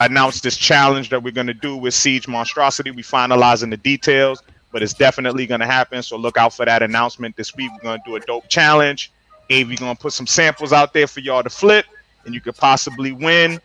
announce 0.00 0.40
this 0.40 0.56
challenge 0.56 1.10
that 1.10 1.22
we're 1.22 1.32
gonna 1.32 1.54
do 1.54 1.76
with 1.76 1.94
Siege 1.94 2.26
Monstrosity. 2.26 2.90
We 2.90 3.02
finalizing 3.02 3.70
the 3.70 3.76
details, 3.76 4.42
but 4.72 4.82
it's 4.82 4.94
definitely 4.94 5.46
gonna 5.46 5.66
happen. 5.66 6.02
So 6.02 6.16
look 6.16 6.36
out 6.36 6.52
for 6.52 6.64
that 6.64 6.82
announcement 6.82 7.36
this 7.36 7.54
week. 7.54 7.70
We're 7.72 7.90
gonna 7.90 8.02
do 8.04 8.16
a 8.16 8.20
dope 8.20 8.48
challenge. 8.48 9.12
AV 9.50 9.76
gonna 9.76 9.94
put 9.94 10.12
some 10.12 10.26
samples 10.26 10.72
out 10.72 10.92
there 10.92 11.06
for 11.06 11.20
y'all 11.20 11.42
to 11.42 11.50
flip, 11.50 11.86
and 12.24 12.34
you 12.34 12.40
could 12.40 12.56
possibly 12.56 13.12
win 13.12 13.60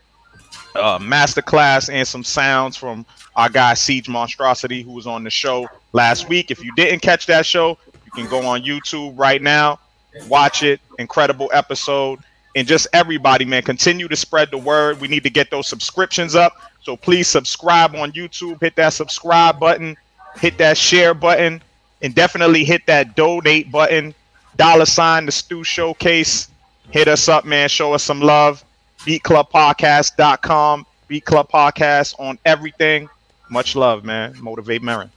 uh, 0.75 0.99
masterclass 0.99 1.91
and 1.91 2.07
some 2.07 2.23
sounds 2.23 2.77
from 2.77 3.05
our 3.35 3.49
guy 3.49 3.73
Siege 3.73 4.09
Monstrosity, 4.09 4.81
who 4.81 4.91
was 4.91 5.07
on 5.07 5.23
the 5.23 5.29
show 5.29 5.67
last 5.93 6.29
week. 6.29 6.51
If 6.51 6.63
you 6.63 6.73
didn't 6.75 6.99
catch 7.01 7.25
that 7.27 7.45
show, 7.45 7.77
you 8.05 8.11
can 8.11 8.27
go 8.27 8.45
on 8.45 8.63
YouTube 8.63 9.17
right 9.17 9.41
now, 9.41 9.79
watch 10.27 10.63
it. 10.63 10.81
Incredible 10.97 11.49
episode. 11.53 12.19
and 12.55 12.67
just 12.67 12.87
everybody, 12.93 13.45
man, 13.45 13.61
continue 13.61 14.07
to 14.07 14.15
spread 14.15 14.49
the 14.51 14.57
word. 14.57 14.99
We 14.99 15.07
need 15.07 15.23
to 15.23 15.29
get 15.29 15.51
those 15.51 15.67
subscriptions 15.67 16.35
up. 16.35 16.53
So 16.81 16.97
please 16.97 17.27
subscribe 17.27 17.95
on 17.95 18.11
YouTube, 18.11 18.59
hit 18.59 18.75
that 18.75 18.93
subscribe 18.93 19.59
button, 19.59 19.95
hit 20.37 20.57
that 20.57 20.77
share 20.77 21.13
button, 21.13 21.61
and 22.01 22.15
definitely 22.15 22.63
hit 22.63 22.85
that 22.87 23.15
donate 23.15 23.71
button. 23.71 24.15
Dollar 24.59 24.85
sign 24.85 25.25
the 25.25 25.31
Stew 25.31 25.63
Showcase. 25.63 26.49
Hit 26.91 27.07
us 27.07 27.29
up, 27.29 27.45
man. 27.45 27.69
Show 27.69 27.93
us 27.93 28.03
some 28.03 28.19
love. 28.19 28.61
BeatClubPodcast.com. 29.05 30.85
Beat 31.07 31.23
Club 31.23 31.49
Podcast 31.49 32.19
on 32.19 32.37
everything. 32.45 33.07
Much 33.49 33.77
love, 33.77 34.03
man. 34.03 34.35
Motivate 34.41 34.83
Marin. 34.83 35.09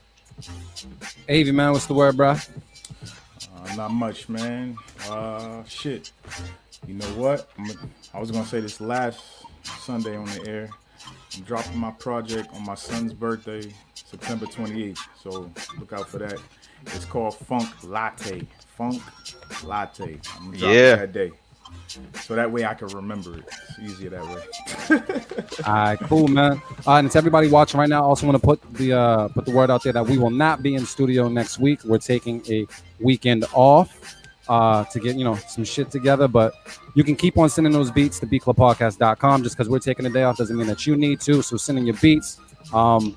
Avy, 1.27 1.51
man, 1.51 1.73
what's 1.73 1.87
the 1.87 1.93
word, 1.93 2.15
bro? 2.15 2.29
Uh, 2.31 3.75
not 3.75 3.91
much, 3.91 4.29
man. 4.29 4.77
Uh, 5.09 5.61
shit. 5.65 6.13
You 6.87 6.93
know 6.93 7.05
what? 7.07 7.49
I'm, 7.59 7.69
I 8.13 8.21
was 8.21 8.31
gonna 8.31 8.45
say 8.45 8.61
this 8.61 8.79
last 8.79 9.21
Sunday 9.63 10.15
on 10.15 10.23
the 10.25 10.47
air. 10.47 10.69
I'm 11.35 11.43
dropping 11.43 11.77
my 11.77 11.91
project 11.91 12.47
on 12.53 12.63
my 12.65 12.75
son's 12.75 13.13
birthday, 13.13 13.73
September 13.93 14.45
28th. 14.45 14.99
So 15.21 15.51
look 15.77 15.91
out 15.91 16.07
for 16.07 16.19
that. 16.19 16.39
It's 16.85 17.03
called 17.03 17.35
Funk 17.35 17.67
Latte. 17.83 18.47
Funk 18.77 19.01
Latte. 19.63 20.19
I'm 20.37 20.45
gonna 20.45 20.57
drop 20.57 20.71
Yeah. 20.73 20.95
that 20.95 21.13
day. 21.13 21.31
So 22.21 22.35
that 22.35 22.51
way 22.51 22.65
I 22.65 22.73
can 22.73 22.87
remember 22.87 23.37
it. 23.37 23.43
It's 23.47 23.79
easier 23.79 24.09
that 24.11 24.23
way. 24.25 25.63
All 25.67 25.73
right, 25.73 25.99
cool, 26.01 26.27
man. 26.27 26.61
Uh, 26.87 26.93
and 26.95 27.11
to 27.11 27.17
everybody 27.17 27.49
watching 27.49 27.79
right 27.79 27.89
now, 27.89 28.01
I 28.01 28.05
also 28.05 28.25
want 28.25 28.39
to 28.39 28.43
put 28.43 28.61
the 28.73 28.93
uh, 28.93 29.27
put 29.29 29.45
the 29.45 29.51
word 29.51 29.69
out 29.69 29.83
there 29.83 29.93
that 29.93 30.05
we 30.05 30.17
will 30.17 30.29
not 30.31 30.63
be 30.63 30.73
in 30.75 30.85
studio 30.85 31.27
next 31.27 31.59
week. 31.59 31.83
We're 31.83 31.99
taking 31.99 32.41
a 32.49 32.65
weekend 32.99 33.45
off 33.53 34.15
uh, 34.47 34.85
to 34.85 34.99
get 34.99 35.15
you 35.17 35.23
know 35.23 35.35
some 35.35 35.63
shit 35.63 35.91
together. 35.91 36.27
But 36.27 36.53
you 36.95 37.03
can 37.03 37.15
keep 37.15 37.37
on 37.37 37.49
sending 37.49 37.73
those 37.73 37.91
beats 37.91 38.19
to 38.21 38.27
beatclubpodcast.com. 38.27 39.43
Just 39.43 39.55
because 39.55 39.69
we're 39.69 39.79
taking 39.79 40.05
a 40.07 40.09
day 40.09 40.23
off 40.23 40.37
doesn't 40.37 40.57
mean 40.57 40.67
that 40.67 40.87
you 40.87 40.95
need 40.95 41.19
to. 41.21 41.41
So 41.43 41.57
sending 41.57 41.85
your 41.85 41.95
beats. 41.97 42.39
Um, 42.73 43.15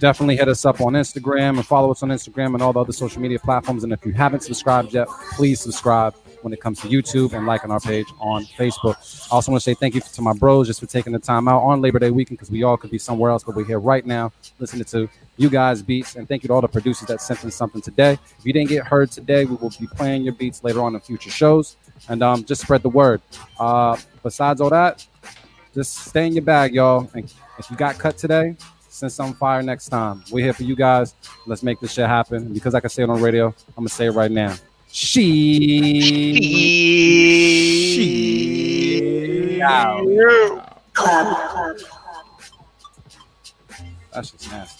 definitely 0.00 0.36
hit 0.36 0.48
us 0.48 0.64
up 0.64 0.80
on 0.80 0.94
Instagram 0.94 1.50
and 1.50 1.66
follow 1.66 1.90
us 1.92 2.02
on 2.02 2.08
Instagram 2.08 2.54
and 2.54 2.62
all 2.62 2.72
the 2.72 2.80
other 2.80 2.92
social 2.92 3.20
media 3.20 3.38
platforms. 3.38 3.84
And 3.84 3.92
if 3.92 4.04
you 4.04 4.12
haven't 4.12 4.42
subscribed 4.42 4.92
yet, 4.92 5.06
please 5.34 5.60
subscribe 5.60 6.14
when 6.42 6.54
it 6.54 6.60
comes 6.60 6.80
to 6.80 6.88
YouTube 6.88 7.34
and 7.34 7.46
liking 7.46 7.70
our 7.70 7.80
page 7.80 8.06
on 8.18 8.44
Facebook. 8.44 8.96
I 9.30 9.34
also 9.34 9.52
want 9.52 9.62
to 9.62 9.70
say 9.70 9.74
thank 9.74 9.94
you 9.94 10.00
to 10.00 10.22
my 10.22 10.32
bros 10.32 10.66
just 10.66 10.80
for 10.80 10.86
taking 10.86 11.12
the 11.12 11.18
time 11.18 11.46
out 11.48 11.62
on 11.62 11.82
Labor 11.82 11.98
Day 11.98 12.10
weekend 12.10 12.38
because 12.38 12.50
we 12.50 12.62
all 12.62 12.78
could 12.78 12.90
be 12.90 12.98
somewhere 12.98 13.30
else, 13.30 13.44
but 13.44 13.54
we're 13.54 13.66
here 13.66 13.78
right 13.78 14.04
now 14.04 14.32
listening 14.58 14.84
to 14.86 15.08
you 15.36 15.50
guys' 15.50 15.82
beats. 15.82 16.16
And 16.16 16.26
thank 16.26 16.42
you 16.42 16.48
to 16.48 16.54
all 16.54 16.62
the 16.62 16.68
producers 16.68 17.06
that 17.08 17.20
sent 17.20 17.44
in 17.44 17.50
something 17.50 17.82
today. 17.82 18.18
If 18.38 18.44
you 18.44 18.54
didn't 18.54 18.70
get 18.70 18.86
heard 18.86 19.12
today, 19.12 19.44
we 19.44 19.56
will 19.56 19.72
be 19.78 19.86
playing 19.86 20.22
your 20.22 20.34
beats 20.34 20.64
later 20.64 20.80
on 20.82 20.94
in 20.94 21.00
future 21.00 21.30
shows. 21.30 21.76
And 22.08 22.22
um, 22.22 22.44
just 22.44 22.62
spread 22.62 22.82
the 22.82 22.88
word. 22.88 23.20
Uh, 23.58 23.98
besides 24.22 24.62
all 24.62 24.70
that, 24.70 25.06
just 25.74 26.06
stay 26.06 26.26
in 26.26 26.32
your 26.32 26.42
bag, 26.42 26.74
y'all. 26.74 27.08
And 27.14 27.32
if 27.58 27.70
you 27.70 27.76
got 27.76 27.98
cut 27.98 28.16
today, 28.16 28.56
send 28.90 29.12
some 29.12 29.32
fire 29.34 29.62
next 29.62 29.88
time. 29.88 30.22
We're 30.30 30.44
here 30.44 30.52
for 30.52 30.64
you 30.64 30.76
guys. 30.76 31.14
Let's 31.46 31.62
make 31.62 31.80
this 31.80 31.92
shit 31.92 32.06
happen. 32.06 32.52
Because 32.52 32.74
I 32.74 32.80
can 32.80 32.90
say 32.90 33.04
it 33.04 33.08
on 33.10 33.22
radio, 33.22 33.46
I'm 33.46 33.54
gonna 33.76 33.88
say 33.88 34.06
it 34.06 34.10
right 34.10 34.30
now. 34.30 34.56
She. 34.88 36.34
She. 37.94 39.60
Club. 40.92 41.78
That's 44.12 44.32
just 44.32 44.50
nasty. 44.50 44.79